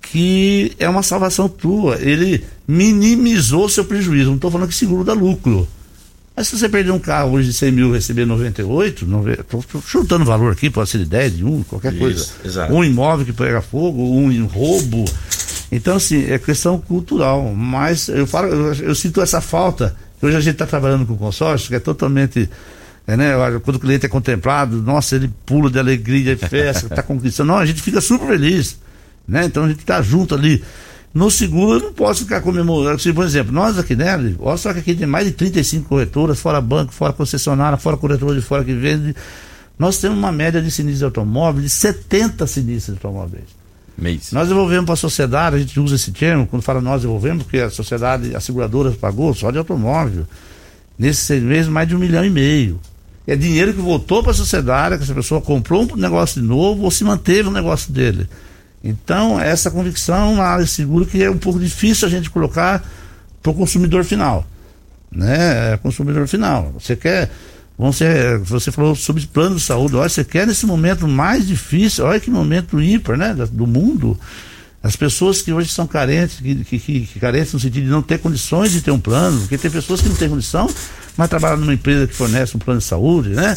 que 0.00 0.72
é 0.78 0.88
uma 0.88 1.02
salvação 1.02 1.48
tua. 1.48 1.96
Ele 2.00 2.44
minimizou 2.68 3.68
seu 3.68 3.84
prejuízo. 3.84 4.26
Não 4.28 4.34
estou 4.36 4.50
falando 4.50 4.68
que 4.68 4.74
seguro 4.74 5.02
dá 5.04 5.14
lucro. 5.14 5.66
Mas 6.36 6.48
se 6.48 6.58
você 6.58 6.68
perder 6.68 6.90
um 6.90 6.98
carro 6.98 7.32
hoje 7.32 7.48
de 7.48 7.54
100 7.54 7.72
mil 7.72 7.90
e 7.90 7.92
receber 7.94 8.24
98, 8.24 9.06
estou 9.38 9.82
chutando 9.86 10.24
valor 10.24 10.52
aqui, 10.52 10.68
pode 10.68 10.90
ser 10.90 10.98
de 10.98 11.04
10, 11.04 11.36
de 11.36 11.44
1, 11.44 11.62
qualquer 11.62 11.92
Isso, 11.92 12.00
coisa. 12.00 12.26
exato. 12.44 12.72
Um 12.72 12.82
imóvel 12.82 13.24
que 13.24 13.32
pega 13.32 13.62
fogo, 13.62 14.02
um 14.02 14.32
em 14.32 14.44
roubo. 14.44 15.04
Então, 15.70 15.96
assim, 15.96 16.24
é 16.30 16.38
questão 16.38 16.78
cultural. 16.78 17.54
Mas 17.54 18.08
eu 18.08 18.26
falo, 18.26 18.48
eu, 18.48 18.74
eu 18.74 18.94
sinto 18.94 19.20
essa 19.20 19.40
falta. 19.40 19.94
Hoje 20.20 20.36
a 20.36 20.40
gente 20.40 20.54
está 20.54 20.66
trabalhando 20.66 21.06
com 21.06 21.16
consórcio, 21.16 21.68
que 21.68 21.76
é 21.76 21.80
totalmente. 21.80 22.48
É, 23.06 23.16
né, 23.16 23.32
quando 23.62 23.76
o 23.76 23.80
cliente 23.80 24.06
é 24.06 24.08
contemplado, 24.08 24.80
nossa, 24.80 25.14
ele 25.16 25.30
pula 25.44 25.70
de 25.70 25.78
alegria, 25.78 26.34
de 26.34 26.48
festa, 26.48 26.86
está 26.86 27.02
conquistando. 27.02 27.52
Não, 27.52 27.58
a 27.58 27.66
gente 27.66 27.82
fica 27.82 28.00
super 28.00 28.26
feliz. 28.26 28.78
Né? 29.28 29.44
Então 29.44 29.64
a 29.64 29.68
gente 29.68 29.80
está 29.80 30.00
junto 30.02 30.34
ali. 30.34 30.64
No 31.14 31.30
seguro 31.30 31.78
eu 31.78 31.80
não 31.80 31.92
posso 31.92 32.24
ficar 32.24 32.40
comemorando. 32.40 33.00
Se, 33.00 33.12
por 33.12 33.24
exemplo, 33.24 33.52
nós 33.52 33.78
aqui, 33.78 33.94
né? 33.94 34.16
Olha 34.40 34.56
só 34.56 34.72
que 34.72 34.80
aqui 34.80 34.96
tem 34.96 35.06
mais 35.06 35.24
de 35.24 35.32
35 35.32 35.88
corretoras, 35.88 36.40
fora 36.40 36.60
banco, 36.60 36.92
fora 36.92 37.12
concessionária, 37.12 37.78
fora 37.78 37.96
corretora 37.96 38.34
de 38.34 38.42
fora 38.42 38.64
que 38.64 38.74
vende. 38.74 39.14
Nós 39.78 39.98
temos 39.98 40.18
uma 40.18 40.32
média 40.32 40.60
de 40.60 40.72
sinistros 40.72 40.98
de 40.98 41.04
automóvel 41.04 41.62
de 41.62 41.70
70 41.70 42.46
sinistros 42.48 42.98
de 42.98 43.06
automóveis. 43.06 43.44
Mês. 43.96 44.32
Nós 44.32 44.48
devolvemos 44.48 44.86
para 44.86 44.94
a 44.94 44.96
sociedade, 44.96 45.54
a 45.54 45.58
gente 45.60 45.78
usa 45.78 45.94
esse 45.94 46.10
termo, 46.10 46.48
quando 46.48 46.62
fala 46.62 46.80
nós 46.80 47.02
devolvemos, 47.02 47.44
porque 47.44 47.58
a 47.58 47.70
sociedade, 47.70 48.34
a 48.34 48.40
seguradora 48.40 48.90
pagou 48.90 49.32
só 49.34 49.52
de 49.52 49.58
automóvel. 49.58 50.26
Nesses 50.98 51.22
seis 51.22 51.42
meses, 51.42 51.68
mais 51.68 51.86
de 51.86 51.94
um 51.94 51.98
milhão 51.98 52.24
e 52.24 52.30
meio. 52.30 52.80
É 53.24 53.36
dinheiro 53.36 53.72
que 53.72 53.80
voltou 53.80 54.20
para 54.20 54.32
a 54.32 54.34
sociedade, 54.34 54.96
que 54.96 55.04
essa 55.04 55.14
pessoa 55.14 55.40
comprou 55.40 55.82
um 55.82 55.96
negócio 55.96 56.42
de 56.42 56.46
novo 56.46 56.82
ou 56.82 56.90
se 56.90 57.04
manteve 57.04 57.44
no 57.44 57.52
negócio 57.52 57.92
dele. 57.92 58.28
Então, 58.86 59.40
essa 59.40 59.70
convicção 59.70 60.36
na 60.36 60.44
área 60.44 60.64
de 60.66 60.70
seguro 60.70 61.06
que 61.06 61.22
é 61.22 61.30
um 61.30 61.38
pouco 61.38 61.58
difícil 61.58 62.06
a 62.06 62.10
gente 62.10 62.28
colocar 62.28 62.84
para 63.42 63.50
o 63.50 63.54
consumidor 63.54 64.04
final. 64.04 64.46
Né? 65.10 65.72
É, 65.72 65.76
consumidor 65.78 66.28
final. 66.28 66.70
Você 66.78 66.94
quer. 66.94 67.30
Ser, 67.92 68.38
você 68.38 68.70
falou 68.70 68.94
sobre 68.94 69.26
plano 69.26 69.56
de 69.56 69.62
saúde. 69.62 69.96
Olha, 69.96 70.08
você 70.08 70.22
quer 70.22 70.46
nesse 70.46 70.64
momento 70.64 71.08
mais 71.08 71.44
difícil, 71.44 72.04
olha 72.04 72.20
que 72.20 72.30
momento 72.30 72.80
ímpar 72.80 73.16
né, 73.16 73.34
do 73.50 73.66
mundo. 73.66 74.16
As 74.80 74.94
pessoas 74.94 75.42
que 75.42 75.52
hoje 75.52 75.70
são 75.70 75.86
carentes, 75.86 76.36
que, 76.36 76.54
que, 76.64 76.78
que 76.78 77.18
carentes 77.18 77.52
no 77.52 77.58
sentido 77.58 77.84
de 77.84 77.90
não 77.90 78.02
ter 78.02 78.18
condições 78.18 78.70
de 78.70 78.80
ter 78.80 78.92
um 78.92 79.00
plano, 79.00 79.40
porque 79.40 79.58
tem 79.58 79.70
pessoas 79.70 80.00
que 80.00 80.08
não 80.08 80.14
têm 80.14 80.28
condição, 80.28 80.70
mas 81.16 81.28
trabalham 81.28 81.56
numa 81.56 81.74
empresa 81.74 82.06
que 82.06 82.14
fornece 82.14 82.56
um 82.56 82.60
plano 82.60 82.78
de 82.78 82.86
saúde, 82.86 83.30
né? 83.30 83.54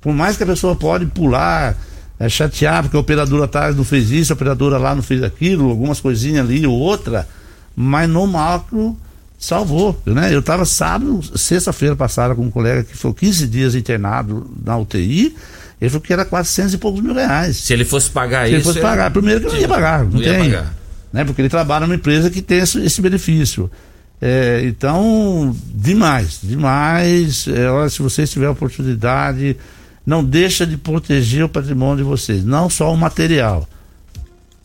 Por 0.00 0.12
mais 0.12 0.36
que 0.36 0.42
a 0.42 0.46
pessoa 0.46 0.74
pode 0.74 1.06
pular, 1.06 1.76
é, 2.24 2.28
chatear, 2.28 2.82
porque 2.82 2.96
a 2.96 3.00
operadora 3.00 3.44
atrás 3.44 3.76
não 3.76 3.84
fez 3.84 4.10
isso, 4.10 4.32
a 4.32 4.34
operadora 4.34 4.78
lá 4.78 4.94
não 4.94 5.02
fez 5.02 5.22
aquilo, 5.22 5.68
algumas 5.68 6.00
coisinhas 6.00 6.48
ali 6.48 6.66
ou 6.66 6.78
outra, 6.78 7.28
mas 7.76 8.08
no 8.08 8.26
macro 8.26 8.96
salvou, 9.38 10.00
né? 10.06 10.34
Eu 10.34 10.40
estava 10.40 10.64
sábado, 10.64 11.20
sexta-feira 11.36 11.94
passada 11.94 12.34
com 12.34 12.42
um 12.42 12.50
colega 12.50 12.82
que 12.82 12.96
foi 12.96 13.12
15 13.12 13.46
dias 13.46 13.74
internado 13.74 14.50
na 14.64 14.76
UTI, 14.78 15.36
ele 15.80 15.90
falou 15.90 16.00
que 16.00 16.12
era 16.12 16.24
400 16.24 16.74
e 16.74 16.78
poucos 16.78 17.02
mil 17.02 17.12
reais. 17.14 17.58
Se 17.58 17.72
ele 17.72 17.84
fosse 17.84 18.08
pagar 18.10 18.46
Se 18.46 18.52
ele 18.52 18.58
isso. 18.58 18.68
fosse 18.68 18.80
pagar, 18.80 19.10
primeiro 19.10 19.40
que 19.40 19.46
não 19.48 19.60
ia 19.60 19.68
pagar, 19.68 20.04
não, 20.04 20.22
ia 20.22 20.32
tem, 20.32 20.50
pagar. 20.50 20.74
né? 21.12 21.24
Porque 21.24 21.42
ele 21.42 21.48
trabalha 21.48 21.86
numa 21.86 21.96
empresa 21.96 22.30
que 22.30 22.40
tem 22.40 22.58
esse, 22.58 22.80
esse 22.82 23.02
benefício. 23.02 23.70
É, 24.22 24.62
então, 24.64 25.54
demais, 25.74 26.38
demais. 26.42 27.46
É, 27.48 27.68
olha, 27.68 27.90
se 27.90 28.00
vocês 28.00 28.30
tiverem 28.30 28.52
oportunidade, 28.52 29.56
não 30.06 30.22
deixa 30.24 30.66
de 30.66 30.76
proteger 30.76 31.44
o 31.44 31.48
patrimônio 31.48 31.98
de 31.98 32.02
vocês, 32.02 32.44
não 32.44 32.68
só 32.68 32.92
o 32.92 32.96
material. 32.96 33.68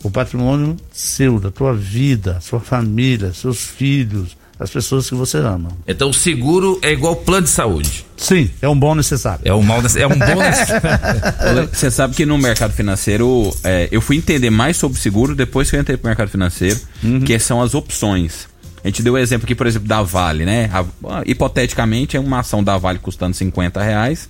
O 0.04 0.10
patrimônio 0.10 0.78
seu, 0.94 1.40
da 1.40 1.52
tua 1.52 1.74
vida, 1.74 2.40
sua 2.42 2.60
família, 2.60 3.34
seus 3.34 3.60
filhos, 3.66 4.38
as 4.60 4.70
pessoas 4.70 5.08
que 5.10 5.16
você 5.16 5.38
ama. 5.38 5.70
Então 5.88 6.10
o 6.10 6.14
seguro 6.14 6.80
é 6.82 6.92
igual 6.92 7.16
plano 7.18 7.44
de 7.44 7.50
saúde. 7.50 8.06
Sim, 8.18 8.50
é 8.62 8.68
um 8.68 8.78
bom 8.78 8.94
necessário. 8.94 9.42
É 9.46 9.54
um 9.54 9.62
mal 9.62 9.82
é 9.96 10.06
um 10.08 10.10
bom 10.20 10.42
necessário. 10.42 11.70
Você 11.72 11.90
sabe 11.90 12.14
que 12.14 12.26
no 12.26 12.38
mercado 12.38 12.74
financeiro, 12.74 13.54
é, 13.64 13.88
eu 13.92 14.02
fui 14.02 14.18
entender 14.18 14.50
mais 14.50 14.76
sobre 14.76 15.00
seguro 15.00 15.34
depois 15.34 15.70
que 15.70 15.78
eu 15.78 15.80
entrei 15.82 15.96
pro 15.96 16.08
mercado 16.08 16.30
financeiro, 16.30 16.78
que 17.26 17.40
são 17.40 17.62
as 17.62 17.74
opções. 17.74 18.50
A 18.84 18.88
gente 18.88 19.02
deu 19.04 19.14
o 19.14 19.18
exemplo 19.18 19.46
aqui, 19.46 19.56
por 19.56 19.68
exemplo, 19.68 19.88
da 19.88 20.02
Vale, 20.02 20.46
né? 20.46 20.70
A- 20.74 21.24
hipoteticamente, 21.26 22.16
é 22.18 22.20
uma 22.20 22.40
ação 22.40 22.62
da 22.64 22.78
Vale 22.78 23.00
custando 23.00 23.36
50 23.36 23.82
reais. 23.82 24.30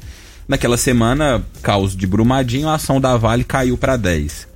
Naquela 0.49 0.77
semana, 0.77 1.45
caos 1.61 1.95
de 1.95 2.07
Brumadinho, 2.07 2.69
a 2.69 2.73
ação 2.73 2.99
da 2.99 3.15
Vale 3.15 3.43
caiu 3.43 3.77
para 3.77 3.95
10. 3.95 4.47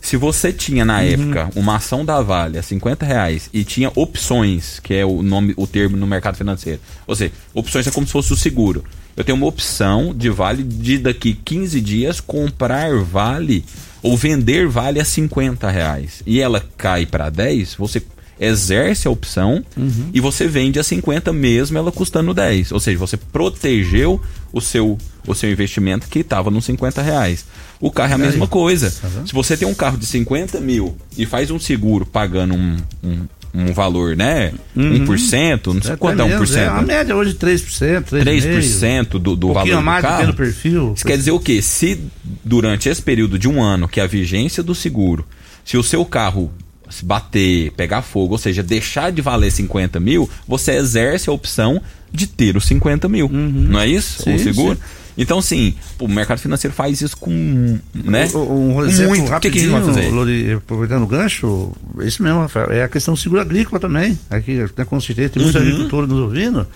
Se 0.00 0.16
você 0.16 0.50
tinha 0.50 0.82
na 0.82 1.02
época 1.02 1.50
uma 1.54 1.76
ação 1.76 2.06
da 2.06 2.22
Vale 2.22 2.56
a 2.56 2.62
50 2.62 3.04
reais 3.04 3.50
e 3.52 3.62
tinha 3.62 3.92
opções, 3.94 4.80
que 4.80 4.94
é 4.94 5.04
o 5.04 5.22
nome, 5.22 5.52
o 5.54 5.66
termo 5.66 5.94
no 5.94 6.06
mercado 6.06 6.38
financeiro. 6.38 6.80
Ou 7.06 7.14
seja, 7.14 7.32
opções 7.52 7.86
é 7.86 7.90
como 7.90 8.06
se 8.06 8.14
fosse 8.14 8.32
o 8.32 8.36
seguro. 8.36 8.82
Eu 9.14 9.24
tenho 9.24 9.36
uma 9.36 9.46
opção 9.46 10.14
de 10.14 10.30
Vale 10.30 10.62
de 10.62 10.96
daqui 10.96 11.34
15 11.44 11.82
dias 11.82 12.18
comprar 12.18 12.96
Vale 13.00 13.62
ou 14.02 14.16
vender 14.16 14.66
Vale 14.66 15.00
a 15.00 15.04
50 15.04 15.70
reais. 15.70 16.22
E 16.24 16.40
ela 16.40 16.64
cai 16.78 17.04
para 17.04 17.28
10, 17.28 17.74
você 17.74 18.02
exerce 18.38 19.08
a 19.08 19.10
opção 19.10 19.64
e 20.12 20.20
você 20.20 20.46
vende 20.46 20.78
a 20.78 20.82
50 20.82 21.32
mesmo 21.32 21.78
ela 21.78 21.90
custando 21.90 22.34
10. 22.34 22.72
Ou 22.72 22.80
seja, 22.80 22.98
você 22.98 23.16
protegeu 23.16 24.20
o 24.52 24.60
seu, 24.60 24.98
o 25.26 25.34
seu 25.34 25.50
investimento 25.50 26.08
que 26.08 26.20
estava 26.20 26.50
nos 26.50 26.64
50 26.64 27.02
reais. 27.02 27.44
O 27.80 27.90
carro 27.90 28.12
é 28.12 28.14
a 28.14 28.18
mesma 28.18 28.46
coisa. 28.46 28.90
Se 28.90 29.32
você 29.32 29.56
tem 29.56 29.66
um 29.68 29.74
carro 29.74 29.98
de 29.98 30.06
50 30.06 30.60
mil 30.60 30.96
e 31.16 31.26
faz 31.26 31.50
um 31.50 31.58
seguro 31.58 32.06
pagando 32.06 32.54
um, 32.54 32.76
um, 33.04 33.26
um 33.54 33.72
valor, 33.72 34.16
né? 34.16 34.52
1%, 34.76 35.66
não 35.66 35.82
sei 35.82 35.92
Até 35.92 35.96
quanto 35.96 36.22
é 36.22 36.28
menos, 36.28 36.50
1%. 36.50 36.56
É, 36.56 36.66
a 36.66 36.82
média 36.82 37.16
hoje 37.16 37.34
3%, 37.34 38.04
3,5%. 38.04 38.24
3% 38.24 39.08
do, 39.18 39.36
do 39.36 39.50
um 39.50 39.52
valor 39.52 39.76
do 39.76 39.82
mais 39.82 40.02
carro. 40.02 40.26
do 40.26 40.34
perfil. 40.34 40.92
Isso 40.94 41.04
quer 41.04 41.16
dizer 41.16 41.32
o 41.32 41.40
quê? 41.40 41.60
Se 41.60 42.00
durante 42.44 42.88
esse 42.88 43.02
período 43.02 43.38
de 43.38 43.48
um 43.48 43.62
ano, 43.62 43.88
que 43.88 44.00
é 44.00 44.02
a 44.02 44.06
vigência 44.06 44.62
do 44.62 44.74
seguro, 44.74 45.26
se 45.64 45.76
o 45.76 45.82
seu 45.82 46.04
carro 46.04 46.50
se 46.90 47.04
bater, 47.04 47.72
pegar 47.72 48.02
fogo, 48.02 48.32
ou 48.34 48.38
seja, 48.38 48.62
deixar 48.62 49.10
de 49.12 49.20
valer 49.22 49.50
50 49.50 49.98
mil, 50.00 50.28
você 50.46 50.72
exerce 50.72 51.28
a 51.28 51.32
opção 51.32 51.80
de 52.12 52.26
ter 52.26 52.56
os 52.56 52.64
50 52.66 53.08
mil. 53.08 53.28
Não 53.28 53.80
é 53.80 53.86
isso? 53.88 54.22
Sim, 54.22 54.34
o 54.34 54.38
seguro? 54.38 54.74
sim. 54.76 54.82
Então, 55.18 55.40
sim, 55.40 55.74
o 55.98 56.06
mercado 56.06 56.38
financeiro 56.38 56.76
faz 56.76 57.00
isso 57.00 57.16
com. 57.16 57.78
Né? 57.94 58.28
Um, 58.34 58.74
um 58.76 58.84
exemplo 58.84 59.16
Muito. 59.16 59.32
O 59.32 59.40
que, 59.40 59.50
que 59.50 59.66
rapidinho? 59.66 60.14
Lori, 60.14 60.52
aproveitando 60.52 61.04
o 61.04 61.06
gancho, 61.06 61.72
isso 62.02 62.22
mesmo, 62.22 62.40
Rafael, 62.40 62.70
é 62.70 62.82
a 62.82 62.88
questão 62.88 63.14
do 63.14 63.20
seguro 63.20 63.40
agrícola 63.40 63.80
também. 63.80 64.18
Aqui, 64.28 64.56
né, 64.76 64.84
com 64.84 65.00
certeza, 65.00 65.30
tem 65.30 65.42
muitos 65.42 65.58
Uhum. 65.58 65.66
agricultores 65.68 66.08
nos 66.10 66.18
ouvindo. 66.18 66.66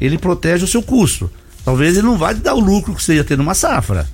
Ele 0.00 0.16
protege 0.16 0.64
o 0.64 0.66
seu 0.66 0.82
custo. 0.82 1.30
Talvez 1.62 1.96
ele 1.96 2.06
não 2.06 2.16
vai 2.16 2.34
te 2.34 2.40
dar 2.40 2.54
o 2.54 2.60
lucro 2.60 2.94
que 2.94 3.02
você 3.02 3.16
ia 3.16 3.24
ter 3.24 3.36
numa 3.36 3.54
safra. 3.54 4.08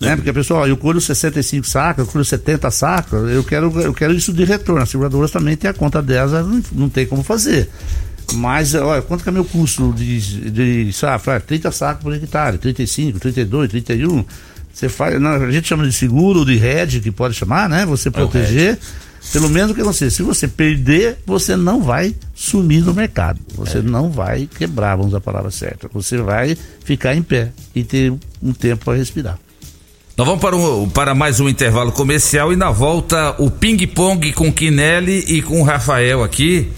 Né? 0.00 0.16
Porque 0.16 0.30
a 0.30 0.34
pessoa, 0.34 0.60
ó, 0.60 0.66
eu 0.66 0.78
colho 0.78 0.98
65 0.98 1.66
sacas, 1.66 2.06
eu 2.06 2.12
colho 2.12 2.24
70 2.24 2.70
sacas, 2.70 3.30
eu 3.30 3.44
quero, 3.44 3.80
eu 3.82 3.92
quero 3.92 4.14
isso 4.14 4.32
de 4.32 4.44
retorno. 4.44 4.82
As 4.82 4.88
seguradoras 4.88 5.30
também 5.30 5.56
têm 5.56 5.68
a 5.68 5.74
conta 5.74 6.00
delas, 6.00 6.32
elas 6.32 6.46
não, 6.46 6.62
não 6.72 6.88
tem 6.88 7.06
como 7.06 7.22
fazer. 7.22 7.68
Mas, 8.32 8.74
olha, 8.74 9.02
quanto 9.02 9.22
que 9.22 9.28
é 9.28 9.32
meu 9.32 9.44
custo 9.44 9.92
de, 9.92 10.50
de 10.50 10.92
safra? 10.92 11.36
Ah, 11.36 11.40
30 11.40 11.70
sacos 11.70 12.02
por 12.02 12.14
hectare, 12.14 12.56
35, 12.56 13.18
32, 13.18 13.68
31. 13.68 14.24
Você 14.72 14.88
faz, 14.88 15.20
não, 15.20 15.32
a 15.32 15.50
gente 15.50 15.68
chama 15.68 15.86
de 15.86 15.92
seguro, 15.92 16.44
de 16.46 16.54
hedge, 16.54 17.00
que 17.00 17.10
pode 17.10 17.34
chamar, 17.34 17.68
né? 17.68 17.84
Você 17.84 18.10
proteger. 18.10 18.78
Pelo 19.32 19.50
menos 19.50 19.76
que 19.76 19.82
você, 19.82 20.10
se 20.10 20.22
você 20.22 20.48
perder, 20.48 21.18
você 21.26 21.54
não 21.54 21.82
vai 21.82 22.14
sumir 22.34 22.82
no 22.82 22.94
mercado. 22.94 23.38
Você 23.54 23.82
não 23.82 24.10
vai 24.10 24.46
quebrar, 24.46 24.96
vamos 24.96 25.08
usar 25.08 25.18
a 25.18 25.20
palavra 25.20 25.50
certa. 25.50 25.90
Você 25.92 26.16
vai 26.16 26.56
ficar 26.84 27.14
em 27.14 27.22
pé 27.22 27.52
e 27.74 27.84
ter 27.84 28.14
um 28.42 28.52
tempo 28.54 28.86
para 28.86 28.96
respirar. 28.96 29.38
Nós 30.20 30.26
vamos 30.26 30.42
para, 30.42 30.54
um- 30.54 30.86
para 30.86 31.14
mais 31.14 31.40
um 31.40 31.48
intervalo 31.48 31.90
comercial 31.92 32.52
e 32.52 32.56
na 32.56 32.70
volta 32.70 33.34
o 33.38 33.50
ping-pong 33.50 34.34
com 34.34 34.48
o 34.50 34.52
Quinelli 34.52 35.24
e 35.26 35.40
com 35.40 35.62
o 35.62 35.64
Rafael 35.64 36.22
aqui. 36.22 36.70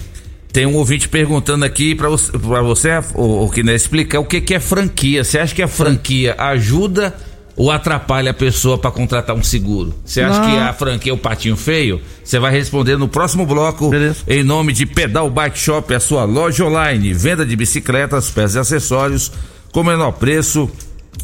Tem 0.52 0.64
um 0.64 0.76
ouvinte 0.76 1.08
perguntando 1.08 1.64
aqui 1.64 1.92
para 1.96 2.08
você, 2.08 2.30
você 2.38 2.90
o, 3.16 3.44
o 3.44 3.50
Quinelli, 3.50 3.74
explicar 3.74 4.20
o 4.20 4.24
que, 4.24 4.40
que 4.40 4.54
é 4.54 4.60
franquia. 4.60 5.24
Você 5.24 5.40
acha 5.40 5.52
que 5.52 5.60
a 5.60 5.66
franquia 5.66 6.36
ajuda 6.38 7.16
ou 7.56 7.72
atrapalha 7.72 8.30
a 8.30 8.34
pessoa 8.34 8.78
para 8.78 8.92
contratar 8.92 9.34
um 9.34 9.42
seguro? 9.42 9.92
Você 10.04 10.20
acha 10.20 10.38
Não. 10.38 10.48
que 10.48 10.56
a 10.58 10.72
franquia 10.72 11.10
é 11.10 11.14
o 11.16 11.18
patinho 11.18 11.56
feio? 11.56 12.00
Você 12.22 12.38
vai 12.38 12.52
responder 12.52 12.96
no 12.96 13.08
próximo 13.08 13.44
bloco 13.44 13.90
em 14.28 14.44
nome 14.44 14.72
de 14.72 14.86
Pedal 14.86 15.28
Bike 15.28 15.58
Shop, 15.58 15.92
a 15.92 15.98
sua 15.98 16.22
loja 16.22 16.64
online, 16.64 17.12
venda 17.12 17.44
de 17.44 17.56
bicicletas, 17.56 18.30
peças 18.30 18.54
e 18.54 18.58
acessórios 18.60 19.32
com 19.72 19.82
menor 19.82 20.12
preço 20.12 20.70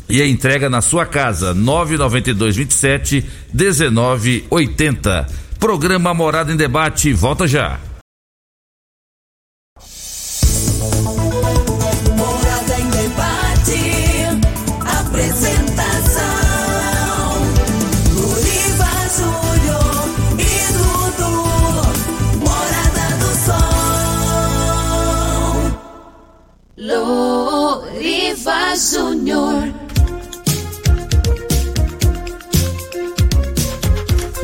e 0.09 0.23
a 0.23 0.27
entrega 0.27 0.71
na 0.71 0.81
sua 0.81 1.05
casa 1.05 1.53
992 1.55 2.57
27 2.57 3.25
19 3.53 4.47
80. 4.51 5.27
Programa 5.59 6.15
Morada 6.15 6.53
em 6.53 6.57
Debate, 6.57 7.13
volta 7.13 7.47
já. 7.47 7.88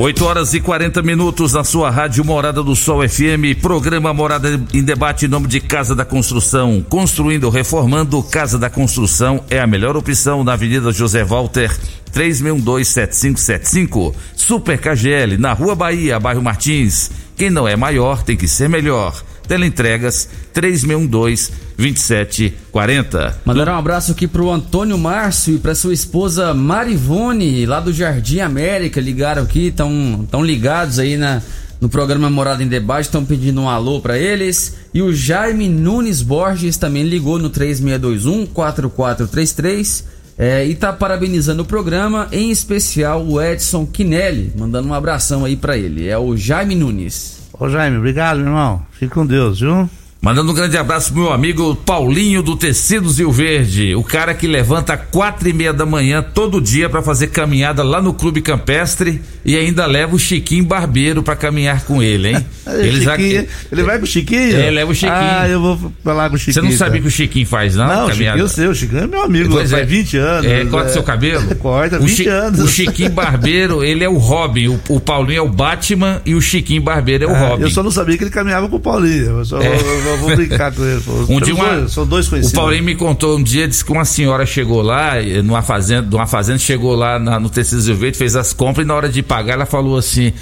8 0.04 0.22
horas 0.22 0.52
e 0.52 0.60
40 0.60 1.00
minutos 1.00 1.54
na 1.54 1.64
sua 1.64 1.88
rádio 1.88 2.22
Morada 2.22 2.62
do 2.62 2.76
Sol 2.76 3.08
FM, 3.08 3.58
programa 3.62 4.12
Morada 4.12 4.60
em 4.74 4.82
Debate 4.82 5.24
em 5.24 5.28
nome 5.28 5.48
de 5.48 5.60
Casa 5.60 5.94
da 5.94 6.04
Construção. 6.04 6.84
Construindo 6.86 7.48
reformando, 7.48 8.22
Casa 8.22 8.58
da 8.58 8.68
Construção 8.68 9.42
é 9.48 9.58
a 9.58 9.66
melhor 9.66 9.96
opção 9.96 10.44
na 10.44 10.52
Avenida 10.52 10.92
José 10.92 11.24
Walter, 11.24 11.74
36127575. 12.12 14.14
Super 14.36 14.78
KGL, 14.78 15.38
na 15.38 15.54
Rua 15.54 15.74
Bahia, 15.74 16.20
bairro 16.20 16.42
Martins. 16.42 17.10
Quem 17.34 17.48
não 17.48 17.66
é 17.66 17.74
maior 17.74 18.22
tem 18.22 18.36
que 18.36 18.46
ser 18.46 18.68
melhor. 18.68 19.24
Teleentregas 19.46 20.28
3612-2740. 20.54 23.34
Mandaram 23.44 23.74
um 23.74 23.78
abraço 23.78 24.12
aqui 24.12 24.26
pro 24.26 24.50
Antônio 24.50 24.96
Márcio 24.98 25.56
e 25.56 25.58
pra 25.58 25.74
sua 25.74 25.92
esposa 25.92 26.54
Marivone, 26.54 27.66
lá 27.66 27.80
do 27.80 27.92
Jardim 27.92 28.40
América. 28.40 28.98
Ligaram 29.00 29.42
aqui, 29.42 29.66
estão 29.66 30.26
tão 30.30 30.42
ligados 30.44 30.98
aí 30.98 31.16
na, 31.16 31.42
no 31.80 31.88
programa 31.88 32.28
Morada 32.30 32.62
em 32.62 32.68
Debate, 32.68 33.06
estão 33.06 33.24
pedindo 33.24 33.60
um 33.60 33.68
alô 33.68 34.00
pra 34.00 34.16
eles. 34.18 34.76
E 34.92 35.02
o 35.02 35.12
Jaime 35.12 35.68
Nunes 35.68 36.22
Borges 36.22 36.76
também 36.76 37.02
ligou 37.04 37.38
no 37.38 37.50
3621-4433 37.50 40.04
é, 40.36 40.66
e 40.66 40.74
tá 40.74 40.92
parabenizando 40.92 41.62
o 41.62 41.66
programa, 41.66 42.26
em 42.32 42.50
especial 42.50 43.24
o 43.24 43.40
Edson 43.40 43.86
Quinelli, 43.86 44.52
mandando 44.56 44.88
um 44.88 44.94
abração 44.94 45.44
aí 45.44 45.56
pra 45.56 45.76
ele. 45.76 46.08
É 46.08 46.18
o 46.18 46.36
Jaime 46.36 46.74
Nunes. 46.74 47.33
Ô 47.56 47.68
Jaime, 47.68 47.98
obrigado, 47.98 48.40
irmão. 48.40 48.84
Fique 48.90 49.14
com 49.14 49.24
Deus, 49.24 49.60
viu? 49.60 49.88
Mandando 50.24 50.52
um 50.52 50.54
grande 50.54 50.74
abraço 50.78 51.12
pro 51.12 51.24
meu 51.24 51.32
amigo 51.34 51.76
Paulinho 51.76 52.42
do 52.42 52.56
Tecidos 52.56 53.18
Rio 53.18 53.30
Verde, 53.30 53.94
o 53.94 54.02
cara 54.02 54.32
que 54.32 54.46
levanta 54.46 54.96
quatro 54.96 55.46
e 55.46 55.52
meia 55.52 55.70
da 55.70 55.84
manhã 55.84 56.22
todo 56.22 56.62
dia 56.62 56.88
para 56.88 57.02
fazer 57.02 57.26
caminhada 57.26 57.82
lá 57.82 58.00
no 58.00 58.14
Clube 58.14 58.40
Campestre 58.40 59.20
e 59.44 59.54
ainda 59.54 59.84
leva 59.84 60.16
o 60.16 60.18
Chiquinho 60.18 60.64
Barbeiro 60.64 61.22
para 61.22 61.36
caminhar 61.36 61.84
com 61.84 62.02
ele, 62.02 62.28
hein? 62.30 62.46
Ele, 62.66 63.02
já- 63.02 63.18
ele 63.18 63.82
vai 63.82 63.98
com 63.98 64.04
o 64.04 64.06
Chiquinho? 64.06 64.56
É, 64.56 64.70
leva 64.70 64.90
o 64.90 64.94
Chiquinho. 64.94 65.12
Ah, 65.14 65.46
eu 65.46 65.60
vou 65.60 65.92
falar 66.02 66.30
com 66.30 66.36
o 66.36 66.38
Chiquinho. 66.38 66.54
Você 66.54 66.62
não 66.62 66.72
sabia 66.72 66.92
então. 66.98 67.02
que 67.02 67.08
o 67.08 67.10
Chiquinho 67.10 67.46
faz, 67.46 67.76
não? 67.76 67.86
Não, 67.86 68.08
caminhada? 68.08 68.14
Chiquinho, 68.14 68.38
eu 68.38 68.48
sei, 68.48 68.66
o 68.68 68.74
Chiquinho 68.74 69.02
é 69.02 69.06
meu 69.06 69.22
amigo, 69.22 69.50
Pois 69.50 69.70
faz 69.70 69.82
é. 69.82 69.84
20 69.86 70.16
anos. 70.16 70.50
É, 70.50 70.64
corta 70.64 70.88
seu 70.88 71.02
cabelo? 71.02 71.44
Corta, 71.56 71.98
o 71.98 72.06
20 72.06 72.16
Chi- 72.16 72.26
anos. 72.26 72.60
O 72.60 72.66
Chiquinho 72.68 73.10
Barbeiro, 73.10 73.84
ele 73.84 74.02
é 74.02 74.08
o 74.08 74.16
Robin. 74.16 74.68
O, 74.68 74.80
o 74.88 74.98
Paulinho 74.98 75.38
é 75.40 75.42
o 75.42 75.48
Batman 75.48 76.22
e 76.24 76.34
o 76.34 76.40
Chiquinho 76.40 76.80
Barbeiro 76.80 77.24
é 77.24 77.26
o 77.26 77.34
Ah, 77.34 77.48
Robin. 77.48 77.64
Eu 77.64 77.70
só 77.70 77.82
não 77.82 77.90
sabia 77.90 78.16
que 78.16 78.24
ele 78.24 78.30
caminhava 78.30 78.66
com 78.66 78.76
o 78.76 78.80
Paulinho. 78.80 79.26
Eu 79.40 79.44
só 79.44 79.60
É. 79.60 79.66
eu- 79.68 80.06
eu 80.06 80.13
vou 80.18 80.34
brincar 80.36 80.72
com 80.72 80.82
ele. 80.84 81.02
Um 81.08 81.26
Temos 81.26 81.44
dia 81.44 81.54
uma, 81.54 81.76
dois- 81.76 81.92
são 81.92 82.06
dois 82.06 82.26
o 82.26 82.30
conhecidos. 82.30 82.58
Paulinho 82.58 82.84
me 82.84 82.94
contou 82.94 83.36
um 83.38 83.42
dia, 83.42 83.66
disse 83.68 83.84
que 83.84 83.92
uma 83.92 84.04
senhora 84.04 84.44
chegou 84.46 84.82
lá, 84.82 85.14
numa 85.42 85.62
fazenda, 85.62 86.02
numa 86.10 86.26
fazenda 86.26 86.58
chegou 86.58 86.94
lá 86.94 87.18
na- 87.18 87.38
no 87.40 87.48
Tecidos 87.50 87.86
Rio 87.86 87.96
Verde, 87.96 88.18
fez 88.18 88.36
as 88.36 88.52
compras 88.52 88.84
e 88.84 88.88
na 88.88 88.94
hora 88.94 89.08
de 89.08 89.22
pagar 89.22 89.54
ela 89.54 89.66
falou 89.66 89.96
assim: 89.98 90.32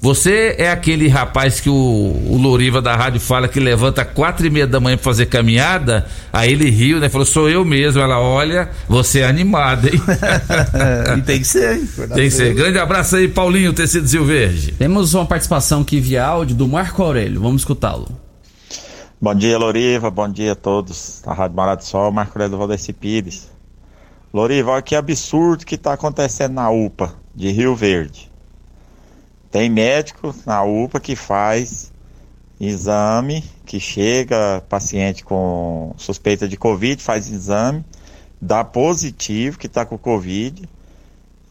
Você 0.00 0.56
é 0.58 0.68
aquele 0.68 1.06
rapaz 1.06 1.60
que 1.60 1.68
o, 1.70 1.72
o 1.72 2.36
Louriva 2.36 2.82
da 2.82 2.96
rádio 2.96 3.20
fala 3.20 3.46
que 3.46 3.60
levanta 3.60 4.04
quatro 4.04 4.44
e 4.44 4.50
meia 4.50 4.66
da 4.66 4.80
manhã 4.80 4.96
pra 4.96 5.04
fazer 5.04 5.26
caminhada? 5.26 6.06
Aí 6.32 6.50
ele 6.52 6.68
riu, 6.70 6.98
né? 6.98 7.08
Falou, 7.08 7.24
sou 7.24 7.48
eu 7.48 7.64
mesmo. 7.64 8.00
Ela, 8.02 8.18
olha, 8.18 8.68
você 8.88 9.20
é 9.20 9.26
animado, 9.26 9.86
hein? 9.86 10.02
E 11.18 11.22
tem 11.22 11.38
que 11.38 11.46
ser, 11.46 11.76
hein? 11.76 11.88
Tem 12.14 12.24
que 12.24 12.30
ser. 12.32 12.52
Grande 12.52 12.78
abraço 12.78 13.14
aí, 13.14 13.28
Paulinho, 13.28 13.72
Tecidos 13.72 14.12
Rio 14.12 14.24
Verde. 14.24 14.72
Temos 14.72 15.14
uma 15.14 15.24
participação 15.24 15.82
aqui 15.82 16.00
via 16.00 16.24
áudio 16.24 16.56
do 16.56 16.66
Marco 16.66 17.00
Aurélio. 17.00 17.40
Vamos 17.40 17.62
escutá-lo. 17.62 18.08
Bom 19.22 19.36
dia, 19.36 19.56
Loriva. 19.56 20.10
Bom 20.10 20.28
dia 20.28 20.50
a 20.50 20.56
todos 20.56 21.22
da 21.24 21.32
Rádio 21.32 21.54
Morado 21.54 21.80
do 21.80 21.84
Sol. 21.84 22.10
Marco 22.10 22.36
Aurélio 22.36 22.58
Valdeci 22.58 22.92
Pires. 22.92 23.52
Loriva, 24.34 24.72
olha 24.72 24.82
que 24.82 24.96
absurdo 24.96 25.64
que 25.64 25.76
está 25.76 25.92
acontecendo 25.92 26.54
na 26.54 26.68
UPA 26.72 27.14
de 27.32 27.48
Rio 27.52 27.76
Verde. 27.76 28.28
Tem 29.48 29.70
médico 29.70 30.34
na 30.44 30.64
UPA 30.64 30.98
que 30.98 31.14
faz 31.14 31.92
exame, 32.60 33.44
que 33.64 33.78
chega 33.78 34.60
paciente 34.68 35.22
com 35.22 35.94
suspeita 35.96 36.48
de 36.48 36.56
Covid, 36.56 37.00
faz 37.00 37.30
exame, 37.30 37.84
dá 38.40 38.64
positivo 38.64 39.56
que 39.56 39.68
está 39.68 39.86
com 39.86 39.96
Covid, 39.96 40.68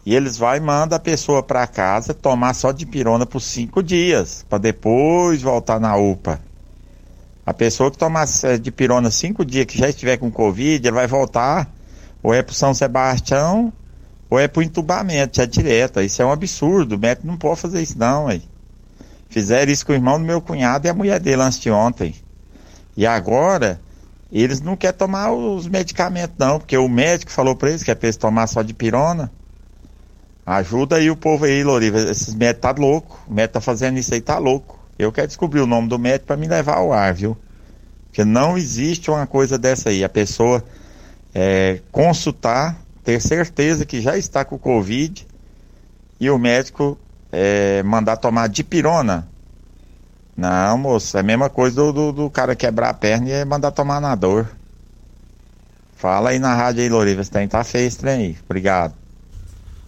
e 0.05 0.13
eles 0.13 0.37
vai 0.37 0.57
e 0.57 0.59
mandam 0.59 0.97
a 0.97 0.99
pessoa 0.99 1.41
para 1.41 1.65
casa 1.67 2.13
tomar 2.13 2.53
só 2.53 2.73
de 2.73 2.85
pirona 2.85 3.25
por 3.25 3.39
cinco 3.39 3.81
dias, 3.81 4.45
para 4.49 4.57
depois 4.57 5.41
voltar 5.41 5.79
na 5.79 5.95
UPA. 5.95 6.50
A 7.45 7.53
pessoa 7.53 7.89
que 7.89 7.97
tomar 7.97 8.27
eh, 8.43 8.57
de 8.57 8.71
pirona 8.71 9.09
cinco 9.09 9.43
dias, 9.43 9.65
que 9.65 9.77
já 9.77 9.89
estiver 9.89 10.17
com 10.17 10.31
Covid, 10.31 10.87
ele 10.87 10.95
vai 10.95 11.07
voltar 11.07 11.73
ou 12.21 12.33
é 12.33 12.43
pro 12.43 12.53
São 12.53 12.73
Sebastião 12.73 13.73
ou 14.29 14.39
é 14.39 14.47
pro 14.47 14.61
entubamento, 14.61 15.37
já 15.37 15.45
direto. 15.45 15.99
Isso 16.01 16.21
é 16.21 16.25
um 16.25 16.31
absurdo. 16.31 16.95
O 16.95 16.99
médico 16.99 17.27
não 17.27 17.37
pode 17.37 17.59
fazer 17.59 17.81
isso, 17.81 17.97
não, 17.97 18.27
aí. 18.27 18.43
Fizeram 19.29 19.71
isso 19.71 19.85
com 19.85 19.91
o 19.91 19.95
irmão 19.95 20.19
do 20.19 20.25
meu 20.25 20.41
cunhado 20.41 20.85
e 20.85 20.89
a 20.89 20.93
mulher 20.93 21.19
dele 21.19 21.41
antes 21.41 21.59
de 21.59 21.71
ontem. 21.71 22.15
E 22.95 23.05
agora, 23.07 23.81
eles 24.31 24.61
não 24.61 24.77
querem 24.77 24.97
tomar 24.97 25.31
os 25.31 25.67
medicamentos, 25.67 26.35
não, 26.37 26.59
porque 26.59 26.77
o 26.77 26.87
médico 26.87 27.31
falou 27.31 27.55
pra 27.55 27.69
eles 27.69 27.83
que 27.83 27.91
é 27.91 27.95
pra 27.95 28.07
eles 28.07 28.17
tomar 28.17 28.47
só 28.47 28.61
de 28.61 28.73
pirona. 28.73 29.31
Ajuda 30.45 30.97
aí 30.97 31.09
o 31.09 31.15
povo 31.15 31.45
aí, 31.45 31.63
Loriva. 31.63 31.99
Esses 31.99 32.33
médicos 32.33 32.61
tá 32.61 32.71
louco. 32.71 33.19
O 33.27 33.33
médico 33.33 33.53
tá 33.53 33.61
fazendo 33.61 33.97
isso 33.97 34.13
aí, 34.13 34.21
tá 34.21 34.37
louco. 34.37 34.80
Eu 35.03 35.11
quero 35.11 35.27
descobrir 35.27 35.61
o 35.61 35.67
nome 35.67 35.87
do 35.87 35.97
médico 35.97 36.27
para 36.27 36.37
me 36.37 36.47
levar 36.47 36.77
ao 36.77 36.93
ar, 36.93 37.13
viu? 37.13 37.37
Porque 38.05 38.23
não 38.23 38.57
existe 38.57 39.09
uma 39.09 39.25
coisa 39.25 39.57
dessa 39.57 39.89
aí. 39.89 40.03
A 40.03 40.09
pessoa 40.09 40.63
é, 41.33 41.81
consultar, 41.91 42.77
ter 43.03 43.21
certeza 43.21 43.85
que 43.85 44.01
já 44.01 44.17
está 44.17 44.45
com 44.45 44.57
Covid 44.59 45.25
e 46.19 46.29
o 46.29 46.37
médico 46.37 46.99
é, 47.31 47.81
mandar 47.83 48.17
tomar 48.17 48.47
dipirona. 48.47 49.27
Não, 50.35 50.77
moço, 50.77 51.17
é 51.17 51.19
a 51.19 51.23
mesma 51.23 51.49
coisa 51.49 51.75
do, 51.75 51.91
do, 51.91 52.11
do 52.11 52.29
cara 52.29 52.55
quebrar 52.55 52.89
a 52.89 52.93
perna 52.93 53.29
e 53.29 53.45
mandar 53.45 53.71
tomar 53.71 53.99
na 53.99 54.13
dor. 54.15 54.47
Fala 55.95 56.31
aí 56.31 56.39
na 56.39 56.55
rádio 56.55 56.81
aí, 56.81 56.89
Loriva, 56.89 57.21
esse 57.21 57.31
trem 57.31 57.47
tá 57.47 57.63
feio 57.63 57.87
esse 57.87 57.97
trem 57.97 58.13
aí. 58.13 58.37
Obrigado. 58.45 59.00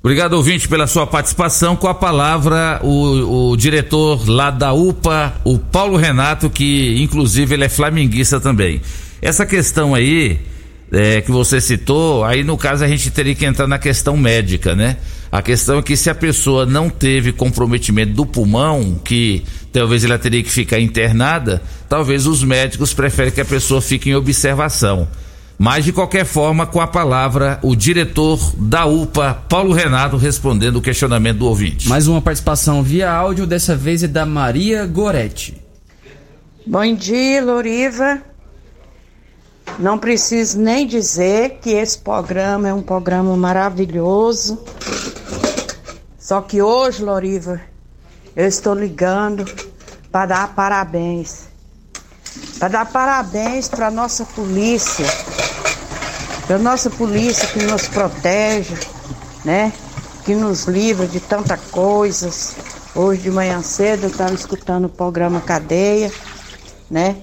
Obrigado, 0.03 0.33
ouvinte, 0.33 0.67
pela 0.67 0.85
sua 0.85 1.07
participação. 1.07 1.77
Com 1.77 1.87
a 1.87 1.93
palavra, 1.93 2.81
o, 2.83 3.51
o 3.51 3.55
diretor 3.55 4.29
lá 4.29 4.51
da 4.51 4.73
UPA, 4.73 5.33
o 5.45 5.57
Paulo 5.57 5.95
Renato, 5.95 6.49
que 6.49 7.01
inclusive 7.01 7.53
ele 7.53 7.63
é 7.63 7.69
flamenguista 7.69 8.37
também. 8.37 8.81
Essa 9.21 9.45
questão 9.45 9.95
aí, 9.95 10.41
é, 10.91 11.21
que 11.21 11.31
você 11.31 11.61
citou, 11.61 12.25
aí 12.25 12.43
no 12.43 12.57
caso 12.57 12.83
a 12.83 12.87
gente 12.89 13.09
teria 13.11 13.33
que 13.33 13.45
entrar 13.45 13.65
na 13.65 13.79
questão 13.79 14.17
médica, 14.17 14.75
né? 14.75 14.97
A 15.31 15.41
questão 15.41 15.79
é 15.79 15.81
que 15.81 15.95
se 15.95 16.09
a 16.09 16.15
pessoa 16.15 16.65
não 16.65 16.89
teve 16.89 17.31
comprometimento 17.31 18.11
do 18.11 18.25
pulmão, 18.25 18.99
que 19.05 19.41
talvez 19.71 20.03
ela 20.03 20.19
teria 20.19 20.43
que 20.43 20.51
ficar 20.51 20.81
internada, 20.81 21.61
talvez 21.87 22.27
os 22.27 22.43
médicos 22.43 22.93
preferem 22.93 23.31
que 23.31 23.39
a 23.39 23.45
pessoa 23.45 23.81
fique 23.81 24.09
em 24.09 24.15
observação. 24.15 25.07
Mas 25.57 25.85
de 25.85 25.93
qualquer 25.93 26.25
forma, 26.25 26.65
com 26.65 26.81
a 26.81 26.87
palavra, 26.87 27.59
o 27.61 27.75
diretor 27.75 28.39
da 28.57 28.85
UPA, 28.85 29.33
Paulo 29.47 29.73
Renato, 29.73 30.17
respondendo 30.17 30.77
o 30.77 30.81
questionamento 30.81 31.39
do 31.39 31.45
ouvinte. 31.45 31.87
Mais 31.87 32.07
uma 32.07 32.21
participação 32.21 32.81
via 32.81 33.11
áudio, 33.11 33.45
dessa 33.45 33.75
vez 33.75 34.03
é 34.03 34.07
da 34.07 34.25
Maria 34.25 34.85
Goretti. 34.85 35.61
Bom 36.65 36.95
dia, 36.95 37.43
Loriva. 37.43 38.21
Não 39.79 39.97
preciso 39.97 40.59
nem 40.59 40.85
dizer 40.85 41.59
que 41.61 41.71
esse 41.71 41.97
programa 41.97 42.67
é 42.67 42.73
um 42.73 42.81
programa 42.81 43.35
maravilhoso. 43.35 44.63
Só 46.17 46.41
que 46.41 46.61
hoje, 46.61 47.03
Loriva, 47.03 47.61
eu 48.35 48.47
estou 48.47 48.73
ligando 48.73 49.45
para 50.11 50.25
dar 50.27 50.55
parabéns. 50.55 51.52
Para 52.63 52.69
dar 52.69 52.85
parabéns 52.85 53.67
para 53.67 53.91
nossa 53.91 54.23
polícia. 54.23 55.05
Para 56.47 56.57
nossa 56.57 56.89
polícia 56.89 57.45
que 57.49 57.61
nos 57.65 57.89
protege, 57.89 58.73
né? 59.43 59.73
Que 60.23 60.33
nos 60.33 60.63
livra 60.63 61.05
de 61.05 61.19
tanta 61.19 61.57
coisas. 61.57 62.55
Hoje 62.95 63.23
de 63.23 63.31
manhã 63.31 63.61
cedo 63.61 64.03
eu 64.03 64.09
estava 64.09 64.33
escutando 64.33 64.85
o 64.85 64.89
programa 64.89 65.41
Cadeia, 65.41 66.09
né? 66.89 67.17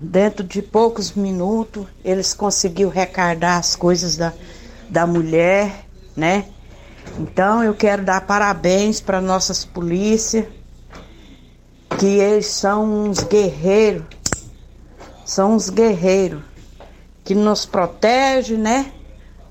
Dentro 0.00 0.42
de 0.42 0.62
poucos 0.62 1.12
minutos 1.12 1.86
eles 2.02 2.32
conseguiram 2.32 2.90
recardar 2.90 3.58
as 3.58 3.76
coisas 3.76 4.16
da, 4.16 4.32
da 4.88 5.06
mulher, 5.06 5.84
né? 6.16 6.46
Então 7.18 7.62
eu 7.62 7.74
quero 7.74 8.02
dar 8.02 8.22
parabéns 8.22 8.98
para 8.98 9.20
nossas 9.20 9.62
polícias, 9.62 10.46
que 11.98 12.06
eles 12.06 12.46
são 12.46 13.10
uns 13.10 13.22
guerreiros, 13.22 14.19
são 15.30 15.54
uns 15.54 15.70
guerreiros 15.70 16.42
que 17.22 17.36
nos 17.36 17.64
protege, 17.64 18.56
né? 18.56 18.90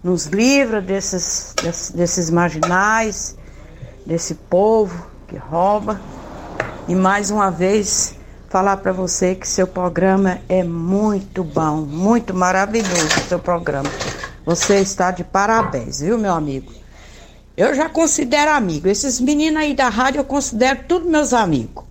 Nos 0.04 0.26
livra 0.26 0.82
desses, 0.82 1.56
desses, 1.96 2.30
marginais, 2.30 3.38
desse 4.06 4.36
povo 4.36 5.08
que 5.26 5.38
rouba. 5.38 6.02
E 6.86 6.94
mais 6.94 7.32
uma 7.32 7.50
vez 7.50 8.16
falar 8.50 8.76
para 8.78 8.92
você 8.92 9.36
que 9.36 9.48
seu 9.48 9.66
programa 9.66 10.42
é 10.50 10.66
muito 10.66 11.46
bom, 11.46 11.78
muito 11.78 12.34
maravilhoso 12.34 13.08
seu 13.30 13.40
programa. 13.40 13.90
Você 14.46 14.80
está 14.80 15.12
de 15.12 15.24
parabéns, 15.24 16.02
viu, 16.02 16.18
meu 16.18 16.34
amigo? 16.34 16.74
Eu 17.56 17.74
já 17.74 17.88
considero 17.88 18.52
amigo. 18.52 18.90
Esses 18.90 19.22
meninos 19.22 19.62
aí 19.62 19.74
da 19.74 19.88
rádio 19.88 20.20
eu 20.20 20.26
considero 20.26 20.82
tudo 20.90 21.10
meus 21.10 21.32
amigos. 21.32 21.89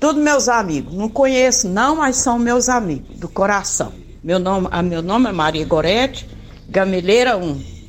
Tudo 0.00 0.18
meus 0.18 0.48
amigos. 0.48 0.94
Não 0.94 1.10
conheço 1.10 1.68
não, 1.68 1.96
mas 1.96 2.16
são 2.16 2.38
meus 2.38 2.70
amigos 2.70 3.18
do 3.18 3.28
coração. 3.28 3.92
Meu 4.24 4.38
nome, 4.38 4.66
a 4.70 4.82
meu 4.82 5.02
nome 5.02 5.28
é 5.28 5.32
Maria 5.32 5.64
Gorete, 5.66 6.26
Gameleira 6.66 7.36
1. 7.36 7.80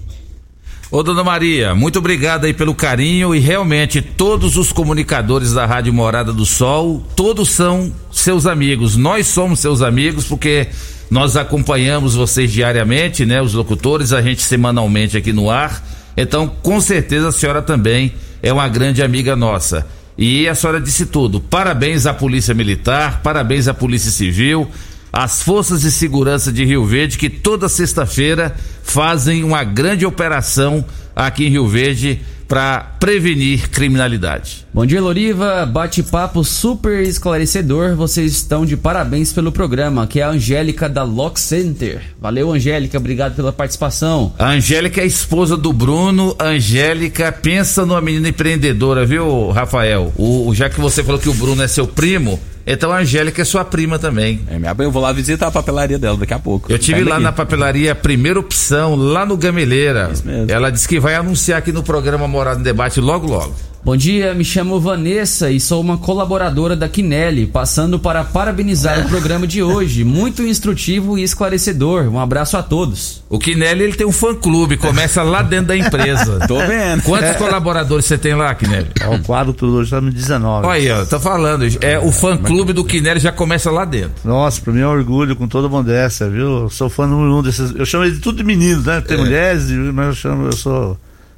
Ô, 0.92 1.02
dona 1.02 1.24
Maria, 1.24 1.74
muito 1.74 2.00
obrigado 2.00 2.44
aí 2.44 2.54
pelo 2.54 2.76
carinho 2.76 3.34
e 3.34 3.40
realmente 3.40 4.02
todos 4.02 4.58
os 4.58 4.74
comunicadores 4.74 5.54
da 5.54 5.66
Rádio 5.66 5.94
Morada 5.94 6.34
do 6.34 6.46
Sol, 6.46 7.02
todos 7.16 7.50
são 7.50 7.94
seus 8.12 8.46
amigos. 8.46 8.98
Nós 8.98 9.28
somos 9.28 9.62
seus 9.62 9.82
amigos 9.82 10.26
porque 10.26 10.68
nós 11.10 11.38
acompanhamos 11.38 12.16
vocês 12.16 12.52
diariamente, 12.52 13.26
né? 13.26 13.42
Os 13.42 13.54
locutores, 13.54 14.12
a 14.12 14.22
gente 14.22 14.42
semanalmente 14.42 15.16
aqui 15.16 15.32
no 15.32 15.50
ar. 15.50 15.82
Então, 16.18 16.46
com 16.62 16.82
certeza 16.82 17.30
a 17.30 17.32
senhora 17.32 17.62
também 17.62 18.14
é 18.44 18.52
uma 18.52 18.68
grande 18.68 19.02
amiga 19.02 19.34
nossa. 19.34 19.88
E 20.24 20.48
a 20.48 20.54
senhora 20.54 20.80
disse 20.80 21.08
tudo. 21.08 21.42
Parabéns 21.42 22.06
à 22.06 22.14
Polícia 22.14 22.54
Militar, 22.54 23.22
parabéns 23.24 23.68
à 23.68 23.74
Polícia 23.74 24.12
Civil, 24.12 24.70
às 25.12 25.42
Forças 25.42 25.82
de 25.82 25.90
Segurança 25.90 26.52
de 26.52 26.64
Rio 26.64 26.86
Verde, 26.86 27.18
que 27.18 27.28
toda 27.28 27.68
sexta-feira 27.68 28.56
fazem 28.84 29.44
uma 29.44 29.64
grande 29.64 30.06
operação 30.06 30.86
aqui 31.16 31.48
em 31.48 31.50
Rio 31.50 31.68
Verde 31.68 32.22
para 32.52 32.98
prevenir 33.00 33.70
criminalidade. 33.70 34.68
Bom 34.74 34.86
dia, 34.86 35.00
Loriva. 35.00 35.66
Bate-papo 35.66 36.44
super 36.44 37.02
esclarecedor. 37.02 37.96
Vocês 37.96 38.34
estão 38.34 38.66
de 38.66 38.76
parabéns 38.76 39.32
pelo 39.32 39.54
programa, 39.54 40.06
que 40.06 40.20
é 40.20 40.24
a 40.24 40.32
Angélica 40.32 40.90
da 40.90 41.02
Lock 41.02 41.40
Center. 41.40 42.02
Valeu, 42.20 42.52
Angélica. 42.52 42.98
Obrigado 42.98 43.38
pela 43.38 43.54
participação. 43.54 44.34
A 44.38 44.50
Angélica 44.50 45.00
é 45.00 45.06
a 45.06 45.08
esposa 45.08 45.56
do 45.56 45.72
Bruno. 45.72 46.36
Angélica 46.38 47.32
pensa 47.32 47.86
numa 47.86 48.02
menina 48.02 48.28
empreendedora, 48.28 49.06
viu, 49.06 49.50
Rafael? 49.52 50.12
O, 50.18 50.54
já 50.54 50.70
que 50.70 50.82
você 50.82 51.02
falou 51.06 51.22
que 51.22 51.30
o 51.30 51.34
Bruno 51.34 51.64
é 51.64 51.70
seu 51.70 51.88
primo, 51.88 52.38
então 52.66 52.92
a 52.92 53.00
Angélica 53.00 53.42
é 53.42 53.46
sua 53.46 53.66
prima 53.66 53.98
também. 53.98 54.42
É 54.50 54.58
minha 54.58 54.76
eu 54.80 54.92
vou 54.92 55.02
lá 55.02 55.12
visitar 55.12 55.48
a 55.48 55.52
papelaria 55.52 55.98
dela 56.00 56.18
daqui 56.18 56.34
a 56.34 56.40
pouco. 56.40 56.72
Eu 56.72 56.80
tive 56.80 57.04
lá 57.04 57.12
daqui. 57.12 57.24
na 57.24 57.32
papelaria 57.32 57.96
Primeira 57.96 58.40
Opção, 58.40 58.96
lá 58.96 59.26
no 59.26 59.38
Gameleira. 59.38 60.10
Isso 60.12 60.26
mesmo. 60.26 60.52
Ela 60.52 60.70
disse 60.72 60.88
que 60.88 61.00
vai 61.00 61.16
anunciar 61.16 61.60
aqui 61.60 61.72
no 61.72 61.84
programa 61.84 62.28
Morada 62.28 62.60
em 62.60 62.64
Debate 62.64 63.00
logo 63.00 63.28
logo. 63.28 63.54
Bom 63.84 63.98
dia, 63.98 64.36
me 64.36 64.46
chamo 64.46 64.80
Vanessa 64.80 65.50
e 65.50 65.60
sou 65.60 65.82
uma 65.82 65.98
colaboradora 65.98 66.76
da 66.76 66.88
Quinelli, 66.88 67.48
passando 67.48 67.98
para 67.98 68.24
parabenizar 68.24 69.00
o 69.04 69.10
programa 69.10 69.48
de 69.48 69.64
hoje. 69.64 70.04
Muito 70.04 70.44
instrutivo 70.44 71.18
e 71.18 71.24
esclarecedor. 71.24 72.04
Um 72.08 72.20
abraço 72.20 72.56
a 72.56 72.62
todos. 72.62 73.24
O 73.28 73.40
Quinelli 73.40 73.82
ele 73.86 73.94
tem 73.96 74.06
um 74.06 74.12
fã 74.12 74.36
clube, 74.36 74.78
começa 74.78 75.24
lá 75.24 75.42
dentro 75.42 75.66
da 75.70 75.76
empresa. 75.78 76.40
Tô 76.48 76.60
vendo. 76.60 77.02
Quantos 77.02 77.36
colaboradores 77.38 78.06
você 78.06 78.20
tem 78.20 78.36
lá, 78.36 78.54
Quinelli? 78.54 78.88
Ó, 79.04 79.16
o 79.16 79.24
quadro 79.24 79.52
tudo 79.52 79.78
hoje 79.78 79.90
tá 79.90 80.00
no 80.00 80.12
19. 80.12 80.68
Olha 80.68 80.74
aí, 80.80 80.92
ó, 80.92 81.04
tô 81.04 81.20
falando. 81.20 81.66
É, 81.82 81.98
o 81.98 82.12
fã 82.12 82.38
clube 82.38 82.74
do 82.74 82.86
Quinelli 82.86 83.20
já 83.20 83.32
começa 83.32 83.72
lá 83.72 83.84
dentro. 83.84 84.14
Nossa, 84.24 84.62
pra 84.62 84.72
mim 84.72 84.82
é 84.82 84.88
um 84.88 84.92
orgulho 84.92 85.36
com 85.36 85.48
toda 85.48 85.68
modéstia, 85.68 86.30
viu? 86.30 86.62
Eu 86.66 86.70
sou 86.70 86.88
fã 86.88 87.08
número 87.08 87.36
um 87.36 87.42
desses. 87.42 87.74
Eu 87.76 87.86
chamo 87.88 88.04
ele 88.04 88.14
de 88.14 88.20
tudo 88.22 88.38
de 88.38 88.44
meninos, 88.44 88.86
né? 88.86 89.02
Tem 89.02 89.18
É. 89.18 89.20
mulheres, 89.20 89.72
mas 89.92 90.06
eu 90.06 90.14
chamo, 90.14 90.46
eu 90.46 90.54
sou. 90.54 90.98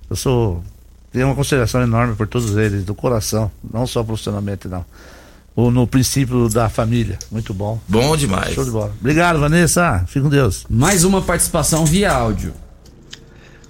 Eu 0.10 0.16
sou. 0.18 0.62
Tenho 1.14 1.28
uma 1.28 1.36
consideração 1.36 1.84
enorme 1.84 2.16
por 2.16 2.28
todos 2.28 2.58
eles, 2.58 2.84
do 2.84 2.96
coração, 2.96 3.52
não 3.72 3.86
só 3.86 4.04
profissionalmente, 4.04 4.68
não. 4.68 4.84
Ou 5.56 5.70
no 5.70 5.86
princípio 5.86 6.50
da 6.50 6.68
família. 6.68 7.20
Muito 7.32 7.54
bom. 7.54 7.80
Bom 7.88 8.18
demais. 8.18 8.56
Show 8.56 8.66
de 8.66 8.72
bola. 8.72 8.92
Obrigado, 9.00 9.40
Vanessa. 9.40 10.04
Fique 10.08 10.22
com 10.22 10.30
Deus. 10.30 10.66
Mais 10.68 11.04
uma 11.04 11.22
participação 11.22 11.86
via 11.86 12.12
áudio. 12.12 12.52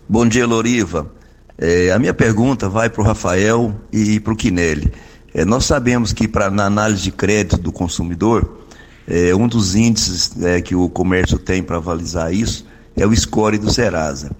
Bom 0.08 0.26
dia, 0.26 0.48
Loriva. 0.48 1.12
É, 1.58 1.92
a 1.92 2.00
minha 2.00 2.14
pergunta 2.14 2.70
vai 2.70 2.90
para 2.90 3.02
o 3.02 3.06
Rafael 3.06 3.76
e 3.92 4.22
para 4.22 4.32
o 4.32 4.38
Quinelli. 4.38 4.94
É, 5.34 5.44
nós 5.44 5.66
sabemos 5.66 6.14
que 6.14 6.30
para 6.30 6.50
na 6.50 6.66
análise 6.66 7.04
de 7.04 7.12
crédito 7.12 7.58
do 7.58 7.74
consumidor, 7.74 8.60
é, 9.06 9.36
um 9.36 9.50
dos 9.50 9.76
índices 9.76 10.32
é, 10.42 10.62
que 10.62 10.76
o 10.76 10.88
comércio 10.88 11.38
tem 11.38 11.62
para 11.62 11.76
avalizar 11.76 12.34
isso 12.34 12.66
é 12.96 13.06
o 13.06 13.14
score 13.14 13.58
do 13.58 13.72
Serasa. 13.72 14.32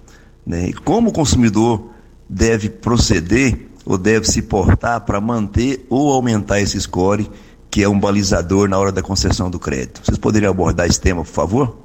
né? 0.46 0.68
E 0.68 0.72
como 0.72 1.10
o 1.10 1.12
consumidor 1.12 1.90
deve 2.34 2.68
proceder 2.68 3.68
ou 3.86 3.96
deve 3.96 4.26
se 4.26 4.42
portar 4.42 5.00
para 5.02 5.20
manter 5.20 5.86
ou 5.88 6.12
aumentar 6.12 6.60
esse 6.60 6.80
score, 6.80 7.30
que 7.70 7.80
é 7.80 7.88
um 7.88 7.98
balizador 7.98 8.68
na 8.68 8.76
hora 8.76 8.90
da 8.90 9.02
concessão 9.02 9.48
do 9.48 9.58
crédito? 9.60 10.00
Vocês 10.04 10.18
poderiam 10.18 10.50
abordar 10.50 10.86
esse 10.88 11.00
tema, 11.00 11.22
por 11.22 11.30
favor? 11.30 11.78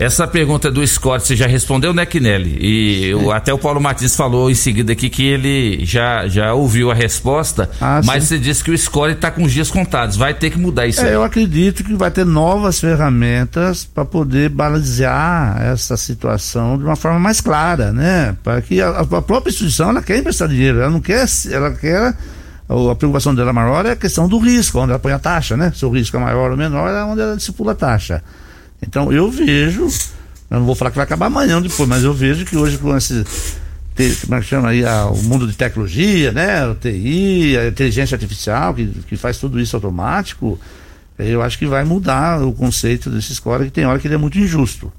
Essa 0.00 0.26
pergunta 0.26 0.70
do 0.70 0.84
Scott 0.86 1.26
você 1.26 1.36
já 1.36 1.46
respondeu, 1.46 1.92
né, 1.92 2.06
Quinelli? 2.06 2.56
E 2.58 3.04
eu- 3.10 3.30
até 3.30 3.52
o 3.52 3.58
Paulo 3.58 3.78
Martins 3.82 4.16
falou 4.16 4.50
em 4.50 4.54
seguida 4.54 4.92
aqui 4.92 5.10
que 5.10 5.22
ele 5.26 5.84
já, 5.84 6.26
já 6.26 6.54
ouviu 6.54 6.90
a 6.90 6.94
resposta, 6.94 7.68
Ah, 7.78 8.00
mas 8.02 8.22
sim. 8.24 8.28
você 8.30 8.38
disse 8.38 8.64
que 8.64 8.70
o 8.70 8.78
score 8.78 9.12
está 9.12 9.30
com 9.30 9.42
os 9.44 9.52
dias 9.52 9.70
contados. 9.70 10.16
Vai 10.16 10.32
ter 10.32 10.48
que 10.48 10.58
mudar 10.58 10.86
isso 10.86 11.02
É, 11.02 11.08
aí. 11.08 11.12
eu 11.12 11.22
acredito 11.22 11.84
que 11.84 11.94
vai 11.94 12.10
ter 12.10 12.24
novas 12.24 12.80
ferramentas 12.80 13.84
para 13.84 14.06
poder 14.06 14.48
balancear 14.48 15.60
essa 15.60 15.98
situação 15.98 16.78
de 16.78 16.84
uma 16.84 16.96
forma 16.96 17.18
mais 17.20 17.42
clara, 17.42 17.92
né? 17.92 18.34
Para 18.42 18.62
que 18.62 18.80
a, 18.80 19.00
a 19.00 19.20
própria 19.20 19.50
instituição 19.50 19.90
ela 19.90 20.00
quer 20.00 20.16
emprestar 20.16 20.48
dinheiro, 20.48 20.80
ela 20.80 20.90
não 20.90 21.00
quer, 21.02 21.26
ela 21.52 21.72
quer 21.72 22.14
a 22.68 22.94
preocupação 22.94 23.34
dela 23.34 23.52
maior 23.52 23.84
é 23.84 23.90
a 23.90 23.96
questão 23.96 24.26
do 24.28 24.38
risco, 24.38 24.78
onde 24.78 24.90
ela 24.92 24.98
põe 24.98 25.12
a 25.12 25.18
taxa, 25.18 25.56
né? 25.58 25.72
Se 25.74 25.84
o 25.84 25.90
risco 25.90 26.16
é 26.16 26.20
maior 26.20 26.52
ou 26.52 26.56
menor, 26.56 26.88
é 26.88 27.04
onde 27.04 27.20
ela 27.20 27.36
discipula 27.36 27.72
a 27.72 27.74
taxa. 27.74 28.22
Então 28.86 29.12
eu 29.12 29.30
vejo, 29.30 29.82
eu 30.50 30.58
não 30.58 30.64
vou 30.66 30.74
falar 30.74 30.90
que 30.90 30.96
vai 30.96 31.04
acabar 31.04 31.26
amanhã 31.26 31.60
depois, 31.60 31.88
mas 31.88 32.02
eu 32.02 32.12
vejo 32.14 32.44
que 32.44 32.56
hoje 32.56 32.78
com 32.78 32.96
esse 32.96 33.24
como 34.26 34.34
é 34.36 34.40
que 34.40 34.46
chama 34.46 34.68
aí, 34.70 34.82
a- 34.82 35.06
o 35.06 35.22
mundo 35.24 35.46
de 35.46 35.52
tecnologia, 35.54 36.32
né? 36.32 36.66
O 36.66 36.74
TI, 36.74 37.58
a 37.58 37.68
inteligência 37.68 38.14
artificial, 38.14 38.72
que, 38.72 38.86
que 39.06 39.14
faz 39.16 39.36
tudo 39.36 39.60
isso 39.60 39.76
automático, 39.76 40.58
eu 41.18 41.42
acho 41.42 41.58
que 41.58 41.66
vai 41.66 41.84
mudar 41.84 42.42
o 42.42 42.50
conceito 42.52 43.10
desse 43.10 43.34
score, 43.34 43.64
que 43.66 43.70
tem 43.70 43.84
hora 43.84 43.98
que 43.98 44.06
ele 44.06 44.14
é 44.14 44.18
muito 44.18 44.38
injusto. 44.38 44.90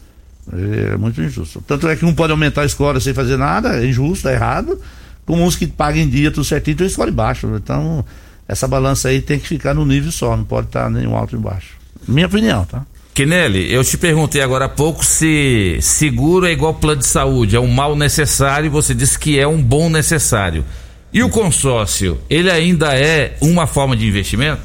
É 0.93 0.95
muito 0.97 1.19
injusto. 1.19 1.63
Tanto 1.65 1.87
é 1.87 1.95
que 1.95 2.05
um 2.05 2.13
pode 2.13 2.31
aumentar 2.31 2.61
a 2.61 2.69
score 2.69 3.01
sem 3.01 3.11
fazer 3.13 3.37
nada, 3.37 3.81
é 3.81 3.87
injusto, 3.87 4.27
é 4.27 4.33
errado, 4.33 4.79
como 5.25 5.43
uns 5.43 5.55
que 5.55 5.65
pagam 5.65 6.01
em 6.03 6.07
dia 6.09 6.29
tudo 6.29 6.43
certinho, 6.43 6.77
tem 6.77 6.87
score 6.87 7.09
baixo. 7.09 7.51
Então, 7.55 8.05
essa 8.47 8.67
balança 8.67 9.07
aí 9.07 9.19
tem 9.19 9.39
que 9.39 9.47
ficar 9.47 9.73
no 9.73 9.83
nível 9.83 10.11
só, 10.11 10.37
não 10.37 10.43
pode 10.43 10.67
estar 10.67 10.91
nem 10.91 11.07
um 11.07 11.15
alto 11.15 11.35
nem 11.35 11.43
baixo. 11.43 11.69
Minha 12.07 12.27
opinião, 12.27 12.65
tá? 12.65 12.85
Kinelli, 13.13 13.71
eu 13.73 13.83
te 13.83 13.97
perguntei 13.97 14.41
agora 14.41 14.65
há 14.65 14.69
pouco 14.69 15.03
se 15.03 15.77
seguro 15.81 16.45
é 16.45 16.51
igual 16.51 16.73
plano 16.73 17.01
de 17.01 17.07
saúde, 17.07 17.55
é 17.55 17.59
um 17.59 17.67
mal 17.67 17.95
necessário, 17.95 18.71
você 18.71 18.93
disse 18.95 19.19
que 19.19 19.37
é 19.37 19.45
um 19.45 19.61
bom 19.61 19.89
necessário. 19.89 20.63
E 21.11 21.21
o 21.21 21.27
consórcio, 21.29 22.21
ele 22.29 22.49
ainda 22.49 22.97
é 22.97 23.35
uma 23.41 23.67
forma 23.67 23.97
de 23.97 24.07
investimento? 24.07 24.61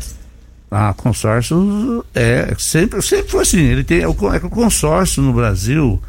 Ah, 0.71 0.95
consórcio 0.97 2.05
é 2.15 2.55
sempre, 2.57 3.03
sempre 3.03 3.29
foi 3.31 3.43
assim. 3.43 3.61
Ele 3.61 3.83
tem, 3.83 4.01
é, 4.03 4.09
o, 4.09 4.15
é 4.33 4.39
consórcio 4.41 5.23
no 5.23 5.33
Brasil, 5.33 6.01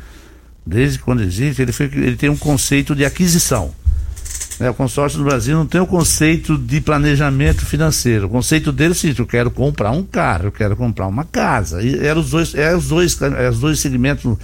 desde 0.65 0.99
quando 0.99 1.23
existe, 1.23 1.61
ele, 1.63 1.71
foi- 1.71 1.89
ele 1.93 2.15
tem 2.15 2.29
um 2.29 2.37
conceito 2.37 2.93
de 2.95 3.03
aquisição. 3.03 3.71
Né, 4.59 4.69
O 4.69 4.73
consórcio 4.73 5.19
no 5.19 5.25
Brasil 5.25 5.55
não 5.55 5.65
tem 5.65 5.79
o 5.79 5.87
conceito 5.87 6.57
de 6.57 6.81
planejamento 6.81 7.65
financeiro. 7.65 8.27
O 8.27 8.29
conceito 8.29 8.71
dele 8.71 8.89
é 8.89 8.91
o 8.91 8.95
seguinte: 8.95 9.19
eu 9.19 9.27
quero 9.27 9.51
comprar 9.51 9.91
um 9.91 10.03
carro, 10.03 10.45
eu 10.45 10.51
quero 10.51 10.75
comprar 10.75 11.07
uma 11.07 11.23
casa. 11.23 11.81
E 11.81 12.05
eram 12.05 12.21
os 12.21 12.29
dois, 12.31 12.55
é 12.55 12.75
os 12.75 12.87
dois, 12.87 13.21
é 13.21 13.49
os 13.49 13.59
dois 13.59 13.79
segmentos 13.79 14.37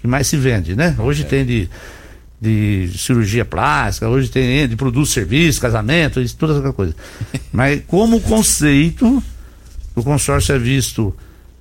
que 0.00 0.06
mais 0.06 0.26
se 0.26 0.36
vende, 0.36 0.76
né? 0.76 0.94
Hoje 0.98 1.24
tem 1.24 1.44
de, 1.44 1.68
de 2.40 2.90
cirurgia 2.96 3.44
plástica, 3.44 4.08
hoje 4.08 4.28
tem 4.28 4.68
de 4.68 4.76
produtos, 4.76 5.12
serviços, 5.12 5.60
casamento, 5.60 6.20
isso, 6.20 6.36
toda 6.36 6.58
essa 6.58 6.72
coisa. 6.72 6.94
Mas 7.52 7.82
como 7.86 8.20
conceito, 8.20 9.22
o 9.94 10.02
consórcio 10.02 10.54
é 10.54 10.58
visto 10.58 11.14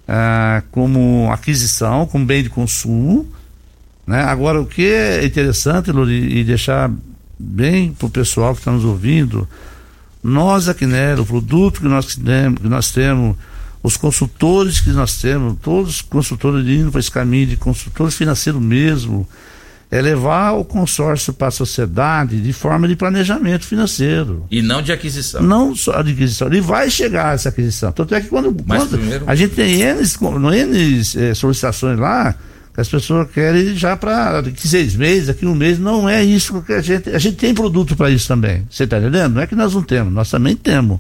ah, 0.08 0.62
como 0.72 1.30
aquisição, 1.32 2.06
como 2.06 2.26
bem 2.26 2.44
de 2.44 2.50
consumo. 2.50 3.28
Né? 4.06 4.22
Agora, 4.22 4.62
o 4.62 4.66
que 4.66 4.86
é 4.86 5.26
interessante, 5.26 5.92
Lori, 5.92 6.38
e 6.38 6.44
deixar 6.44 6.92
bem 7.38 7.92
para 7.92 8.08
o 8.08 8.10
pessoal 8.10 8.54
que 8.54 8.62
está 8.62 8.72
nos 8.72 8.84
ouvindo, 8.86 9.48
nós 10.24 10.68
aqui, 10.68 10.86
né, 10.86 11.16
o 11.16 11.26
produto 11.26 11.82
que 11.82 11.88
nós 11.88 12.16
temos, 12.16 12.62
que 12.62 12.68
nós 12.68 12.92
temos, 12.92 13.36
os 13.84 13.98
consultores 13.98 14.80
que 14.80 14.90
nós 14.90 15.18
temos, 15.22 15.58
todos 15.62 15.96
os 15.96 16.02
consultores 16.02 16.66
indo 16.68 16.92
para 16.92 17.00
esse 17.00 17.12
caminho 17.12 17.48
de 17.48 17.58
consultores 17.58 18.16
financeiros 18.16 18.60
mesmo, 18.62 19.28
é 19.92 20.02
levar 20.02 20.54
o 20.54 20.66
consórcio 20.66 21.32
para 21.32 21.50
a 21.50 21.52
sociedade 21.52 22.42
de 22.42 22.52
forma 22.52 22.88
de 22.88 22.96
planejamento 22.96 23.66
financeiro. 23.66 24.46
E 24.50 24.62
não 24.64 24.82
de 24.82 24.92
aquisição. 24.92 25.44
Não 25.44 25.76
só 25.76 26.02
de 26.02 26.12
aquisição, 26.14 26.48
ele 26.48 26.60
vai 26.60 26.90
chegar 26.90 27.30
a 27.30 27.34
essa 27.34 27.50
aquisição. 27.50 27.92
Tanto 27.92 28.16
é 28.16 28.20
que 28.22 28.28
quando, 28.28 28.52
quando 28.64 28.98
primeiro- 28.98 29.26
a 29.28 29.36
gente 29.36 29.54
tem 29.54 29.82
N, 29.82 30.02
N 30.02 31.02
eh, 31.16 31.34
solicitações 31.36 32.00
lá, 32.00 32.34
as 32.82 32.90
pessoas 32.90 33.30
querem 33.32 33.76
já 33.76 33.96
para 33.96 34.42
daqui 34.42 34.68
seis 34.68 34.96
meses, 34.96 35.28
daqui 35.28 35.46
um 35.46 35.56
mês, 35.56 35.80
não 35.80 36.10
é 36.10 36.24
isso 36.24 36.62
que 36.62 36.74
a 36.74 36.82
gente. 36.82 37.10
A 37.10 37.20
gente 37.20 37.38
tem 37.38 37.54
produto 37.54 37.96
para 37.96 38.10
isso 38.10 38.28
também. 38.28 38.66
Você 38.70 38.84
está 38.84 38.98
entendendo? 38.98 39.36
Não 39.36 39.42
é 39.42 39.48
que 39.48 39.56
nós 39.56 39.74
não 39.74 39.82
temos, 39.82 40.14
nós 40.14 40.30
também 40.30 40.56
temos. 40.56 41.00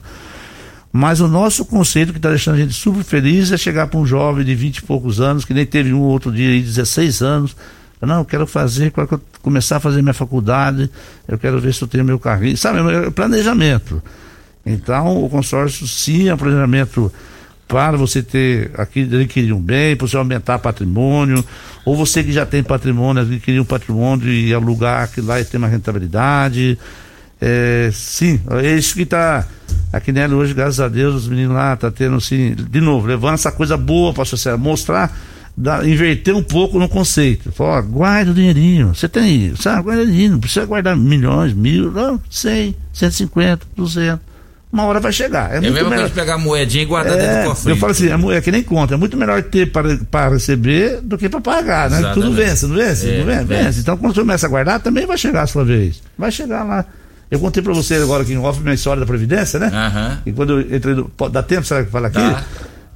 Mas 0.92 1.20
o 1.20 1.28
nosso 1.28 1.66
conceito 1.66 2.14
que 2.14 2.20
está 2.20 2.30
deixando 2.30 2.56
a 2.56 2.60
gente 2.60 2.74
super 2.74 3.04
feliz 3.04 3.52
é 3.52 3.58
chegar 3.58 3.88
para 3.88 4.00
um 4.00 4.06
jovem 4.06 4.46
de 4.46 4.56
20 4.56 4.78
e 4.78 4.82
poucos 4.84 5.20
anos, 5.20 5.44
que 5.44 5.54
nem 5.54 5.66
teve 5.66 5.92
um 5.92 6.00
outro 6.00 6.32
dia 6.32 6.50
aí, 6.50 6.62
16 6.62 7.22
anos. 7.22 7.56
Não, 8.02 8.20
eu 8.20 8.26
quero 8.26 8.48
fazer, 8.48 8.94
eu 8.96 9.22
começar 9.42 9.78
a 9.78 9.80
fazer 9.82 10.02
minha 10.02 10.14
faculdade, 10.14 10.90
eu 11.28 11.38
quero 11.38 11.60
ver 11.60 11.74
se 11.74 11.82
eu 11.82 11.88
tenho 11.88 12.06
meu 12.06 12.18
carrinho. 12.18 12.56
Sabe, 12.56 12.80
é 12.80 13.10
planejamento. 13.10 14.02
Então, 14.66 15.24
o 15.24 15.30
consórcio 15.30 15.86
sim 15.86 16.30
é 16.30 16.34
um 16.34 16.38
planejamento 16.38 17.12
para 17.68 17.98
você 17.98 18.22
ter 18.22 18.72
aqui 18.78 19.02
adquirir 19.02 19.54
um 19.54 19.60
bem, 19.60 19.96
para 19.96 20.08
você 20.08 20.18
aumentar 20.18 20.60
patrimônio, 20.60 21.44
ou 21.84 21.96
você 21.96 22.24
que 22.24 22.32
já 22.32 22.46
tem 22.46 22.62
patrimônio, 22.64 23.24
adquirir 23.24 23.60
um 23.60 23.66
patrimônio 23.66 24.32
e 24.32 24.54
alugar 24.54 25.04
aquilo 25.04 25.28
lá 25.28 25.40
e 25.42 25.46
ter 25.46 25.58
uma 25.58 25.68
rentabilidade. 25.68 26.78
É, 27.42 27.90
sim, 27.94 28.40
é 28.64 28.76
isso 28.76 28.96
que 28.96 29.02
está 29.02 29.46
aqui 29.92 30.12
nela 30.12 30.36
hoje, 30.36 30.54
graças 30.54 30.80
a 30.80 30.88
Deus, 30.88 31.16
os 31.16 31.28
meninos 31.28 31.56
lá 31.56 31.76
tá 31.76 31.92
tendo 31.92 32.16
assim, 32.16 32.56
de 32.56 32.80
novo, 32.82 33.08
levando 33.08 33.34
essa 33.34 33.52
coisa 33.52 33.76
boa 33.76 34.14
para 34.14 34.24
a 34.24 34.26
sociedade, 34.26 34.62
mostrar, 34.62 35.16
dar- 35.56 35.88
inverter 35.88 36.36
um 36.36 36.44
pouco 36.44 36.80
no 36.80 36.88
conceito. 36.88 37.52
Guarda 37.90 38.32
o 38.32 38.34
dinheirinho, 38.34 38.96
você 38.96 39.10
tem, 39.10 39.54
sabe, 39.56 39.84
guarda 39.84 40.04
o 40.04 40.06
dinheirinho, 40.06 40.34
não 40.34 40.40
precisa 40.40 40.66
guardar 40.66 40.96
milhões, 40.96 41.54
mil, 41.54 41.92
não, 41.92 42.20
100, 42.30 42.76
150, 42.94 43.66
200. 43.76 44.35
Uma 44.76 44.84
hora 44.88 45.00
vai 45.00 45.12
chegar. 45.14 45.52
É, 45.54 45.58
É, 45.58 45.62
muito 45.62 45.74
mesmo 45.74 45.90
melhor. 45.90 46.10
que 46.10 46.16
pegar 46.16 46.34
a 46.34 46.38
moedinha 46.38 46.84
e 46.84 46.86
guardar 46.86 47.14
dentro 47.16 47.32
É, 47.32 47.44
do 47.44 47.50
cofrinho. 47.50 47.76
eu 47.76 47.80
falo 47.80 47.92
assim, 47.94 48.10
é, 48.10 48.18
mu- 48.18 48.32
é 48.32 48.42
que 48.42 48.52
nem 48.52 48.62
conta, 48.62 48.94
é 48.94 48.98
muito 48.98 49.16
melhor 49.16 49.42
ter 49.44 49.72
para, 49.72 49.98
para 50.12 50.34
receber 50.34 51.00
do 51.02 51.18
que 51.18 51.30
para 51.30 51.40
pagar, 51.40 51.90
né? 51.90 52.00
Exatamente. 52.00 52.26
Tudo 52.26 52.36
vence, 52.36 52.68
não 52.68 52.76
vence? 52.76 53.10
É, 53.10 53.18
não 53.20 53.26
vence, 53.26 53.44
vence. 53.46 53.64
vence. 53.64 53.80
Então 53.80 53.96
quando 53.98 54.14
você 54.14 54.20
começa 54.20 54.46
a 54.46 54.50
guardar, 54.50 54.80
também 54.82 55.06
vai 55.08 55.18
chegar 55.18 55.44
a 55.44 55.48
sua 55.48 55.64
vez. 55.64 56.02
Vai 56.18 56.30
chegar 56.30 56.64
lá. 56.64 56.84
Eu 57.32 57.40
contei 57.40 57.64
para 57.64 57.74
você 57.74 57.96
agora 57.96 58.24
aqui 58.24 58.34
em 58.34 58.38
off 58.38 58.60
minha 58.62 58.76
história 58.76 59.00
da 59.00 59.06
Previdência, 59.06 59.58
né? 59.60 59.68
Aham. 59.74 60.20
E 60.26 60.32
quando 60.34 60.60
eu 60.60 60.76
entrei 60.76 60.94
no. 60.94 61.10
Dá 61.32 61.42
tempo, 61.42 61.66
será 61.66 61.84
que 61.84 61.90
fala 61.90 62.08
aqui? 62.08 62.20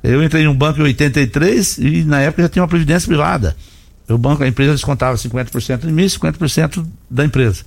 Eu 0.04 0.24
entrei 0.24 0.44
em 0.44 0.48
um 0.48 0.54
banco 0.56 0.80
em 0.80 0.84
83 0.84 1.78
e 1.78 2.04
na 2.04 2.20
época 2.22 2.44
já 2.44 2.50
tinha 2.50 2.62
uma 2.62 2.68
Previdência 2.70 3.08
privada. 3.08 3.56
O 4.10 4.18
banco, 4.18 4.44
a 4.44 4.48
empresa 4.48 4.74
descontava 4.74 5.16
50% 5.18 5.80
de 5.86 5.92
mim 5.92 6.04
e 6.04 6.10
50% 6.10 6.86
da 7.10 7.24
empresa. 7.26 7.64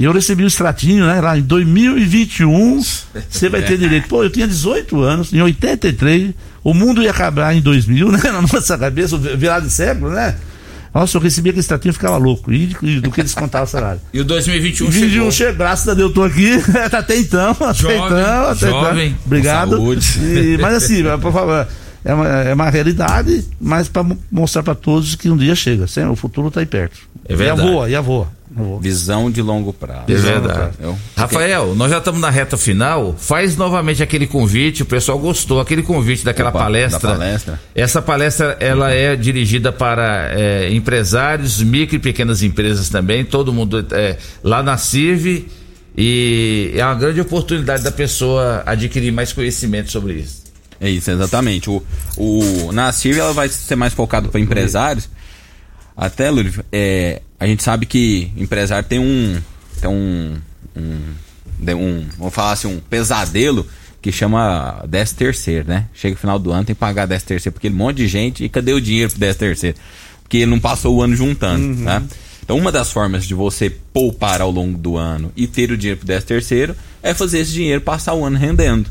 E 0.00 0.04
eu 0.04 0.12
recebi 0.12 0.42
o 0.42 0.46
extratinho, 0.46 1.06
né? 1.06 1.20
Lá 1.20 1.36
em 1.36 1.42
2021, 1.42 2.80
você 3.28 3.50
vai 3.50 3.60
ter 3.60 3.76
direito. 3.76 4.08
Pô, 4.08 4.24
eu 4.24 4.30
tinha 4.30 4.48
18 4.48 4.98
anos, 5.02 5.30
em 5.30 5.42
83, 5.42 6.32
o 6.64 6.72
mundo 6.72 7.02
ia 7.02 7.10
acabar 7.10 7.54
em 7.54 7.60
2000, 7.60 8.10
né? 8.10 8.18
Na 8.32 8.40
nossa 8.40 8.78
cabeça, 8.78 9.18
virado 9.18 9.66
de 9.66 9.72
século, 9.72 10.10
né? 10.10 10.36
Nossa, 10.94 11.18
eu 11.18 11.20
recebi 11.20 11.50
aquele 11.50 11.60
extratinho 11.60 11.90
e 11.90 11.92
ficava 11.92 12.16
louco. 12.16 12.50
E, 12.50 12.74
e 12.82 12.98
do 12.98 13.10
que 13.10 13.22
descontava 13.22 13.64
o 13.64 13.68
salário. 13.68 14.00
E 14.12 14.20
o 14.20 14.24
2021 14.24 14.86
E 14.86 14.90
21 14.90 15.08
chegou. 15.10 15.30
chegou, 15.32 15.54
graças 15.54 15.86
a 15.88 15.92
Deus, 15.94 16.08
eu 16.08 16.14
tô 16.14 16.22
aqui. 16.24 16.50
até 16.90 17.16
então, 17.18 17.50
até 17.60 17.74
Jovem, 17.74 17.96
então, 17.98 18.44
até 18.48 18.70
jovem, 18.70 19.06
então. 19.08 19.18
Obrigado. 19.26 19.70
saúde. 19.72 20.18
E- 20.18 20.58
mas 20.58 20.74
assim, 20.82 21.02
por 21.20 21.30
favor, 21.32 21.68
é 22.04 22.14
uma, 22.14 22.26
é 22.26 22.54
uma 22.54 22.70
realidade, 22.70 23.44
mas 23.60 23.86
para 23.86 24.04
mostrar 24.32 24.62
para 24.62 24.74
todos 24.74 25.14
que 25.14 25.28
um 25.30 25.36
dia 25.36 25.54
chega. 25.54 25.86
Sem- 25.86 26.06
O 26.06 26.16
futuro 26.16 26.48
está 26.48 26.60
aí 26.60 26.66
perto. 26.66 26.98
É 27.28 27.36
verdade. 27.36 27.60
E 27.60 27.62
a 27.62 27.70
voa, 27.70 27.90
e 27.90 27.94
a 27.94 28.00
voa. 28.00 28.39
Visão 28.80 29.30
de 29.30 29.40
longo 29.40 29.72
prazo. 29.72 30.04
É 30.08 30.14
verdade. 30.14 30.72
Eu- 30.80 30.98
Rafael, 31.16 31.74
nós 31.76 31.90
já 31.90 31.98
estamos 31.98 32.20
na 32.20 32.30
reta 32.30 32.56
final. 32.56 33.14
Faz 33.16 33.56
novamente 33.56 34.02
aquele 34.02 34.26
convite. 34.26 34.82
O 34.82 34.86
pessoal 34.86 35.18
gostou. 35.18 35.60
Aquele 35.60 35.82
convite 35.84 36.24
daquela 36.24 36.50
Opa, 36.50 36.58
palestra. 36.58 36.98
da 37.10 37.14
palestra. 37.16 37.60
Essa 37.74 38.02
palestra 38.02 38.56
ela 38.58 38.90
é 38.90 39.14
dirigida 39.14 39.70
para 39.70 40.30
é, 40.32 40.72
empresários, 40.72 41.62
micro 41.62 41.94
e 41.94 41.98
pequenas 42.00 42.42
empresas 42.42 42.88
também. 42.88 43.24
Todo 43.24 43.52
mundo 43.52 43.86
é, 43.92 44.16
lá 44.42 44.62
na 44.62 44.76
CIRV. 44.76 45.46
E 45.96 46.72
é 46.76 46.84
uma 46.84 46.94
grande 46.94 47.20
oportunidade 47.20 47.82
da 47.82 47.90
pessoa 47.92 48.62
adquirir 48.66 49.12
mais 49.12 49.32
conhecimento 49.32 49.90
sobre 49.90 50.14
isso. 50.14 50.40
É 50.80 50.88
isso, 50.88 51.10
exatamente. 51.10 51.68
O, 51.68 51.82
o, 52.16 52.72
na 52.72 52.90
CIRV 52.90 53.20
ela 53.20 53.32
vai 53.32 53.48
ser 53.48 53.76
mais 53.76 53.92
focado 53.92 54.28
para 54.28 54.40
empresários. 54.40 55.08
Até, 56.00 56.30
Lúcio, 56.30 56.64
é, 56.72 57.20
a 57.38 57.46
gente 57.46 57.62
sabe 57.62 57.84
que 57.84 58.32
empresário 58.34 58.88
tem 58.88 58.98
um. 58.98 59.38
Tem 59.82 59.90
um. 59.90 60.38
um, 60.74 61.74
um 61.76 62.06
vamos 62.16 62.34
falar 62.34 62.52
assim, 62.52 62.68
um 62.68 62.80
pesadelo 62.80 63.66
que 64.00 64.10
chama 64.10 64.82
10 64.88 65.12
terceiro, 65.12 65.68
né? 65.68 65.88
Chega 65.92 66.14
no 66.14 66.18
final 66.18 66.38
do 66.38 66.52
ano, 66.52 66.64
tem 66.64 66.74
que 66.74 66.80
pagar 66.80 67.04
10 67.04 67.22
terceiro, 67.22 67.52
porque 67.52 67.68
um 67.68 67.72
monte 67.72 67.98
de 67.98 68.08
gente. 68.08 68.42
E 68.42 68.48
cadê 68.48 68.72
o 68.72 68.80
dinheiro 68.80 69.10
pro 69.10 69.20
10 69.20 69.36
terceiro? 69.36 69.76
Porque 70.22 70.38
ele 70.38 70.50
não 70.50 70.58
passou 70.58 70.96
o 70.96 71.02
ano 71.02 71.14
juntando, 71.14 71.82
né? 71.82 72.02
Então, 72.42 72.56
uma 72.56 72.72
das 72.72 72.90
formas 72.90 73.26
de 73.26 73.34
você 73.34 73.68
poupar 73.68 74.40
ao 74.40 74.50
longo 74.50 74.78
do 74.78 74.96
ano 74.96 75.30
e 75.36 75.46
ter 75.46 75.70
o 75.70 75.76
dinheiro 75.76 75.98
pro 75.98 76.06
10 76.06 76.24
terceiro 76.24 76.74
é 77.02 77.12
fazer 77.12 77.40
esse 77.40 77.52
dinheiro 77.52 77.82
passar 77.82 78.14
o 78.14 78.24
ano 78.24 78.38
rendendo. 78.38 78.88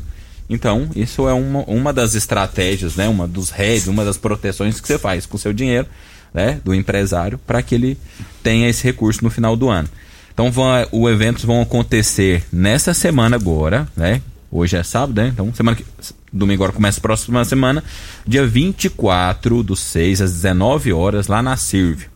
Então, 0.48 0.88
isso 0.94 1.28
é 1.28 1.32
uma, 1.32 1.64
uma 1.64 1.92
das 1.92 2.14
estratégias, 2.14 2.94
né? 2.94 3.08
Uma 3.08 3.26
dos 3.26 3.50
hedges, 3.50 3.88
uma 3.88 4.04
das 4.04 4.16
proteções 4.16 4.80
que 4.80 4.86
você 4.86 4.96
faz 4.96 5.26
com 5.26 5.36
o 5.36 5.40
seu 5.40 5.52
dinheiro, 5.52 5.88
né? 6.32 6.60
Do 6.64 6.74
empresário, 6.74 7.38
para 7.38 7.62
que 7.62 7.74
ele 7.74 7.98
tenha 8.42 8.68
esse 8.68 8.84
recurso 8.84 9.22
no 9.22 9.30
final 9.30 9.56
do 9.56 9.68
ano. 9.68 9.88
Então, 10.32 10.50
vão, 10.50 10.68
o 10.92 11.08
eventos 11.08 11.44
vão 11.44 11.60
acontecer 11.60 12.44
nessa 12.52 12.94
semana 12.94 13.36
agora, 13.36 13.88
né? 13.96 14.22
Hoje 14.50 14.76
é 14.76 14.82
sábado, 14.82 15.20
né? 15.20 15.28
Então, 15.28 15.52
semana 15.54 15.76
que, 15.76 15.84
domingo 16.32 16.62
agora 16.62 16.72
começa 16.72 16.98
a 16.98 17.02
próxima 17.02 17.44
semana, 17.44 17.84
dia 18.26 18.46
24 18.46 19.62
do 19.62 19.76
6 19.76 20.22
às 20.22 20.32
19 20.32 20.92
horas, 20.92 21.26
lá 21.26 21.42
na 21.42 21.56
CIRV. 21.56 22.06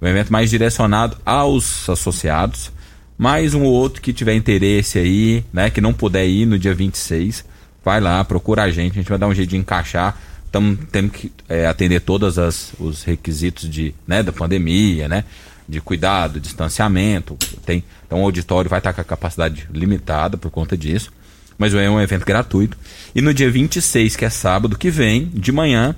Um 0.00 0.06
evento 0.06 0.32
mais 0.32 0.50
direcionado 0.50 1.16
aos 1.24 1.88
associados, 1.88 2.72
mais 3.16 3.54
um 3.54 3.64
ou 3.64 3.72
outro 3.72 4.00
que 4.00 4.12
tiver 4.12 4.34
interesse 4.34 4.98
aí, 4.98 5.44
né, 5.52 5.68
que 5.68 5.80
não 5.80 5.92
puder 5.92 6.26
ir 6.26 6.46
no 6.46 6.58
dia 6.58 6.74
26, 6.74 7.44
vai 7.84 8.00
lá, 8.00 8.24
procura 8.24 8.62
a 8.62 8.70
gente, 8.70 8.92
a 8.92 8.94
gente 8.94 9.08
vai 9.08 9.18
dar 9.18 9.26
um 9.26 9.34
jeito 9.34 9.50
de 9.50 9.56
encaixar. 9.56 10.18
Estamos 10.50 10.78
tendo 10.90 11.10
que 11.10 11.30
é, 11.48 11.66
atender 11.66 12.00
todos 12.00 12.36
os 12.80 13.04
requisitos 13.04 13.70
de, 13.70 13.94
né, 14.04 14.20
da 14.20 14.32
pandemia, 14.32 15.08
né? 15.08 15.24
de 15.70 15.80
cuidado, 15.80 16.40
distanciamento. 16.40 17.38
Tem, 17.64 17.84
então 18.04 18.20
o 18.20 18.24
auditório 18.24 18.68
vai 18.68 18.80
estar 18.80 18.92
com 18.92 19.00
a 19.00 19.04
capacidade 19.04 19.68
limitada 19.72 20.36
por 20.36 20.50
conta 20.50 20.76
disso. 20.76 21.12
Mas 21.56 21.72
é 21.72 21.88
um 21.88 22.00
evento 22.00 22.26
gratuito. 22.26 22.76
E 23.14 23.22
no 23.22 23.32
dia 23.32 23.50
26, 23.50 24.16
que 24.16 24.24
é 24.24 24.30
sábado 24.30 24.76
que 24.76 24.90
vem, 24.90 25.26
de 25.26 25.52
manhã, 25.52 25.94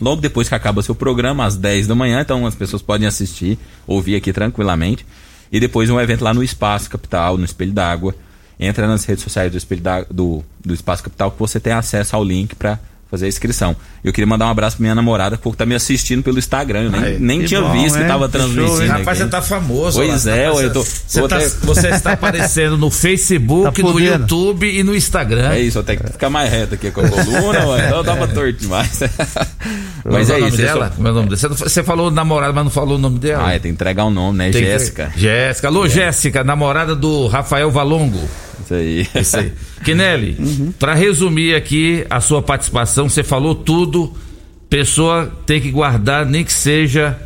logo 0.00 0.20
depois 0.20 0.48
que 0.48 0.54
acaba 0.54 0.82
seu 0.82 0.94
programa, 0.94 1.44
às 1.44 1.56
10 1.56 1.86
da 1.86 1.94
manhã, 1.94 2.22
então 2.22 2.46
as 2.46 2.54
pessoas 2.54 2.82
podem 2.82 3.06
assistir, 3.06 3.58
ouvir 3.86 4.16
aqui 4.16 4.32
tranquilamente. 4.32 5.06
E 5.52 5.60
depois 5.60 5.88
um 5.88 6.00
evento 6.00 6.24
lá 6.24 6.34
no 6.34 6.42
Espaço 6.42 6.90
Capital, 6.90 7.38
no 7.38 7.44
Espelho 7.44 7.72
d'Água. 7.72 8.14
Entra 8.58 8.88
nas 8.88 9.04
redes 9.04 9.22
sociais 9.22 9.52
do, 9.52 9.56
Espelho 9.56 9.82
da, 9.82 10.02
do, 10.02 10.42
do 10.64 10.74
Espaço 10.74 11.04
Capital 11.04 11.30
que 11.30 11.38
você 11.38 11.60
tem 11.60 11.72
acesso 11.72 12.16
ao 12.16 12.24
link 12.24 12.56
para 12.56 12.80
fazer 13.10 13.26
a 13.26 13.28
inscrição. 13.28 13.74
Eu 14.04 14.12
queria 14.12 14.26
mandar 14.26 14.46
um 14.46 14.50
abraço 14.50 14.76
pra 14.76 14.82
minha 14.82 14.94
namorada, 14.94 15.36
que 15.36 15.56
tá 15.56 15.64
me 15.64 15.74
assistindo 15.74 16.22
pelo 16.22 16.38
Instagram. 16.38 16.82
Eu 16.84 16.90
nem, 16.90 17.00
Ai, 17.02 17.16
nem 17.18 17.40
que 17.40 17.46
tinha 17.46 17.60
bom, 17.62 17.72
visto 17.72 17.98
que 17.98 18.04
tava 18.04 18.24
show, 18.24 18.28
transmitindo. 18.28 18.82
hein? 18.82 18.88
Rapaz, 18.88 19.08
aqui. 19.08 19.16
você 19.18 19.26
tá 19.28 19.42
famoso. 19.42 19.98
Pois 19.98 20.24
lá, 20.26 20.32
é, 20.36 20.50
tá 20.50 20.62
eu 20.62 20.72
tô. 20.72 20.84
você, 20.84 21.28
tá- 21.28 21.36
até- 21.36 21.48
você 21.64 21.88
está 21.88 22.12
aparecendo 22.12 22.76
no 22.76 22.90
Facebook, 22.90 23.82
Tá 23.82 23.88
no. 23.88 23.98
YouTube 24.00 24.66
e 24.78 24.82
no 24.82 24.94
Instagram. 24.94 25.50
É 25.52 25.60
isso, 25.60 25.78
eu 25.78 25.82
tenho 25.82 26.00
que 26.00 26.12
ficar 26.12 26.28
mais 26.30 26.50
reto 26.50 26.74
aqui 26.74 26.90
com 26.90 27.00
a 27.00 27.08
coluna, 27.08 27.66
ué, 27.68 27.86
então 27.86 27.98
eu 27.98 28.04
tava 28.04 28.28
torto 28.28 28.52
demais. 28.60 29.00
Mas 30.04 30.30
é 30.30 30.40
é 30.40 30.48
isso. 30.48 30.56
dela? 30.56 30.86
sou- 30.86 30.96
Como 30.96 31.08
é 31.08 31.10
o 31.10 31.14
nome 31.14 31.28
dela? 31.36 31.54
Você, 31.54 31.82
falou 31.82 32.10
namorada, 32.10 32.52
mas 32.52 32.64
não 32.64 32.70
falou 32.70 32.96
o 32.96 32.98
nome 33.00 33.18
dela. 33.18 33.46
Ah, 33.46 33.52
é, 33.54 33.58
tem 33.58 33.70
que 33.72 33.74
entregar 33.74 34.04
o 34.04 34.10
nome, 34.10 34.38
né? 34.38 34.50
Tem 34.50 34.62
que- 34.62 34.68
Jéssica. 34.68 35.12
Jéssica. 35.16 35.68
Alô, 35.68 35.86
Jéssica, 35.88 36.42
namorada 36.44 36.94
do 36.94 37.26
Rafael 37.26 37.70
Valongo. 37.70 38.20
Isso 38.68 38.74
aí. 38.74 39.08
Isso 39.14 39.36
aí. 39.36 39.52
Kinelli, 39.84 40.36
pra 40.78 40.94
resumir 40.94 41.54
aqui 41.54 42.04
a 42.10 42.20
sua 42.20 42.42
participação, 42.42 43.08
você 43.08 43.22
falou 43.22 43.54
tudo. 43.54 44.12
Pessoa 44.68 45.32
tem 45.46 45.60
que 45.60 45.70
guardar, 45.70 46.26
nem 46.26 46.44
que 46.44 46.52
seja 46.52 47.18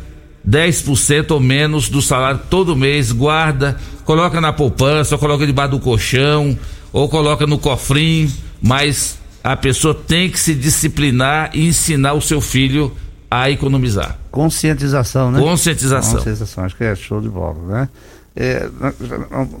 10% 0.47 1.31
ou 1.31 1.39
menos 1.41 1.89
do 1.89 2.01
salário 2.01 2.39
todo 2.49 2.75
mês, 2.75 3.11
guarda, 3.11 3.77
coloca 4.05 4.39
na 4.39 4.53
poupança, 4.53 5.15
ou 5.15 5.19
coloca 5.19 5.45
debaixo 5.45 5.71
do 5.71 5.79
colchão, 5.79 6.57
ou 6.93 7.09
coloca 7.09 7.45
no 7.45 7.57
cofrinho, 7.57 8.31
mas 8.61 9.19
a 9.43 9.57
pessoa 9.57 9.93
tem 9.93 10.29
que 10.29 10.39
se 10.39 10.55
disciplinar 10.55 11.51
e 11.53 11.67
ensinar 11.67 12.13
o 12.13 12.21
seu 12.21 12.39
filho 12.39 12.95
a 13.29 13.49
economizar. 13.49 14.17
Conscientização, 14.31 15.31
né? 15.31 15.39
Conscientização. 15.39 16.15
Conscientização, 16.15 16.63
acho 16.63 16.77
que 16.77 16.83
é 16.83 16.95
show 16.95 17.19
de 17.19 17.27
bola, 17.27 17.61
né? 17.67 17.89
É, 18.35 18.67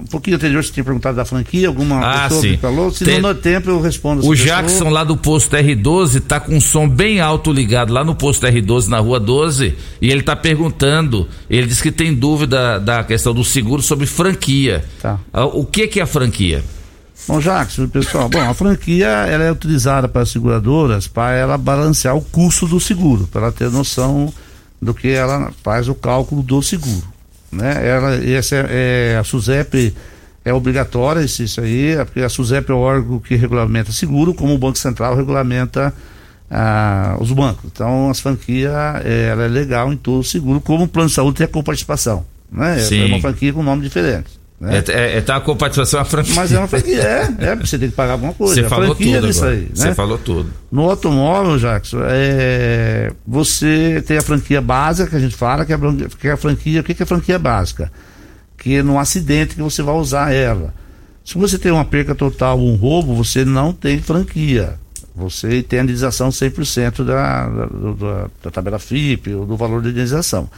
um 0.01 0.05
pouquinho 0.05 0.35
anterior 0.35 0.63
você 0.63 0.71
tinha 0.73 0.83
perguntado 0.83 1.15
da 1.15 1.23
franquia, 1.23 1.67
alguma 1.67 1.99
Ah, 2.03 2.23
pessoa 2.23 2.41
sim. 2.41 2.51
que 2.53 2.57
falou, 2.57 2.89
se 2.91 3.05
Tem- 3.05 3.21
não 3.21 3.31
dá 3.33 3.39
tempo 3.39 3.69
eu 3.69 3.79
respondo. 3.79 4.25
O 4.25 4.29
pessoa. 4.31 4.47
Jackson 4.47 4.89
lá 4.89 5.03
do 5.03 5.15
posto 5.15 5.55
R12 5.55 6.19
tá 6.21 6.39
com 6.39 6.55
um 6.55 6.59
som 6.61 6.89
bem 6.89 7.19
alto 7.21 7.51
ligado 7.53 7.93
lá 7.93 8.03
no 8.03 8.15
posto 8.15 8.47
R12 8.47 8.87
na 8.87 8.97
rua 8.97 9.19
12 9.19 9.75
e 10.01 10.09
ele 10.09 10.23
tá 10.23 10.35
perguntando, 10.35 11.27
ele 11.47 11.67
diz 11.67 11.81
que 11.83 11.91
tem 11.91 12.15
dúvida 12.15 12.79
da 12.79 13.03
questão 13.03 13.31
do 13.31 13.43
seguro 13.43 13.83
sobre 13.83 14.07
franquia. 14.07 14.83
Tá. 14.99 15.19
Ah, 15.31 15.45
O 15.45 15.65
que 15.65 15.87
que 15.87 15.99
é 15.99 16.03
a 16.03 16.07
franquia? 16.07 16.63
Bom, 17.27 17.39
Jackson, 17.39 17.87
pessoal, 17.87 18.27
bom, 18.27 18.41
a 18.41 18.53
franquia 18.55 19.05
ela 19.07 19.43
é 19.43 19.51
utilizada 19.51 20.07
para 20.09 20.23
as 20.23 20.29
seguradoras 20.29 21.07
para 21.07 21.31
ela 21.35 21.57
balancear 21.59 22.17
o 22.17 22.21
custo 22.21 22.67
do 22.67 22.79
seguro, 22.79 23.29
para 23.31 23.43
ela 23.43 23.51
ter 23.51 23.69
noção 23.69 24.33
do 24.81 24.93
que 24.95 25.09
ela 25.09 25.51
faz 25.63 25.87
o 25.87 25.93
cálculo 25.95 26.41
do 26.41 26.61
seguro, 26.61 27.03
né? 27.53 27.87
Ela, 27.87 28.15
essa 28.15 28.55
é, 28.55 29.13
é- 29.13 29.17
a 29.17 29.23
SUSEP 29.23 29.93
é 30.45 30.53
obrigatória 30.53 31.21
isso, 31.21 31.41
isso 31.43 31.61
aí, 31.61 31.91
é 31.91 32.03
porque 32.03 32.19
a 32.21 32.29
SUSEP 32.29 32.69
é 32.71 32.73
o 32.73 32.79
órgão 32.79 33.19
que 33.19 33.35
regulamenta 33.35 33.91
seguro, 33.91 34.33
como 34.33 34.53
o 34.53 34.57
Banco 34.57 34.77
Central 34.77 35.15
regulamenta 35.15 35.93
ah, 36.51 37.15
os 37.19 37.31
bancos. 37.31 37.65
Então, 37.71 38.09
as 38.09 38.19
franquias, 38.19 38.71
eh, 39.05 39.29
ela 39.31 39.45
é 39.45 39.47
legal 39.47 39.91
em 39.91 39.97
todo 39.97 40.23
seguro, 40.23 40.59
como 40.61 40.83
o 40.83 40.87
plano 40.87 41.09
de 41.09 41.15
saúde 41.15 41.37
tem 41.37 41.45
a 41.45 41.47
coparticipação, 41.47 42.25
né? 42.51 42.75
É- 42.77 42.79
Sim. 42.79 43.01
É 43.01 43.05
uma 43.05 43.21
franquia 43.21 43.53
com 43.53 43.63
nome 43.63 43.81
diferente. 43.83 44.29
Né? 44.63 44.81
É, 44.87 44.91
é, 44.91 45.17
é 45.17 45.21
tá 45.21 45.41
com 45.41 45.57
participação 45.57 45.99
a 45.99 46.05
franquia. 46.05 46.35
Mas 46.35 46.53
é 46.53 46.57
uma 46.57 46.69
franquia, 46.69 47.01
é, 47.01 47.21
é, 47.37 47.55
porque 47.55 47.67
você 47.67 47.77
tem 47.77 47.89
que 47.89 47.95
pagar 47.95 48.13
alguma 48.13 48.33
coisa. 48.33 48.55
Você 48.55 48.69
falou 48.69 48.95
tudo 48.95 49.17
agora. 49.17 49.49
aí, 49.49 49.69
Você 49.73 49.87
né? 49.89 49.93
falou 49.93 50.17
tudo. 50.17 50.53
No 50.71 50.89
automóvel, 50.89 51.59
Jackson, 51.59 51.99
é, 52.03 53.11
você 53.27 54.01
tem 54.07 54.17
a 54.17 54.21
franquia 54.21 54.61
básica 54.61 55.09
que 55.09 55.15
a 55.17 55.19
gente 55.19 55.35
fala, 55.35 55.65
que 55.65 55.73
é 55.73 55.75
a, 55.75 56.33
é 56.33 56.37
franquia, 56.37 56.79
o 56.79 56.83
que 56.85 56.95
é 56.97 57.03
a 57.03 57.05
franquia 57.05 57.37
básica? 57.37 57.91
Que 58.57 58.77
é 58.77 58.83
no 58.83 58.97
acidente 58.97 59.55
que 59.55 59.61
você 59.61 59.83
vai 59.83 59.95
usar 59.95 60.33
ela. 60.33 60.73
Se 61.25 61.37
você 61.37 61.57
tem 61.57 61.69
uma 61.69 61.83
perca 61.83 62.15
total 62.15 62.57
ou 62.57 62.71
um 62.71 62.75
roubo, 62.75 63.13
você 63.13 63.43
não 63.43 63.73
tem 63.73 63.99
franquia. 63.99 64.75
Você 65.13 65.61
tem 65.61 65.79
a 65.79 65.83
indenização 65.83 66.29
100% 66.29 67.03
da, 67.03 67.49
da, 67.49 67.65
da, 67.65 68.27
da 68.43 68.51
tabela 68.51 68.79
FIP 68.79 69.33
ou 69.33 69.45
do 69.45 69.57
valor 69.57 69.81
da 69.81 69.89
indenização. 69.89 70.49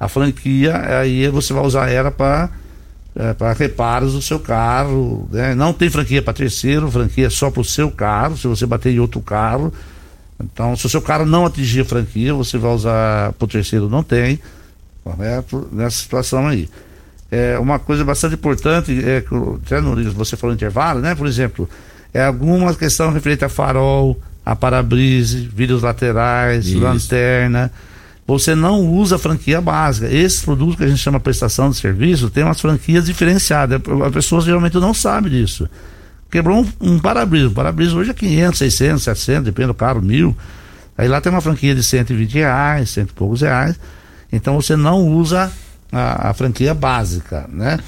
A 0.00 0.08
franquia, 0.08 0.98
aí 0.98 1.28
você 1.28 1.52
vai 1.52 1.62
usar 1.62 1.90
ela 1.90 2.10
para 2.10 2.63
para 3.38 3.52
reparos 3.52 4.12
do 4.12 4.22
seu 4.22 4.40
carro. 4.40 5.28
né? 5.30 5.54
Não 5.54 5.72
tem 5.72 5.88
franquia 5.88 6.20
para 6.20 6.32
terceiro, 6.32 6.90
franquia 6.90 7.30
só 7.30 7.50
para 7.50 7.60
o 7.60 7.64
seu 7.64 7.90
carro, 7.90 8.36
se 8.36 8.46
você 8.46 8.66
bater 8.66 8.92
em 8.92 8.98
outro 8.98 9.20
carro. 9.20 9.72
Então, 10.42 10.76
se 10.76 10.84
o 10.86 10.88
seu 10.88 11.00
carro 11.00 11.24
não 11.24 11.46
atingir 11.46 11.82
a 11.82 11.84
franquia, 11.84 12.34
você 12.34 12.58
vai 12.58 12.72
usar 12.72 13.32
para 13.34 13.44
o 13.44 13.48
terceiro, 13.48 13.88
não 13.88 14.02
tem. 14.02 14.40
Correto? 15.04 15.68
Nessa 15.70 15.98
situação 15.98 16.48
aí. 16.48 16.68
É, 17.30 17.58
uma 17.58 17.78
coisa 17.78 18.04
bastante 18.04 18.34
importante 18.34 18.92
é 19.04 19.20
que 19.20 19.34
até 19.64 19.80
no 19.80 19.94
você 20.12 20.36
falou 20.36 20.54
intervalo, 20.54 21.00
né? 21.00 21.14
Por 21.14 21.26
exemplo, 21.26 21.68
é 22.12 22.24
alguma 22.24 22.74
questão 22.74 23.12
referente 23.12 23.44
a 23.44 23.48
farol, 23.48 24.18
a 24.44 24.54
para-brise, 24.54 25.50
vidros 25.52 25.82
laterais, 25.82 26.66
Isso. 26.66 26.78
lanterna. 26.78 27.72
Você 28.26 28.54
não 28.54 28.80
usa 28.86 29.16
a 29.16 29.18
franquia 29.18 29.60
básica. 29.60 30.08
Esses 30.08 30.42
produtos 30.42 30.76
que 30.76 30.84
a 30.84 30.88
gente 30.88 30.98
chama 30.98 31.20
prestação 31.20 31.68
de 31.68 31.76
serviço 31.76 32.30
tem 32.30 32.42
umas 32.42 32.60
franquias 32.60 33.04
diferenciadas. 33.04 33.80
A 34.04 34.10
pessoa 34.10 34.40
geralmente 34.40 34.76
não 34.78 34.94
sabe 34.94 35.28
disso. 35.28 35.68
Quebrou 36.30 36.62
um, 36.62 36.92
um 36.94 36.98
para-brisa. 36.98 37.48
O 37.48 37.50
para-brisa 37.52 37.94
hoje 37.94 38.10
é 38.10 38.14
500, 38.14 38.58
600, 38.58 39.02
700, 39.02 39.44
depende 39.44 39.68
do 39.68 39.74
carro, 39.74 40.00
mil. 40.00 40.34
Aí 40.96 41.06
lá 41.06 41.20
tem 41.20 41.30
uma 41.30 41.40
franquia 41.40 41.74
de 41.74 41.82
120 41.82 42.34
reais, 42.34 42.90
cento 42.90 43.10
e 43.10 43.14
poucos 43.14 43.42
reais. 43.42 43.78
Então 44.32 44.54
você 44.60 44.74
não 44.74 45.06
usa 45.06 45.52
a, 45.92 46.30
a 46.30 46.34
franquia 46.34 46.72
básica, 46.72 47.46
né? 47.52 47.78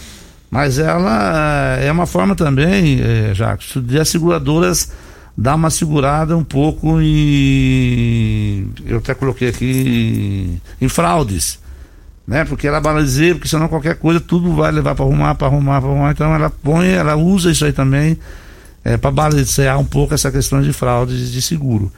Mas 0.50 0.78
ela 0.78 1.76
eh, 1.80 1.86
é 1.86 1.92
uma 1.92 2.06
forma 2.06 2.34
também, 2.34 3.00
eh, 3.00 3.34
Jacques, 3.34 3.82
de 3.82 3.98
as 3.98 4.08
seguradoras 4.08 4.92
dar 5.36 5.54
uma 5.54 5.70
segurada 5.70 6.36
um 6.36 6.44
pouco 6.44 7.00
em. 7.00 8.70
Eu 8.86 8.98
até 8.98 9.14
coloquei 9.14 9.48
aqui 9.48 10.60
em, 10.80 10.88
fraudes. 10.88 11.58
Né? 12.26 12.44
Porque 12.44 12.66
ela 12.66 12.80
balanceia, 12.80 13.34
porque 13.34 13.48
senão 13.48 13.68
qualquer 13.68 13.96
coisa 13.96 14.18
tudo 14.18 14.52
vai 14.54 14.72
levar 14.72 14.94
para 14.94 15.04
arrumar, 15.04 15.34
para 15.34 15.46
arrumar, 15.46 15.80
para 15.80 15.90
arrumar. 15.90 16.10
Então 16.10 16.34
ela 16.34 16.50
põe, 16.50 16.88
ela 16.88 17.14
usa 17.14 17.50
isso 17.50 17.64
aí 17.64 17.72
também 17.72 18.18
é, 18.84 18.96
para 18.96 19.10
balancear 19.10 19.78
um 19.78 19.84
pouco 19.84 20.14
essa 20.14 20.30
questão 20.30 20.60
de 20.62 20.72
fraudes 20.72 21.30
de 21.30 21.42
seguro. 21.42 21.92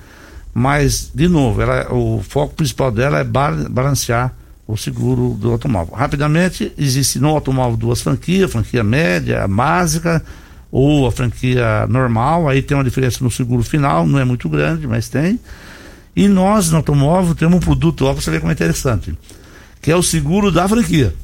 Mas, 0.53 1.11
de 1.15 1.29
novo, 1.29 1.63
ela, 1.63 1.93
o 1.95 2.23
foco 2.27 2.55
principal 2.55 2.91
dela 2.91 3.21
é 3.21 3.25
ba- 3.25 3.67
balancear 3.71 4.35
o 4.67 4.77
seguro 4.77 5.37
do 5.41 5.53
automóvel. 5.53 5.95
Rapidamente, 5.95 6.73
existe 6.77 7.19
no 7.19 7.29
automóvel 7.29 7.77
duas 7.77 8.03
franquias, 8.03 8.51
franquia 8.51 8.83
média, 8.85 9.45
a 9.45 9.49
básica 9.49 10.23
ou 10.71 11.07
a 11.07 11.13
franquia 11.13 11.87
normal, 11.89 12.49
aí 12.49 12.63
tem 12.63 12.77
uma 12.77 12.85
diferença 12.85 13.23
no 13.25 13.31
seguro 13.31 13.63
final, 13.63 14.07
não 14.07 14.19
é 14.19 14.25
muito 14.25 14.49
grande, 14.49 14.87
mas 14.87 15.09
tem. 15.09 15.39
E 16.15 16.29
nós, 16.29 16.71
no 16.71 16.79
automóvel, 16.79 17.35
temos 17.35 17.57
um 17.57 17.61
produto, 17.61 18.05
ó, 18.05 18.13
você 18.13 18.31
ver 18.31 18.41
como 18.41 18.51
é 18.51 18.55
interessante, 18.55 19.17
que 19.81 19.91
é 19.91 19.97
o 19.97 20.03
seguro 20.03 20.51
da 20.51 20.69
franquia. 20.69 21.15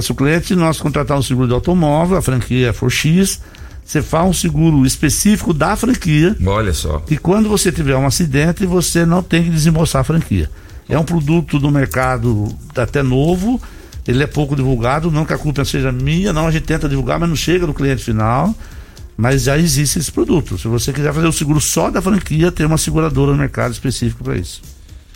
Se 0.00 0.12
o 0.12 0.14
cliente 0.14 0.54
nós 0.54 0.80
contratar 0.80 1.18
um 1.18 1.22
seguro 1.22 1.46
de 1.46 1.54
automóvel, 1.54 2.16
a 2.16 2.22
franquia 2.22 2.72
for 2.72 2.90
X, 2.90 3.40
você 3.84 4.00
faz 4.00 4.28
um 4.28 4.32
seguro 4.32 4.86
específico 4.86 5.52
da 5.52 5.76
franquia. 5.76 6.34
Olha 6.46 6.72
só. 6.72 7.02
E 7.10 7.18
quando 7.18 7.48
você 7.48 7.70
tiver 7.70 7.96
um 7.96 8.06
acidente, 8.06 8.64
você 8.64 9.04
não 9.04 9.22
tem 9.22 9.44
que 9.44 9.50
desembolsar 9.50 10.00
a 10.00 10.04
franquia. 10.04 10.50
É 10.88 10.98
um 10.98 11.04
produto 11.04 11.58
do 11.58 11.70
mercado 11.70 12.48
até 12.76 13.02
novo, 13.02 13.60
ele 14.06 14.22
é 14.22 14.26
pouco 14.26 14.54
divulgado, 14.54 15.10
não 15.10 15.24
que 15.24 15.32
a 15.32 15.38
culpa 15.38 15.64
seja 15.64 15.90
minha, 15.90 16.32
não, 16.32 16.46
a 16.46 16.50
gente 16.50 16.64
tenta 16.64 16.88
divulgar, 16.88 17.18
mas 17.18 17.28
não 17.28 17.36
chega 17.36 17.66
no 17.66 17.74
cliente 17.74 18.04
final. 18.04 18.54
Mas 19.16 19.42
já 19.44 19.56
existe 19.56 19.98
esse 19.98 20.10
produto. 20.10 20.58
Se 20.58 20.66
você 20.66 20.92
quiser 20.92 21.12
fazer 21.14 21.28
o 21.28 21.32
seguro 21.32 21.60
só 21.60 21.88
da 21.88 22.02
franquia, 22.02 22.50
tem 22.50 22.66
uma 22.66 22.76
seguradora 22.76 23.30
no 23.30 23.38
mercado 23.38 23.72
específico 23.72 24.24
para 24.24 24.36
isso. 24.36 24.60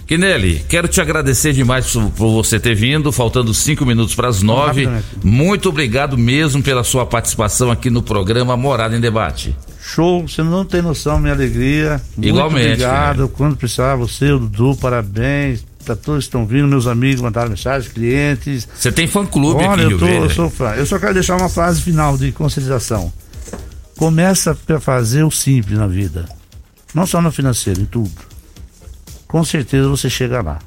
Kinelli, 0.06 0.64
quero 0.66 0.88
te 0.88 1.02
agradecer 1.02 1.52
demais 1.52 1.92
por, 1.92 2.30
você 2.30 2.58
ter 2.58 2.74
vindo, 2.74 3.12
faltando 3.12 3.52
cinco 3.52 3.84
minutos 3.84 4.14
para 4.14 4.28
as 4.28 4.40
nove. 4.40 4.88
Muito 5.22 5.68
obrigado 5.68 6.16
mesmo 6.16 6.62
pela 6.62 6.82
sua 6.82 7.04
participação 7.04 7.70
aqui 7.70 7.90
no 7.90 8.02
programa 8.02 8.56
Morada 8.56 8.96
em 8.96 9.00
Debate. 9.00 9.54
Show, 9.82 10.26
você 10.26 10.42
não 10.42 10.64
tem 10.64 10.80
noção 10.80 11.18
minha 11.18 11.34
alegria. 11.34 12.00
Igualmente, 12.16 12.68
Muito 12.68 12.72
obrigado. 12.72 13.28
Quando 13.28 13.56
precisar, 13.56 13.96
você, 13.96 14.32
o 14.32 14.38
Dudu, 14.38 14.76
parabéns. 14.76 15.62
Pra 15.88 15.96
todos 15.96 16.24
estão 16.24 16.44
vindo, 16.44 16.68
meus 16.68 16.86
amigos 16.86 17.22
mandaram 17.22 17.48
mensagem, 17.48 17.90
clientes. 17.90 18.68
Você 18.74 18.92
tem 18.92 19.06
fã 19.06 19.24
clube 19.24 19.64
Olha, 19.64 19.84
aqui 19.84 19.94
eu, 19.94 19.98
tô, 19.98 20.06
eu 20.06 20.28
sou 20.28 20.50
fã. 20.50 20.74
Eu 20.74 20.84
só 20.84 20.98
quero 20.98 21.14
deixar 21.14 21.38
uma 21.38 21.48
frase 21.48 21.80
final 21.80 22.18
de 22.18 22.30
conscientização. 22.30 23.10
Começa 23.96 24.54
a 24.68 24.78
fazer 24.80 25.22
o 25.22 25.30
simples 25.30 25.78
na 25.78 25.86
vida. 25.86 26.28
Não 26.92 27.06
só 27.06 27.22
no 27.22 27.32
financeiro, 27.32 27.80
em 27.80 27.86
tudo. 27.86 28.10
Com 29.26 29.42
certeza 29.42 29.88
você 29.88 30.10
chega 30.10 30.42
lá. 30.42 30.58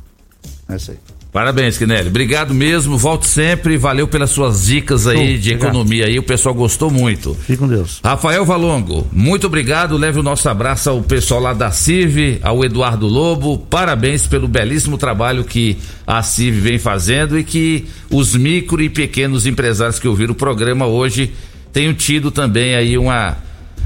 É 0.68 0.76
isso 0.76 0.89
aí. 0.89 0.98
Parabéns, 1.32 1.78
Quinelli. 1.78 2.10
Obrigado 2.10 2.53
mesmo. 2.53 2.98
Volte 2.98 3.26
sempre. 3.26 3.78
Valeu 3.78 4.06
pelas 4.06 4.32
suas 4.32 4.66
dicas 4.66 5.08
aí 5.08 5.38
de 5.38 5.52
obrigado. 5.53 5.70
economia 5.70 6.06
aí. 6.08 6.20
O 6.20 6.24
pessoal 6.24 6.53
gostou 6.53 6.91
muito. 6.91 7.34
Fique 7.36 7.56
com 7.58 7.70
Deus. 7.70 8.02
Rafael 8.03 8.44
Valongo, 8.44 9.08
muito 9.14 9.48
obrigado. 9.48 9.95
Leve 9.95 10.20
o 10.20 10.24
nosso 10.24 10.49
abraço 10.49 10.90
ao 10.90 11.02
pessoal 11.02 11.40
lá 11.40 11.53
da 11.53 11.72
CIV, 11.72 12.40
ao 12.44 12.66
Eduardo 12.66 13.08
Lobo. 13.08 13.58
Parabéns 13.58 14.28
pelo 14.28 14.45
belíssimo 14.45 14.98
trabalho 14.98 15.45
que 15.45 15.78
a 16.06 16.22
CIV 16.22 16.60
vem 16.60 16.78
fazendo 16.78 17.40
e 17.40 17.45
que 17.45 17.86
os 18.12 18.36
micro 18.36 18.82
e 18.82 18.90
pequenos 18.90 19.45
empresários 19.48 19.99
que 19.99 20.08
ouviram 20.10 20.34
o 20.34 20.36
programa 20.36 20.86
hoje 20.86 21.32
tenham 21.72 21.94
tido 21.94 22.30
também 22.30 22.76
aí 22.76 22.98
uma, 22.98 23.38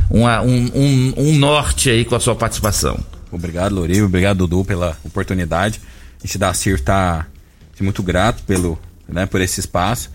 uma- 0.10 0.42
um, 0.42 0.72
um- 0.74 1.14
um 1.16 1.38
norte 1.38 1.92
aí 1.92 2.04
com 2.06 2.16
a 2.16 2.20
sua 2.20 2.34
participação. 2.34 2.98
Obrigado, 3.32 3.76
Lorivo. 3.76 4.08
Obrigado, 4.08 4.40
Dudu, 4.48 4.66
pela 4.66 4.98
oportunidade. 5.06 5.80
A 6.24 6.26
gente 6.26 6.40
da 6.40 6.52
CIR 6.52 6.80
tá 6.80 7.28
muito 7.84 8.02
grato 8.04 8.44
pelo, 8.44 8.80
né, 9.08 9.26
por 9.26 9.42
esse 9.42 9.60
espaço 9.60 10.10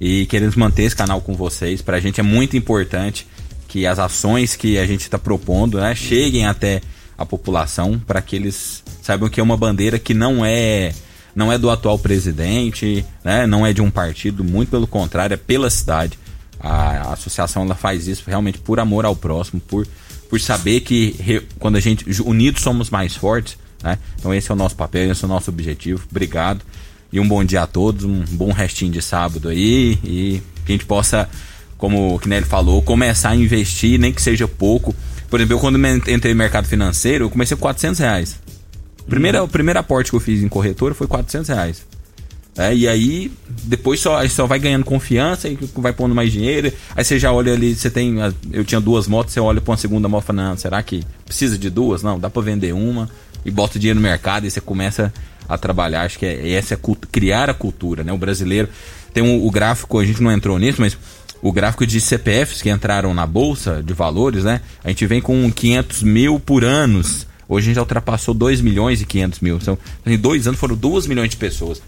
e 0.00 0.26
queremos 0.26 0.56
manter 0.56 0.82
esse 0.82 0.96
canal 0.96 1.20
com 1.20 1.34
vocês. 1.34 1.80
Pra 1.80 2.00
gente 2.00 2.20
é 2.20 2.22
muito 2.22 2.56
importante 2.56 3.26
que 3.68 3.86
as 3.86 3.98
ações 3.98 4.56
que 4.56 4.78
a 4.78 4.86
gente 4.86 5.02
está 5.02 5.18
propondo 5.18 5.78
né, 5.80 5.94
cheguem 5.94 6.46
até 6.46 6.80
a 7.16 7.24
população 7.24 7.98
para 7.98 8.20
que 8.20 8.34
eles 8.36 8.82
saibam 9.02 9.28
que 9.28 9.38
é 9.38 9.42
uma 9.42 9.56
bandeira 9.56 9.98
que 9.98 10.14
não 10.14 10.44
é 10.44 10.92
não 11.34 11.52
é 11.52 11.58
do 11.58 11.68
atual 11.68 11.98
presidente, 11.98 13.04
né, 13.24 13.44
não 13.44 13.66
é 13.66 13.72
de 13.72 13.82
um 13.82 13.90
partido, 13.90 14.44
muito 14.44 14.70
pelo 14.70 14.86
contrário, 14.86 15.34
é 15.34 15.36
pela 15.36 15.68
cidade. 15.68 16.16
A, 16.60 17.08
a 17.08 17.12
associação 17.14 17.64
ela 17.64 17.74
faz 17.74 18.06
isso 18.06 18.22
realmente 18.26 18.58
por 18.58 18.78
amor 18.78 19.04
ao 19.04 19.16
próximo, 19.16 19.60
por, 19.60 19.84
por 20.30 20.40
saber 20.40 20.80
que 20.80 21.16
re- 21.18 21.42
quando 21.58 21.74
a 21.76 21.80
gente 21.80 22.04
unidos 22.22 22.62
somos 22.62 22.88
mais 22.88 23.16
fortes, 23.16 23.58
né? 23.82 23.98
Então 24.16 24.32
esse 24.32 24.48
é 24.50 24.54
o 24.54 24.56
nosso 24.56 24.76
papel, 24.76 25.10
esse 25.10 25.24
é 25.24 25.26
o 25.26 25.28
nosso 25.28 25.50
objetivo. 25.50 26.06
Obrigado 26.08 26.62
e 27.14 27.20
um 27.20 27.28
bom 27.28 27.44
dia 27.44 27.62
a 27.62 27.66
todos, 27.66 28.04
um 28.04 28.24
bom 28.32 28.50
restinho 28.52 28.90
de 28.90 29.00
sábado 29.00 29.48
aí 29.48 29.96
e 30.02 30.42
que 30.66 30.72
a 30.72 30.74
gente 30.74 30.84
possa, 30.84 31.28
como 31.78 32.14
o 32.16 32.18
Kinelli 32.18 32.44
falou, 32.44 32.82
começar 32.82 33.30
a 33.30 33.36
investir, 33.36 34.00
nem 34.00 34.12
que 34.12 34.20
seja 34.20 34.48
pouco. 34.48 34.92
Por 35.30 35.38
exemplo, 35.38 35.54
eu 35.54 35.60
quando 35.60 35.78
entrei 36.10 36.34
no 36.34 36.38
mercado 36.38 36.66
financeiro, 36.66 37.24
eu 37.26 37.30
comecei 37.30 37.56
com 37.56 37.60
400 37.62 38.00
reais. 38.00 38.36
Primeira, 39.08 39.44
O 39.44 39.48
primeiro 39.48 39.78
aporte 39.78 40.10
que 40.10 40.16
eu 40.16 40.20
fiz 40.20 40.42
em 40.42 40.48
corretora 40.48 40.92
foi 40.92 41.06
400 41.06 41.48
reais. 41.48 41.86
É, 42.56 42.74
e 42.74 42.86
aí, 42.88 43.30
depois 43.64 43.98
só, 44.00 44.26
só 44.28 44.46
vai 44.46 44.58
ganhando 44.58 44.84
confiança 44.84 45.48
e 45.48 45.56
vai 45.76 45.92
pondo 45.92 46.14
mais 46.14 46.32
dinheiro. 46.32 46.72
Aí 46.96 47.04
você 47.04 47.18
já 47.18 47.32
olha 47.32 47.52
ali, 47.52 47.74
você 47.74 47.90
tem. 47.90 48.20
as- 48.22 48.34
Eu 48.52 48.64
tinha 48.64 48.80
duas 48.80 49.06
motos, 49.08 49.32
você 49.34 49.40
olha 49.40 49.60
pra 49.60 49.72
uma 49.72 49.76
segunda 49.76 50.08
moto 50.08 50.22
e 50.24 50.26
fala, 50.28 50.48
não, 50.50 50.56
será 50.56 50.82
que 50.82 51.02
precisa 51.26 51.56
de 51.58 51.68
duas? 51.70 52.02
Não, 52.02 52.18
dá 52.18 52.30
pra 52.30 52.40
vender 52.42 52.72
uma 52.72 53.08
e 53.44 53.50
bota 53.50 53.76
o 53.76 53.80
dinheiro 53.80 53.98
no 54.00 54.02
mercado 54.06 54.46
e 54.46 54.50
você 54.50 54.60
começa 54.60 55.12
a 55.48 55.56
trabalhar. 55.58 56.02
Acho 56.02 56.18
que 56.18 56.26
é, 56.26 56.52
essa 56.52 56.74
é 56.74 56.78
criar 57.10 57.48
a 57.50 57.54
cultura, 57.54 58.02
né? 58.04 58.12
O 58.12 58.18
brasileiro 58.18 58.68
tem 59.12 59.22
um- 59.22 59.46
o 59.46 59.50
gráfico, 59.50 59.98
a 59.98 60.04
gente 60.04 60.22
não 60.22 60.30
entrou 60.32 60.58
nisso, 60.58 60.80
mas 60.80 60.96
o 61.42 61.52
gráfico 61.52 61.86
de 61.86 62.00
CPFs 62.00 62.62
que 62.62 62.70
entraram 62.70 63.12
na 63.14 63.26
bolsa 63.26 63.82
de 63.82 63.92
valores, 63.92 64.44
né? 64.44 64.60
A 64.82 64.88
gente 64.88 65.06
vem 65.06 65.20
com 65.20 65.50
500 65.52 66.02
mil 66.02 66.40
por 66.40 66.64
anos. 66.64 67.26
Hoje 67.48 67.66
a 67.66 67.68
gente 67.68 67.74
já 67.76 67.82
ultrapassou 67.82 68.32
2 68.32 68.60
milhões 68.60 69.00
e 69.02 69.04
500 69.04 69.40
mil. 69.40 69.58
Então, 69.60 69.78
em 70.06 70.16
dois 70.16 70.46
anos 70.46 70.58
foram 70.58 70.74
2 70.74 71.06
milhões 71.06 71.28
de 71.30 71.36
pessoas. 71.36 71.82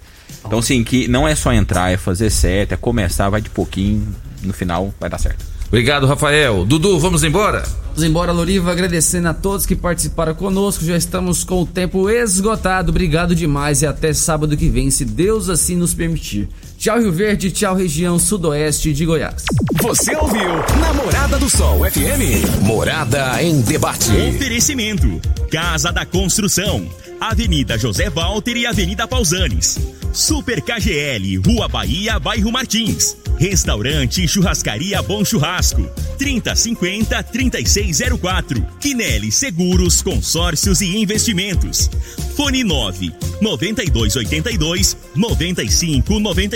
Então, 0.44 0.58
assim, 0.58 0.84
que 0.84 1.08
não 1.08 1.26
é 1.26 1.34
só 1.34 1.52
entrar, 1.52 1.90
é 1.90 1.96
fazer 1.96 2.30
certo, 2.30 2.72
é 2.72 2.76
começar, 2.76 3.30
vai 3.30 3.40
de 3.40 3.48
pouquinho, 3.48 4.06
no 4.42 4.52
final 4.52 4.92
vai 5.00 5.08
dar 5.08 5.18
certo. 5.18 5.44
Obrigado, 5.68 6.06
Rafael. 6.06 6.64
Dudu, 6.64 6.98
vamos 6.98 7.24
embora? 7.24 7.64
Vamos 7.88 8.04
embora, 8.04 8.30
Loriva, 8.30 8.70
agradecendo 8.70 9.28
a 9.28 9.34
todos 9.34 9.66
que 9.66 9.74
participaram 9.74 10.34
conosco. 10.34 10.84
Já 10.84 10.96
estamos 10.96 11.44
com 11.44 11.62
o 11.62 11.66
tempo 11.66 12.08
esgotado. 12.08 12.90
Obrigado 12.90 13.34
demais 13.34 13.82
e 13.82 13.86
até 13.86 14.12
sábado 14.12 14.56
que 14.56 14.68
vem, 14.68 14.90
se 14.90 15.04
Deus 15.04 15.48
assim 15.48 15.76
nos 15.76 15.94
permitir. 15.94 16.48
Tchau, 16.78 16.98
Rio 16.98 17.12
Verde, 17.12 17.50
tchau, 17.50 17.74
região 17.74 18.18
sudoeste 18.18 18.92
de 18.92 19.06
Goiás. 19.06 19.44
Você 19.82 20.14
ouviu 20.14 20.50
Namorada 20.80 21.38
do 21.38 21.48
Sol 21.48 21.80
FM. 21.90 22.60
Morada 22.62 23.42
em 23.42 23.62
debate. 23.62 24.10
Oferecimento: 24.34 25.18
Casa 25.50 25.90
da 25.90 26.04
Construção, 26.04 26.86
Avenida 27.20 27.78
José 27.78 28.10
Walter 28.10 28.56
e 28.56 28.66
Avenida 28.66 29.08
Pausanes. 29.08 29.78
Super 30.12 30.60
KGL, 30.62 31.36
Rua 31.38 31.66
Bahia, 31.68 32.18
Bairro 32.18 32.52
Martins. 32.52 33.16
Restaurante 33.38 34.24
e 34.24 34.28
Churrascaria 34.28 35.02
Bom 35.02 35.22
Churrasco. 35.24 35.88
3050-3604. 36.18 38.64
Quinelli 38.80 39.30
Seguros, 39.30 40.00
Consórcios 40.00 40.80
e 40.80 40.96
Investimentos. 40.96 41.90
Fone 42.34 42.64
9 42.64 43.12
9282 43.42 44.96